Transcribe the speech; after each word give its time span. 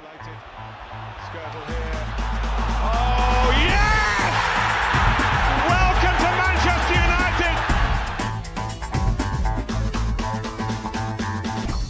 Isolated. 0.00 0.38
Skirtle 1.26 1.62
here. 1.70 2.04
Oh, 2.92 3.46
yes! 3.68 4.34
Welcome 5.72 6.16
to 6.24 6.30
Manchester 6.42 6.96
United! 7.08 7.54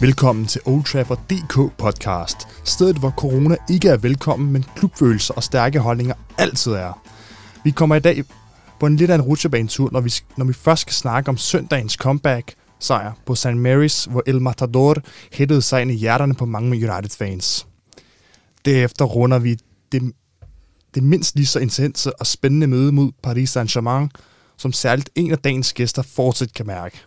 Velkommen 0.01 0.45
til 0.45 0.61
Old 0.65 0.83
Trafford 0.83 1.19
DK 1.29 1.77
podcast. 1.77 2.47
Stedet, 2.63 2.97
hvor 2.97 3.09
corona 3.09 3.55
ikke 3.69 3.89
er 3.89 3.97
velkommen, 3.97 4.51
men 4.51 4.65
klubfølelser 4.75 5.33
og 5.33 5.43
stærke 5.43 5.79
holdninger 5.79 6.15
altid 6.37 6.71
er. 6.71 7.01
Vi 7.63 7.71
kommer 7.71 7.95
i 7.95 7.99
dag 7.99 8.23
på 8.79 8.85
en 8.85 8.95
lidt 8.95 9.11
af 9.11 9.15
en 9.15 9.21
rutsjebanetur, 9.21 9.89
når 9.91 10.01
vi, 10.01 10.13
når 10.37 10.45
vi 10.45 10.53
først 10.53 10.81
skal 10.81 10.93
snakke 10.93 11.29
om 11.29 11.37
søndagens 11.37 11.93
comeback 11.93 12.53
sejr 12.79 13.11
på 13.25 13.35
St. 13.35 13.47
Mary's, 13.47 14.11
hvor 14.11 14.23
El 14.27 14.41
Matador 14.41 14.95
hættede 15.33 15.61
sig 15.61 15.81
ind 15.81 15.91
i 15.91 15.95
hjerterne 15.95 16.33
på 16.33 16.45
mange 16.45 16.91
United-fans. 16.91 17.67
Derefter 18.65 19.05
runder 19.05 19.39
vi 19.39 19.57
det, 19.91 20.11
det 20.95 21.03
mindst 21.03 21.35
lige 21.35 21.45
så 21.45 21.59
intense 21.59 22.19
og 22.19 22.27
spændende 22.27 22.67
møde 22.67 22.91
mod 22.91 23.11
Paris 23.23 23.57
Saint-Germain, 23.57 24.09
som 24.57 24.73
særligt 24.73 25.09
en 25.15 25.31
af 25.31 25.37
dagens 25.37 25.73
gæster 25.73 26.01
fortsat 26.01 26.53
kan 26.53 26.67
mærke. 26.67 27.01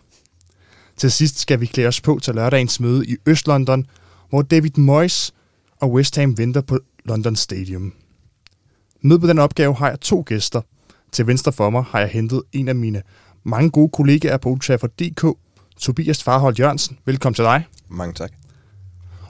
Til 0.97 1.11
sidst 1.11 1.39
skal 1.39 1.59
vi 1.59 1.65
klæde 1.65 1.87
os 1.87 2.01
på 2.01 2.19
til 2.23 2.35
lørdagens 2.35 2.79
møde 2.79 3.05
i 3.05 3.15
Øst-London, 3.29 3.83
hvor 4.29 4.41
David 4.41 4.77
Moyes 4.77 5.33
og 5.79 5.91
West 5.91 6.15
Ham 6.15 6.37
venter 6.37 6.61
på 6.61 6.79
London 7.05 7.35
Stadium. 7.35 7.93
Med 9.01 9.19
på 9.19 9.27
den 9.27 9.39
opgave 9.39 9.75
har 9.75 9.89
jeg 9.89 9.99
to 9.99 10.23
gæster. 10.25 10.61
Til 11.11 11.27
venstre 11.27 11.51
for 11.51 11.69
mig 11.69 11.83
har 11.83 11.99
jeg 11.99 12.09
hentet 12.09 12.43
en 12.51 12.67
af 12.67 12.75
mine 12.75 13.01
mange 13.43 13.69
gode 13.69 13.89
kollegaer 13.89 14.37
på 14.37 14.49
Old 14.49 14.59
Trafford 14.59 14.89
DK, 14.89 15.37
Tobias 15.79 16.23
Farhold 16.23 16.59
Jørgensen. 16.59 16.97
Velkommen 17.05 17.35
til 17.35 17.43
dig. 17.43 17.67
Mange 17.89 18.13
tak. 18.13 18.44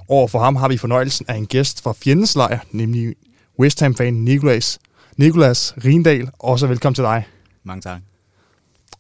Over 0.08 0.28
for 0.28 0.40
ham 0.40 0.56
har 0.56 0.68
vi 0.68 0.78
fornøjelsen 0.78 1.26
af 1.30 1.36
en 1.36 1.48
gæst 1.48 1.84
fra 1.84 1.94
fjendens 1.94 2.36
lejr, 2.36 2.60
nemlig 2.72 3.16
West 3.60 3.80
Ham-fan 3.80 4.14
Nicolas, 4.14 4.80
Nicolas 5.18 5.74
Rindal. 5.86 6.30
Også 6.40 6.68
velkommen 6.68 6.96
til 6.96 7.04
dig. 7.04 7.28
Mange 7.64 7.82
tak. 7.82 8.02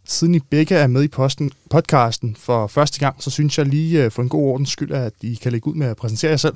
Siden 0.06 0.36
I 0.36 0.40
begge 0.40 0.76
er 0.76 0.88
med 0.88 1.04
i 1.04 1.08
posten, 1.08 1.52
podcasten 1.70 2.36
for 2.36 2.68
første 2.68 3.00
gang, 3.00 3.24
så 3.24 3.30
synes 3.30 3.58
jeg 3.58 3.66
lige 3.66 4.06
uh, 4.06 4.12
for 4.12 4.22
en 4.22 4.30
god 4.30 4.44
ordens 4.44 4.70
skyld, 4.70 4.92
at 4.92 5.14
I 5.22 5.34
kan 5.36 5.52
lægge 5.52 5.68
ud 5.68 5.76
med 5.76 5.88
at 5.88 5.98
præsentere 5.98 6.32
jer 6.32 6.38
selv. 6.38 6.56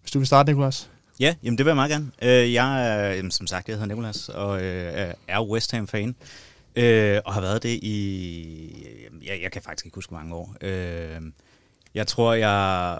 Hvis 0.00 0.10
du 0.10 0.18
vil 0.18 0.26
starte, 0.26 0.52
Nicolas. 0.52 0.90
Ja, 1.20 1.34
jamen 1.42 1.58
det 1.58 1.66
vil 1.66 1.70
jeg 1.70 1.76
meget 1.76 1.90
gerne. 1.90 2.10
Øh, 2.22 2.52
jeg 2.52 2.88
er, 3.18 3.22
som 3.30 3.46
sagt, 3.46 3.68
jeg 3.68 3.76
hedder 3.76 3.94
Nicolas, 3.94 4.28
og 4.28 4.62
øh, 4.62 5.14
er 5.28 5.50
West 5.50 5.72
Ham-fan. 5.72 6.14
Øh, 6.76 7.20
og 7.24 7.34
har 7.34 7.40
været 7.40 7.62
det 7.62 7.78
i, 7.82 8.86
jeg, 9.26 9.38
jeg 9.42 9.52
kan 9.52 9.62
faktisk 9.62 9.86
ikke 9.86 9.94
huske 9.94 10.14
mange 10.14 10.34
år. 10.34 10.56
Øh, 10.60 11.20
jeg 11.94 12.06
tror, 12.06 12.34
jeg, 12.34 12.98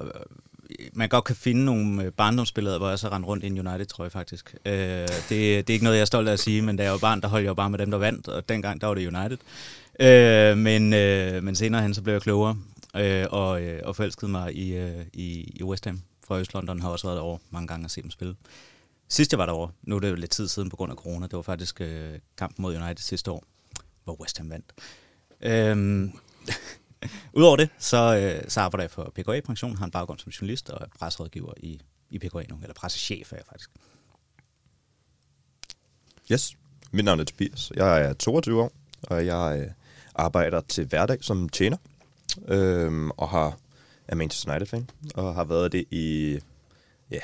man 0.92 1.09
godt 1.09 1.25
kan 1.25 1.36
finde 1.36 1.64
nogle 1.64 2.05
øh, 2.05 2.12
barndomsbilleder, 2.12 2.78
hvor 2.78 2.89
jeg 2.89 2.98
så 2.98 3.09
rendte 3.09 3.27
rundt 3.27 3.45
i 3.45 3.47
en 3.47 3.69
United-trøje 3.69 4.11
faktisk. 4.11 4.55
Øh, 4.64 4.72
det, 4.72 5.28
det 5.28 5.70
er 5.70 5.72
ikke 5.72 5.84
noget, 5.84 5.97
jeg 5.97 6.00
er 6.00 6.06
stolt 6.06 6.28
af 6.28 6.33
at 6.33 6.41
sige, 6.41 6.62
men 6.62 6.77
da 6.77 6.83
jeg 6.83 6.92
var 6.92 6.98
barn, 6.98 7.20
der 7.20 7.28
holdt 7.28 7.45
jeg 7.45 7.48
jo 7.48 7.55
bare 7.55 7.70
med 7.70 7.78
dem, 7.78 7.91
der 7.91 7.98
vandt, 7.98 8.28
og 8.28 8.48
dengang, 8.48 8.81
der 8.81 8.87
var 8.87 8.94
det 8.94 9.14
United. 9.14 9.39
Øh, 10.00 10.59
men, 10.59 10.92
øh, 10.92 11.42
men 11.42 11.56
senere 11.56 11.83
hen, 11.83 11.94
så 11.94 12.03
blev 12.03 12.14
jeg 12.14 12.22
klogere, 12.22 12.56
øh, 12.97 13.27
og, 13.31 13.62
øh, 13.62 13.81
og 13.84 13.97
forelskede 13.97 14.31
mig 14.31 14.56
i, 14.56 14.77
øh, 14.77 15.05
i, 15.12 15.53
i 15.55 15.62
West 15.62 15.84
Ham 15.84 16.03
fra 16.27 16.41
Øst-London, 16.41 16.81
har 16.81 16.89
også 16.89 17.06
været 17.06 17.17
derovre 17.17 17.39
mange 17.50 17.69
gange 17.69 17.87
og 17.87 17.91
se 17.91 18.03
dem 18.03 18.11
spille. 18.11 18.37
Sidst 19.09 19.33
jeg 19.33 19.39
var 19.39 19.47
derovre, 19.47 19.72
nu 19.83 19.97
er 19.97 20.00
det 20.00 20.11
jo 20.11 20.14
lidt 20.14 20.31
tid 20.31 20.48
siden 20.48 20.70
på 20.70 20.77
grund 20.77 20.92
af 20.92 20.97
corona, 20.97 21.27
det 21.27 21.37
var 21.37 21.42
faktisk 21.42 21.81
øh, 21.81 22.19
kampen 22.39 22.62
mod 22.62 22.77
United 22.77 23.03
sidste 23.03 23.31
år, 23.31 23.44
hvor 24.05 24.20
West 24.20 24.39
Ham 24.39 24.50
vandt. 24.50 24.72
Øh, 25.42 26.09
Udover 27.38 27.56
det, 27.56 27.68
så, 27.78 28.16
øh, 28.16 28.50
så 28.50 28.60
arbejder 28.60 28.82
jeg 28.82 28.90
for 28.90 29.12
PKA 29.14 29.40
Pension, 29.40 29.76
har 29.76 29.84
en 29.84 29.90
baggrund 29.90 30.18
som 30.18 30.30
journalist 30.30 30.70
og 30.70 30.78
er 30.82 30.86
presserådgiver 30.98 31.52
i, 31.56 31.80
i 32.10 32.18
PKA 32.18 32.42
nu, 32.48 32.58
eller 32.62 32.74
pressechef 32.74 33.32
er 33.32 33.36
jeg 33.36 33.46
faktisk. 33.46 33.70
Yes, 36.32 36.56
mit 36.91 37.04
navn 37.04 37.20
er 37.20 37.25
Tobias. 37.25 37.72
Jeg 37.76 38.03
er 38.03 38.12
22 38.12 38.62
år, 38.62 38.72
og 39.03 39.26
jeg 39.26 39.60
øh, 39.60 39.70
arbejder 40.14 40.60
til 40.60 40.86
hverdag 40.86 41.19
som 41.20 41.48
tjener, 41.48 41.76
øh, 42.48 43.06
og 43.06 43.28
har 43.28 43.58
er 44.08 44.14
Manchester 44.14 44.50
United-fan, 44.50 44.91
og 45.14 45.34
har 45.34 45.44
været 45.44 45.72
det 45.72 45.84
i, 45.91 46.38
ja, 47.10 47.20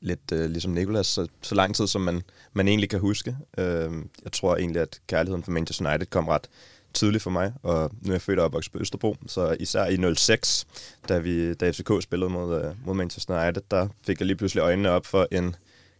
lidt 0.00 0.32
øh, 0.32 0.50
ligesom 0.50 0.72
Nicolas, 0.72 1.06
så, 1.06 1.28
så 1.42 1.54
lang 1.54 1.74
tid, 1.74 1.86
som 1.86 2.00
man, 2.00 2.22
man 2.52 2.68
egentlig 2.68 2.90
kan 2.90 3.00
huske. 3.00 3.36
Øh, 3.58 3.92
jeg 4.24 4.32
tror 4.32 4.56
egentlig, 4.56 4.82
at 4.82 5.00
kærligheden 5.06 5.42
for 5.42 5.50
Manchester 5.50 5.90
United 5.90 6.06
kom 6.06 6.28
ret 6.28 6.48
tidligt 6.96 7.22
for 7.22 7.30
mig, 7.30 7.52
og 7.62 7.90
nu 8.02 8.10
er 8.10 8.14
jeg 8.14 8.22
født 8.22 8.38
og 8.38 8.44
opvokset 8.44 8.72
på 8.72 8.78
Østerbro, 8.78 9.16
så 9.26 9.56
især 9.60 9.86
i 9.86 10.14
06, 10.14 10.66
da, 11.08 11.18
vi, 11.18 11.54
da 11.54 11.70
FCK 11.70 11.90
spillede 12.00 12.30
mod, 12.30 12.64
øh, 12.64 12.86
mod 12.86 12.94
Manchester 12.94 13.42
United, 13.42 13.62
der 13.70 13.88
fik 14.06 14.20
jeg 14.20 14.26
lige 14.26 14.36
pludselig 14.36 14.60
øjnene 14.60 14.90
op 14.90 15.06
for 15.06 15.28
en, 15.30 15.56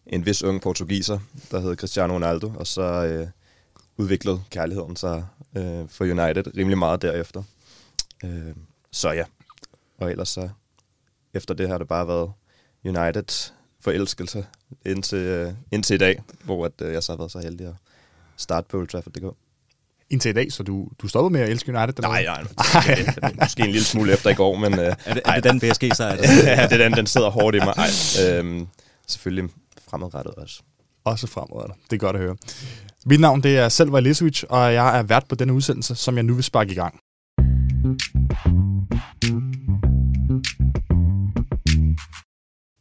en 0.07 0.27
vis 0.27 0.43
ung 0.43 0.63
portugiser, 0.63 1.19
der 1.51 1.61
hed 1.61 1.77
Cristiano 1.77 2.15
Ronaldo, 2.15 2.53
og 2.57 2.67
så 2.67 2.83
øh, 2.83 3.29
udviklede 3.97 4.43
kærligheden 4.51 4.97
sig 4.97 5.27
øh, 5.57 5.89
for 5.89 6.05
United 6.05 6.57
rimelig 6.57 6.79
meget 6.79 7.03
derefter. 7.03 7.43
Øh, 8.25 8.55
så 8.91 9.11
ja, 9.11 9.25
og 9.99 10.11
ellers 10.11 10.29
så, 10.29 10.49
efter 11.35 11.55
det 11.55 11.69
har 11.69 11.79
det 11.79 11.89
bare 11.89 12.09
været 12.09 12.33
United 12.85 13.53
forelskelse 13.81 14.47
indtil, 14.87 15.19
øh, 15.19 15.53
indtil 15.73 15.95
i 15.95 15.99
dag, 15.99 16.23
hvor 16.45 16.65
at, 16.65 16.73
øh, 16.83 16.93
jeg 16.93 17.03
så 17.03 17.13
har 17.13 17.17
været 17.17 17.33
så 17.33 17.39
heldig 17.39 17.67
at 17.67 17.75
starte 18.37 18.69
på 18.69 18.79
Old 18.79 18.89
Trafford.dk 18.89 19.46
indtil 20.11 20.29
i 20.29 20.33
dag, 20.33 20.53
så 20.53 20.63
du, 20.63 20.89
du 21.03 21.09
stoppede 21.09 21.33
med 21.33 21.41
at 21.41 21.49
elske 21.49 21.77
United? 21.77 22.03
Nej, 22.03 22.25
nej, 22.25 22.43
nej. 23.23 23.33
Måske 23.41 23.63
en 23.63 23.71
lille 23.71 23.85
smule 23.85 24.13
efter 24.13 24.31
i 24.31 24.35
går, 24.35 24.57
men... 24.57 24.73
Uh, 24.73 24.79
er, 24.79 24.95
det, 25.15 25.23
er 25.25 25.41
det 25.41 25.45
den 25.45 25.61
PSG 25.61 25.91
så 25.95 26.05
er 26.05 26.17
det? 26.17 26.23
ja, 26.45 26.67
det 26.67 26.73
er 26.73 26.89
den, 26.89 26.93
den 26.93 27.07
sidder 27.07 27.31
hårdt 27.31 27.57
i 27.57 27.59
mig. 27.59 27.75
Ej, 27.77 27.89
øhm, 28.29 28.67
selvfølgelig 29.07 29.51
fremadrettet 29.91 30.35
også. 30.35 30.63
Også 31.05 31.27
fremadrettet. 31.27 31.77
Det 31.91 31.97
er 31.97 32.01
godt 32.01 32.17
at 32.17 32.23
høre. 32.23 32.37
Mit 33.07 33.21
navn 33.21 33.43
det 33.43 33.59
er 33.59 33.69
Selva 33.69 34.01
Lisovic, 34.01 34.43
og 34.43 34.75
jeg 34.75 34.99
er 34.99 35.03
vært 35.03 35.25
på 35.29 35.35
denne 35.35 35.53
udsendelse, 35.53 35.95
som 35.95 36.17
jeg 36.17 36.25
nu 36.25 36.35
vil 36.35 36.45
sparke 36.45 36.73
i 36.73 36.75
gang. 36.75 37.01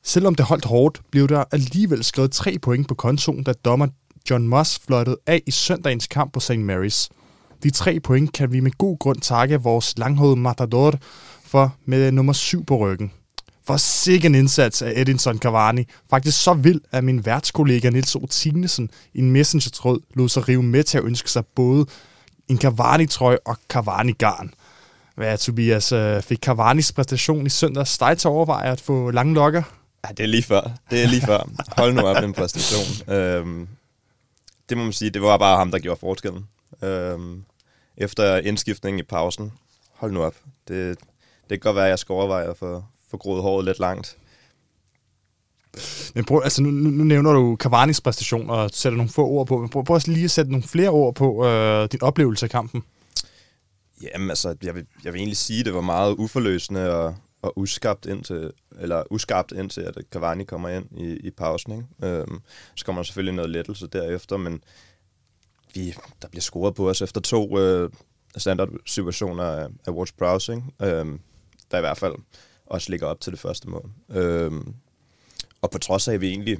Selvom 0.03 0.35
det 0.35 0.45
holdt 0.45 0.65
hårdt, 0.65 1.01
blev 1.11 1.27
der 1.27 1.43
alligevel 1.51 2.03
skrevet 2.03 2.31
tre 2.31 2.57
point 2.61 2.87
på 2.87 2.95
kontoen, 2.95 3.43
da 3.43 3.53
dommer 3.53 3.87
John 4.29 4.47
Moss 4.47 4.79
fløjtede 4.85 5.17
af 5.27 5.41
i 5.45 5.51
søndagens 5.51 6.07
kamp 6.07 6.33
på 6.33 6.39
St. 6.39 6.51
Mary's. 6.51 7.09
De 7.63 7.69
tre 7.69 7.99
point 7.99 8.33
kan 8.33 8.51
vi 8.51 8.59
med 8.59 8.71
god 8.71 8.99
grund 8.99 9.21
takke 9.21 9.61
vores 9.61 9.97
langhårede 9.97 10.35
Matador 10.35 10.93
for 11.43 11.75
med 11.85 12.11
nummer 12.11 12.33
syv 12.33 12.65
på 12.65 12.77
ryggen. 12.77 13.11
For 13.67 13.77
sikker 13.77 14.29
en 14.29 14.35
indsats 14.35 14.81
af 14.81 14.93
Edinson 14.95 15.37
Cavani. 15.37 15.87
Faktisk 16.09 16.43
så 16.43 16.53
vild, 16.53 16.81
at 16.91 17.03
min 17.03 17.25
værtskollega 17.25 17.89
Nils 17.89 18.15
O. 18.15 18.27
I 19.13 19.19
en 19.19 19.31
messenger-tråd 19.31 19.99
lod 20.13 20.29
sig 20.29 20.47
rive 20.47 20.63
med 20.63 20.83
til 20.83 20.97
at 20.97 21.03
ønske 21.03 21.31
sig 21.31 21.45
både 21.45 21.85
en 22.47 22.57
Cavani-trøje 22.57 23.37
og 23.45 23.57
Cavani-garn. 23.69 24.53
Hvad, 25.15 25.37
Tobias, 25.37 25.91
øh, 25.91 26.21
fik 26.21 26.47
Cavani's 26.47 26.91
præstation 26.95 27.45
i 27.45 27.49
søndags 27.49 27.97
dig 27.97 28.17
til 28.17 28.27
at 28.27 28.31
overveje 28.31 28.71
at 28.71 28.81
få 28.81 29.11
lange 29.11 29.33
lokker? 29.33 29.63
Ja, 30.07 30.13
det 30.13 30.23
er 30.23 30.27
lige 30.27 30.43
før. 30.43 30.71
Det 30.91 31.03
er 31.03 31.07
lige 31.07 31.21
før. 31.21 31.49
Hold 31.77 31.93
nu 31.93 32.01
op, 32.01 32.23
den 32.23 32.33
præstation. 32.33 33.09
Øhm, 33.15 33.67
det 34.69 34.77
må 34.77 34.83
man 34.83 34.93
sige, 34.93 35.11
det 35.11 35.21
var 35.21 35.37
bare 35.37 35.57
ham, 35.57 35.71
der 35.71 35.79
gjorde 35.79 35.99
forskellen. 35.99 36.47
Øhm, 36.83 37.43
efter 37.97 38.37
indskiftningen 38.37 38.99
i 38.99 39.03
pausen, 39.03 39.51
hold 39.93 40.11
nu 40.11 40.23
op. 40.23 40.35
Det, 40.67 40.99
det 41.49 41.49
kan 41.49 41.59
godt 41.59 41.75
være, 41.75 41.85
at 41.85 41.89
jeg 41.89 41.99
skal 41.99 42.13
overveje 42.13 42.49
at 42.49 42.57
få, 42.57 42.83
få 43.11 43.17
groet 43.17 43.41
håret 43.41 43.65
lidt 43.65 43.79
langt. 43.79 44.17
Men 46.15 46.25
prøv, 46.25 46.41
altså 46.43 46.61
nu, 46.61 46.69
nu 46.69 47.03
nævner 47.03 47.33
du 47.33 47.57
Cavani's 47.63 47.99
præstation 48.03 48.49
og 48.49 48.69
sætter 48.73 48.97
nogle 48.97 49.11
få 49.11 49.25
ord 49.25 49.47
på. 49.47 49.57
Men 49.57 49.69
prøv, 49.69 49.83
prøv 49.83 49.99
lige 50.07 50.23
at 50.23 50.31
sætte 50.31 50.51
nogle 50.51 50.67
flere 50.67 50.89
ord 50.89 51.15
på 51.15 51.45
øh, 51.45 51.89
din 51.91 52.01
oplevelse 52.03 52.45
af 52.45 52.49
kampen. 52.49 52.83
Jamen 54.01 54.29
altså, 54.29 54.55
jeg 54.63 54.75
vil, 54.75 54.85
jeg 55.03 55.13
vil 55.13 55.19
egentlig 55.19 55.37
sige, 55.37 55.59
at 55.59 55.65
det 55.65 55.73
var 55.73 55.81
meget 55.81 56.15
uforløsende 56.15 56.95
og, 56.95 57.15
og 57.45 57.57
uskabt 57.57 58.05
indtil, 58.05 58.51
eller 58.79 59.03
uskabt 59.09 59.51
indtil, 59.51 59.81
at 59.81 59.97
Cavani 60.11 60.43
kommer 60.43 60.69
ind 60.69 60.85
i, 60.97 61.17
i 61.27 61.31
pausen. 61.31 61.71
Ikke? 61.71 62.13
Øhm, 62.19 62.41
så 62.75 62.85
kommer 62.85 63.01
der 63.01 63.05
selvfølgelig 63.05 63.35
noget 63.35 63.49
lettelse 63.49 63.87
derefter, 63.87 64.37
men 64.37 64.63
vi, 65.73 65.95
der 66.21 66.27
bliver 66.27 66.41
scoret 66.41 66.75
på 66.75 66.89
os 66.89 67.01
efter 67.01 67.21
to 67.21 67.59
øh, 67.59 67.89
standard-situationer 68.37 69.43
af, 69.43 69.67
af 69.85 69.91
Watch 69.91 70.13
Browsing, 70.17 70.73
øhm, 70.81 71.19
der 71.71 71.77
i 71.77 71.81
hvert 71.81 71.97
fald 71.97 72.15
også 72.65 72.91
ligger 72.91 73.07
op 73.07 73.21
til 73.21 73.31
det 73.31 73.39
første 73.39 73.69
mål. 73.69 73.91
Øhm, 74.09 74.73
og 75.61 75.71
på 75.71 75.77
trods 75.77 76.07
af, 76.07 76.13
at 76.13 76.21
vi 76.21 76.29
egentlig 76.29 76.59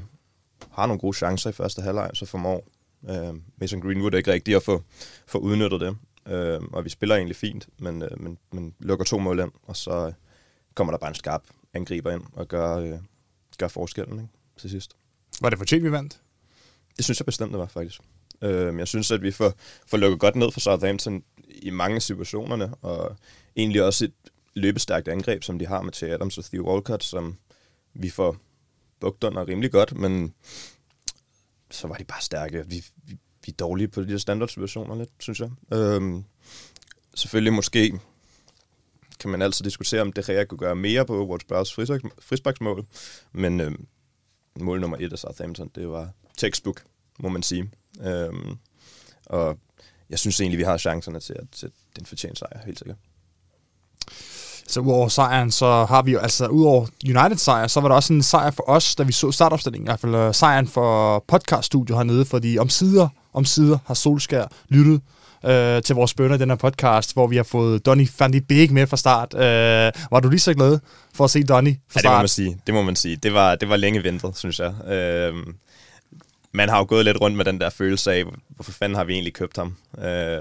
har 0.71 0.85
nogle 0.85 0.99
gode 0.99 1.17
chancer 1.17 1.49
i 1.49 1.53
første 1.53 1.81
halvleg, 1.81 2.11
så 2.13 2.25
formår 2.25 2.67
øh, 3.09 3.33
Mason 3.57 3.81
Greenwood 3.81 4.13
ikke 4.13 4.31
rigtigt 4.31 4.57
at 4.57 4.63
få, 4.63 4.83
få 5.27 5.37
udnyttet 5.37 5.81
det. 5.81 5.97
Øh, 6.27 6.61
og 6.73 6.85
vi 6.85 6.89
spiller 6.89 7.15
egentlig 7.15 7.35
fint, 7.35 7.67
men, 7.77 8.01
øh, 8.01 8.21
men, 8.21 8.37
men 8.51 8.73
lukker 8.79 9.05
to 9.05 9.19
mål 9.19 9.39
ind, 9.39 9.51
og 9.63 9.75
så 9.75 10.13
kommer 10.75 10.91
der 10.91 10.97
bare 10.97 11.09
en 11.09 11.15
skarp 11.15 11.43
angriber 11.73 12.11
ind 12.11 12.23
og 12.33 12.47
gør, 12.47 12.77
øh, 12.77 12.99
gør 13.57 13.67
forskellen 13.67 14.19
ikke, 14.19 14.33
til 14.57 14.69
sidst. 14.69 14.95
Var 15.41 15.49
det 15.49 15.57
fortjent, 15.57 15.83
vi 15.83 15.91
vandt? 15.91 16.21
Det 16.97 17.05
synes 17.05 17.19
jeg 17.19 17.25
bestemt, 17.25 17.51
det 17.51 17.59
var 17.59 17.67
faktisk. 17.67 18.01
Øh, 18.41 18.79
jeg 18.79 18.87
synes, 18.87 19.11
at 19.11 19.21
vi 19.21 19.31
får, 19.31 19.53
får 19.87 19.97
lukket 19.97 20.19
godt 20.19 20.35
ned 20.35 20.51
for 20.51 20.59
Southampton 20.59 21.23
i 21.47 21.69
mange 21.69 22.01
situationerne, 22.01 22.73
og 22.75 23.17
egentlig 23.55 23.83
også 23.83 24.05
et 24.05 24.13
løbestærkt 24.53 25.07
angreb, 25.07 25.43
som 25.43 25.59
de 25.59 25.65
har 25.65 25.81
med 25.81 25.93
Che 25.93 26.13
Adams 26.13 26.37
og 26.37 26.45
Theo 26.45 26.71
Walcott, 26.71 27.03
som 27.03 27.37
vi 27.93 28.09
får 28.09 28.37
bugt 28.99 29.23
under 29.23 29.47
rimelig 29.47 29.71
godt, 29.71 29.95
men 29.95 30.33
så 31.71 31.87
var 31.87 31.95
de 31.95 32.03
bare 32.03 32.21
stærke. 32.21 32.65
Vi, 32.67 32.83
vi, 33.03 33.17
vi 33.45 33.51
er 33.51 33.55
dårlige 33.59 33.87
på 33.87 34.01
de 34.01 34.07
der 34.07 34.17
standardsituationer 34.17 34.95
lidt, 34.95 35.09
synes 35.19 35.39
jeg. 35.39 35.49
Øhm, 35.73 36.23
selvfølgelig 37.15 37.53
måske 37.53 37.99
kan 39.19 39.29
man 39.29 39.41
altid 39.41 39.65
diskutere, 39.65 40.01
om 40.01 40.13
det 40.13 40.27
her 40.27 40.45
kunne 40.45 40.57
gøre 40.57 40.75
mere 40.75 41.05
på 41.05 41.27
Wolfsburgs 41.27 41.73
frisbaksmål, 42.21 42.85
men 43.31 43.59
øhm, 43.59 43.87
mål 44.59 44.81
nummer 44.81 44.97
et 44.99 45.13
af 45.13 45.19
Southampton, 45.19 45.71
det 45.75 45.89
var 45.89 46.09
textbook, 46.37 46.83
må 47.19 47.29
man 47.29 47.43
sige. 47.43 47.71
Øhm, 48.01 48.57
og 49.25 49.57
jeg 50.09 50.19
synes 50.19 50.39
egentlig, 50.39 50.57
vi 50.57 50.63
har 50.63 50.77
chancerne 50.77 51.19
til 51.19 51.33
at, 51.33 51.45
sætte 51.53 51.75
den 51.95 52.05
fortjent 52.05 52.39
sejr, 52.39 52.59
helt 52.65 52.79
sikkert. 52.79 52.97
Så 54.67 54.79
udover 54.79 55.07
sejren, 55.07 55.51
så 55.51 55.85
har 55.85 56.01
vi 56.01 56.11
jo, 56.11 56.19
altså 56.19 56.47
udover 56.47 56.87
United 57.05 57.37
sejr, 57.37 57.67
så 57.67 57.81
var 57.81 57.87
der 57.87 57.95
også 57.95 58.13
en 58.13 58.23
sejr 58.23 58.51
for 58.51 58.69
os, 58.69 58.95
da 58.95 59.03
vi 59.03 59.11
så 59.11 59.31
startopstillingen, 59.31 59.87
i 59.87 59.89
hvert 59.89 59.99
fald 59.99 60.15
øh, 60.15 60.33
sejren 60.33 60.67
for 60.67 61.19
podcaststudio 61.27 61.95
hernede, 61.95 62.25
fordi 62.25 62.57
om 62.57 62.69
sider, 62.69 63.07
om 63.33 63.45
sider 63.45 63.77
har 63.85 63.93
Solskær 63.93 64.45
lyttet 64.69 65.01
øh, 65.45 65.81
til 65.83 65.95
vores 65.95 66.13
bønder 66.13 66.35
i 66.35 66.39
den 66.39 66.49
her 66.49 66.55
podcast, 66.55 67.13
hvor 67.13 67.27
vi 67.27 67.35
har 67.35 67.43
fået 67.43 67.85
Donny 67.85 68.07
van 68.19 68.33
de 68.33 68.41
Beek 68.41 68.71
med 68.71 68.87
fra 68.87 68.97
start. 68.97 69.33
Øh, 69.33 69.91
var 70.11 70.19
du 70.19 70.29
lige 70.29 70.39
så 70.39 70.53
glad 70.53 70.79
for 71.13 71.23
at 71.23 71.31
se 71.31 71.43
Donny 71.43 71.75
fra 71.89 71.99
start? 71.99 72.03
Ja, 72.03 72.09
det 72.09 72.15
må 72.15 72.21
man 72.21 72.27
sige. 72.27 72.57
Det 72.67 72.73
må 72.73 72.81
man 72.81 72.95
sige. 72.95 73.15
Det 73.15 73.33
var, 73.33 73.55
det 73.55 73.69
var 73.69 73.75
længe 73.75 74.03
ventet, 74.03 74.37
synes 74.37 74.59
jeg. 74.59 74.73
Øh, 74.87 75.33
man 76.51 76.69
har 76.69 76.77
jo 76.77 76.85
gået 76.89 77.05
lidt 77.05 77.21
rundt 77.21 77.37
med 77.37 77.45
den 77.45 77.59
der 77.59 77.69
følelse 77.69 78.13
af, 78.13 78.23
hvorfor 78.49 78.71
fanden 78.71 78.95
har 78.95 79.03
vi 79.03 79.13
egentlig 79.13 79.33
købt 79.33 79.57
ham? 79.57 79.75
Øh, 79.97 80.39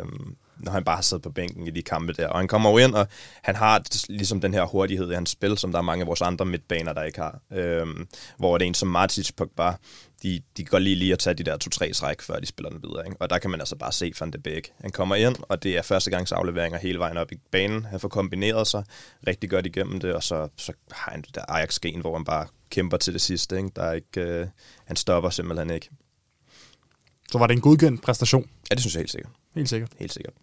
når 0.58 0.72
han 0.72 0.84
bare 0.84 0.96
har 0.96 1.02
siddet 1.02 1.22
på 1.22 1.30
bænken 1.30 1.66
i 1.66 1.70
de 1.70 1.82
kampe 1.82 2.12
der. 2.12 2.28
Og 2.28 2.38
han 2.38 2.48
kommer 2.48 2.70
jo 2.70 2.78
ind, 2.78 2.94
og 2.94 3.08
han 3.42 3.56
har 3.56 3.82
ligesom 4.08 4.40
den 4.40 4.54
her 4.54 4.64
hurtighed 4.64 5.10
i 5.10 5.14
hans 5.14 5.30
spil, 5.30 5.58
som 5.58 5.72
der 5.72 5.78
er 5.78 5.82
mange 5.82 6.02
af 6.02 6.06
vores 6.06 6.22
andre 6.22 6.44
midtbaner, 6.44 6.92
der 6.92 7.02
ikke 7.02 7.18
har. 7.18 7.38
Øhm, 7.52 8.06
hvor 8.38 8.58
det 8.58 8.64
er 8.64 8.68
en 8.68 8.74
som 8.74 8.88
Martic 8.88 9.30
Pogba, 9.36 9.72
de, 10.24 10.40
de 10.56 10.64
går 10.64 10.78
lige 10.78 10.96
lige 10.96 11.12
at 11.12 11.18
tage 11.18 11.34
de 11.34 11.42
der 11.42 11.56
to-tre 11.56 11.92
træk, 11.92 12.22
før 12.22 12.40
de 12.40 12.46
spiller 12.46 12.70
den 12.70 12.82
videre. 12.82 13.06
Ikke? 13.06 13.16
Og 13.20 13.30
der 13.30 13.38
kan 13.38 13.50
man 13.50 13.60
altså 13.60 13.76
bare 13.76 13.92
se 13.92 14.12
Van 14.20 14.30
de 14.30 14.38
Beek. 14.38 14.72
Han 14.80 14.90
kommer 14.90 15.14
ind, 15.14 15.36
og 15.40 15.62
det 15.62 15.76
er 15.76 15.82
første 15.82 16.10
gangs 16.10 16.32
afleveringer 16.32 16.78
hele 16.78 16.98
vejen 16.98 17.16
op 17.16 17.32
i 17.32 17.36
banen. 17.50 17.84
Han 17.84 18.00
får 18.00 18.08
kombineret 18.08 18.66
sig 18.66 18.84
rigtig 19.26 19.50
godt 19.50 19.66
igennem 19.66 20.00
det, 20.00 20.14
og 20.14 20.22
så, 20.22 20.48
så 20.56 20.72
har 20.90 21.12
han 21.12 21.22
det 21.22 21.34
der 21.34 21.44
Ajax-gen, 21.48 22.00
hvor 22.00 22.16
han 22.16 22.24
bare 22.24 22.46
kæmper 22.70 22.96
til 22.96 23.12
det 23.12 23.20
sidste. 23.20 23.56
Ikke? 23.56 23.70
Der 23.76 23.82
er 23.82 23.92
ikke, 23.92 24.20
øh, 24.20 24.46
han 24.84 24.96
stopper 24.96 25.30
simpelthen 25.30 25.70
ikke. 25.70 25.90
Så 27.32 27.38
var 27.38 27.46
det 27.46 27.54
en 27.54 27.60
godkendt 27.60 28.02
præstation? 28.02 28.50
Ja, 28.70 28.74
det 28.74 28.80
synes 28.80 28.94
jeg 28.94 29.00
helt 29.00 29.10
sikkert. 29.10 29.32
Helt 29.54 29.68
sikkert. 29.68 29.90
Helt 29.98 30.12
sikkert. 30.12 30.34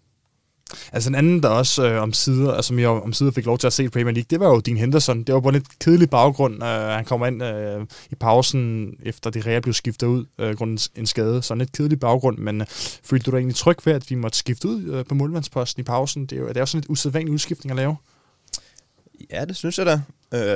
Altså 0.91 1.09
en 1.09 1.15
anden, 1.15 1.44
der 1.44 1.50
også 1.50 1.88
øh, 1.88 2.01
om 2.01 2.13
sider, 2.13 2.53
altså, 2.53 2.68
som 2.68 2.79
jeg 2.79 2.89
om 2.89 3.13
sider 3.13 3.31
fik 3.31 3.45
lov 3.45 3.57
til 3.57 3.68
at 3.68 3.73
se 3.73 3.83
i 3.83 3.89
Premier 3.89 4.13
League, 4.13 4.27
det 4.29 4.39
var 4.39 4.47
jo 4.47 4.59
Dean 4.59 4.77
Henderson. 4.77 5.23
Det 5.23 5.35
var 5.35 5.41
på 5.41 5.47
en 5.47 5.53
lidt 5.53 5.79
kedelig 5.79 6.09
baggrund. 6.09 6.63
Øh, 6.63 6.69
han 6.69 7.06
kommer 7.06 7.27
ind 7.27 7.44
øh, 7.44 7.85
i 8.12 8.15
pausen, 8.15 8.94
efter 9.03 9.29
det 9.29 9.47
Rea 9.47 9.59
blev 9.59 9.73
skiftet 9.73 10.07
ud, 10.07 10.25
øh, 10.39 10.56
grund 10.56 10.89
en 10.95 11.06
skade. 11.06 11.41
Så 11.41 11.53
en 11.53 11.59
lidt 11.59 11.71
kedelig 11.71 12.00
baggrund, 12.00 12.38
men 12.38 12.62
øh, 12.62 12.68
følte 13.03 13.25
du 13.25 13.31
dig 13.31 13.38
egentlig 13.38 13.56
tryg 13.56 13.77
ved, 13.85 13.94
at 13.94 14.09
vi 14.09 14.15
måtte 14.15 14.38
skifte 14.38 14.68
ud 14.68 14.83
øh, 14.83 15.06
på 15.06 15.15
målmandsposten 15.15 15.81
i 15.81 15.83
pausen? 15.83 16.25
Det 16.25 16.35
er 16.35 16.41
jo, 16.41 16.47
det 16.47 16.57
er 16.57 16.62
jo 16.62 16.65
sådan 16.65 16.81
lidt 16.81 16.89
usædvanlig 16.89 17.33
udskiftning 17.33 17.71
at 17.71 17.77
lave. 17.77 17.95
Ja, 19.31 19.45
det 19.45 19.56
synes 19.56 19.77
jeg 19.77 19.85
da. 19.85 20.01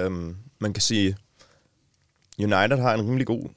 Uh, 0.07 0.13
man 0.59 0.73
kan 0.73 0.81
sige, 0.81 1.17
United 2.39 2.77
har 2.77 2.93
en 2.93 3.01
rimelig 3.01 3.27
god 3.27 3.49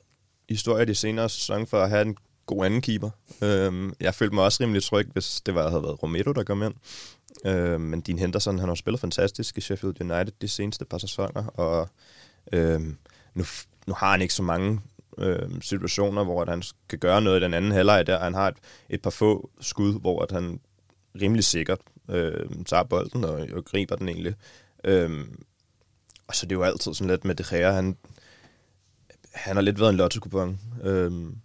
historie 0.48 0.84
de 0.84 0.94
senere 0.94 1.28
sæson 1.28 1.66
for 1.66 1.80
at 1.80 1.90
have 1.90 2.02
en 2.02 2.16
god 2.48 2.64
anden 2.64 2.80
keeper. 2.80 3.10
Øhm, 3.42 3.92
jeg 4.00 4.14
følte 4.14 4.34
mig 4.34 4.44
også 4.44 4.62
rimelig 4.62 4.82
tryg, 4.82 5.08
hvis 5.12 5.40
det 5.40 5.54
var, 5.54 5.70
havde 5.70 5.82
været 5.82 6.02
Romero, 6.02 6.32
der 6.32 6.44
kom 6.44 6.62
ind. 6.62 6.74
Øhm, 7.46 7.80
men 7.80 8.00
Dean 8.00 8.18
Henderson, 8.18 8.58
han 8.58 8.68
har 8.68 8.74
spillet 8.74 9.00
fantastisk 9.00 9.58
i 9.58 9.60
Sheffield 9.60 10.00
United 10.00 10.32
de 10.40 10.48
seneste 10.48 10.84
par 10.84 10.98
sæsoner, 10.98 11.46
og 11.46 11.88
øhm, 12.52 12.96
nu, 13.34 13.44
nu 13.86 13.94
har 13.94 14.10
han 14.10 14.22
ikke 14.22 14.34
så 14.34 14.42
mange 14.42 14.80
øhm, 15.18 15.62
situationer, 15.62 16.24
hvor 16.24 16.42
at 16.42 16.48
han 16.48 16.62
kan 16.88 16.98
gøre 16.98 17.22
noget 17.22 17.40
i 17.40 17.44
den 17.44 17.54
anden 17.54 17.72
halvleg 17.72 18.06
der. 18.06 18.18
Han 18.18 18.34
har 18.34 18.48
et, 18.48 18.56
et 18.90 19.02
par 19.02 19.10
få 19.10 19.50
skud, 19.60 20.00
hvor 20.00 20.22
at 20.22 20.30
han 20.30 20.60
rimelig 21.20 21.44
sikkert 21.44 21.80
øhm, 22.10 22.64
tager 22.64 22.82
bolden 22.82 23.24
og, 23.24 23.46
og 23.52 23.64
griber 23.64 23.96
den 23.96 24.08
egentlig. 24.08 24.34
Øhm, 24.84 25.42
og 26.28 26.34
så 26.34 26.46
det 26.46 26.52
er 26.52 26.58
jo 26.58 26.62
altid 26.62 26.94
sådan 26.94 27.10
lidt 27.10 27.24
med 27.24 27.34
det 27.34 27.50
her, 27.50 27.72
han, 27.72 27.96
han 29.32 29.56
har 29.56 29.62
lidt 29.62 29.80
været 29.80 29.90
en 29.90 29.96
lotto 29.96 30.38
øhm, 30.82 31.36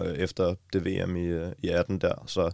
øh, 0.00 0.14
efter 0.14 0.54
det 0.72 0.84
VM 0.84 1.16
i, 1.16 1.24
øh, 1.24 1.52
i 1.62 1.68
18 1.68 1.98
der, 1.98 2.24
så 2.26 2.50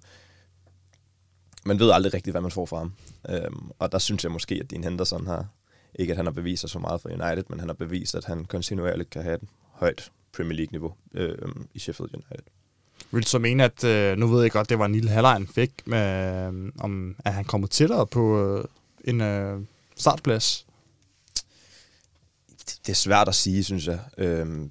man 1.64 1.78
ved 1.78 1.90
aldrig 1.90 2.14
rigtigt, 2.14 2.34
hvad 2.34 2.40
man 2.40 2.50
får 2.50 2.66
fra 2.66 2.78
ham. 2.78 2.92
Øhm, 3.28 3.70
og 3.78 3.92
der 3.92 3.98
synes 3.98 4.24
jeg 4.24 4.32
måske, 4.32 4.54
at 4.54 4.70
Dean 4.70 4.84
Henderson 4.84 5.26
har, 5.26 5.46
ikke 5.94 6.10
at 6.10 6.16
han 6.16 6.26
har 6.26 6.32
bevist 6.32 6.60
sig 6.60 6.70
så 6.70 6.78
meget 6.78 7.00
for 7.00 7.08
United, 7.08 7.44
men 7.48 7.60
han 7.60 7.68
har 7.68 7.74
bevist, 7.74 8.14
at 8.14 8.24
han 8.24 8.44
kontinuerligt 8.44 9.10
kan 9.10 9.22
have 9.22 9.34
et 9.34 9.48
højt 9.72 10.10
Premier 10.32 10.56
League-niveau 10.56 10.94
øh, 11.14 11.48
i 11.74 11.78
Sheffield 11.78 12.14
United. 12.14 12.44
Vil 13.10 13.22
du 13.22 13.28
så 13.28 13.38
mene, 13.38 13.64
at 13.64 13.84
øh, 13.84 14.16
nu 14.16 14.26
ved 14.26 14.42
jeg 14.42 14.50
godt, 14.50 14.70
det 14.70 14.78
var 14.78 14.86
en 14.86 14.92
lille 14.92 15.10
halvleg, 15.10 15.32
han 15.32 15.46
fik, 15.46 15.86
med, 15.86 16.34
øh, 16.46 16.72
om 16.78 17.16
at 17.24 17.34
han 17.34 17.44
kommer 17.44 17.68
tættere 17.68 18.06
på 18.06 18.44
øh, 18.44 18.64
en 19.04 19.20
øh, 19.20 19.60
startplads? 19.96 20.66
Det 22.86 22.92
er 22.92 22.96
svært 22.96 23.28
at 23.28 23.34
sige, 23.34 23.64
synes 23.64 23.86
jeg. 23.86 23.98
Øhm, 24.18 24.70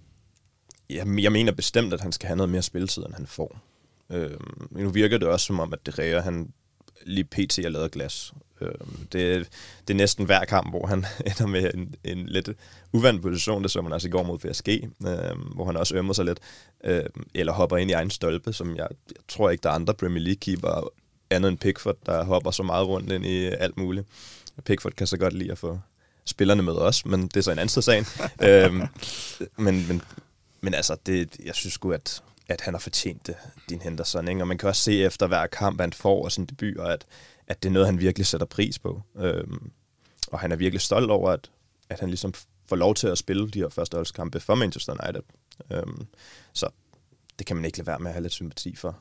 jeg, 0.90 1.08
jeg 1.20 1.32
mener 1.32 1.52
bestemt, 1.52 1.94
at 1.94 2.02
han 2.02 2.12
skal 2.12 2.28
have 2.28 2.38
noget 2.38 2.50
mere 2.50 2.62
spilletid, 2.62 3.06
end 3.06 3.14
han 3.14 3.28
får. 3.28 3.60
Øh, 4.12 4.40
nu 4.72 4.90
virker 4.90 5.18
det 5.18 5.28
også 5.28 5.46
som 5.46 5.60
om, 5.60 5.74
at 5.74 5.86
det 5.86 6.00
ræger, 6.00 6.22
han 6.22 6.54
lige 7.06 7.24
pt. 7.24 7.60
er 7.60 7.70
lavet 7.70 7.92
glas. 7.92 8.34
Øh, 8.62 8.72
det, 9.12 9.50
det 9.88 9.94
er 9.94 9.98
næsten 9.98 10.26
hver 10.26 10.46
kamp, 10.46 10.70
hvor 10.70 10.88
han 10.88 11.06
ender 11.30 11.48
med 11.48 11.74
en, 11.74 11.96
en 12.04 12.26
lidt 12.26 12.50
uvandt 12.92 13.22
position, 13.22 13.64
det 13.64 13.72
så 13.72 13.82
man 13.82 13.94
altså 13.94 14.08
i 14.08 14.12
går 14.12 14.24
mod 14.24 14.38
PSG, 14.38 14.68
øh, 15.08 15.54
hvor 15.56 15.66
han 15.66 15.78
også 15.78 15.96
ømmer 15.96 16.14
sig 16.14 16.26
lidt, 16.26 16.40
øh, 16.84 17.04
eller 17.34 17.54
hopper 17.54 17.78
ind 17.78 17.90
i 17.92 17.94
egen 17.94 18.10
stolpe, 18.10 18.54
som 18.54 18.76
jeg, 18.76 18.88
jeg 19.08 19.22
tror 19.28 19.50
ikke, 19.50 19.62
der 19.62 19.70
er 19.70 19.74
andre 19.74 19.94
Premier 19.94 20.24
League-keeper 20.24 20.90
andet 21.30 21.50
end 21.50 21.58
Pickford, 21.58 21.98
der 22.06 22.24
hopper 22.24 22.52
så 22.52 22.64
meget 22.64 22.88
rundt 22.88 23.12
ind 23.12 23.26
i 23.26 23.46
alt 23.46 23.78
muligt. 23.78 24.08
Pickford 24.66 24.94
kan 24.94 25.08
så 25.08 25.18
godt 25.18 25.34
lide 25.34 25.52
at 25.52 25.58
få 25.58 25.80
spillerne 26.26 26.64
med 26.64 26.74
os, 26.74 27.06
men 27.06 27.28
det 27.28 27.38
er 27.38 27.42
så 27.42 27.52
en 27.52 27.60
anden 27.60 27.82
sag. 27.82 28.06
øhm, 28.48 28.82
men, 29.58 29.88
men 29.88 30.02
men 30.62 30.74
altså, 30.74 30.98
det, 31.06 31.38
jeg 31.46 31.56
synes 31.56 31.74
sgu, 31.74 31.92
at, 31.92 32.24
at 32.48 32.62
han 32.62 32.74
har 32.74 32.80
fortjent 32.80 33.28
det, 33.28 33.36
din 33.70 33.82
Henderson. 33.82 34.28
Ikke? 34.28 34.42
Og 34.42 34.48
man 34.48 34.58
kan 34.58 34.70
også 34.70 34.82
se 34.82 35.04
efter 35.04 35.28
hver 35.28 35.48
kamp, 35.48 35.82
han 35.82 35.94
får 35.94 36.24
og 36.24 36.32
sin 36.32 36.46
debut, 36.46 36.78
og 36.78 36.94
at, 36.94 37.06
at 37.48 37.64
det 37.64 37.70
er 37.70 37.74
noget, 37.74 37.88
han 37.88 38.00
virkelig 38.00 38.26
sætter 38.26 38.48
pris 38.48 38.80
på. 38.80 39.02
Øhm, 39.18 39.72
og 40.28 40.40
han 40.40 40.52
er 40.52 40.56
virkelig 40.56 40.82
stolt 40.82 41.12
over, 41.12 41.32
at, 41.32 41.50
at 41.90 42.00
han 42.00 42.10
ligesom 42.10 42.34
får 42.68 42.76
lov 42.76 42.96
til 42.96 43.08
at 43.08 43.18
spille 43.18 43.50
de 43.50 43.60
her 43.60 43.70
førsteholdskampe 43.70 44.40
for 44.40 44.56
Manchester 44.56 44.94
United. 45.04 45.22
Øhm, 45.72 46.08
så 46.54 46.70
det 47.40 47.48
kan 47.48 47.56
man 47.56 47.66
ikke 47.66 47.78
lade 47.78 47.88
være 47.88 48.00
med 48.00 48.08
at 48.08 48.14
have 48.14 48.22
lidt 48.22 48.34
sympati 48.34 48.76
for. 48.76 48.98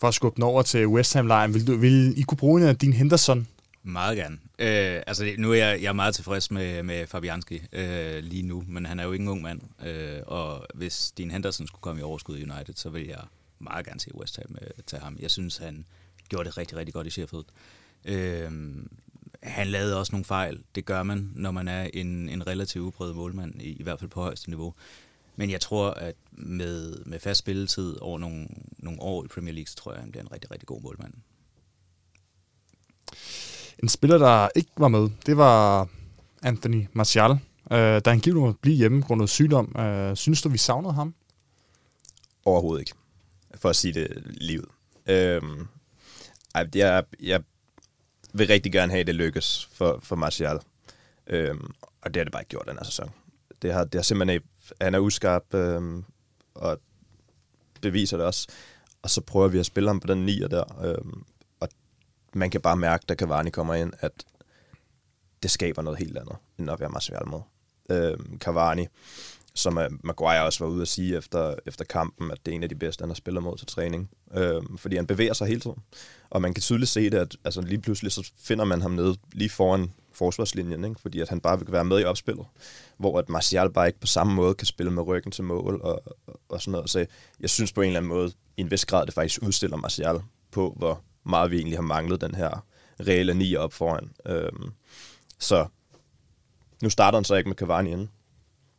For 0.00 0.08
at 0.08 0.14
skubbe 0.14 0.36
den 0.36 0.42
over 0.42 0.62
til 0.62 0.86
West 0.86 1.14
Ham-lejen, 1.14 1.54
vil, 1.54 1.66
du, 1.66 1.76
vil 1.76 2.18
I 2.18 2.22
kunne 2.22 2.38
bruge 2.38 2.60
en 2.60 2.66
af 2.66 2.78
din 2.78 2.92
Henderson 2.92 3.48
meget 3.86 4.16
gerne. 4.16 4.38
Øh, 4.58 5.02
altså, 5.06 5.34
nu 5.38 5.52
er 5.52 5.56
jeg, 5.56 5.82
jeg 5.82 5.88
er 5.88 5.92
meget 5.92 6.14
tilfreds 6.14 6.50
med, 6.50 6.82
med 6.82 7.06
Fabianski 7.06 7.62
øh, 7.72 8.18
lige 8.24 8.42
nu, 8.42 8.64
men 8.68 8.86
han 8.86 9.00
er 9.00 9.04
jo 9.04 9.12
ikke 9.12 9.22
en 9.22 9.28
ung 9.28 9.42
mand. 9.42 9.60
Øh, 9.86 10.20
og 10.26 10.66
hvis 10.74 11.12
Dean 11.18 11.30
Henderson 11.30 11.66
skulle 11.66 11.82
komme 11.82 12.00
i 12.00 12.04
overskud 12.04 12.38
i 12.38 12.42
United, 12.42 12.74
så 12.74 12.90
vil 12.90 13.06
jeg 13.06 13.20
meget 13.58 13.86
gerne 13.86 14.00
se 14.00 14.14
West 14.14 14.36
Ham 14.36 14.56
øh, 14.62 14.70
tage 14.86 15.02
ham. 15.02 15.16
Jeg 15.20 15.30
synes, 15.30 15.56
han 15.56 15.86
gjorde 16.28 16.48
det 16.48 16.58
rigtig, 16.58 16.76
rigtig 16.76 16.94
godt 16.94 17.06
i 17.06 17.10
Sheffield. 17.10 17.44
Øh, 18.04 18.52
han 19.42 19.66
lavede 19.66 19.98
også 19.98 20.12
nogle 20.12 20.24
fejl. 20.24 20.62
Det 20.74 20.84
gør 20.84 21.02
man, 21.02 21.32
når 21.34 21.50
man 21.50 21.68
er 21.68 21.90
en, 21.94 22.28
en 22.28 22.46
relativt 22.46 22.82
uprøvet 22.82 23.16
målmand, 23.16 23.62
i, 23.62 23.72
i 23.72 23.82
hvert 23.82 23.98
fald 23.98 24.10
på 24.10 24.20
højeste 24.20 24.50
niveau. 24.50 24.74
Men 25.36 25.50
jeg 25.50 25.60
tror, 25.60 25.90
at 25.90 26.14
med, 26.32 27.04
med 27.04 27.20
fast 27.20 27.38
spilletid 27.38 27.96
over 28.00 28.18
nogle, 28.18 28.48
nogle 28.78 29.00
år 29.02 29.24
i 29.24 29.28
Premier 29.28 29.54
League, 29.54 29.66
så 29.66 29.76
tror 29.76 29.92
jeg, 29.92 30.00
han 30.00 30.10
bliver 30.10 30.24
en 30.24 30.32
rigtig, 30.32 30.50
rigtig 30.50 30.66
god 30.66 30.82
målmand. 30.82 31.14
En 33.82 33.88
spiller, 33.88 34.18
der 34.18 34.48
ikke 34.56 34.70
var 34.76 34.88
med, 34.88 35.10
det 35.26 35.36
var 35.36 35.88
Anthony 36.42 36.86
Martial. 36.92 37.30
Øh, 37.72 38.00
da 38.04 38.10
han 38.10 38.18
givet 38.18 38.38
måtte 38.38 38.58
blive 38.60 38.76
hjemme 38.76 39.02
grundet 39.02 39.30
sygdom. 39.30 39.76
Øh, 39.78 40.16
synes 40.16 40.42
du, 40.42 40.48
vi 40.48 40.58
savnede 40.58 40.94
ham? 40.94 41.14
Overhovedet 42.44 42.80
ikke. 42.80 42.92
For 43.54 43.68
at 43.68 43.76
sige 43.76 43.94
det 43.94 44.22
lige 44.24 44.60
ud. 44.60 44.66
Øhm, 45.06 45.66
jeg, 46.74 47.04
jeg 47.22 47.42
vil 48.32 48.46
rigtig 48.46 48.72
gerne 48.72 48.92
have, 48.92 49.00
at 49.00 49.06
det 49.06 49.14
lykkes 49.14 49.68
for, 49.72 49.98
for 50.02 50.16
Martial. 50.16 50.60
Øh, 51.26 51.54
og 52.00 52.14
det 52.14 52.20
har 52.20 52.24
det 52.24 52.32
bare 52.32 52.42
ikke 52.42 52.48
gjort 52.48 52.66
den 52.68 52.76
her 52.76 52.84
sæson. 52.84 53.10
Det 53.62 53.72
har, 53.72 53.84
det 53.84 53.94
har 53.94 54.02
simpelthen 54.02 54.40
han 54.80 54.94
er 54.94 54.98
uskarp, 54.98 55.54
øh, 55.54 56.02
og 56.54 56.80
beviser 57.80 58.16
det 58.16 58.26
også. 58.26 58.48
Og 59.02 59.10
så 59.10 59.20
prøver 59.20 59.48
vi 59.48 59.58
at 59.58 59.66
spille 59.66 59.88
ham 59.88 60.00
på 60.00 60.06
den 60.06 60.26
nier 60.26 60.48
der. 60.48 60.84
øh, 60.84 61.12
man 62.36 62.50
kan 62.50 62.60
bare 62.60 62.76
mærke, 62.76 63.04
da 63.08 63.14
Cavani 63.14 63.50
kommer 63.50 63.74
ind, 63.74 63.92
at 64.00 64.12
det 65.42 65.50
skaber 65.50 65.82
noget 65.82 65.98
helt 65.98 66.18
andet, 66.18 66.36
end 66.58 66.70
at 66.70 66.80
være 66.80 66.90
Martial 66.90 67.28
med. 67.28 67.40
Øh, 67.90 68.38
Cavani 68.38 68.86
som 69.56 69.78
Maguire 70.04 70.44
også 70.44 70.64
var 70.64 70.70
ude 70.70 70.82
at 70.82 70.88
sige 70.88 71.16
efter, 71.16 71.54
efter 71.66 71.84
kampen, 71.84 72.30
at 72.30 72.38
det 72.46 72.52
er 72.52 72.56
en 72.56 72.62
af 72.62 72.68
de 72.68 72.74
bedste, 72.74 73.02
han 73.02 73.08
har 73.08 73.14
spillet 73.14 73.42
mod 73.42 73.56
til 73.56 73.66
træning. 73.66 74.10
Øh, 74.34 74.62
fordi 74.76 74.96
han 74.96 75.06
bevæger 75.06 75.32
sig 75.32 75.46
hele 75.46 75.60
tiden. 75.60 75.76
Og 76.30 76.42
man 76.42 76.54
kan 76.54 76.62
tydeligt 76.62 76.90
se 76.90 77.10
det, 77.10 77.18
at 77.18 77.36
altså, 77.44 77.60
lige 77.60 77.80
pludselig 77.80 78.12
så 78.12 78.30
finder 78.38 78.64
man 78.64 78.82
ham 78.82 78.90
nede 78.90 79.16
lige 79.32 79.50
foran 79.50 79.92
forsvarslinjen, 80.12 80.84
ikke? 80.84 81.00
fordi 81.00 81.20
at 81.20 81.28
han 81.28 81.40
bare 81.40 81.58
vil 81.58 81.72
være 81.72 81.84
med 81.84 82.00
i 82.00 82.04
opspillet, 82.04 82.46
hvor 82.98 83.18
at 83.18 83.28
Martial 83.28 83.70
bare 83.70 83.86
ikke 83.86 84.00
på 84.00 84.06
samme 84.06 84.34
måde 84.34 84.54
kan 84.54 84.66
spille 84.66 84.92
med 84.92 85.02
ryggen 85.02 85.32
til 85.32 85.44
mål 85.44 85.80
og, 85.82 86.02
og, 86.26 86.40
og 86.48 86.62
sådan 86.62 86.72
noget. 86.72 86.90
Så 86.90 87.06
jeg 87.40 87.50
synes 87.50 87.72
på 87.72 87.80
en 87.80 87.86
eller 87.86 88.00
anden 88.00 88.08
måde, 88.08 88.32
i 88.56 88.60
en 88.60 88.70
vis 88.70 88.84
grad, 88.84 89.06
det 89.06 89.14
faktisk 89.14 89.42
udstiller 89.42 89.76
Martial 89.76 90.20
på, 90.50 90.74
hvor 90.76 91.02
meget 91.26 91.50
vi 91.50 91.56
egentlig 91.56 91.78
har 91.78 91.82
manglet 91.82 92.20
den 92.20 92.34
her 92.34 92.64
reelle 93.00 93.34
ni 93.34 93.56
op 93.56 93.72
foran. 93.72 94.10
Øhm, 94.26 94.72
så 95.38 95.66
nu 96.82 96.90
starter 96.90 97.18
han 97.18 97.24
så 97.24 97.34
ikke 97.34 97.48
med 97.48 97.56
Cavani 97.56 97.90
inden. 97.90 98.10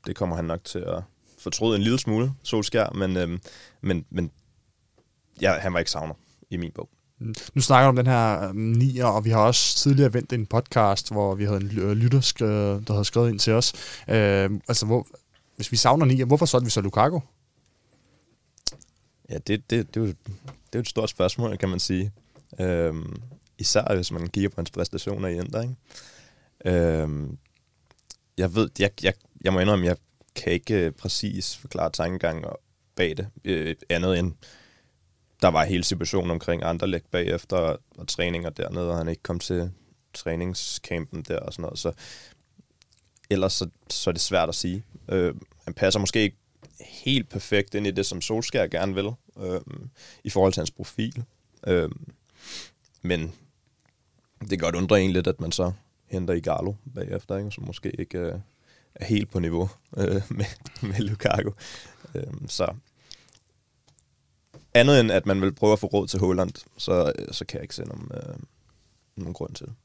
Det 0.06 0.16
kommer 0.16 0.36
han 0.36 0.46
nok 0.46 0.64
til 0.64 0.80
at 0.80 1.04
fortryde 1.40 1.76
en 1.76 1.82
lille 1.82 2.00
smule, 2.00 2.32
Solskær, 2.44 2.90
men, 2.90 3.18
øhm, 3.18 3.40
men, 3.82 4.06
men 4.10 4.32
ja, 5.42 5.54
han 5.54 5.74
var 5.74 5.80
ikke 5.80 5.92
savner 5.92 6.16
i 6.50 6.58
min 6.58 6.72
bog. 6.72 6.90
Nu 7.54 7.62
snakker 7.62 7.86
du 7.86 7.90
om 7.90 7.96
den 7.96 8.08
her 8.08 8.50
um, 8.50 8.56
nier, 8.56 9.06
og 9.06 9.26
vi 9.26 9.30
har 9.30 9.40
også 9.40 9.78
tidligere 9.78 10.14
vendt 10.14 10.34
en 10.34 10.46
podcast, 10.46 11.12
hvor 11.12 11.36
vi 11.36 11.46
havde 11.46 11.58
en 11.58 11.94
lytter, 11.94 12.22
skrevet, 12.22 12.88
der 12.88 12.94
havde 12.94 13.06
skrevet 13.06 13.30
ind 13.30 13.40
til 13.40 13.54
os. 13.54 13.74
Øh, 14.08 14.50
altså, 14.68 14.86
hvor, 14.86 15.08
hvis 15.56 15.72
vi 15.72 15.78
savner 15.78 16.06
nier, 16.06 16.26
hvorfor 16.26 16.46
solgte 16.46 16.66
vi 16.66 16.72
så 16.72 16.82
Lukaku? 16.82 17.20
Ja, 19.30 19.38
det, 19.38 19.70
det, 19.70 19.96
det, 19.96 19.98
er 19.98 20.06
jo, 20.06 20.06
det 20.06 20.16
er 20.74 20.76
jo 20.76 20.80
et 20.80 20.88
stort 20.88 21.10
spørgsmål, 21.10 21.58
kan 21.58 21.70
man 21.70 21.80
sige. 21.80 22.12
Øhm, 22.60 23.22
især 23.58 23.96
hvis 23.96 24.12
man 24.12 24.28
kigger 24.28 24.50
på 24.50 24.56
hans 24.56 24.72
præstationer 24.72 25.28
i 25.28 25.38
Inter, 25.38 25.62
ikke? 25.62 25.76
Øhm, 26.66 27.38
jeg 28.38 28.56
ved, 28.56 28.70
jeg, 28.80 28.92
jeg, 29.04 29.14
jeg 29.42 29.54
må 29.54 29.60
indrømme, 29.60 29.86
jeg 29.86 29.98
kan 30.36 30.54
ikke 30.54 30.86
øh, 30.86 30.92
præcis 30.92 31.58
forklare 31.58 31.92
tankegang 31.92 32.46
bag 32.96 33.18
det, 33.18 33.28
øh, 33.44 33.76
andet 33.90 34.20
end, 34.20 34.34
der 35.42 35.48
var 35.48 35.66
hele 35.66 35.84
situationen 35.84 36.32
omkring 36.32 36.64
andre 36.64 36.88
læg 36.88 37.02
bagefter, 37.12 37.58
og, 37.58 37.80
og 37.98 38.08
træninger 38.08 38.50
dernede, 38.50 38.92
og 38.92 38.98
han 38.98 39.08
ikke 39.08 39.24
kom 39.24 39.40
til 39.40 39.72
træningscampen 40.14 41.22
der 41.22 41.40
og 41.40 41.54
sådan 41.54 41.64
noget, 41.64 41.80
så 41.80 41.92
ellers 43.30 43.54
så, 43.54 43.70
så 43.90 44.10
er 44.10 44.12
det 44.12 44.22
svært 44.22 44.50
at 44.50 44.56
sige. 44.56 44.84
Øh, 45.10 45.36
han 45.64 45.74
passer 45.74 46.00
måske 46.00 46.22
ikke 46.22 46.38
helt 46.80 47.30
perfekt 47.30 47.76
ind 47.76 47.88
i 47.88 47.92
det, 47.92 48.06
som 48.06 48.22
Solskjaer 48.22 48.68
gerne 48.68 48.96
vil, 48.96 49.12
øh, 49.40 49.62
i 50.24 50.30
forhold 50.30 50.54
til 50.54 50.62
hans 50.62 50.72
profil. 50.72 51.24
Øh, 51.68 51.90
men 53.02 53.34
det 54.42 54.50
kan 54.50 54.58
godt 54.58 54.76
undre 54.76 55.00
egentlig 55.00 55.14
lidt, 55.14 55.28
at 55.28 55.42
man 55.42 55.52
så 55.52 55.72
henter 56.06 56.34
i 56.34 56.42
bagefter, 56.96 57.38
ikke? 57.38 57.52
som 57.52 57.66
måske 57.68 57.92
ikke 58.00 58.18
øh, 58.18 58.40
er 58.96 59.06
helt 59.06 59.30
på 59.30 59.40
niveau 59.40 59.70
øh, 59.98 60.22
med, 60.38 60.46
med 60.82 61.00
Lukaku. 61.00 61.52
Øh, 62.16 62.34
så 62.48 62.76
andet 64.74 65.00
end, 65.00 65.12
at 65.12 65.26
man 65.26 65.42
vil 65.42 65.54
prøve 65.56 65.74
at 65.74 65.80
få 65.80 65.88
råd 65.88 66.08
til 66.08 66.20
Holland, 66.20 66.52
så, 66.78 67.14
øh, 67.20 67.28
så 67.34 67.46
kan 67.46 67.58
jeg 67.58 67.64
ikke 67.64 67.76
se 67.76 67.84
nogen, 67.84 68.12
øh, 68.14 68.36
nogen 69.16 69.34
grund 69.34 69.54
til 69.54 69.66
det. 69.66 69.76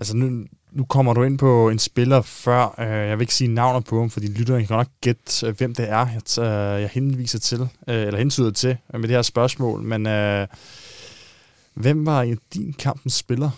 Altså 0.00 0.16
nu, 0.16 0.46
nu 0.72 0.84
kommer 0.84 1.14
du 1.14 1.22
ind 1.22 1.38
på 1.38 1.68
en 1.68 1.78
spiller 1.78 2.22
før, 2.22 2.74
øh, 2.78 3.08
jeg 3.08 3.18
vil 3.18 3.22
ikke 3.22 3.34
sige 3.34 3.48
navnet 3.48 3.84
på 3.84 4.00
ham, 4.00 4.10
fordi 4.10 4.26
lytterne 4.26 4.66
kan 4.66 4.76
nok 4.76 4.88
gætte, 5.00 5.46
øh, 5.46 5.56
hvem 5.58 5.74
det 5.74 5.88
er, 5.90 6.06
jeg, 6.06 6.38
øh, 6.38 6.82
jeg 6.82 6.88
henviser 6.88 7.38
til, 7.38 7.60
øh, 7.60 8.06
eller 8.06 8.18
hentyder 8.18 8.50
til 8.50 8.76
øh, 8.94 9.00
med 9.00 9.08
det 9.08 9.16
her 9.16 9.22
spørgsmål, 9.22 9.82
men 9.82 10.06
øh, 10.06 10.46
hvem 11.74 12.06
var 12.06 12.22
i 12.22 12.34
din 12.54 12.72
kampens 12.72 13.14
spiller? 13.14 13.50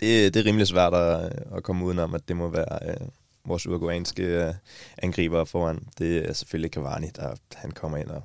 Det, 0.00 0.34
det 0.34 0.40
er 0.40 0.46
rimelig 0.46 0.66
svært 0.66 0.94
at, 0.94 1.24
øh, 1.24 1.56
at 1.56 1.62
komme 1.62 1.84
udenom, 1.84 2.14
at 2.14 2.28
det 2.28 2.36
må 2.36 2.48
være 2.48 2.78
øh, 2.88 3.08
vores 3.44 3.66
uruguayanske 3.66 4.22
øh, 4.22 4.54
angriber 4.98 5.44
foran. 5.44 5.86
Det 5.98 6.28
er 6.28 6.32
selvfølgelig 6.32 6.70
Cavani, 6.70 7.06
der 7.16 7.34
han 7.54 7.70
kommer 7.70 7.98
ind 7.98 8.08
og 8.08 8.22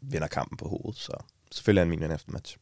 vinder 0.00 0.28
kampen 0.28 0.56
på 0.56 0.68
hovedet, 0.68 1.00
så 1.00 1.12
selvfølgelig 1.52 1.80
er 1.80 1.84
han 1.84 1.98
min 1.98 2.12
efter 2.12 2.32
match. 2.32 2.56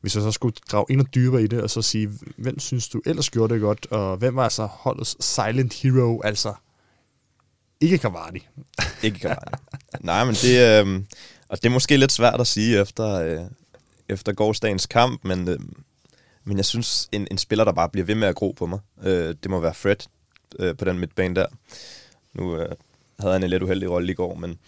Hvis 0.00 0.14
jeg 0.14 0.22
så 0.22 0.32
skulle 0.32 0.56
grave 0.68 0.86
endnu 0.90 1.06
dybere 1.14 1.42
i 1.42 1.46
det, 1.46 1.62
og 1.62 1.70
så 1.70 1.82
sige, 1.82 2.10
hvem 2.36 2.58
synes 2.58 2.88
du 2.88 3.02
ellers 3.06 3.30
gjorde 3.30 3.54
det 3.54 3.60
godt, 3.60 3.86
og 3.90 4.16
hvem 4.16 4.36
var 4.36 4.44
altså 4.44 4.66
holdets 4.66 5.24
silent 5.24 5.74
hero, 5.74 6.20
altså 6.22 6.54
ikke 7.80 7.98
Cavani? 7.98 8.48
ikke 9.02 9.18
Cavani. 9.18 9.56
Nej, 10.00 10.24
men 10.24 10.34
det, 10.34 10.86
øh, 10.86 11.02
og 11.48 11.62
det 11.62 11.68
er 11.68 11.72
måske 11.72 11.96
lidt 11.96 12.12
svært 12.12 12.40
at 12.40 12.46
sige 12.46 12.80
efter, 12.80 13.06
øh, 13.08 13.40
efter 14.08 14.32
gårdsdagens 14.32 14.86
kamp, 14.86 15.24
men, 15.24 15.48
øh, 15.48 15.58
men 16.44 16.56
jeg 16.56 16.64
synes, 16.64 17.08
en, 17.12 17.28
en 17.30 17.38
spiller, 17.38 17.64
der 17.64 17.72
bare 17.72 17.88
bliver 17.88 18.04
ved 18.04 18.14
med 18.14 18.28
at 18.28 18.34
gro 18.34 18.52
på 18.52 18.66
mig, 18.66 18.78
øh, 19.02 19.34
det 19.42 19.50
må 19.50 19.60
være 19.60 19.74
Fred 19.74 19.96
øh, 20.58 20.76
på 20.76 20.84
den 20.84 20.98
midtbane 20.98 21.34
der. 21.34 21.46
Nu 22.34 22.56
øh, 22.56 22.68
havde 23.20 23.32
han 23.32 23.42
en 23.42 23.50
lidt 23.50 23.62
uheldig 23.62 23.90
rolle 23.90 24.12
i 24.12 24.14
går, 24.14 24.34
men 24.34 24.58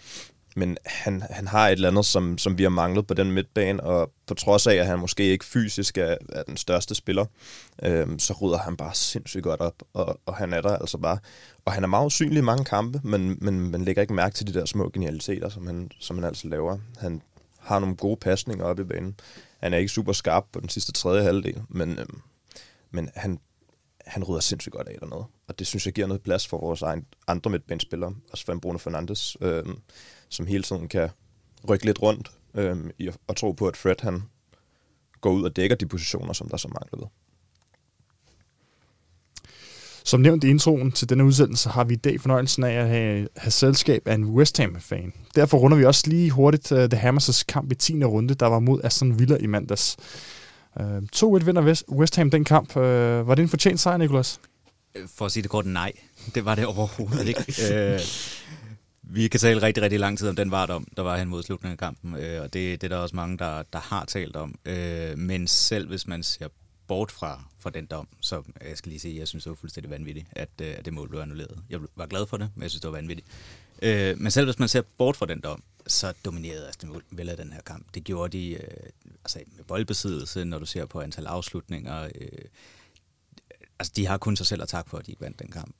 men 0.59 0.77
han, 0.85 1.21
han 1.29 1.47
har 1.47 1.67
et 1.67 1.71
eller 1.71 1.87
andet, 1.87 2.05
som, 2.05 2.37
som 2.37 2.57
vi 2.57 2.63
har 2.63 2.69
manglet 2.69 3.07
på 3.07 3.13
den 3.13 3.31
midtbane, 3.31 3.83
og 3.83 4.11
på 4.27 4.33
trods 4.33 4.67
af, 4.67 4.75
at 4.75 4.85
han 4.85 4.99
måske 4.99 5.23
ikke 5.23 5.45
fysisk 5.45 5.97
er, 5.97 6.15
er 6.29 6.43
den 6.43 6.57
største 6.57 6.95
spiller, 6.95 7.25
øhm, 7.83 8.19
så 8.19 8.33
rydder 8.33 8.57
han 8.57 8.77
bare 8.77 8.93
sindssygt 8.93 9.43
godt 9.43 9.61
op, 9.61 9.83
og, 9.93 10.19
og 10.25 10.35
han 10.35 10.53
er 10.53 10.61
der 10.61 10.77
altså 10.77 10.97
bare. 10.97 11.17
Og 11.65 11.73
han 11.73 11.83
er 11.83 11.87
meget 11.87 12.05
usynlig 12.05 12.37
i 12.37 12.41
mange 12.41 12.65
kampe, 12.65 13.01
men, 13.03 13.37
men 13.41 13.71
man 13.71 13.85
lægger 13.85 14.01
ikke 14.01 14.13
mærke 14.13 14.35
til 14.35 14.47
de 14.47 14.53
der 14.53 14.65
små 14.65 14.89
genialiteter, 14.93 15.49
som 15.49 15.67
han, 15.67 15.91
som 15.99 16.17
han 16.17 16.23
altså 16.25 16.47
laver. 16.47 16.77
Han 16.97 17.21
har 17.59 17.79
nogle 17.79 17.95
gode 17.95 18.17
pasninger 18.17 18.65
op 18.65 18.79
i 18.79 18.83
banen. 18.83 19.19
Han 19.59 19.73
er 19.73 19.77
ikke 19.77 19.89
super 19.89 20.13
skarp 20.13 20.45
på 20.51 20.59
den 20.59 20.69
sidste 20.69 20.91
tredje 20.91 21.23
halvdel, 21.23 21.61
men, 21.69 21.99
øhm, 21.99 22.21
men 22.91 23.09
han, 23.15 23.39
han 24.05 24.23
rydder 24.23 24.41
sindssygt 24.41 24.73
godt 24.73 24.87
af 24.87 24.97
dernede. 24.99 25.25
Og 25.47 25.59
det 25.59 25.67
synes 25.67 25.85
jeg 25.85 25.93
giver 25.93 26.07
noget 26.07 26.21
plads 26.21 26.47
for 26.47 26.57
vores 26.57 26.81
egen, 26.81 27.05
andre 27.27 27.51
midtbanespillere, 27.51 28.13
også 28.31 28.45
for 28.45 28.59
Bruno 28.61 28.77
Fernandes. 28.77 29.37
Øhm, 29.41 29.79
som 30.29 30.47
hele 30.47 30.63
tiden 30.63 30.87
kan 30.87 31.09
rykke 31.69 31.85
lidt 31.85 32.01
rundt 32.01 32.31
øhm, 32.55 32.91
i, 32.97 33.09
og 33.27 33.35
tro 33.35 33.51
på, 33.51 33.67
at 33.67 33.77
Fred 33.77 33.95
han 33.99 34.23
går 35.21 35.31
ud 35.31 35.43
og 35.43 35.55
dækker 35.55 35.75
de 35.75 35.85
positioner, 35.85 36.33
som 36.33 36.49
der 36.49 36.57
så 36.57 36.67
mangler 36.67 36.99
ved. 36.99 37.07
Som 40.03 40.19
nævnt 40.19 40.43
i 40.43 40.47
introen 40.47 40.91
til 40.91 41.09
denne 41.09 41.23
udsendelse, 41.23 41.69
har 41.69 41.83
vi 41.83 41.93
i 41.93 41.97
dag 41.97 42.21
fornøjelsen 42.21 42.63
af 42.63 42.73
at 42.73 42.87
have, 42.87 43.27
have 43.37 43.51
selskab 43.51 44.07
af 44.07 44.13
en 44.13 44.25
West 44.25 44.57
Ham-fan. 44.57 45.13
Derfor 45.35 45.57
runder 45.57 45.77
vi 45.77 45.85
også 45.85 46.03
lige 46.07 46.31
hurtigt 46.31 46.71
uh, 46.71 46.77
The 46.77 47.09
Hammers' 47.09 47.43
kamp 47.47 47.71
i 47.71 47.75
10. 47.75 48.03
runde, 48.03 48.33
der 48.33 48.45
var 48.45 48.59
mod 48.59 48.81
Aston 48.83 49.19
Villa 49.19 49.37
i 49.37 49.45
mandags. 49.45 49.97
Uh, 50.79 50.85
2-1 51.15 51.45
vinder 51.45 51.63
West, 51.63 51.83
West 51.91 52.15
Ham 52.15 52.29
den 52.31 52.43
kamp. 52.43 52.75
Uh, 52.75 52.83
var 52.83 53.35
det 53.35 53.43
en 53.43 53.49
fortjent 53.49 53.79
sejr, 53.79 53.97
Nicolas? 53.97 54.39
For 55.15 55.25
at 55.25 55.31
sige 55.31 55.43
det 55.43 55.51
kort, 55.51 55.65
nej. 55.65 55.91
Det 56.35 56.45
var 56.45 56.55
det 56.55 56.65
overhovedet 56.65 57.27
ikke. 57.27 57.39
uh, 57.39 57.99
vi 59.11 59.27
kan 59.27 59.39
tale 59.39 59.61
rigtig, 59.61 59.83
rigtig 59.83 59.99
lang 59.99 60.17
tid 60.17 60.29
om 60.29 60.35
den 60.35 60.51
vardom, 60.51 60.87
der 60.97 61.03
var 61.03 61.17
hen 61.17 61.27
mod 61.27 61.43
slutningen 61.43 61.73
af 61.73 61.77
kampen, 61.77 62.15
øh, 62.15 62.41
og 62.41 62.53
det, 62.53 62.81
det 62.81 62.91
er 62.91 62.95
der 62.95 63.01
også 63.01 63.15
mange, 63.15 63.37
der, 63.37 63.63
der 63.73 63.79
har 63.79 64.05
talt 64.05 64.35
om. 64.35 64.59
Øh, 64.65 65.17
men 65.17 65.47
selv 65.47 65.87
hvis 65.87 66.07
man 66.07 66.23
ser 66.23 66.47
bort 66.87 67.11
fra, 67.11 67.43
fra 67.59 67.69
den 67.69 67.85
dom, 67.85 68.07
så 68.21 68.37
øh, 68.37 68.69
jeg 68.69 68.77
skal 68.77 68.89
lige 68.89 68.99
sige, 68.99 69.19
jeg 69.19 69.27
synes, 69.27 69.43
det 69.43 69.49
var 69.49 69.55
fuldstændig 69.55 69.91
vanvittigt, 69.91 70.27
at, 70.31 70.49
øh, 70.61 70.73
at 70.77 70.85
det 70.85 70.93
mål 70.93 71.09
blev 71.09 71.19
annulleret. 71.19 71.59
Jeg 71.69 71.79
var 71.95 72.05
glad 72.05 72.25
for 72.25 72.37
det, 72.37 72.49
men 72.55 72.63
jeg 72.63 72.71
synes, 72.71 72.81
det 72.81 72.91
var 72.91 72.97
vanvittigt. 72.97 73.27
Øh, 73.81 74.19
men 74.19 74.31
selv 74.31 74.45
hvis 74.45 74.59
man 74.59 74.67
ser 74.67 74.81
bort 74.97 75.17
fra 75.17 75.25
den 75.25 75.39
dom, 75.39 75.63
så 75.87 76.13
dominerede 76.25 76.67
Aston 76.67 77.01
Villa 77.11 77.35
den 77.35 77.53
her 77.53 77.61
kamp. 77.61 77.85
Det 77.93 78.03
gjorde 78.03 78.37
de 78.37 78.53
øh, 78.53 78.89
altså 79.23 79.39
med 79.55 79.63
boldbesiddelse, 79.63 80.45
når 80.45 80.59
du 80.59 80.65
ser 80.65 80.85
på 80.85 81.01
antal 81.01 81.25
afslutninger. 81.25 82.03
Øh, 82.03 82.45
altså, 83.79 83.93
de 83.95 84.07
har 84.07 84.17
kun 84.17 84.35
sig 84.35 84.47
selv 84.47 84.61
at 84.61 84.67
takke 84.67 84.89
for, 84.89 84.97
at 84.97 85.05
de 85.05 85.11
ikke 85.11 85.21
vandt 85.21 85.39
den 85.39 85.51
kamp. 85.51 85.75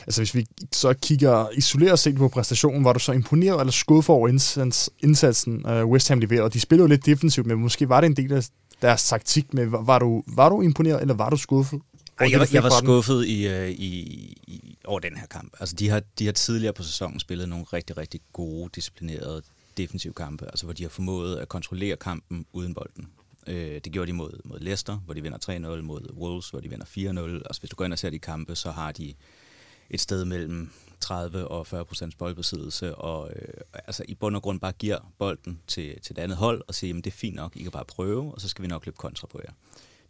Altså 0.00 0.20
hvis 0.20 0.34
vi 0.34 0.46
så 0.72 0.94
kigger 0.94 1.48
isoleret 1.52 1.98
set 1.98 2.16
på 2.16 2.28
præstationen, 2.28 2.84
var 2.84 2.92
du 2.92 2.98
så 2.98 3.12
imponeret 3.12 3.60
eller 3.60 3.72
skuffet 3.72 4.14
over 4.14 4.28
indsatsen, 5.02 5.66
uh, 5.66 5.90
West 5.90 6.08
Ham 6.08 6.18
leverede? 6.18 6.50
De 6.50 6.60
spillede 6.60 6.82
jo 6.84 6.88
lidt 6.88 7.06
defensivt, 7.06 7.46
men 7.46 7.58
måske 7.58 7.88
var 7.88 8.00
det 8.00 8.06
en 8.06 8.16
del 8.16 8.32
af 8.32 8.46
deres 8.82 9.08
taktik. 9.08 9.54
Men 9.54 9.72
var 9.72 9.98
du, 9.98 10.22
var 10.26 10.48
du 10.48 10.62
imponeret, 10.62 11.00
eller 11.00 11.14
var 11.14 11.30
du 11.30 11.36
skuffet? 11.36 11.80
Ej, 12.20 12.30
jeg, 12.30 12.40
var, 12.40 12.48
jeg 12.52 12.62
var 12.62 12.70
skuffet 12.82 13.26
i, 13.26 13.48
uh, 13.48 13.68
i, 13.68 14.00
i, 14.46 14.78
over 14.84 15.00
den 15.00 15.16
her 15.16 15.26
kamp. 15.26 15.52
Altså, 15.60 15.76
de 15.76 15.88
har, 15.88 16.02
de 16.18 16.24
har 16.24 16.32
tidligere 16.32 16.72
på 16.72 16.82
sæsonen 16.82 17.20
spillet 17.20 17.48
nogle 17.48 17.64
rigtig, 17.72 17.96
rigtig 17.96 18.20
gode, 18.32 18.70
disciplinerede 18.74 19.42
defensive 19.76 20.12
kampe, 20.12 20.46
altså 20.46 20.66
hvor 20.66 20.72
de 20.72 20.82
har 20.82 20.90
formået 20.90 21.36
at 21.36 21.48
kontrollere 21.48 21.96
kampen 21.96 22.46
uden 22.52 22.74
bolden. 22.74 23.08
Øh, 23.46 23.80
det 23.84 23.92
gjorde 23.92 24.06
de 24.06 24.12
mod, 24.12 24.40
mod 24.44 24.60
Leicester, 24.60 24.96
hvor 24.96 25.14
de 25.14 25.22
vinder 25.22 25.38
3-0, 25.78 25.82
mod 25.82 26.12
Wolves, 26.12 26.50
hvor 26.50 26.60
de 26.60 26.70
vinder 26.70 26.84
4-0. 26.84 26.98
Altså, 27.46 27.60
hvis 27.60 27.70
du 27.70 27.76
går 27.76 27.84
ind 27.84 27.92
og 27.92 27.98
ser 27.98 28.10
de 28.10 28.18
kampe, 28.18 28.54
så 28.54 28.70
har 28.70 28.92
de 28.92 29.14
et 29.90 30.00
sted 30.00 30.24
mellem 30.24 30.70
30 31.00 31.48
og 31.48 31.66
40 31.66 31.84
procents 31.84 32.16
boldbesiddelse, 32.16 32.94
og 32.94 33.30
øh, 33.36 33.54
altså 33.74 34.04
i 34.08 34.14
bund 34.14 34.36
og 34.36 34.42
grund 34.42 34.60
bare 34.60 34.72
giver 34.72 35.12
bolden 35.18 35.60
til, 35.66 36.00
til 36.00 36.16
det 36.16 36.22
andet 36.22 36.36
hold, 36.36 36.62
og 36.68 36.74
siger, 36.74 36.98
at 36.98 37.04
det 37.04 37.10
er 37.10 37.16
fint 37.16 37.36
nok, 37.36 37.56
I 37.56 37.62
kan 37.62 37.72
bare 37.72 37.84
prøve, 37.84 38.34
og 38.34 38.40
så 38.40 38.48
skal 38.48 38.62
vi 38.62 38.68
nok 38.68 38.86
løbe 38.86 38.96
kontra 38.96 39.26
på 39.26 39.40
jer. 39.44 39.52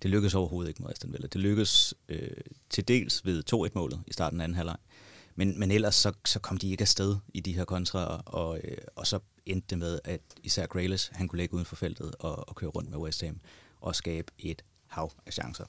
Det 0.03 0.11
lykkedes 0.11 0.35
overhovedet 0.35 0.69
ikke 0.69 0.83
mod 0.83 0.91
Aston 0.91 1.13
Villa. 1.13 1.27
Det 1.27 1.41
lykkedes 1.41 1.95
øh, 2.09 2.31
til 2.71 2.89
dels 2.89 3.25
ved 3.25 3.43
2-1-målet 3.55 4.03
i 4.07 4.13
starten 4.13 4.41
af 4.41 4.45
anden 4.45 4.57
halvleg, 4.57 4.77
men, 5.35 5.59
men 5.59 5.71
ellers 5.71 5.95
så, 5.95 6.13
så 6.25 6.39
kom 6.39 6.59
de 6.59 6.71
ikke 6.71 6.83
afsted 6.83 7.17
i 7.35 7.41
de 7.41 7.53
her 7.53 7.65
kontra, 7.65 8.23
og, 8.27 8.61
øh, 8.65 8.79
og 8.97 9.07
så 9.07 9.19
endte 9.47 9.67
det 9.71 9.79
med, 9.79 9.99
at 10.05 10.21
især 10.43 10.67
Grealish, 10.67 11.11
han 11.13 11.29
kunne 11.29 11.37
lægge 11.37 11.55
uden 11.55 11.67
for 11.67 11.77
feltet 11.77 12.15
og, 12.19 12.49
og 12.49 12.55
køre 12.55 12.71
rundt 12.71 12.91
med 12.91 12.99
West 12.99 13.23
Ham 13.23 13.41
og 13.81 13.97
skabe 13.97 14.33
et 14.39 14.65
hav 14.87 15.13
af 15.27 15.33
chancer 15.33 15.65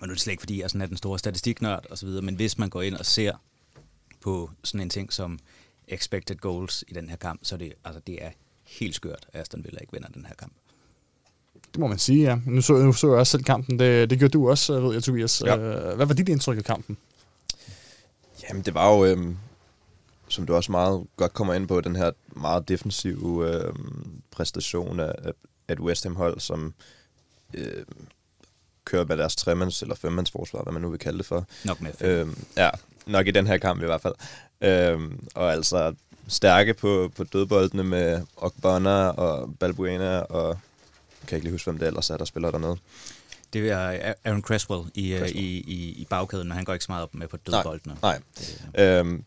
og 0.00 0.06
nu 0.06 0.10
er 0.10 0.14
det 0.14 0.20
slet 0.22 0.32
ikke, 0.32 0.40
fordi 0.40 0.60
jeg 0.62 0.70
sådan 0.70 0.80
er 0.80 0.86
den 0.86 0.96
store 0.96 1.18
statistiknørd 1.18 1.86
osv., 1.90 2.08
men 2.08 2.34
hvis 2.34 2.58
man 2.58 2.70
går 2.70 2.82
ind 2.82 2.94
og 2.94 3.06
ser 3.06 3.32
på 4.20 4.50
sådan 4.64 4.80
en 4.80 4.90
ting 4.90 5.12
som 5.12 5.38
expected 5.88 6.36
goals 6.36 6.84
i 6.88 6.94
den 6.94 7.08
her 7.10 7.16
kamp, 7.16 7.40
så 7.42 7.54
er 7.54 7.58
det, 7.58 7.72
altså, 7.84 8.00
det 8.06 8.24
er 8.24 8.30
helt 8.64 8.94
skørt, 8.94 9.26
at 9.32 9.40
Aston 9.40 9.64
Villa 9.64 9.78
ikke 9.80 9.92
vinder 9.92 10.08
den 10.08 10.26
her 10.26 10.34
kamp. 10.34 10.52
Det 11.72 11.80
må 11.80 11.86
man 11.86 11.98
sige, 11.98 12.22
ja. 12.22 12.38
Nu 12.46 12.60
så, 12.60 12.72
nu 12.72 12.92
så 12.92 13.06
jeg 13.10 13.18
også 13.18 13.30
selv 13.30 13.44
kampen. 13.44 13.78
Det, 13.78 14.10
det 14.10 14.18
gjorde 14.18 14.32
du 14.32 14.50
også, 14.50 14.80
ved 14.80 14.92
jeg, 14.92 15.02
Tobias. 15.02 15.42
Ja. 15.46 15.56
Øh, 15.58 15.96
Hvad 15.96 16.06
var 16.06 16.14
dit 16.14 16.28
indtryk 16.28 16.58
af 16.58 16.64
kampen? 16.64 16.96
Jamen, 18.48 18.62
det 18.62 18.74
var 18.74 18.94
jo, 18.96 19.04
øhm, 19.04 19.36
som 20.28 20.46
du 20.46 20.54
også 20.54 20.72
meget 20.72 21.06
godt 21.16 21.32
kommer 21.32 21.54
ind 21.54 21.68
på, 21.68 21.80
den 21.80 21.96
her 21.96 22.10
meget 22.36 22.68
defensive 22.68 23.50
øhm, 23.54 24.22
præstation 24.30 25.00
af, 25.00 25.12
af- 25.18 25.32
af 25.68 25.72
et 25.72 25.80
West 25.80 26.04
Ham-hold, 26.04 26.40
som 26.40 26.74
øh, 27.54 27.84
kører 28.86 29.04
med 29.04 29.16
deres 29.16 29.36
tremands- 29.36 29.82
eller 29.82 29.94
femmandsforsvar, 29.94 30.62
hvad 30.62 30.72
man 30.72 30.82
nu 30.82 30.90
vil 30.90 30.98
kalde 30.98 31.18
det 31.18 31.26
for. 31.26 31.46
Nok 31.64 31.80
med 31.80 31.92
fem. 31.92 32.08
Øhm, 32.08 32.44
ja, 32.56 32.70
nok 33.06 33.26
i 33.26 33.30
den 33.30 33.46
her 33.46 33.58
kamp 33.58 33.82
i 33.82 33.86
hvert 33.86 34.00
fald. 34.00 34.14
Øhm, 34.60 35.28
og 35.34 35.52
altså 35.52 35.94
stærke 36.28 36.74
på, 36.74 37.12
på 37.16 37.24
dødboldene 37.24 37.84
med 37.84 38.22
Ogbonna 38.36 39.08
og 39.08 39.54
Balbuena, 39.60 40.18
og 40.18 40.48
jeg 41.20 41.28
kan 41.28 41.36
ikke 41.36 41.44
lige 41.44 41.54
huske, 41.54 41.70
hvem 41.70 41.78
det 41.78 41.86
ellers 41.88 42.10
er, 42.10 42.16
der 42.16 42.24
spiller 42.24 42.50
dernede. 42.50 42.76
Det 43.52 43.70
er 43.70 44.14
Aaron 44.24 44.42
Creswell 44.42 44.82
i, 44.94 45.12
øh, 45.12 45.20
Creswell. 45.20 45.44
i, 45.44 45.58
i, 45.58 45.88
i 45.90 46.06
bagkæden, 46.10 46.48
men 46.48 46.56
han 46.56 46.64
går 46.64 46.72
ikke 46.72 46.84
så 46.84 46.92
meget 46.92 47.02
op 47.02 47.14
med 47.14 47.28
på 47.28 47.36
dødboldene. 47.36 47.96
Nej. 48.02 48.20
Øhm, 48.78 49.24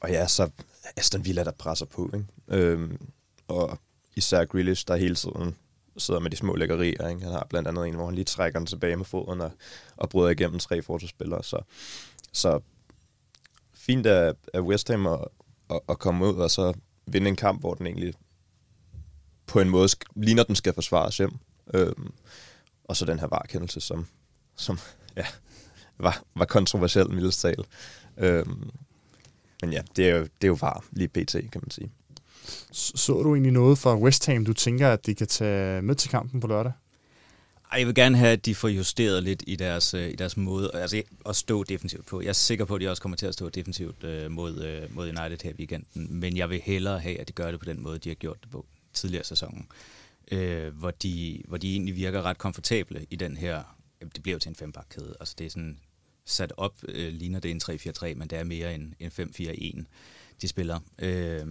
og 0.00 0.10
ja, 0.10 0.26
så 0.26 0.50
Aston 0.96 1.24
Villa, 1.24 1.44
der 1.44 1.50
presser 1.50 1.86
på, 1.86 2.10
ikke? 2.14 2.26
Øhm, 2.48 2.98
og 3.48 3.78
især 4.16 4.44
Grealish, 4.44 4.84
der 4.88 4.96
hele 4.96 5.14
tiden 5.14 5.56
sidder 5.96 6.20
med 6.20 6.30
de 6.30 6.36
små 6.36 6.54
lækkerier. 6.54 7.08
Ikke? 7.08 7.22
Han 7.22 7.32
har 7.32 7.46
blandt 7.50 7.68
andet 7.68 7.86
en, 7.86 7.94
hvor 7.94 8.04
han 8.04 8.14
lige 8.14 8.24
trækker 8.24 8.60
den 8.60 8.66
tilbage 8.66 8.96
med 8.96 9.04
foden 9.04 9.40
og, 9.40 9.50
og 9.96 10.08
bryder 10.08 10.30
igennem 10.30 10.58
tre 10.58 10.82
forsvarsspillere. 10.82 11.44
Så, 11.44 11.58
så 12.32 12.60
fint 13.74 14.06
af, 14.06 14.34
af 14.54 14.60
West 14.60 14.88
Ham 14.88 15.06
at, 15.06 15.20
at, 15.70 15.80
at 15.88 15.98
komme 15.98 16.26
ud 16.26 16.34
og 16.34 16.50
så 16.50 16.72
vinde 17.06 17.28
en 17.28 17.36
kamp, 17.36 17.60
hvor 17.60 17.74
den 17.74 17.86
egentlig 17.86 18.14
på 19.46 19.60
en 19.60 19.68
måde 19.68 19.88
ligner, 20.16 20.42
den 20.42 20.56
skal 20.56 20.74
forsvares 20.74 21.16
hjem. 21.16 21.32
Øhm, 21.74 22.12
og 22.84 22.96
så 22.96 23.04
den 23.04 23.18
her 23.18 23.26
varkendelse, 23.26 23.80
som, 23.80 24.06
som 24.56 24.78
ja, 25.16 25.26
var, 25.98 26.22
var 26.34 26.44
kontroversiel, 26.44 27.10
mildest 27.10 27.40
talt. 27.40 27.66
Øhm, 28.16 28.70
men 29.62 29.72
ja, 29.72 29.82
det 29.96 30.08
er 30.08 30.16
jo, 30.16 30.22
det 30.22 30.44
er 30.44 30.48
jo 30.48 30.58
var 30.60 30.84
lige 30.92 31.08
pt, 31.08 31.32
kan 31.32 31.60
man 31.62 31.70
sige. 31.70 31.90
Så, 32.72 33.12
du 33.12 33.34
egentlig 33.34 33.52
noget 33.52 33.78
fra 33.78 33.98
West 33.98 34.26
Ham, 34.26 34.44
du 34.44 34.52
tænker, 34.52 34.88
at 34.88 35.06
de 35.06 35.14
kan 35.14 35.26
tage 35.26 35.82
med 35.82 35.94
til 35.94 36.10
kampen 36.10 36.40
på 36.40 36.46
lørdag? 36.46 36.72
Jeg 37.78 37.86
vil 37.86 37.94
gerne 37.94 38.16
have, 38.16 38.32
at 38.32 38.46
de 38.46 38.54
får 38.54 38.68
justeret 38.68 39.22
lidt 39.22 39.44
i 39.46 39.56
deres, 39.56 39.94
øh, 39.94 40.10
i 40.10 40.14
deres 40.14 40.36
måde 40.36 40.70
altså, 40.74 41.02
at 41.26 41.36
stå 41.36 41.62
defensivt 41.62 42.06
på. 42.06 42.20
Jeg 42.20 42.28
er 42.28 42.32
sikker 42.32 42.64
på, 42.64 42.74
at 42.74 42.80
de 42.80 42.88
også 42.88 43.02
kommer 43.02 43.16
til 43.16 43.26
at 43.26 43.34
stå 43.34 43.48
defensivt 43.48 44.04
øh, 44.04 44.30
mod, 44.30 44.64
øh, 44.64 44.94
mod 44.94 45.08
United 45.08 45.38
her 45.44 45.50
i 45.50 45.54
weekenden, 45.54 46.20
men 46.20 46.36
jeg 46.36 46.50
vil 46.50 46.60
hellere 46.60 46.98
have, 47.00 47.20
at 47.20 47.28
de 47.28 47.32
gør 47.32 47.50
det 47.50 47.60
på 47.60 47.66
den 47.66 47.82
måde, 47.82 47.98
de 47.98 48.08
har 48.08 48.14
gjort 48.14 48.38
det 48.42 48.50
på 48.50 48.66
tidligere 48.92 49.24
sæsonen, 49.24 49.68
øh, 50.32 50.76
hvor, 50.76 50.90
de, 50.90 51.42
hvor 51.48 51.56
de 51.56 51.72
egentlig 51.72 51.96
virker 51.96 52.22
ret 52.22 52.38
komfortable 52.38 53.06
i 53.10 53.16
den 53.16 53.36
her, 53.36 53.62
det 54.14 54.22
bliver 54.22 54.34
jo 54.34 54.38
til 54.38 54.48
en 54.48 54.56
fembakkæde, 54.56 55.14
altså 55.20 55.34
det 55.38 55.46
er 55.46 55.50
sådan 55.50 55.78
sat 56.24 56.52
op, 56.56 56.74
øh, 56.88 57.12
ligner 57.12 57.40
det 57.40 57.50
en 57.50 57.60
3-4-3, 57.64 58.14
men 58.14 58.28
det 58.28 58.38
er 58.38 58.44
mere 58.44 58.74
en, 58.74 58.94
en 59.00 59.10
5-4-1, 59.10 59.84
de 60.42 60.48
spiller. 60.48 60.80
Øh, 60.98 61.46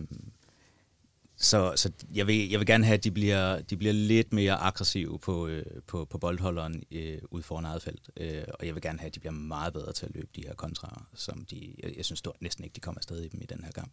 så, 1.44 1.74
så 1.76 1.92
jeg, 2.14 2.28
vil, 2.28 2.50
jeg 2.50 2.60
vil 2.60 2.68
gerne 2.68 2.86
have, 2.86 2.94
at 2.94 3.04
de 3.04 3.12
bliver, 3.12 3.62
de 3.62 3.78
bliver 3.78 3.94
lidt 3.94 4.34
mere 4.34 4.54
aggressive 4.54 5.20
på, 5.20 5.48
øh, 5.48 5.66
på, 5.88 6.06
på 6.06 6.18
boldholderen 6.18 6.84
øh, 6.92 7.18
ud 7.32 7.42
foran 7.42 7.66
eget 7.66 7.82
felt. 7.82 8.10
Øh, 8.18 8.44
og 8.60 8.66
jeg 8.66 8.76
vil 8.76 8.82
gerne 8.82 9.00
have, 9.00 9.08
at 9.08 9.16
de 9.16 9.20
bliver 9.20 9.34
meget 9.34 9.74
bedre 9.74 9.94
til 9.94 10.06
at 10.06 10.12
løbe 10.16 10.28
de 10.36 10.44
her 10.48 10.54
kontraer, 10.54 11.08
som 11.14 11.46
de, 11.52 11.76
jeg, 11.84 11.98
jeg 11.98 12.06
synes 12.06 12.20
stort, 12.20 12.36
næsten 12.42 12.64
ikke, 12.64 12.76
de 12.76 12.80
kommer 12.80 13.00
afsted 13.00 13.22
i 13.22 13.28
dem 13.28 13.42
i 13.42 13.46
den 13.46 13.64
her 13.64 13.72
kamp. 13.72 13.92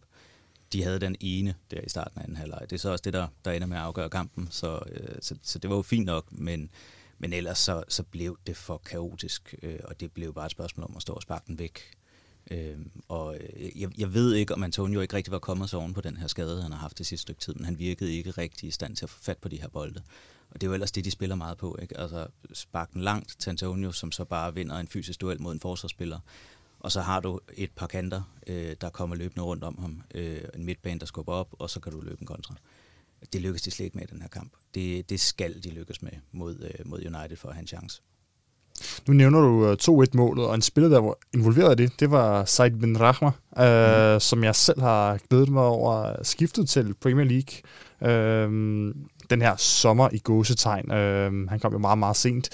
De 0.73 0.83
havde 0.83 0.99
den 0.99 1.15
ene 1.19 1.55
der 1.71 1.81
i 1.81 1.89
starten 1.89 2.21
af 2.21 2.27
den 2.27 2.35
halvleg. 2.35 2.61
Det 2.61 2.73
er 2.73 2.79
så 2.79 2.89
også 2.89 3.01
det, 3.01 3.13
der, 3.13 3.27
der 3.45 3.51
ender 3.51 3.67
med 3.67 3.77
at 3.77 3.83
afgøre 3.83 4.09
kampen. 4.09 4.47
Så, 4.51 4.79
øh, 4.91 5.15
så, 5.21 5.35
så 5.41 5.59
det 5.59 5.69
var 5.69 5.75
jo 5.75 5.81
fint 5.81 6.05
nok, 6.05 6.31
men, 6.31 6.69
men 7.17 7.33
ellers 7.33 7.59
så, 7.59 7.83
så 7.87 8.03
blev 8.03 8.37
det 8.47 8.57
for 8.57 8.77
kaotisk, 8.77 9.55
øh, 9.61 9.79
og 9.83 9.99
det 9.99 10.11
blev 10.11 10.33
bare 10.33 10.45
et 10.45 10.51
spørgsmål 10.51 10.85
om 10.89 10.95
at 10.95 11.01
stå 11.01 11.13
og 11.13 11.21
sparke 11.21 11.43
den 11.47 11.59
væk. 11.59 11.79
Øhm, 12.51 12.59
øh, 12.59 12.85
og 13.07 13.37
jeg, 13.75 13.99
jeg 13.99 14.13
ved 14.13 14.33
ikke, 14.33 14.53
om 14.53 14.63
Antonio 14.63 15.01
ikke 15.01 15.13
rigtig 15.13 15.31
var 15.31 15.39
kommet 15.39 15.69
så 15.69 15.77
oven 15.77 15.93
på 15.93 16.01
den 16.01 16.17
her 16.17 16.27
skade, 16.27 16.61
han 16.61 16.71
har 16.71 16.79
haft 16.79 16.97
det 16.97 17.05
sidste 17.05 17.21
stykke 17.21 17.41
tid, 17.41 17.53
men 17.53 17.65
han 17.65 17.79
virkede 17.79 18.13
ikke 18.13 18.31
rigtig 18.31 18.67
i 18.67 18.71
stand 18.71 18.95
til 18.95 19.05
at 19.05 19.09
få 19.09 19.19
fat 19.23 19.37
på 19.37 19.49
de 19.49 19.61
her 19.61 19.67
bolde. 19.67 20.01
Og 20.49 20.61
det 20.61 20.67
er 20.67 20.69
jo 20.69 20.73
ellers 20.73 20.91
det, 20.91 21.05
de 21.05 21.11
spiller 21.11 21.35
meget 21.35 21.57
på. 21.57 21.77
Ikke? 21.81 21.99
Altså 21.99 22.27
sparken 22.53 22.93
den 22.93 23.01
langt 23.03 23.35
til 23.39 23.49
Antonio, 23.49 23.91
som 23.91 24.11
så 24.11 24.25
bare 24.25 24.53
vinder 24.53 24.77
en 24.77 24.87
fysisk 24.87 25.21
duel 25.21 25.41
mod 25.41 25.53
en 25.53 25.59
forsvarsspiller. 25.59 26.19
Og 26.79 26.91
så 26.91 27.01
har 27.01 27.19
du 27.19 27.39
et 27.57 27.71
par 27.71 27.87
kanter, 27.87 28.21
øh, 28.47 28.75
der 28.81 28.89
kommer 28.89 29.15
løbende 29.15 29.43
rundt 29.43 29.63
om 29.63 29.77
ham. 29.79 30.03
Øh, 30.15 30.41
en 30.55 30.65
midtbane, 30.65 30.99
der 30.99 31.05
skubber 31.05 31.33
op, 31.33 31.55
og 31.59 31.69
så 31.69 31.79
kan 31.79 31.91
du 31.91 32.01
løbe 32.01 32.21
en 32.21 32.27
kontra. 32.27 32.55
Det 33.33 33.41
lykkes 33.41 33.61
de 33.61 33.71
slet 33.71 33.85
ikke 33.85 33.97
med 33.97 34.07
i 34.07 34.11
den 34.11 34.21
her 34.21 34.29
kamp. 34.29 34.53
Det, 34.73 35.09
det 35.09 35.19
skal 35.19 35.63
de 35.63 35.69
lykkes 35.69 36.01
med 36.01 36.11
mod, 36.31 36.59
øh, 36.59 36.87
mod 36.87 36.99
United 36.99 37.37
for 37.37 37.49
at 37.49 37.55
have 37.55 37.61
en 37.61 37.67
chance. 37.67 38.01
Nu 39.07 39.13
nævner 39.13 39.41
du 39.41 39.67
øh, 39.67 39.77
2-1-målet, 39.81 40.45
og 40.45 40.55
en 40.55 40.61
spiller, 40.61 40.89
der 40.89 40.99
var 41.01 41.15
involveret 41.33 41.79
i 41.79 41.83
det, 41.83 41.99
det 41.99 42.11
var 42.11 42.45
Said 42.45 42.71
Ben 42.71 42.99
Rahma, 42.99 43.31
øh, 43.59 44.13
mm. 44.13 44.19
som 44.19 44.43
jeg 44.43 44.55
selv 44.55 44.81
har 44.81 45.17
glædet 45.29 45.49
mig 45.49 45.63
over 45.63 46.23
skiftet 46.23 46.69
til 46.69 46.93
Premier 47.01 47.25
League. 47.25 47.53
Øh, 48.03 48.93
den 49.29 49.41
her 49.41 49.55
sommer 49.55 50.09
i 50.11 50.17
gåsetegn. 50.17 50.91
Øh, 50.91 51.49
han 51.49 51.59
kom 51.59 51.73
jo 51.73 51.79
meget, 51.79 51.97
meget 51.97 52.15
sent. 52.15 52.49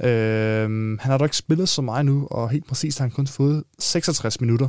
Øh, 0.00 0.98
han 1.00 1.10
har 1.10 1.18
dog 1.18 1.24
ikke 1.24 1.36
spillet 1.36 1.68
så 1.68 1.82
meget 1.82 2.06
nu, 2.06 2.28
og 2.30 2.50
helt 2.50 2.66
præcist 2.66 2.98
har 2.98 3.04
han 3.04 3.10
kun 3.10 3.26
fået 3.26 3.64
66 3.78 4.40
minutter. 4.40 4.68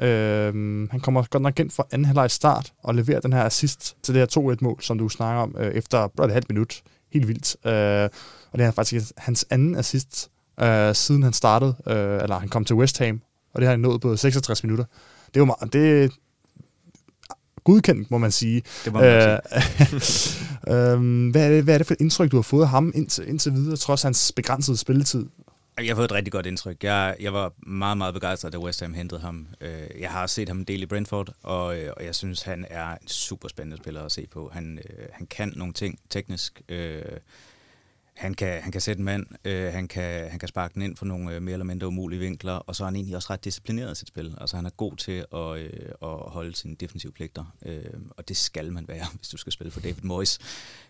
Øh, 0.00 0.88
han 0.90 1.00
kommer 1.00 1.22
godt 1.30 1.42
nok 1.42 1.60
ind 1.60 1.70
for 1.70 1.88
anden 1.92 2.04
halvleg 2.04 2.30
start 2.30 2.72
og 2.82 2.94
leverer 2.94 3.20
den 3.20 3.32
her 3.32 3.44
assist 3.44 3.96
til 4.02 4.14
det 4.14 4.20
her 4.20 4.54
2-1-mål, 4.54 4.82
som 4.82 4.98
du 4.98 5.08
snakker 5.08 5.42
om, 5.42 5.56
øh, 5.58 5.72
efter 5.74 6.08
blot 6.16 6.28
et 6.28 6.32
halvt 6.32 6.48
minut. 6.48 6.82
Helt 7.12 7.28
vildt. 7.28 7.56
Øh, 7.66 8.08
og 8.52 8.58
det 8.58 8.66
er 8.66 8.70
faktisk 8.70 9.12
hans 9.16 9.46
anden 9.50 9.76
assist, 9.76 10.30
øh, 10.62 10.94
siden 10.94 11.22
han 11.22 11.32
startede, 11.32 11.74
øh, 11.86 12.22
eller 12.22 12.38
han 12.38 12.48
kom 12.48 12.64
til 12.64 12.76
West 12.76 12.98
Ham, 12.98 13.20
og 13.52 13.60
det 13.60 13.66
har 13.66 13.72
han 13.72 13.80
nået 13.80 14.00
på 14.00 14.16
66 14.16 14.64
minutter. 14.64 14.84
Det 15.26 15.36
er 15.36 15.40
jo 15.40 15.44
meget, 15.44 15.72
det 15.72 16.04
er 16.04 16.08
godkendt, 17.64 18.10
må 18.10 18.18
man 18.18 18.32
sige. 18.32 18.62
Det 18.84 18.92
man 18.92 19.04
Øh, 19.04 19.38
øhm, 20.92 21.30
hvad, 21.30 21.46
er 21.46 21.50
det, 21.50 21.64
hvad 21.64 21.74
er 21.74 21.78
det 21.78 21.86
for 21.86 21.94
et 21.94 22.00
indtryk, 22.00 22.30
du 22.30 22.36
har 22.36 22.42
fået 22.42 22.62
af 22.62 22.68
ham 22.68 22.92
indtil, 22.94 23.28
indtil 23.28 23.52
videre, 23.52 23.76
trods 23.76 24.02
hans 24.02 24.32
begrænsede 24.36 24.76
spilletid? 24.76 25.26
Jeg 25.78 25.88
har 25.88 25.94
fået 25.94 26.04
et 26.04 26.12
rigtig 26.12 26.32
godt 26.32 26.46
indtryk. 26.46 26.84
Jeg, 26.84 27.16
jeg 27.20 27.32
var 27.32 27.52
meget, 27.66 27.98
meget 27.98 28.14
begejstret, 28.14 28.52
da 28.52 28.58
West 28.58 28.80
Ham 28.80 28.94
hentede 28.94 29.20
ham. 29.20 29.46
Øh, 29.60 30.00
Jeg 30.00 30.10
har 30.10 30.26
set 30.26 30.48
ham 30.48 30.58
en 30.58 30.64
del 30.64 30.82
i 30.82 30.86
Brentford, 30.86 31.32
og, 31.42 31.78
øh, 31.78 31.92
og 31.96 32.04
jeg 32.04 32.14
synes, 32.14 32.42
han 32.42 32.66
er 32.70 32.86
en 32.86 33.08
super 33.08 33.48
spændende 33.48 33.76
spiller 33.76 34.02
at 34.02 34.12
se 34.12 34.26
på. 34.32 34.50
Han, 34.52 34.78
øh, 34.78 35.06
han 35.12 35.26
kan 35.26 35.52
nogle 35.56 35.72
ting 35.72 35.98
teknisk. 36.10 36.62
Øh, 36.68 37.02
han 38.20 38.34
kan, 38.34 38.62
han 38.62 38.72
kan 38.72 38.80
sætte 38.80 38.98
en 38.98 39.04
mand, 39.04 39.26
øh, 39.44 39.72
han, 39.72 39.88
kan, 39.88 40.30
han 40.30 40.38
kan 40.38 40.48
sparke 40.48 40.74
den 40.74 40.82
ind 40.82 40.96
for 40.96 41.04
nogle 41.04 41.34
øh, 41.34 41.42
mere 41.42 41.52
eller 41.52 41.64
mindre 41.64 41.86
umulige 41.86 42.20
vinkler, 42.20 42.52
og 42.52 42.76
så 42.76 42.84
er 42.84 42.86
han 42.86 42.96
egentlig 42.96 43.16
også 43.16 43.32
ret 43.32 43.44
disciplineret 43.44 43.92
i 43.92 43.94
sit 43.94 44.08
spil. 44.08 44.36
Altså 44.40 44.56
han 44.56 44.66
er 44.66 44.70
god 44.70 44.96
til 44.96 45.24
at, 45.34 45.58
øh, 45.58 45.92
at 46.02 46.08
holde 46.08 46.56
sine 46.56 46.74
defensive 46.74 47.12
pligter, 47.12 47.54
øh, 47.66 47.84
og 48.10 48.28
det 48.28 48.36
skal 48.36 48.72
man 48.72 48.88
være, 48.88 49.06
hvis 49.16 49.28
du 49.28 49.36
skal 49.36 49.52
spille 49.52 49.70
for 49.70 49.80
David 49.80 50.02
Moyes. 50.02 50.38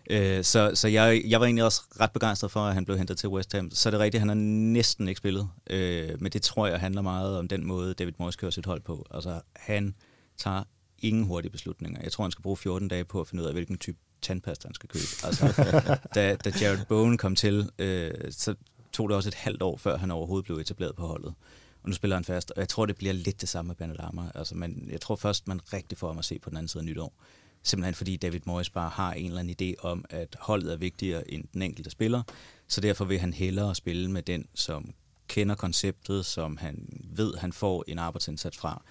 Øh, 0.09 0.43
så 0.43 0.71
så 0.73 0.87
jeg, 0.87 1.21
jeg 1.27 1.39
var 1.39 1.45
egentlig 1.45 1.65
også 1.65 1.81
ret 1.99 2.11
begejstret 2.11 2.51
for, 2.51 2.59
at 2.59 2.73
han 2.73 2.85
blev 2.85 2.97
hentet 2.97 3.17
til 3.17 3.29
West 3.29 3.53
Ham. 3.53 3.71
Så 3.71 3.89
er 3.89 3.91
det 3.91 3.99
rigtigt, 3.99 4.21
han 4.21 4.27
har 4.27 4.35
næsten 4.35 5.07
ikke 5.07 5.17
spillet, 5.17 5.49
øh, 5.69 6.21
men 6.21 6.31
det 6.31 6.41
tror 6.41 6.67
jeg 6.67 6.79
handler 6.79 7.01
meget 7.01 7.37
om 7.37 7.47
den 7.47 7.65
måde, 7.65 7.93
David 7.93 8.13
Moyes 8.19 8.35
kører 8.35 8.51
sit 8.51 8.65
hold 8.65 8.81
på. 8.81 9.05
Altså 9.11 9.41
han 9.55 9.95
tager 10.37 10.63
ingen 11.01 11.23
hurtige 11.23 11.51
beslutninger. 11.51 12.01
Jeg 12.03 12.11
tror, 12.11 12.23
han 12.23 12.31
skal 12.31 12.41
bruge 12.41 12.57
14 12.57 12.87
dage 12.87 13.05
på 13.05 13.21
at 13.21 13.27
finde 13.27 13.43
ud 13.43 13.47
af, 13.47 13.53
hvilken 13.53 13.77
type 13.77 13.97
tandpasta, 14.21 14.67
han 14.67 14.75
skal 14.75 14.89
købe. 14.89 15.05
Altså, 15.23 15.45
da, 16.15 16.35
da 16.35 16.51
Jared 16.61 16.85
Bowen 16.85 17.17
kom 17.17 17.35
til, 17.35 17.69
øh, 17.79 18.11
så 18.29 18.55
tog 18.91 19.09
det 19.09 19.15
også 19.15 19.29
et 19.29 19.35
halvt 19.35 19.61
år, 19.61 19.77
før 19.77 19.97
han 19.97 20.11
overhovedet 20.11 20.45
blev 20.45 20.57
etableret 20.57 20.95
på 20.95 21.07
holdet. 21.07 21.33
Og 21.83 21.89
nu 21.89 21.95
spiller 21.95 22.15
han 22.15 22.23
fast, 22.23 22.51
og 22.51 22.59
jeg 22.59 22.69
tror, 22.69 22.85
det 22.85 22.95
bliver 22.95 23.13
lidt 23.13 23.41
det 23.41 23.49
samme 23.49 23.67
med 23.67 23.75
Banadama. 23.75 24.31
Altså, 24.35 24.55
men 24.55 24.89
jeg 24.91 25.01
tror 25.01 25.15
først, 25.15 25.47
man 25.47 25.73
rigtig 25.73 25.97
får 25.97 26.07
ham 26.07 26.17
at 26.17 26.25
se 26.25 26.39
på 26.39 26.49
den 26.49 26.57
anden 26.57 26.67
side 26.67 26.81
af 26.81 26.85
nytår. 26.85 27.13
Simpelthen 27.63 27.93
fordi 27.93 28.17
David 28.17 28.39
Moyes 28.45 28.69
bare 28.69 28.89
har 28.89 29.13
en 29.13 29.25
eller 29.25 29.39
anden 29.39 29.55
idé 29.61 29.73
om, 29.83 30.05
at 30.09 30.35
holdet 30.39 30.73
er 30.73 30.77
vigtigere 30.77 31.31
end 31.31 31.43
den 31.53 31.61
enkelte 31.61 31.89
spiller. 31.89 32.23
Så 32.67 32.81
derfor 32.81 33.05
vil 33.05 33.19
han 33.19 33.33
hellere 33.33 33.75
spille 33.75 34.11
med 34.11 34.21
den, 34.21 34.45
som 34.53 34.93
kender 35.27 35.55
konceptet, 35.55 36.25
som 36.25 36.57
han 36.57 37.03
ved, 37.03 37.37
han 37.37 37.53
får 37.53 37.83
en 37.87 37.99
arbejdsindsats 37.99 38.57
fra, 38.57 38.83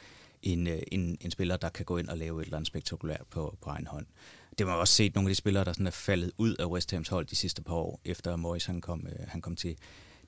en, 0.42 0.66
øh, 0.66 0.82
en, 0.92 1.18
en 1.20 1.30
spiller, 1.30 1.56
der 1.56 1.68
kan 1.68 1.84
gå 1.84 1.96
ind 1.96 2.08
og 2.08 2.18
lave 2.18 2.40
et 2.40 2.44
eller 2.44 2.56
andet 2.56 2.66
spektakulært 2.66 3.26
på, 3.30 3.58
på 3.60 3.70
egen 3.70 3.86
hånd. 3.86 4.06
Det 4.50 4.66
har 4.66 4.66
man 4.66 4.80
også 4.80 4.94
set 4.94 5.14
nogle 5.14 5.28
af 5.28 5.30
de 5.30 5.34
spillere, 5.34 5.64
der 5.64 5.72
sådan 5.72 5.86
er 5.86 5.90
faldet 5.90 6.32
ud 6.38 6.54
af 6.54 6.66
West 6.66 6.90
Hams 6.90 7.08
hold 7.08 7.26
de 7.26 7.36
sidste 7.36 7.62
par 7.62 7.74
år, 7.74 8.00
efter 8.04 8.36
Moyes 8.36 8.66
han 8.66 8.80
kom, 8.80 9.06
øh, 9.06 9.28
han 9.28 9.40
kom 9.40 9.56
til. 9.56 9.76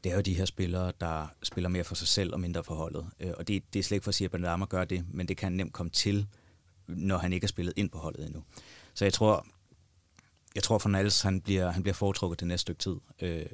Det 0.04 0.12
er 0.12 0.16
jo 0.16 0.20
de 0.20 0.34
her 0.34 0.44
spillere, 0.44 0.92
der 1.00 1.26
spiller 1.42 1.68
mere 1.68 1.84
for 1.84 1.94
sig 1.94 2.08
selv 2.08 2.32
og 2.32 2.40
mindre 2.40 2.64
for 2.64 2.74
holdet. 2.74 3.06
Øh, 3.20 3.32
og 3.36 3.48
det, 3.48 3.62
det 3.72 3.78
er 3.78 3.82
slet 3.82 3.96
ikke 3.96 4.04
for 4.04 4.10
at 4.10 4.14
sige, 4.14 4.24
at 4.24 4.30
Benrahma 4.30 4.64
gør 4.64 4.84
det, 4.84 5.04
men 5.10 5.28
det 5.28 5.36
kan 5.36 5.46
han 5.46 5.52
nemt 5.52 5.72
komme 5.72 5.90
til, 5.90 6.26
når 6.86 7.18
han 7.18 7.32
ikke 7.32 7.44
er 7.44 7.48
spillet 7.48 7.74
ind 7.76 7.90
på 7.90 7.98
holdet 7.98 8.26
endnu. 8.26 8.42
Så 8.94 9.04
jeg 9.04 9.12
tror, 9.12 9.46
jeg 10.54 10.62
tror 10.62 10.78
for 10.78 10.88
Nals, 10.88 11.22
han 11.22 11.40
bliver, 11.40 11.70
han 11.70 11.82
bliver 11.82 11.94
foretrukket 11.94 12.40
det 12.40 12.48
næste 12.48 12.62
stykke 12.62 12.78
tid. 12.78 12.96
Øh, 13.20 13.46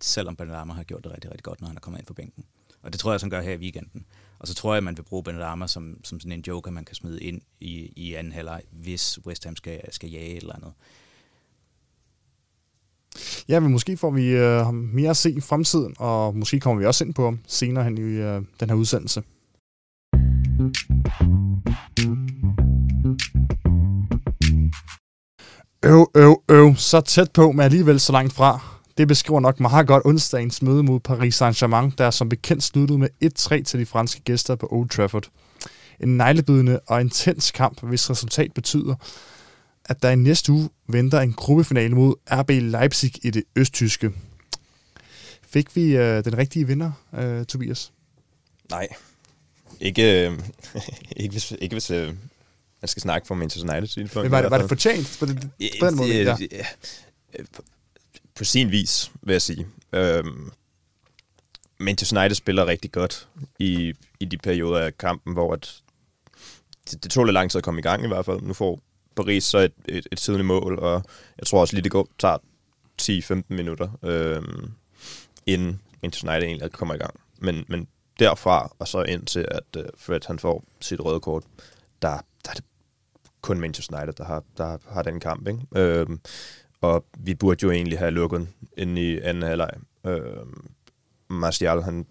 selvom 0.00 0.36
Benadama 0.36 0.72
har 0.72 0.82
gjort 0.82 1.04
det 1.04 1.12
rigtig, 1.12 1.30
rigtig 1.30 1.44
godt, 1.44 1.60
når 1.60 1.68
han 1.68 1.76
er 1.76 1.80
kommet 1.80 1.98
ind 1.98 2.06
på 2.06 2.14
bænken. 2.14 2.44
Og 2.82 2.92
det 2.92 3.00
tror 3.00 3.12
jeg, 3.12 3.20
han 3.20 3.30
gør 3.30 3.40
her 3.40 3.52
i 3.52 3.56
weekenden. 3.56 4.06
Og 4.40 4.48
så 4.48 4.54
tror 4.54 4.72
jeg, 4.72 4.76
at 4.76 4.84
man 4.84 4.96
vil 4.96 5.02
bruge 5.02 5.22
Benadama 5.22 5.66
som, 5.66 6.00
som 6.04 6.20
sådan 6.20 6.32
en 6.32 6.44
joker, 6.46 6.70
man 6.70 6.84
kan 6.84 6.94
smide 6.94 7.20
ind 7.20 7.40
i, 7.60 7.92
i 7.96 8.14
anden 8.14 8.32
halvleg, 8.32 8.62
hvis 8.72 9.26
West 9.26 9.44
Ham 9.44 9.56
skal, 9.56 9.80
skal 9.92 10.10
jage 10.10 10.30
et 10.30 10.36
eller 10.36 10.56
andet. 10.56 10.72
Ja, 13.48 13.60
men 13.60 13.72
måske 13.72 13.96
får 13.96 14.10
vi 14.10 14.28
øh, 14.28 14.74
mere 14.74 15.10
at 15.10 15.16
se 15.16 15.30
i 15.30 15.40
fremtiden, 15.40 15.94
og 15.98 16.36
måske 16.36 16.60
kommer 16.60 16.80
vi 16.80 16.86
også 16.86 17.04
ind 17.04 17.14
på 17.14 17.24
ham 17.24 17.38
senere 17.46 17.84
hen 17.84 17.98
i 17.98 18.00
øh, 18.00 18.42
den 18.60 18.70
her 18.70 18.74
udsendelse. 18.74 19.22
Øv, 25.84 26.10
øv, 26.14 26.42
øv. 26.48 26.74
Så 26.76 27.00
tæt 27.00 27.32
på, 27.32 27.52
men 27.52 27.60
alligevel 27.60 28.00
så 28.00 28.12
langt 28.12 28.32
fra. 28.32 28.77
Det 28.98 29.08
beskriver 29.08 29.40
nok 29.40 29.60
meget 29.60 29.86
godt 29.86 30.02
onsdagens 30.06 30.62
møde 30.62 30.82
mod 30.82 31.00
Paris 31.00 31.42
Saint-Germain, 31.42 31.92
der 31.98 32.10
som 32.10 32.28
bekendt 32.28 32.62
sluttede 32.62 32.98
med 32.98 33.08
1-3 33.24 33.62
til 33.62 33.80
de 33.80 33.86
franske 33.86 34.20
gæster 34.20 34.54
på 34.54 34.68
Old 34.70 34.88
Trafford. 34.88 35.28
En 36.00 36.16
neglebydende 36.16 36.80
og 36.86 37.00
intens 37.00 37.50
kamp, 37.50 37.82
hvis 37.82 38.10
resultat 38.10 38.52
betyder, 38.52 38.94
at 39.84 40.02
der 40.02 40.10
i 40.10 40.16
næste 40.16 40.52
uge 40.52 40.68
venter 40.88 41.20
en 41.20 41.32
gruppefinale 41.32 41.94
mod 41.94 42.14
RB 42.32 42.50
Leipzig 42.50 43.26
i 43.26 43.30
det 43.30 43.44
østtyske. 43.56 44.12
Fik 45.42 45.76
vi 45.76 45.96
øh, 45.96 46.24
den 46.24 46.38
rigtige 46.38 46.66
vinder, 46.66 46.92
øh, 47.14 47.44
Tobias? 47.44 47.92
Nej. 48.70 48.88
Ikke, 49.80 50.28
øh, 50.28 50.38
ikke 51.16 51.32
hvis, 51.32 51.52
ikke 51.60 51.74
hvis 51.74 51.90
øh, 51.90 52.06
man 52.80 52.88
skal 52.88 53.02
snakke 53.02 53.26
for 53.26 53.34
Manchester 53.34 53.76
United. 53.76 54.22
Men 54.22 54.30
var 54.30 54.42
det, 54.42 54.50
var 54.50 54.58
det 54.58 54.68
fortjent 54.68 55.16
på, 55.20 55.26
det, 55.26 55.50
på 55.80 55.86
den 55.86 55.96
måde? 55.96 56.36
Ja. 56.52 56.64
På, 57.52 57.62
på 58.38 58.44
sin 58.44 58.70
vis, 58.70 59.12
vil 59.22 59.32
jeg 59.32 59.42
sige. 59.42 59.66
Øhm, 59.92 60.50
Manchester 61.78 62.20
United 62.20 62.34
spiller 62.34 62.66
rigtig 62.66 62.92
godt 62.92 63.28
i, 63.58 63.94
i 64.20 64.24
de 64.24 64.38
perioder 64.38 64.78
af 64.78 64.98
kampen, 64.98 65.32
hvor 65.32 65.52
at 65.52 65.82
det, 66.90 67.04
det 67.04 67.10
tog 67.10 67.24
lidt 67.24 67.34
lang 67.34 67.50
tid 67.50 67.58
at 67.58 67.64
komme 67.64 67.78
i 67.78 67.82
gang 67.82 68.04
i 68.04 68.08
hvert 68.08 68.24
fald. 68.24 68.40
Nu 68.40 68.54
får 68.54 68.80
Paris 69.16 69.44
så 69.44 69.58
et, 69.58 69.72
et, 69.88 70.06
et 70.12 70.18
tidligt 70.18 70.46
mål, 70.46 70.78
og 70.78 71.02
jeg 71.38 71.46
tror 71.46 71.60
også 71.60 71.74
lige, 71.74 71.84
det 71.84 71.92
går, 71.92 72.08
tager 72.18 72.38
10-15 73.02 73.42
minutter, 73.48 73.88
øhm, 74.02 74.72
inden 75.46 75.80
Manchester 76.02 76.30
United 76.32 76.48
egentlig 76.48 76.72
kommer 76.72 76.94
i 76.94 76.98
gang. 76.98 77.20
Men, 77.38 77.64
men 77.68 77.88
derfra 78.18 78.72
og 78.78 78.88
så 78.88 79.02
ind 79.02 79.26
til, 79.26 79.46
at 79.50 79.64
øh, 79.76 79.82
uh, 79.82 79.88
Fred 79.98 80.20
han 80.26 80.38
får 80.38 80.64
sit 80.80 81.00
røde 81.00 81.20
kort, 81.20 81.44
der, 82.02 82.08
der 82.44 82.50
er 82.50 82.54
det 82.54 82.64
kun 83.40 83.60
Manchester 83.60 83.96
United, 83.96 84.12
der 84.12 84.24
har, 84.24 84.42
der 84.56 84.78
har 84.90 85.02
den 85.02 85.20
kamp. 85.20 85.48
Ikke? 85.48 85.60
Øhm, 85.76 86.20
og 86.80 87.04
vi 87.18 87.34
burde 87.34 87.58
jo 87.62 87.70
egentlig 87.70 87.98
have 87.98 88.10
lukket 88.10 88.48
ind 88.76 88.98
i 88.98 89.18
anden 89.18 89.42
halvleg. 89.42 89.70
Øh, 90.06 90.20
Martial, 91.30 91.82
han 91.82 92.06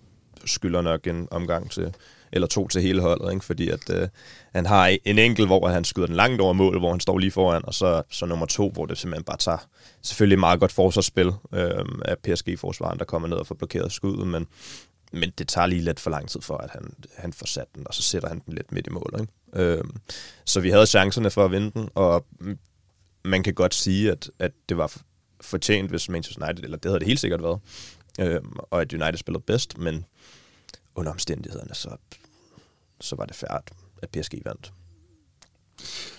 skylder 0.46 0.82
nok 0.82 1.08
en 1.08 1.28
omgang 1.32 1.72
til, 1.72 1.94
eller 2.32 2.48
to 2.48 2.68
til 2.68 2.82
hele 2.82 3.02
holdet, 3.02 3.34
ikke? 3.34 3.46
fordi 3.46 3.70
at 3.70 3.90
øh, 3.90 4.08
han 4.54 4.66
har 4.66 4.98
en 5.06 5.20
enkelt, 5.20 5.48
hvor 5.48 5.68
han 5.68 5.84
skyder 5.84 6.08
den 6.08 6.16
langt 6.16 6.42
over 6.42 6.54
mål, 6.54 6.80
hvor 6.80 6.92
han 6.92 7.00
står 7.00 7.18
lige 7.18 7.32
foran, 7.32 7.66
og 7.66 7.74
så, 7.74 8.04
så 8.10 8.26
nummer 8.26 8.46
to, 8.46 8.70
hvor 8.70 8.86
det 8.86 8.98
simpelthen 8.98 9.24
bare 9.24 9.38
tager 9.38 9.68
selvfølgelig 10.02 10.40
meget 10.40 10.60
godt 10.60 10.72
forsvarsspil 10.72 11.32
øh, 11.54 11.86
af 12.06 12.18
PSG-forsvaren, 12.18 13.00
der 13.00 13.06
kommer 13.06 13.28
ned 13.28 13.38
og 13.38 13.48
får 13.48 13.56
blokeret 13.56 13.92
skuddet, 13.92 14.28
men, 14.28 14.48
men 15.14 15.32
det 15.38 15.48
tager 15.48 15.68
lige 15.68 15.82
lidt 15.82 16.00
for 16.00 16.10
lang 16.10 16.30
tid 16.30 16.42
for, 16.42 16.58
at 16.58 16.70
han, 16.70 16.94
han 17.18 17.34
får 17.34 17.46
sat 17.46 17.68
den, 17.76 17.84
og 17.88 17.94
så 17.94 18.02
sætter 18.02 18.30
han 18.30 18.42
den 18.46 18.54
lidt 18.54 18.72
midt 18.72 18.88
i 18.88 18.90
målet. 18.90 19.22
Ikke? 19.22 19.64
Øh, 19.64 19.84
så 20.46 20.60
vi 20.60 20.70
havde 20.70 20.86
chancerne 20.86 21.30
for 21.30 21.46
at 21.46 21.52
vinde 21.52 21.72
den, 21.72 21.90
og 21.96 22.26
man 23.28 23.44
kan 23.44 23.54
godt 23.54 23.76
sige, 23.76 24.12
at, 24.12 24.32
at 24.40 24.52
det 24.70 24.78
var 24.78 25.02
fortjent, 25.42 25.90
hvis 25.90 26.10
Manchester 26.10 26.46
United, 26.46 26.64
eller 26.64 26.78
det 26.78 26.92
havde 26.92 27.00
det 27.00 27.08
helt 27.08 27.20
sikkert 27.20 27.44
været, 27.44 27.60
øh, 28.20 28.42
og 28.72 28.82
at 28.82 28.94
United 28.94 29.18
spillede 29.18 29.44
bedst, 29.48 29.78
men 29.78 30.06
under 30.96 31.12
omstændighederne, 31.12 31.76
så, 31.76 31.90
så 33.02 33.16
var 33.16 33.26
det 33.26 33.36
færdigt, 33.36 33.80
at 34.02 34.10
PSG 34.10 34.34
vandt. 34.46 34.72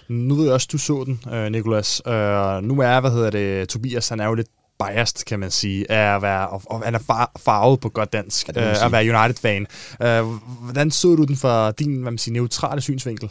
Nu 0.08 0.34
ved 0.34 0.44
jeg 0.44 0.52
også, 0.52 0.68
du 0.72 0.78
så 0.78 1.04
den, 1.04 1.32
øh, 1.32 1.50
Nikolas. 1.52 2.02
Øh, 2.06 2.62
nu 2.62 2.80
er, 2.80 3.00
hvad 3.00 3.10
hedder 3.10 3.30
det, 3.30 3.68
Tobias, 3.68 4.08
han 4.08 4.20
er 4.20 4.26
jo 4.26 4.34
lidt 4.34 4.48
biased, 4.78 5.24
kan 5.24 5.40
man 5.40 5.50
sige, 5.50 5.90
af 5.90 6.16
at 6.16 6.22
være, 6.22 6.48
og, 6.48 6.62
og 6.66 6.82
han 6.82 6.94
er 6.94 6.98
far, 6.98 7.32
farvet 7.38 7.80
på 7.80 7.88
godt 7.88 8.12
dansk, 8.12 8.48
ja, 8.48 8.70
øh, 8.70 8.84
at 8.84 8.92
være 8.92 9.18
United-fan. 9.18 9.66
Øh, 10.02 10.24
hvordan 10.62 10.90
så 10.90 11.08
du 11.08 11.24
den 11.24 11.36
fra 11.36 11.70
din, 11.70 12.02
hvad 12.02 12.10
man 12.10 12.18
siger, 12.18 12.32
neutrale 12.32 12.80
synsvinkel? 12.80 13.30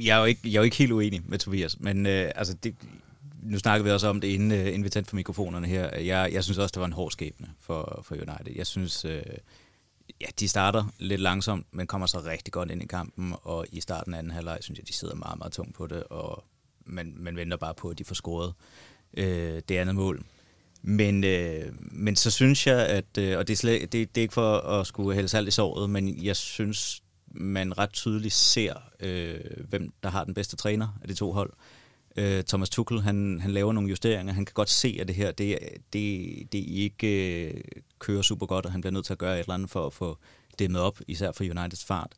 Jeg 0.00 0.16
er 0.16 0.18
jo 0.18 0.24
ikke, 0.24 0.40
jeg 0.44 0.50
er 0.50 0.56
jo 0.56 0.62
ikke 0.62 0.76
helt 0.76 0.92
uenig 0.92 1.22
med 1.28 1.38
Tobias, 1.38 1.80
men 1.80 2.06
øh, 2.06 2.30
altså 2.34 2.54
det, 2.62 2.74
nu 3.44 3.58
snakker 3.58 3.84
vi 3.84 3.90
også 3.90 4.08
om 4.08 4.20
det, 4.20 4.28
inden, 4.28 4.52
øh, 4.52 4.66
inden 4.66 4.84
vi 4.84 4.88
tændte 4.88 5.08
for 5.08 5.16
mikrofonerne 5.16 5.66
her. 5.66 5.98
Jeg, 5.98 6.32
jeg 6.32 6.44
synes 6.44 6.58
også, 6.58 6.72
det 6.72 6.80
var 6.80 6.86
en 6.86 6.92
hård 6.92 7.10
skæbne 7.10 7.48
for, 7.60 8.00
for 8.04 8.14
United. 8.14 8.56
Jeg 8.56 8.66
synes, 8.66 9.04
øh, 9.04 9.22
ja, 10.20 10.26
de 10.40 10.48
starter 10.48 10.84
lidt 10.98 11.20
langsomt, 11.20 11.66
men 11.70 11.86
kommer 11.86 12.06
så 12.06 12.20
rigtig 12.20 12.52
godt 12.52 12.70
ind 12.70 12.82
i 12.82 12.86
kampen, 12.86 13.34
og 13.42 13.66
i 13.72 13.80
starten 13.80 14.14
af 14.14 14.18
anden 14.18 14.32
halvleg 14.32 14.58
synes 14.60 14.78
jeg, 14.78 14.88
de 14.88 14.92
sidder 14.92 15.14
meget, 15.14 15.38
meget 15.38 15.52
tungt 15.52 15.74
på 15.74 15.86
det, 15.86 16.02
og 16.02 16.44
man, 16.86 17.14
man 17.16 17.36
venter 17.36 17.56
bare 17.56 17.74
på, 17.74 17.88
at 17.88 17.98
de 17.98 18.04
får 18.04 18.14
scoret 18.14 18.54
øh, 19.16 19.62
det 19.68 19.76
andet 19.76 19.94
mål. 19.94 20.24
Men, 20.82 21.24
øh, 21.24 21.72
men 21.80 22.16
så 22.16 22.30
synes 22.30 22.66
jeg, 22.66 22.86
at, 22.86 23.18
øh, 23.18 23.38
og 23.38 23.48
det 23.48 23.52
er, 23.52 23.56
slet, 23.56 23.92
det, 23.92 24.14
det 24.14 24.20
er 24.20 24.22
ikke 24.22 24.34
for 24.34 24.56
at 24.58 24.86
skulle 24.86 25.14
hælde 25.14 25.28
salt 25.28 25.48
i 25.48 25.50
såret, 25.50 25.90
men 25.90 26.24
jeg 26.24 26.36
synes, 26.36 27.02
man 27.26 27.78
ret 27.78 27.92
tydeligt 27.92 28.34
ser, 28.34 28.74
øh, 29.00 29.40
hvem 29.68 29.92
der 30.02 30.08
har 30.08 30.24
den 30.24 30.34
bedste 30.34 30.56
træner 30.56 30.88
af 31.02 31.08
de 31.08 31.14
to 31.14 31.32
hold. 31.32 31.52
Øh, 32.16 32.44
Thomas 32.44 32.70
Tuchel, 32.70 33.00
han, 33.00 33.40
han 33.40 33.50
laver 33.50 33.72
nogle 33.72 33.88
justeringer. 33.88 34.32
Han 34.32 34.44
kan 34.44 34.54
godt 34.54 34.70
se, 34.70 34.98
at 35.00 35.08
det 35.08 35.16
her, 35.16 35.32
det, 35.32 35.58
det, 35.92 36.52
det 36.52 36.58
ikke 36.58 37.46
øh, 37.46 37.60
kører 37.98 38.22
super 38.22 38.46
godt, 38.46 38.66
og 38.66 38.72
han 38.72 38.80
bliver 38.80 38.92
nødt 38.92 39.06
til 39.06 39.12
at 39.12 39.18
gøre 39.18 39.34
et 39.34 39.40
eller 39.40 39.54
andet 39.54 39.70
for 39.70 39.86
at 39.86 39.92
få 39.92 40.18
dæmmet 40.58 40.80
op, 40.80 41.00
især 41.08 41.32
for 41.32 41.44
Uniteds 41.44 41.84
fart. 41.84 42.12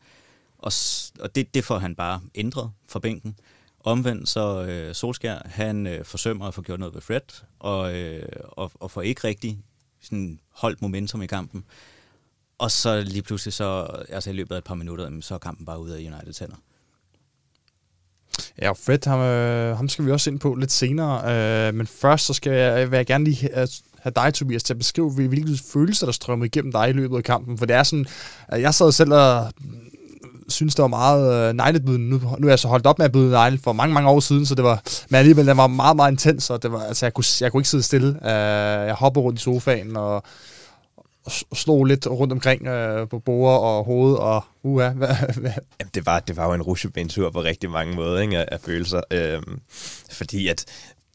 Og, 0.59 0.73
og 1.21 1.35
det, 1.35 1.55
det 1.55 1.65
får 1.65 1.79
han 1.79 1.95
bare 1.95 2.21
ændret 2.35 2.71
fra 2.89 2.99
bænken. 2.99 3.39
Omvendt 3.81 4.29
så 4.29 4.65
øh, 4.65 4.95
Solskær, 4.95 5.39
han 5.45 5.87
øh, 5.87 6.05
forsømmer 6.05 6.47
at 6.47 6.55
få 6.55 6.63
gjort 6.63 6.81
noget 6.81 6.95
ved 6.95 7.01
Fred, 7.01 7.43
og, 7.59 7.95
øh, 7.95 8.29
og, 8.43 8.73
og 8.75 8.91
får 8.91 9.03
ikke 9.03 9.25
rigtig 9.25 9.59
sådan 10.01 10.41
holdt 10.51 10.83
momentum 10.83 11.23
i 11.23 11.27
kampen. 11.27 11.65
Og 12.59 12.71
så 12.71 13.01
lige 13.01 13.23
pludselig, 13.23 13.53
så, 13.53 13.87
altså 14.09 14.31
i 14.31 14.33
løbet 14.33 14.55
af 14.55 14.59
et 14.59 14.65
par 14.65 14.75
minutter, 14.75 15.21
så 15.21 15.35
er 15.35 15.39
kampen 15.39 15.67
bare 15.67 15.81
ud 15.81 15.91
af 15.91 15.97
Uniteds 15.97 16.39
hænder. 16.39 16.57
Ja, 18.63 18.71
Fred, 18.71 18.99
ham, 19.07 19.21
øh, 19.21 19.77
ham 19.77 19.89
skal 19.89 20.07
vi 20.07 20.11
også 20.11 20.31
ind 20.31 20.41
på 20.41 20.55
lidt 20.55 20.73
senere. 20.73 21.69
Øh, 21.69 21.75
men 21.75 21.87
først 21.87 22.27
så 22.27 22.35
skal 22.35 22.53
jeg, 22.53 22.91
vil 22.91 22.97
jeg 22.97 23.07
gerne 23.07 23.25
lige 23.25 23.55
altså, 23.55 23.83
have, 24.01 24.13
dig, 24.17 24.35
Tobias, 24.35 24.63
til 24.63 24.75
at 24.75 24.79
beskrive, 24.79 25.11
hvilke 25.11 25.63
følelser, 25.73 26.07
der 26.07 26.13
strømmede 26.13 26.47
igennem 26.47 26.73
dig 26.73 26.89
i 26.89 26.93
løbet 26.93 27.17
af 27.17 27.25
kampen. 27.25 27.59
For 27.59 27.67
det 27.67 27.77
er 27.77 27.83
sådan, 27.83 28.07
at 28.49 28.61
jeg 28.61 28.75
sad 28.75 28.93
selv 28.93 29.13
og 29.13 29.53
synes, 30.49 30.75
det 30.75 30.83
var 30.83 30.89
meget 30.89 31.49
øh, 31.49 31.55
neglebydende. 31.55 32.09
Nu, 32.09 32.21
nu 32.39 32.47
er 32.47 32.51
jeg 32.51 32.59
så 32.59 32.69
holdt 32.69 32.87
op 32.87 32.99
med 32.99 33.07
at 33.07 33.13
byde 33.13 33.31
negle 33.31 33.59
for 33.59 33.73
mange, 33.73 33.95
mange 33.95 34.09
år 34.09 34.21
siden, 34.21 34.47
så 34.47 34.55
det 34.55 34.65
var, 34.65 34.83
men 35.09 35.19
alligevel, 35.19 35.47
det 35.47 35.57
var 35.57 35.67
meget, 35.67 35.97
meget 35.97 36.13
intens, 36.13 36.51
og 36.51 36.63
det 36.63 36.73
var, 36.73 36.83
altså, 36.83 37.07
jeg, 37.07 37.15
kunne, 37.15 37.25
jeg 37.41 37.53
kunne 37.53 37.61
ikke 37.61 37.69
sidde 37.69 37.83
stille. 37.83 38.09
Øh, 38.09 38.87
jeg 38.87 38.95
hoppede 38.95 39.23
rundt 39.25 39.41
i 39.41 39.43
sofaen, 39.43 39.97
og, 39.97 40.23
og 41.27 41.57
slog 41.57 41.85
lidt 41.85 42.07
rundt 42.07 42.33
omkring 42.33 42.67
øh, 42.67 43.09
på 43.09 43.19
bord 43.19 43.61
og 43.61 43.85
hoved, 43.85 44.15
og 44.15 44.45
uha, 44.63 44.91
hvad, 44.91 45.15
hvad? 45.41 45.53
Jamen, 45.81 45.91
det 45.95 46.07
var, 46.07 46.21
det 46.21 46.37
var 46.37 46.47
jo 46.47 46.53
en 46.53 46.63
rusjebanetur 46.63 47.31
på 47.31 47.43
rigtig 47.43 47.71
mange 47.71 47.95
måder 47.95 48.21
ikke, 48.21 48.39
af, 48.39 48.49
af 48.53 48.61
følelser. 48.61 49.01
Øhm, 49.11 49.61
fordi 50.11 50.49
at 50.49 50.65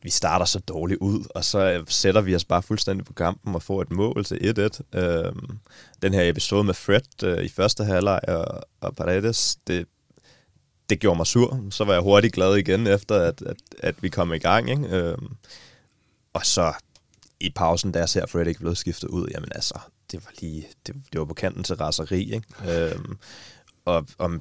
vi 0.03 0.09
starter 0.09 0.45
så 0.45 0.59
dårligt 0.59 0.99
ud, 0.99 1.23
og 1.35 1.45
så 1.45 1.59
øh, 1.59 1.83
sætter 1.87 2.21
vi 2.21 2.35
os 2.35 2.45
bare 2.45 2.61
fuldstændig 2.61 3.05
på 3.05 3.13
kampen 3.13 3.55
og 3.55 3.63
får 3.63 3.81
et 3.81 3.91
mål 3.91 4.25
til 4.25 4.71
1-1. 4.93 4.99
Øhm, 4.99 5.59
den 6.01 6.13
her 6.13 6.29
episode 6.29 6.63
med 6.63 6.73
Fred 6.73 7.23
øh, 7.23 7.43
i 7.43 7.49
første 7.49 7.83
halvleg 7.83 8.19
og, 8.27 8.61
og 8.81 8.95
Paredes, 8.95 9.57
det, 9.67 9.85
det 10.89 10.99
gjorde 10.99 11.17
mig 11.17 11.27
sur. 11.27 11.59
Så 11.69 11.83
var 11.83 11.93
jeg 11.93 12.01
hurtigt 12.01 12.33
glad 12.33 12.55
igen 12.55 12.87
efter, 12.87 13.15
at, 13.15 13.41
at, 13.41 13.57
at 13.79 14.03
vi 14.03 14.09
kom 14.09 14.33
i 14.33 14.37
gang. 14.37 14.69
Ikke? 14.69 14.97
Øhm, 14.97 15.27
og 16.33 16.45
så 16.45 16.73
i 17.39 17.49
pausen, 17.49 17.91
da 17.91 17.99
jeg 17.99 18.09
ser 18.09 18.25
Fred 18.25 18.47
ikke 18.47 18.59
blevet 18.59 18.77
skiftet 18.77 19.07
ud, 19.07 19.27
jamen 19.33 19.49
altså, 19.55 19.79
det 20.11 20.25
var 20.25 20.31
lige, 20.41 20.67
det, 20.87 20.95
det 21.11 21.19
var 21.19 21.25
på 21.25 21.33
kanten 21.33 21.63
til 21.63 21.75
raseri, 21.75 22.33
ikke? 22.33 22.91
Øhm, 22.91 23.17
og, 23.85 24.07
og 24.17 24.39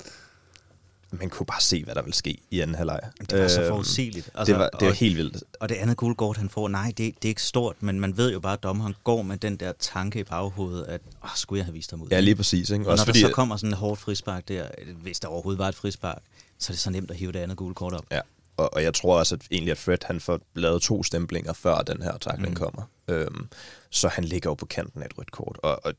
man 1.11 1.31
kunne 1.31 1.47
bare 1.47 1.61
se, 1.61 1.85
hvad 1.85 1.95
der 1.95 2.03
ville 2.03 2.15
ske 2.15 2.39
i 2.51 2.61
anden 2.61 2.77
halvleg. 2.77 3.01
Det 3.31 3.43
var 3.43 3.49
så 3.49 3.61
øhm, 3.61 3.69
forudsigeligt. 3.69 4.31
Altså, 4.35 4.53
det 4.53 4.61
var, 4.61 4.69
det 4.69 4.87
var 4.87 4.89
og, 4.89 4.97
helt 4.97 5.17
vildt. 5.17 5.45
Og 5.61 5.69
det 5.69 5.75
andet 5.75 5.97
gule 5.97 6.15
kort, 6.15 6.37
han 6.37 6.49
får, 6.49 6.69
nej, 6.69 6.87
det, 6.87 6.97
det 6.97 7.25
er 7.25 7.29
ikke 7.29 7.43
stort, 7.43 7.83
men 7.83 8.01
man 8.01 8.17
ved 8.17 8.33
jo 8.33 8.41
bare, 8.41 8.53
at 8.53 8.63
dommeren 8.63 8.95
går 9.05 9.23
med 9.23 9.37
den 9.37 9.57
der 9.57 9.73
tanke 9.79 10.21
i 10.21 10.25
baghovedet, 10.25 10.85
at 10.85 11.01
åh, 11.25 11.31
skulle 11.37 11.59
jeg 11.59 11.65
have 11.65 11.73
vist 11.73 11.91
ham 11.91 12.03
ud? 12.03 12.09
Ja, 12.11 12.21
lige 12.21 12.35
præcis. 12.35 12.71
Ikke? 12.71 12.85
Og 12.85 12.93
Også 12.93 13.03
når 13.03 13.07
fordi, 13.07 13.21
der 13.21 13.29
så 13.29 13.35
kommer 13.35 13.57
sådan 13.57 13.73
et 13.73 13.79
hårdt 13.79 14.01
frispark 14.01 14.49
der, 14.49 14.67
hvis 15.03 15.21
der 15.21 15.29
overhovedet 15.29 15.59
var 15.59 15.69
et 15.69 15.75
frispark, 15.75 16.23
så 16.59 16.73
er 16.73 16.75
det 16.75 16.81
så 16.81 16.91
nemt 16.91 17.11
at 17.11 17.17
hive 17.17 17.33
det 17.33 17.39
andet 17.39 17.57
gule 17.57 17.75
kort 17.75 17.93
op. 17.93 18.05
Ja, 18.11 18.21
og, 18.61 18.75
og 18.75 18.83
jeg 18.83 18.95
tror 18.95 19.19
også, 19.19 19.35
at 19.35 19.43
egentlig, 19.51 19.73
at 19.73 19.79
Fred 19.79 19.99
han 20.05 20.21
får 20.21 20.41
lavet 20.55 20.83
to 20.83 21.03
stemplinger, 21.03 21.53
før 21.53 21.79
den 21.79 22.03
her 22.03 22.19
takling 22.19 22.49
mm. 22.49 22.57
kommer. 22.57 22.83
Øhm, 23.09 23.49
så 23.91 24.09
han 24.09 24.25
ligger 24.25 24.51
jo 24.51 24.55
på 24.55 24.67
kanten 24.67 25.03
af 25.03 25.07
et 25.07 25.19
rødt 25.19 25.31
kort. 25.31 25.59
Og, 25.63 25.81
og 25.85 25.95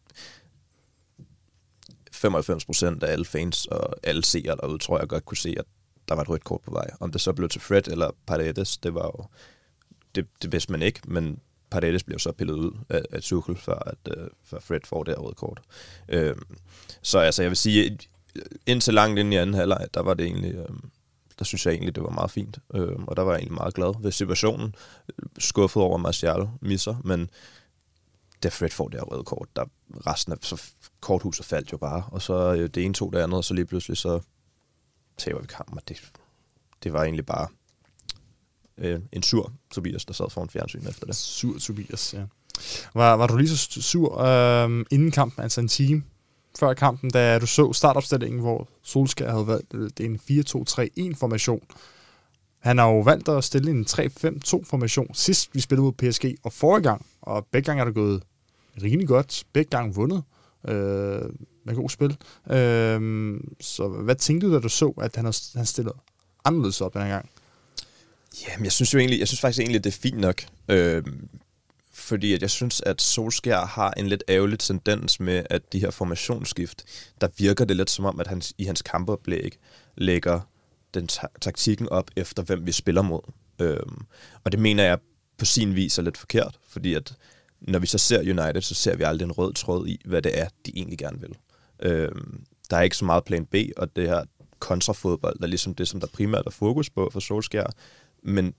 95 2.11 2.65
procent 2.65 3.03
af 3.03 3.11
alle 3.11 3.25
fans 3.25 3.65
og 3.65 3.95
alle 4.03 4.25
seere 4.25 4.55
derude, 4.55 4.77
tror 4.77 4.99
jeg 4.99 5.07
godt 5.07 5.25
kunne 5.25 5.37
se, 5.37 5.55
at 5.57 5.65
der 6.09 6.15
var 6.15 6.21
et 6.21 6.29
rødt 6.29 6.43
kort 6.43 6.61
på 6.61 6.71
vej. 6.71 6.89
Om 6.99 7.11
det 7.11 7.21
så 7.21 7.33
blev 7.33 7.49
til 7.49 7.61
Fred 7.61 7.87
eller 7.87 8.11
Paredes, 8.27 8.77
det 8.77 8.93
var 8.93 9.05
jo... 9.05 9.25
Det, 10.15 10.27
det 10.41 10.51
vidste 10.51 10.71
man 10.71 10.81
ikke, 10.81 10.99
men 11.05 11.39
Paredes 11.69 12.03
bliver 12.03 12.19
så 12.19 12.31
pillet 12.31 12.53
ud 12.53 12.71
af, 12.89 13.01
af 13.11 13.21
Tuchel, 13.21 13.57
før, 13.57 13.79
at, 13.85 14.17
øh, 14.17 14.27
før 14.43 14.59
Fred 14.59 14.79
får 14.85 15.03
det 15.03 15.15
her 15.15 15.21
røde 15.21 15.35
kort. 15.35 15.61
Øh, 16.09 16.35
så 17.01 17.19
altså, 17.19 17.41
jeg 17.41 17.49
vil 17.49 17.57
sige, 17.57 17.97
indtil 18.65 18.93
langt 18.93 19.19
ind 19.19 19.33
i 19.33 19.37
anden 19.37 19.53
halvleg, 19.53 19.87
der 19.93 20.01
var 20.01 20.13
det 20.13 20.25
egentlig... 20.25 20.55
Øh, 20.55 20.69
der 21.41 21.45
synes 21.45 21.65
jeg 21.65 21.71
egentlig, 21.71 21.95
det 21.95 22.03
var 22.03 22.09
meget 22.09 22.31
fint. 22.31 22.59
Øh, 22.73 22.95
og 23.07 23.15
der 23.15 23.21
var 23.21 23.31
jeg 23.31 23.39
egentlig 23.39 23.53
meget 23.53 23.73
glad 23.73 24.01
ved 24.01 24.11
situationen. 24.11 24.75
Skuffet 25.39 25.83
over, 25.83 25.95
at 25.95 26.01
Martial 26.01 26.49
misser, 26.61 26.95
men 27.03 27.29
da 28.43 28.49
Fred 28.49 28.69
får 28.69 28.87
det 28.87 28.99
her 28.99 29.05
røde 29.05 29.23
kort, 29.23 29.47
der 29.55 29.65
resten 30.07 30.33
af 30.33 30.37
så 30.41 30.61
korthuset 30.99 31.45
faldt 31.45 31.71
jo 31.71 31.77
bare. 31.77 32.03
Og 32.11 32.21
så 32.21 32.53
øh, 32.53 32.69
det 32.69 32.85
ene 32.85 32.93
tog 32.93 33.13
det 33.13 33.19
andet, 33.19 33.37
og 33.37 33.43
så 33.43 33.53
lige 33.53 33.65
pludselig 33.65 33.97
så 33.97 34.19
taber 35.17 35.41
vi 35.41 35.47
kampen, 35.47 35.77
og 35.77 35.87
det, 35.87 36.11
det 36.83 36.93
var 36.93 37.03
egentlig 37.03 37.25
bare 37.25 37.47
øh, 38.77 38.99
en 39.11 39.23
sur 39.23 39.53
Tobias, 39.71 40.05
der 40.05 40.13
sad 40.13 40.29
foran 40.29 40.49
fjernsynet 40.49 40.89
efter 40.89 41.05
det. 41.05 41.15
Sur 41.15 41.59
Tobias, 41.59 42.13
ja. 42.13 42.23
Var, 42.93 43.13
var 43.13 43.27
du 43.27 43.37
lige 43.37 43.49
så 43.49 43.81
sur 43.81 44.19
øh, 44.19 44.85
inden 44.91 45.11
kampen, 45.11 45.43
altså 45.43 45.61
en 45.61 45.67
time 45.67 46.03
før 46.59 46.73
kampen, 46.73 47.09
da 47.09 47.39
du 47.39 47.45
så 47.45 47.73
startopstillingen, 47.73 48.39
hvor 48.39 48.69
Solskjaer 48.83 49.31
havde 49.31 49.47
valgt 49.47 49.73
øh, 49.73 49.89
det 49.97 49.99
er 49.99 50.09
en 50.09 51.13
4-2-3-1 51.13 51.19
formation. 51.19 51.61
Han 52.59 52.77
har 52.77 52.87
jo 52.87 52.99
valgt 52.99 53.29
at 53.29 53.43
stille 53.43 53.71
en 53.71 53.85
3-5-2 53.89 54.63
formation 54.63 55.13
sidst 55.13 55.49
vi 55.53 55.59
spillede 55.59 55.83
mod 55.83 55.91
PSG, 55.91 56.25
og 56.43 56.53
forrige 56.53 56.83
gang, 56.83 57.05
og 57.21 57.47
begge 57.51 57.65
gange 57.65 57.81
er 57.81 57.85
det 57.85 57.95
gået 57.95 58.23
rimelig 58.83 59.07
godt. 59.07 59.43
Begge 59.53 59.69
gange 59.69 59.95
vundet 59.95 60.23
øh, 60.67 61.21
med 61.65 61.75
god 61.75 61.89
spil. 61.89 62.17
Øh, 62.51 63.39
så 63.59 63.87
hvad 63.87 64.15
tænkte 64.15 64.47
du, 64.47 64.53
da 64.53 64.59
du 64.59 64.69
så, 64.69 64.93
at 65.01 65.15
han, 65.15 65.25
har, 65.25 65.57
han 65.57 65.65
stillede 65.65 65.95
anderledes 66.45 66.81
op 66.81 66.93
den 66.93 67.01
her 67.01 67.09
gang? 67.09 67.29
Jamen, 68.47 68.63
jeg 68.63 68.71
synes 68.71 68.93
jo 68.93 68.99
egentlig, 68.99 69.19
jeg 69.19 69.27
synes 69.27 69.41
faktisk 69.41 69.59
egentlig, 69.59 69.77
at 69.77 69.83
det 69.83 69.93
er 69.93 69.99
fint 70.01 70.19
nok. 70.19 70.41
Øh, 70.69 71.03
fordi 72.01 72.33
at 72.33 72.41
jeg 72.41 72.49
synes, 72.49 72.81
at 72.81 73.01
Solskjaer 73.01 73.65
har 73.65 73.91
en 73.91 74.07
lidt 74.07 74.23
ærgerlig 74.29 74.59
tendens 74.59 75.19
med, 75.19 75.43
at 75.49 75.73
de 75.73 75.79
her 75.79 75.91
formationsskift, 75.91 76.83
der 77.21 77.27
virker 77.37 77.65
det 77.65 77.77
lidt 77.77 77.89
som 77.89 78.05
om, 78.05 78.19
at 78.19 78.27
han 78.27 78.41
i 78.57 78.63
hans 78.63 78.81
kampoplæg 78.81 79.57
lægger 79.97 80.39
den 80.93 81.07
ta- 81.07 81.27
taktikken 81.41 81.89
op 81.89 82.11
efter, 82.15 82.43
hvem 82.43 82.65
vi 82.65 82.71
spiller 82.71 83.01
mod. 83.01 83.21
Øhm, 83.59 84.05
og 84.43 84.51
det 84.51 84.59
mener 84.59 84.83
jeg 84.83 84.97
på 85.37 85.45
sin 85.45 85.75
vis 85.75 85.97
er 85.97 86.01
lidt 86.01 86.17
forkert, 86.17 86.57
fordi 86.69 86.93
at 86.93 87.13
når 87.61 87.79
vi 87.79 87.87
så 87.87 87.97
ser 87.97 88.19
United, 88.19 88.61
så 88.61 88.75
ser 88.75 88.95
vi 88.95 89.03
aldrig 89.03 89.25
en 89.25 89.31
rød 89.31 89.53
tråd 89.53 89.87
i, 89.87 90.01
hvad 90.05 90.21
det 90.21 90.39
er, 90.39 90.47
de 90.65 90.71
egentlig 90.75 90.97
gerne 90.97 91.19
vil. 91.21 91.35
Øhm, 91.79 92.43
der 92.69 92.77
er 92.77 92.81
ikke 92.81 92.97
så 92.97 93.05
meget 93.05 93.23
plan 93.23 93.45
B, 93.45 93.55
og 93.77 93.95
det 93.95 94.07
her 94.07 94.23
kontrafodbold, 94.59 95.37
der 95.37 95.43
er 95.43 95.47
ligesom 95.47 95.75
det, 95.75 95.87
som 95.87 95.99
der 95.99 96.07
primært 96.07 96.45
er 96.45 96.51
fokus 96.51 96.89
på 96.89 97.09
for 97.13 97.19
Solskjaer, 97.19 97.71
men 98.23 98.53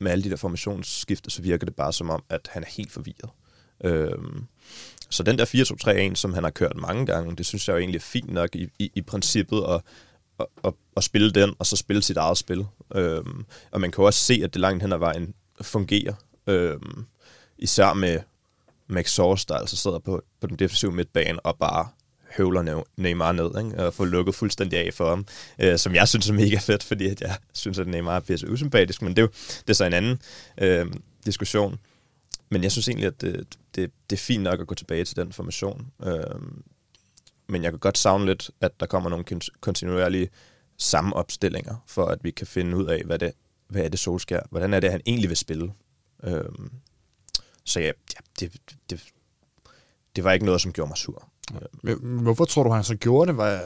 med 0.00 0.12
alle 0.12 0.24
de 0.24 0.30
der 0.30 0.36
formationsskifter, 0.36 1.30
så 1.30 1.42
virker 1.42 1.64
det 1.64 1.76
bare 1.76 1.92
som 1.92 2.10
om, 2.10 2.22
at 2.28 2.48
han 2.52 2.62
er 2.62 2.66
helt 2.76 2.92
forvirret. 2.92 3.30
Øhm, 3.84 4.46
så 5.10 5.22
den 5.22 5.38
der 5.38 6.10
4-2-3-1, 6.10 6.14
som 6.14 6.34
han 6.34 6.44
har 6.44 6.50
kørt 6.50 6.76
mange 6.76 7.06
gange, 7.06 7.36
det 7.36 7.46
synes 7.46 7.68
jeg 7.68 7.74
jo 7.74 7.78
egentlig 7.78 7.98
er 7.98 8.02
fint 8.02 8.32
nok 8.32 8.54
i, 8.54 8.68
i, 8.78 8.92
i 8.94 9.02
princippet 9.02 9.64
at, 9.68 9.80
at, 10.40 10.46
at, 10.64 10.74
at 10.96 11.04
spille 11.04 11.30
den, 11.30 11.54
og 11.58 11.66
så 11.66 11.76
spille 11.76 12.02
sit 12.02 12.16
eget 12.16 12.38
spil. 12.38 12.66
Øhm, 12.94 13.44
og 13.70 13.80
man 13.80 13.92
kan 13.92 14.04
også 14.04 14.20
se, 14.20 14.40
at 14.44 14.54
det 14.54 14.60
langt 14.60 14.82
hen 14.82 14.92
ad 14.92 14.98
vejen 14.98 15.34
fungerer. 15.62 16.14
Øhm, 16.46 17.04
især 17.58 17.92
med 17.92 18.20
Max 18.86 19.10
Source, 19.10 19.46
der 19.48 19.54
altså 19.54 19.76
sidder 19.76 19.98
på, 19.98 20.22
på 20.40 20.46
den 20.46 20.56
defensive 20.56 20.92
midtbane 20.92 21.40
og 21.40 21.58
bare 21.58 21.88
høvler 22.36 22.84
Neymar 22.96 23.32
ned, 23.32 23.64
ikke? 23.64 23.84
og 23.84 23.94
får 23.94 24.04
lukket 24.04 24.34
fuldstændig 24.34 24.78
af 24.78 24.94
for 24.94 25.08
ham, 25.08 25.26
øh, 25.58 25.78
som 25.78 25.94
jeg 25.94 26.08
synes 26.08 26.28
er 26.28 26.34
mega 26.34 26.58
fedt, 26.58 26.82
fordi 26.82 27.08
at 27.08 27.20
jeg 27.20 27.36
synes, 27.52 27.78
at 27.78 27.86
Neymar 27.86 28.16
er 28.16 28.20
pisse 28.20 28.50
usympatisk, 28.50 29.02
men 29.02 29.16
det 29.16 29.18
er, 29.18 29.22
jo, 29.22 29.28
det 29.60 29.70
er 29.70 29.74
så 29.74 29.84
en 29.84 29.92
anden 29.92 30.18
øh, 30.58 30.86
diskussion. 31.26 31.78
Men 32.50 32.62
jeg 32.62 32.72
synes 32.72 32.88
egentlig, 32.88 33.06
at 33.06 33.20
det, 33.20 33.58
det, 33.74 33.90
det 34.10 34.16
er 34.16 34.20
fint 34.20 34.42
nok 34.42 34.60
at 34.60 34.66
gå 34.66 34.74
tilbage 34.74 35.04
til 35.04 35.16
den 35.16 35.32
formation. 35.32 35.86
Øh, 36.04 36.40
men 37.48 37.62
jeg 37.62 37.72
kan 37.72 37.78
godt 37.78 37.98
savne 37.98 38.26
lidt, 38.26 38.50
at 38.60 38.80
der 38.80 38.86
kommer 38.86 39.10
nogle 39.10 39.24
kontinuerlige 39.60 40.28
sammenopstillinger, 40.76 41.84
for 41.86 42.06
at 42.06 42.24
vi 42.24 42.30
kan 42.30 42.46
finde 42.46 42.76
ud 42.76 42.86
af, 42.86 43.02
hvad 43.04 43.18
det, 43.18 43.32
hvad 43.68 43.84
er 43.84 43.88
det 43.88 43.98
Solskær, 43.98 44.40
hvordan 44.50 44.74
er 44.74 44.80
det, 44.80 44.90
han 44.90 45.00
egentlig 45.06 45.28
vil 45.28 45.36
spille. 45.36 45.72
Øh, 46.24 46.44
så 47.64 47.80
ja, 47.80 47.86
ja 47.86 48.20
det, 48.40 48.52
det, 48.90 49.04
det 50.16 50.24
var 50.24 50.32
ikke 50.32 50.46
noget, 50.46 50.60
som 50.60 50.72
gjorde 50.72 50.88
mig 50.88 50.98
sur. 50.98 51.28
Ja. 51.84 51.94
Hvorfor 51.94 52.44
tror 52.44 52.62
du, 52.62 52.70
han 52.70 52.84
så 52.84 52.96
gjorde 52.96 53.28
det? 53.28 53.36
Var, 53.36 53.62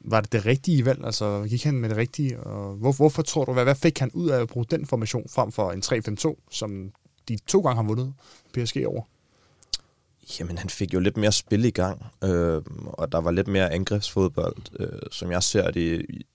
var 0.00 0.20
det 0.20 0.32
det 0.32 0.46
rigtige 0.46 0.84
valg? 0.84 1.04
Altså, 1.04 1.46
gik 1.48 1.64
han 1.64 1.74
med 1.74 1.88
det 1.88 1.96
rigtige? 1.96 2.40
Og 2.40 2.74
hvor, 2.74 2.92
hvorfor 2.92 3.22
tror 3.22 3.44
du, 3.44 3.52
hvad, 3.52 3.64
hvad 3.64 3.74
fik 3.74 3.98
han 3.98 4.10
ud 4.14 4.28
af 4.28 4.40
at 4.40 4.48
bruge 4.48 4.66
den 4.70 4.86
formation 4.86 5.28
frem 5.28 5.52
for 5.52 5.72
en 5.72 5.82
3-5-2, 5.84 6.46
som 6.50 6.92
de 7.28 7.38
to 7.46 7.60
gange 7.60 7.76
har 7.76 7.88
vundet 7.88 8.14
PSG 8.52 8.86
over? 8.86 9.02
Jamen, 10.40 10.58
han 10.58 10.70
fik 10.70 10.94
jo 10.94 11.00
lidt 11.00 11.16
mere 11.16 11.32
spil 11.32 11.64
i 11.64 11.70
gang, 11.70 12.06
øh, 12.24 12.62
og 12.86 13.12
der 13.12 13.20
var 13.20 13.30
lidt 13.30 13.48
mere 13.48 13.72
angrebsfodbold, 13.72 14.56
øh, 14.80 15.00
som 15.10 15.30
jeg 15.30 15.42
ser 15.42 15.70
det 15.70 16.06
i, 16.08 16.26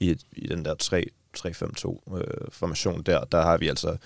i, 0.00 0.16
i 0.32 0.46
den 0.46 0.64
der 0.64 0.74
3-5-2-formation 0.82 2.98
øh, 2.98 3.06
der. 3.06 3.24
Der 3.24 3.42
har 3.42 3.56
vi 3.56 3.68
altså 3.68 3.96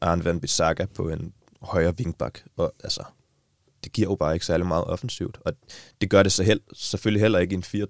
Arne 0.00 0.24
Van 0.24 0.40
Bissaka 0.40 0.86
på 0.94 1.08
en 1.08 1.32
højre 1.62 1.96
vingbak, 1.96 2.38
og 2.56 2.74
altså, 2.84 3.04
det 3.84 3.92
giver 3.92 4.08
jo 4.08 4.14
bare 4.14 4.34
ikke 4.34 4.46
særlig 4.46 4.66
meget 4.66 4.84
offensivt. 4.84 5.38
Og 5.44 5.52
det 6.00 6.10
gør 6.10 6.22
det 6.22 6.32
så 6.32 6.42
held, 6.42 6.60
selvfølgelig 6.74 7.20
heller 7.20 7.38
ikke 7.38 7.52
i 7.52 7.56
en 7.74 7.86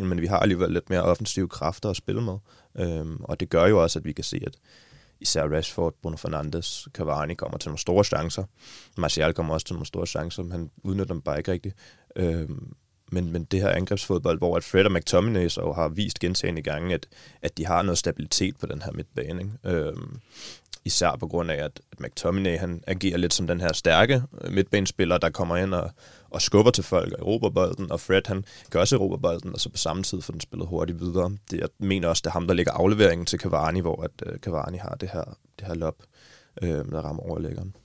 4-2-3-1, 0.00 0.04
men 0.04 0.20
vi 0.20 0.26
har 0.26 0.38
alligevel 0.38 0.72
lidt 0.72 0.90
mere 0.90 1.02
offensive 1.02 1.48
kræfter 1.48 1.90
at 1.90 1.96
spille 1.96 2.22
med. 2.22 2.36
Øhm, 2.78 3.16
og 3.24 3.40
det 3.40 3.48
gør 3.50 3.66
jo 3.66 3.82
også, 3.82 3.98
at 3.98 4.04
vi 4.04 4.12
kan 4.12 4.24
se, 4.24 4.40
at 4.46 4.56
især 5.20 5.48
Rashford, 5.48 5.94
Bruno 6.02 6.16
Fernandes, 6.16 6.88
Cavani 6.92 7.34
kommer 7.34 7.58
til 7.58 7.68
nogle 7.68 7.78
store 7.78 8.04
chancer. 8.04 8.44
Martial 8.96 9.34
kommer 9.34 9.54
også 9.54 9.66
til 9.66 9.74
nogle 9.74 9.86
store 9.86 10.06
chancer, 10.06 10.42
men 10.42 10.52
han 10.52 10.70
udnytter 10.82 11.14
dem 11.14 11.22
bare 11.22 11.38
ikke 11.38 11.52
rigtigt. 11.52 11.74
Øhm, 12.16 12.74
men, 13.12 13.32
men 13.32 13.44
det 13.44 13.60
her 13.60 13.68
angrebsfodbold, 13.68 14.38
hvor 14.38 14.56
at 14.56 14.64
Fred 14.64 14.84
og 14.84 14.92
McTominay 14.92 15.48
så 15.48 15.72
har 15.72 15.88
vist 15.88 16.18
gentagende 16.18 16.62
gange, 16.62 16.94
at, 16.94 17.06
at 17.42 17.58
de 17.58 17.66
har 17.66 17.82
noget 17.82 17.98
stabilitet 17.98 18.56
på 18.56 18.66
den 18.66 18.82
her 18.82 18.92
midtbane. 18.92 19.42
Ikke? 19.42 19.78
Øhm, 19.78 20.20
især 20.86 21.16
på 21.20 21.26
grund 21.26 21.50
af, 21.50 21.64
at 21.64 21.80
McTominay 21.98 22.58
han 22.58 22.82
agerer 22.86 23.16
lidt 23.16 23.34
som 23.34 23.46
den 23.46 23.60
her 23.60 23.72
stærke 23.72 24.22
øh, 24.40 24.52
midtbanespiller, 24.52 25.18
der 25.18 25.30
kommer 25.30 25.56
ind 25.56 25.74
og, 25.74 25.90
og 26.30 26.42
skubber 26.42 26.70
til 26.70 26.84
folk 26.84 27.12
og 27.12 27.18
erobrer 27.18 27.50
bolden, 27.50 27.92
og 27.92 28.00
Fred 28.00 28.22
han 28.26 28.44
gør 28.70 28.80
også 28.80 28.96
erobrer 28.96 29.18
bolden, 29.18 29.52
og 29.52 29.60
så 29.60 29.68
på 29.68 29.76
samme 29.76 30.02
tid 30.02 30.22
får 30.22 30.32
den 30.32 30.40
spillet 30.40 30.68
hurtigt 30.68 31.00
videre. 31.00 31.30
Det, 31.50 31.60
jeg 31.60 31.68
mener 31.78 32.08
også, 32.08 32.20
det 32.24 32.26
er 32.26 32.32
ham, 32.32 32.46
der 32.46 32.54
lægger 32.54 32.72
afleveringen 32.72 33.26
til 33.26 33.38
Cavani, 33.38 33.80
hvor 33.80 34.02
at, 34.02 34.10
uh, 34.26 34.38
Cavani 34.38 34.78
har 34.78 34.96
det 35.00 35.10
her, 35.12 35.24
det 35.58 35.66
her 35.66 35.74
lop, 35.74 35.96
uh, 36.62 36.68
øh, 36.68 36.74
der 36.74 37.00
rammer 37.00 37.22
overlæggeren. 37.22 37.76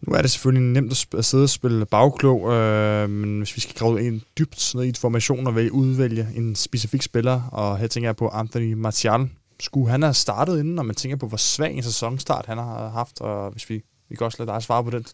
Nu 0.00 0.12
er 0.14 0.22
det 0.22 0.30
selvfølgelig 0.30 0.72
nemt 0.72 1.06
at 1.14 1.24
sidde 1.24 1.44
og 1.44 1.48
spille 1.48 1.86
bagklog, 1.86 2.52
øh, 2.52 3.10
men 3.10 3.38
hvis 3.38 3.56
vi 3.56 3.60
skal 3.60 3.74
grave 3.74 4.06
ind 4.06 4.20
dybt 4.38 4.72
ned 4.74 4.84
i 4.84 4.88
et 4.88 4.98
formation 4.98 5.46
og 5.46 5.52
udvælge 5.72 6.28
en 6.34 6.56
specifik 6.56 7.02
spiller, 7.02 7.42
og 7.42 7.78
her 7.78 7.86
tænker 7.86 8.08
jeg 8.08 8.16
på 8.16 8.28
Anthony 8.28 8.72
Martial, 8.72 9.28
skulle 9.60 9.90
han 9.90 10.02
have 10.02 10.14
startet 10.14 10.58
inden, 10.58 10.74
når 10.74 10.82
man 10.82 10.94
tænker 10.94 11.16
på, 11.16 11.28
hvor 11.28 11.36
svag 11.36 11.74
en 11.74 11.82
sæsonstart 11.82 12.46
han 12.46 12.58
har 12.58 12.88
haft, 12.88 13.20
og 13.20 13.50
hvis 13.50 13.70
vi, 13.70 13.82
vi 14.08 14.16
kan 14.16 14.24
også 14.24 14.44
lade 14.44 14.52
dig 14.52 14.62
svare 14.62 14.84
på 14.84 14.90
den, 14.90 15.06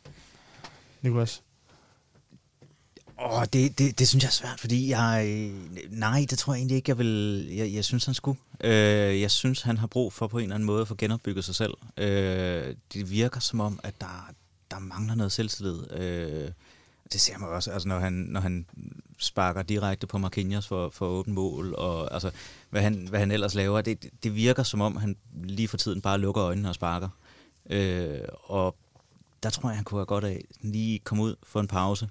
Nikolas. 1.03 1.43
Åh, 3.25 3.39
oh, 3.39 3.45
det, 3.53 3.79
det, 3.79 3.99
det 3.99 4.09
synes 4.09 4.25
jeg 4.25 4.29
er 4.29 4.33
svært, 4.33 4.61
fordi 4.61 4.91
jeg... 4.91 5.51
Nej, 5.91 6.27
det 6.31 6.39
tror 6.39 6.53
jeg 6.53 6.59
egentlig 6.59 6.77
ikke, 6.77 6.91
jeg 6.91 6.99
vil... 6.99 7.47
Jeg, 7.51 7.75
jeg 7.75 7.85
synes, 7.85 8.05
han 8.05 8.15
skulle. 8.15 8.39
Øh, 8.61 9.21
jeg 9.21 9.31
synes, 9.31 9.63
han 9.63 9.79
har 9.79 9.87
brug 9.87 10.13
for 10.13 10.27
på 10.27 10.39
en 10.39 10.43
eller 10.43 10.55
anden 10.55 10.67
måde 10.67 10.81
at 10.81 10.89
få 10.89 10.95
genopbygget 10.95 11.45
sig 11.45 11.55
selv. 11.55 11.75
Øh, 11.97 12.75
det 12.95 13.11
virker 13.11 13.41
som 13.41 13.61
om, 13.61 13.81
at 13.83 13.95
der, 14.01 14.31
der 14.71 14.79
mangler 14.79 15.15
noget 15.15 15.33
selvtillid. 15.33 15.93
Øh, 15.93 16.51
det 17.13 17.21
ser 17.21 17.39
man 17.39 17.49
også, 17.49 17.71
altså 17.71 17.89
når 17.89 17.99
han, 17.99 18.13
når 18.13 18.41
han 18.41 18.67
sparker 19.19 19.63
direkte 19.63 20.07
på 20.07 20.19
Marquinhos 20.19 20.67
for, 20.67 20.91
for 20.91 21.07
åben 21.07 21.35
mål, 21.35 21.75
og 21.75 22.15
altså, 22.15 22.31
hvad 22.71 22.83
han, 22.83 23.09
hvad 23.09 23.21
han 23.21 23.31
ellers 23.31 23.55
laver, 23.55 23.81
det, 23.81 24.11
det 24.23 24.35
virker 24.35 24.63
som 24.63 24.81
om, 24.81 24.97
han 24.97 25.17
lige 25.45 25.69
for 25.69 25.77
tiden 25.77 26.01
bare 26.01 26.19
lukker 26.19 26.45
øjnene 26.45 26.69
og 26.69 26.75
sparker. 26.75 27.09
Øh, 27.71 28.21
og 28.45 28.77
der 29.43 29.51
tror 29.51 29.69
jeg, 29.69 29.77
han 29.77 29.85
kunne 29.85 29.99
have 29.99 30.07
godt 30.07 30.25
af 30.25 30.45
lige 30.61 30.99
komme 30.99 31.23
ud 31.23 31.37
for 31.43 31.61
en 31.61 31.69
pause, 31.69 32.09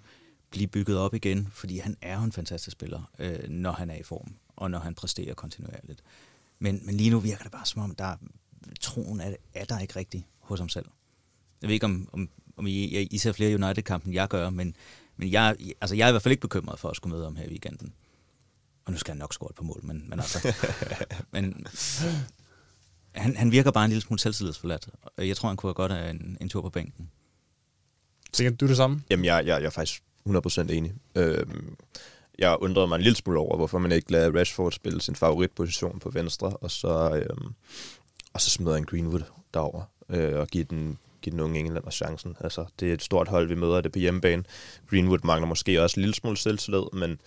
blive 0.51 0.67
bygget 0.67 0.97
op 0.97 1.13
igen, 1.13 1.47
fordi 1.51 1.77
han 1.77 1.97
er 2.01 2.17
jo 2.17 2.23
en 2.23 2.31
fantastisk 2.31 2.71
spiller, 2.71 3.11
øh, 3.19 3.49
når 3.49 3.71
han 3.71 3.89
er 3.89 3.95
i 3.95 4.03
form, 4.03 4.33
og 4.55 4.71
når 4.71 4.79
han 4.79 4.95
præsterer 4.95 5.33
kontinuerligt. 5.33 6.03
Men, 6.59 6.81
men 6.85 6.95
lige 6.95 7.09
nu 7.09 7.19
virker 7.19 7.43
det 7.43 7.51
bare 7.51 7.65
som 7.65 7.81
om, 7.81 7.95
der 7.95 8.15
troen 8.81 9.21
er, 9.21 9.35
er 9.53 9.65
der 9.65 9.79
ikke 9.79 9.95
rigtig 9.95 10.27
hos 10.39 10.59
ham 10.59 10.69
selv. 10.69 10.85
Jeg 11.61 11.67
ved 11.67 11.73
ikke, 11.73 11.85
om, 11.85 12.09
om, 12.13 12.29
om 12.61 12.67
I, 12.67 13.07
I 13.11 13.17
ser 13.17 13.31
flere 13.31 13.55
United-kampe, 13.63 14.05
end 14.05 14.13
jeg 14.13 14.27
gør, 14.27 14.49
men, 14.49 14.75
men 15.17 15.31
jeg, 15.31 15.55
altså, 15.81 15.95
jeg 15.95 16.05
er 16.05 16.07
i 16.07 16.11
hvert 16.11 16.21
fald 16.21 16.31
ikke 16.31 16.41
bekymret 16.41 16.79
for 16.79 16.89
at 16.89 16.95
skulle 16.95 17.15
møde 17.15 17.23
ham 17.23 17.35
her 17.35 17.45
i 17.45 17.49
weekenden. 17.49 17.93
Og 18.85 18.91
nu 18.91 18.97
skal 18.97 19.11
han 19.11 19.19
nok 19.19 19.33
score 19.33 19.53
på 19.55 19.63
mål, 19.63 19.79
men, 19.83 20.03
men 20.09 20.19
altså... 20.19 20.53
men, 21.33 21.67
han, 23.15 23.35
han 23.35 23.51
virker 23.51 23.71
bare 23.71 23.85
en 23.85 23.89
lille 23.89 24.01
smule 24.01 24.19
selvtillidsforladt. 24.19 24.89
Jeg 25.17 25.37
tror, 25.37 25.47
han 25.47 25.57
kunne 25.57 25.67
have 25.67 25.73
godt 25.73 25.91
af 25.91 26.09
en, 26.09 26.37
en 26.41 26.49
tur 26.49 26.61
på 26.61 26.69
bænken. 26.69 27.09
Tænker 28.33 28.55
du 28.57 28.67
det 28.67 28.77
samme? 28.77 29.03
Jamen, 29.09 29.25
jeg, 29.25 29.45
jeg, 29.45 29.61
jeg 29.61 29.65
er 29.65 29.69
faktisk 29.69 30.03
100% 30.29 30.71
enig. 30.71 30.93
Øhm, 31.15 31.75
jeg 32.39 32.57
undrede 32.61 32.87
mig 32.87 32.95
en 32.95 33.01
lille 33.01 33.15
smule 33.15 33.39
over, 33.39 33.57
hvorfor 33.57 33.79
man 33.79 33.91
ikke 33.91 34.11
lader 34.11 34.39
Rashford 34.39 34.71
spille 34.71 35.01
sin 35.01 35.15
favoritposition 35.15 35.99
på 35.99 36.09
venstre, 36.09 36.49
og 36.49 36.71
så, 36.71 37.15
øhm, 37.15 37.53
og 38.33 38.41
så 38.41 38.49
smider 38.49 38.75
en 38.75 38.85
Greenwood 38.85 39.23
derover. 39.53 39.83
øh, 40.09 40.39
og 40.39 40.47
give 40.47 40.63
den, 40.63 40.97
give 41.21 41.31
den 41.31 41.39
unge 41.39 41.59
englænder 41.59 41.91
chancen. 41.91 42.37
Altså, 42.39 42.65
det 42.79 42.89
er 42.89 42.93
et 42.93 43.03
stort 43.03 43.27
hold, 43.27 43.47
vi 43.47 43.55
møder 43.55 43.81
det 43.81 43.91
på 43.91 43.99
hjemmebane. 43.99 44.43
Greenwood 44.89 45.19
mangler 45.23 45.47
måske 45.47 45.81
også 45.81 45.99
en 45.99 46.01
lille 46.01 46.15
smule 46.15 46.37
selvtillid, 46.37 46.83
men, 46.93 47.21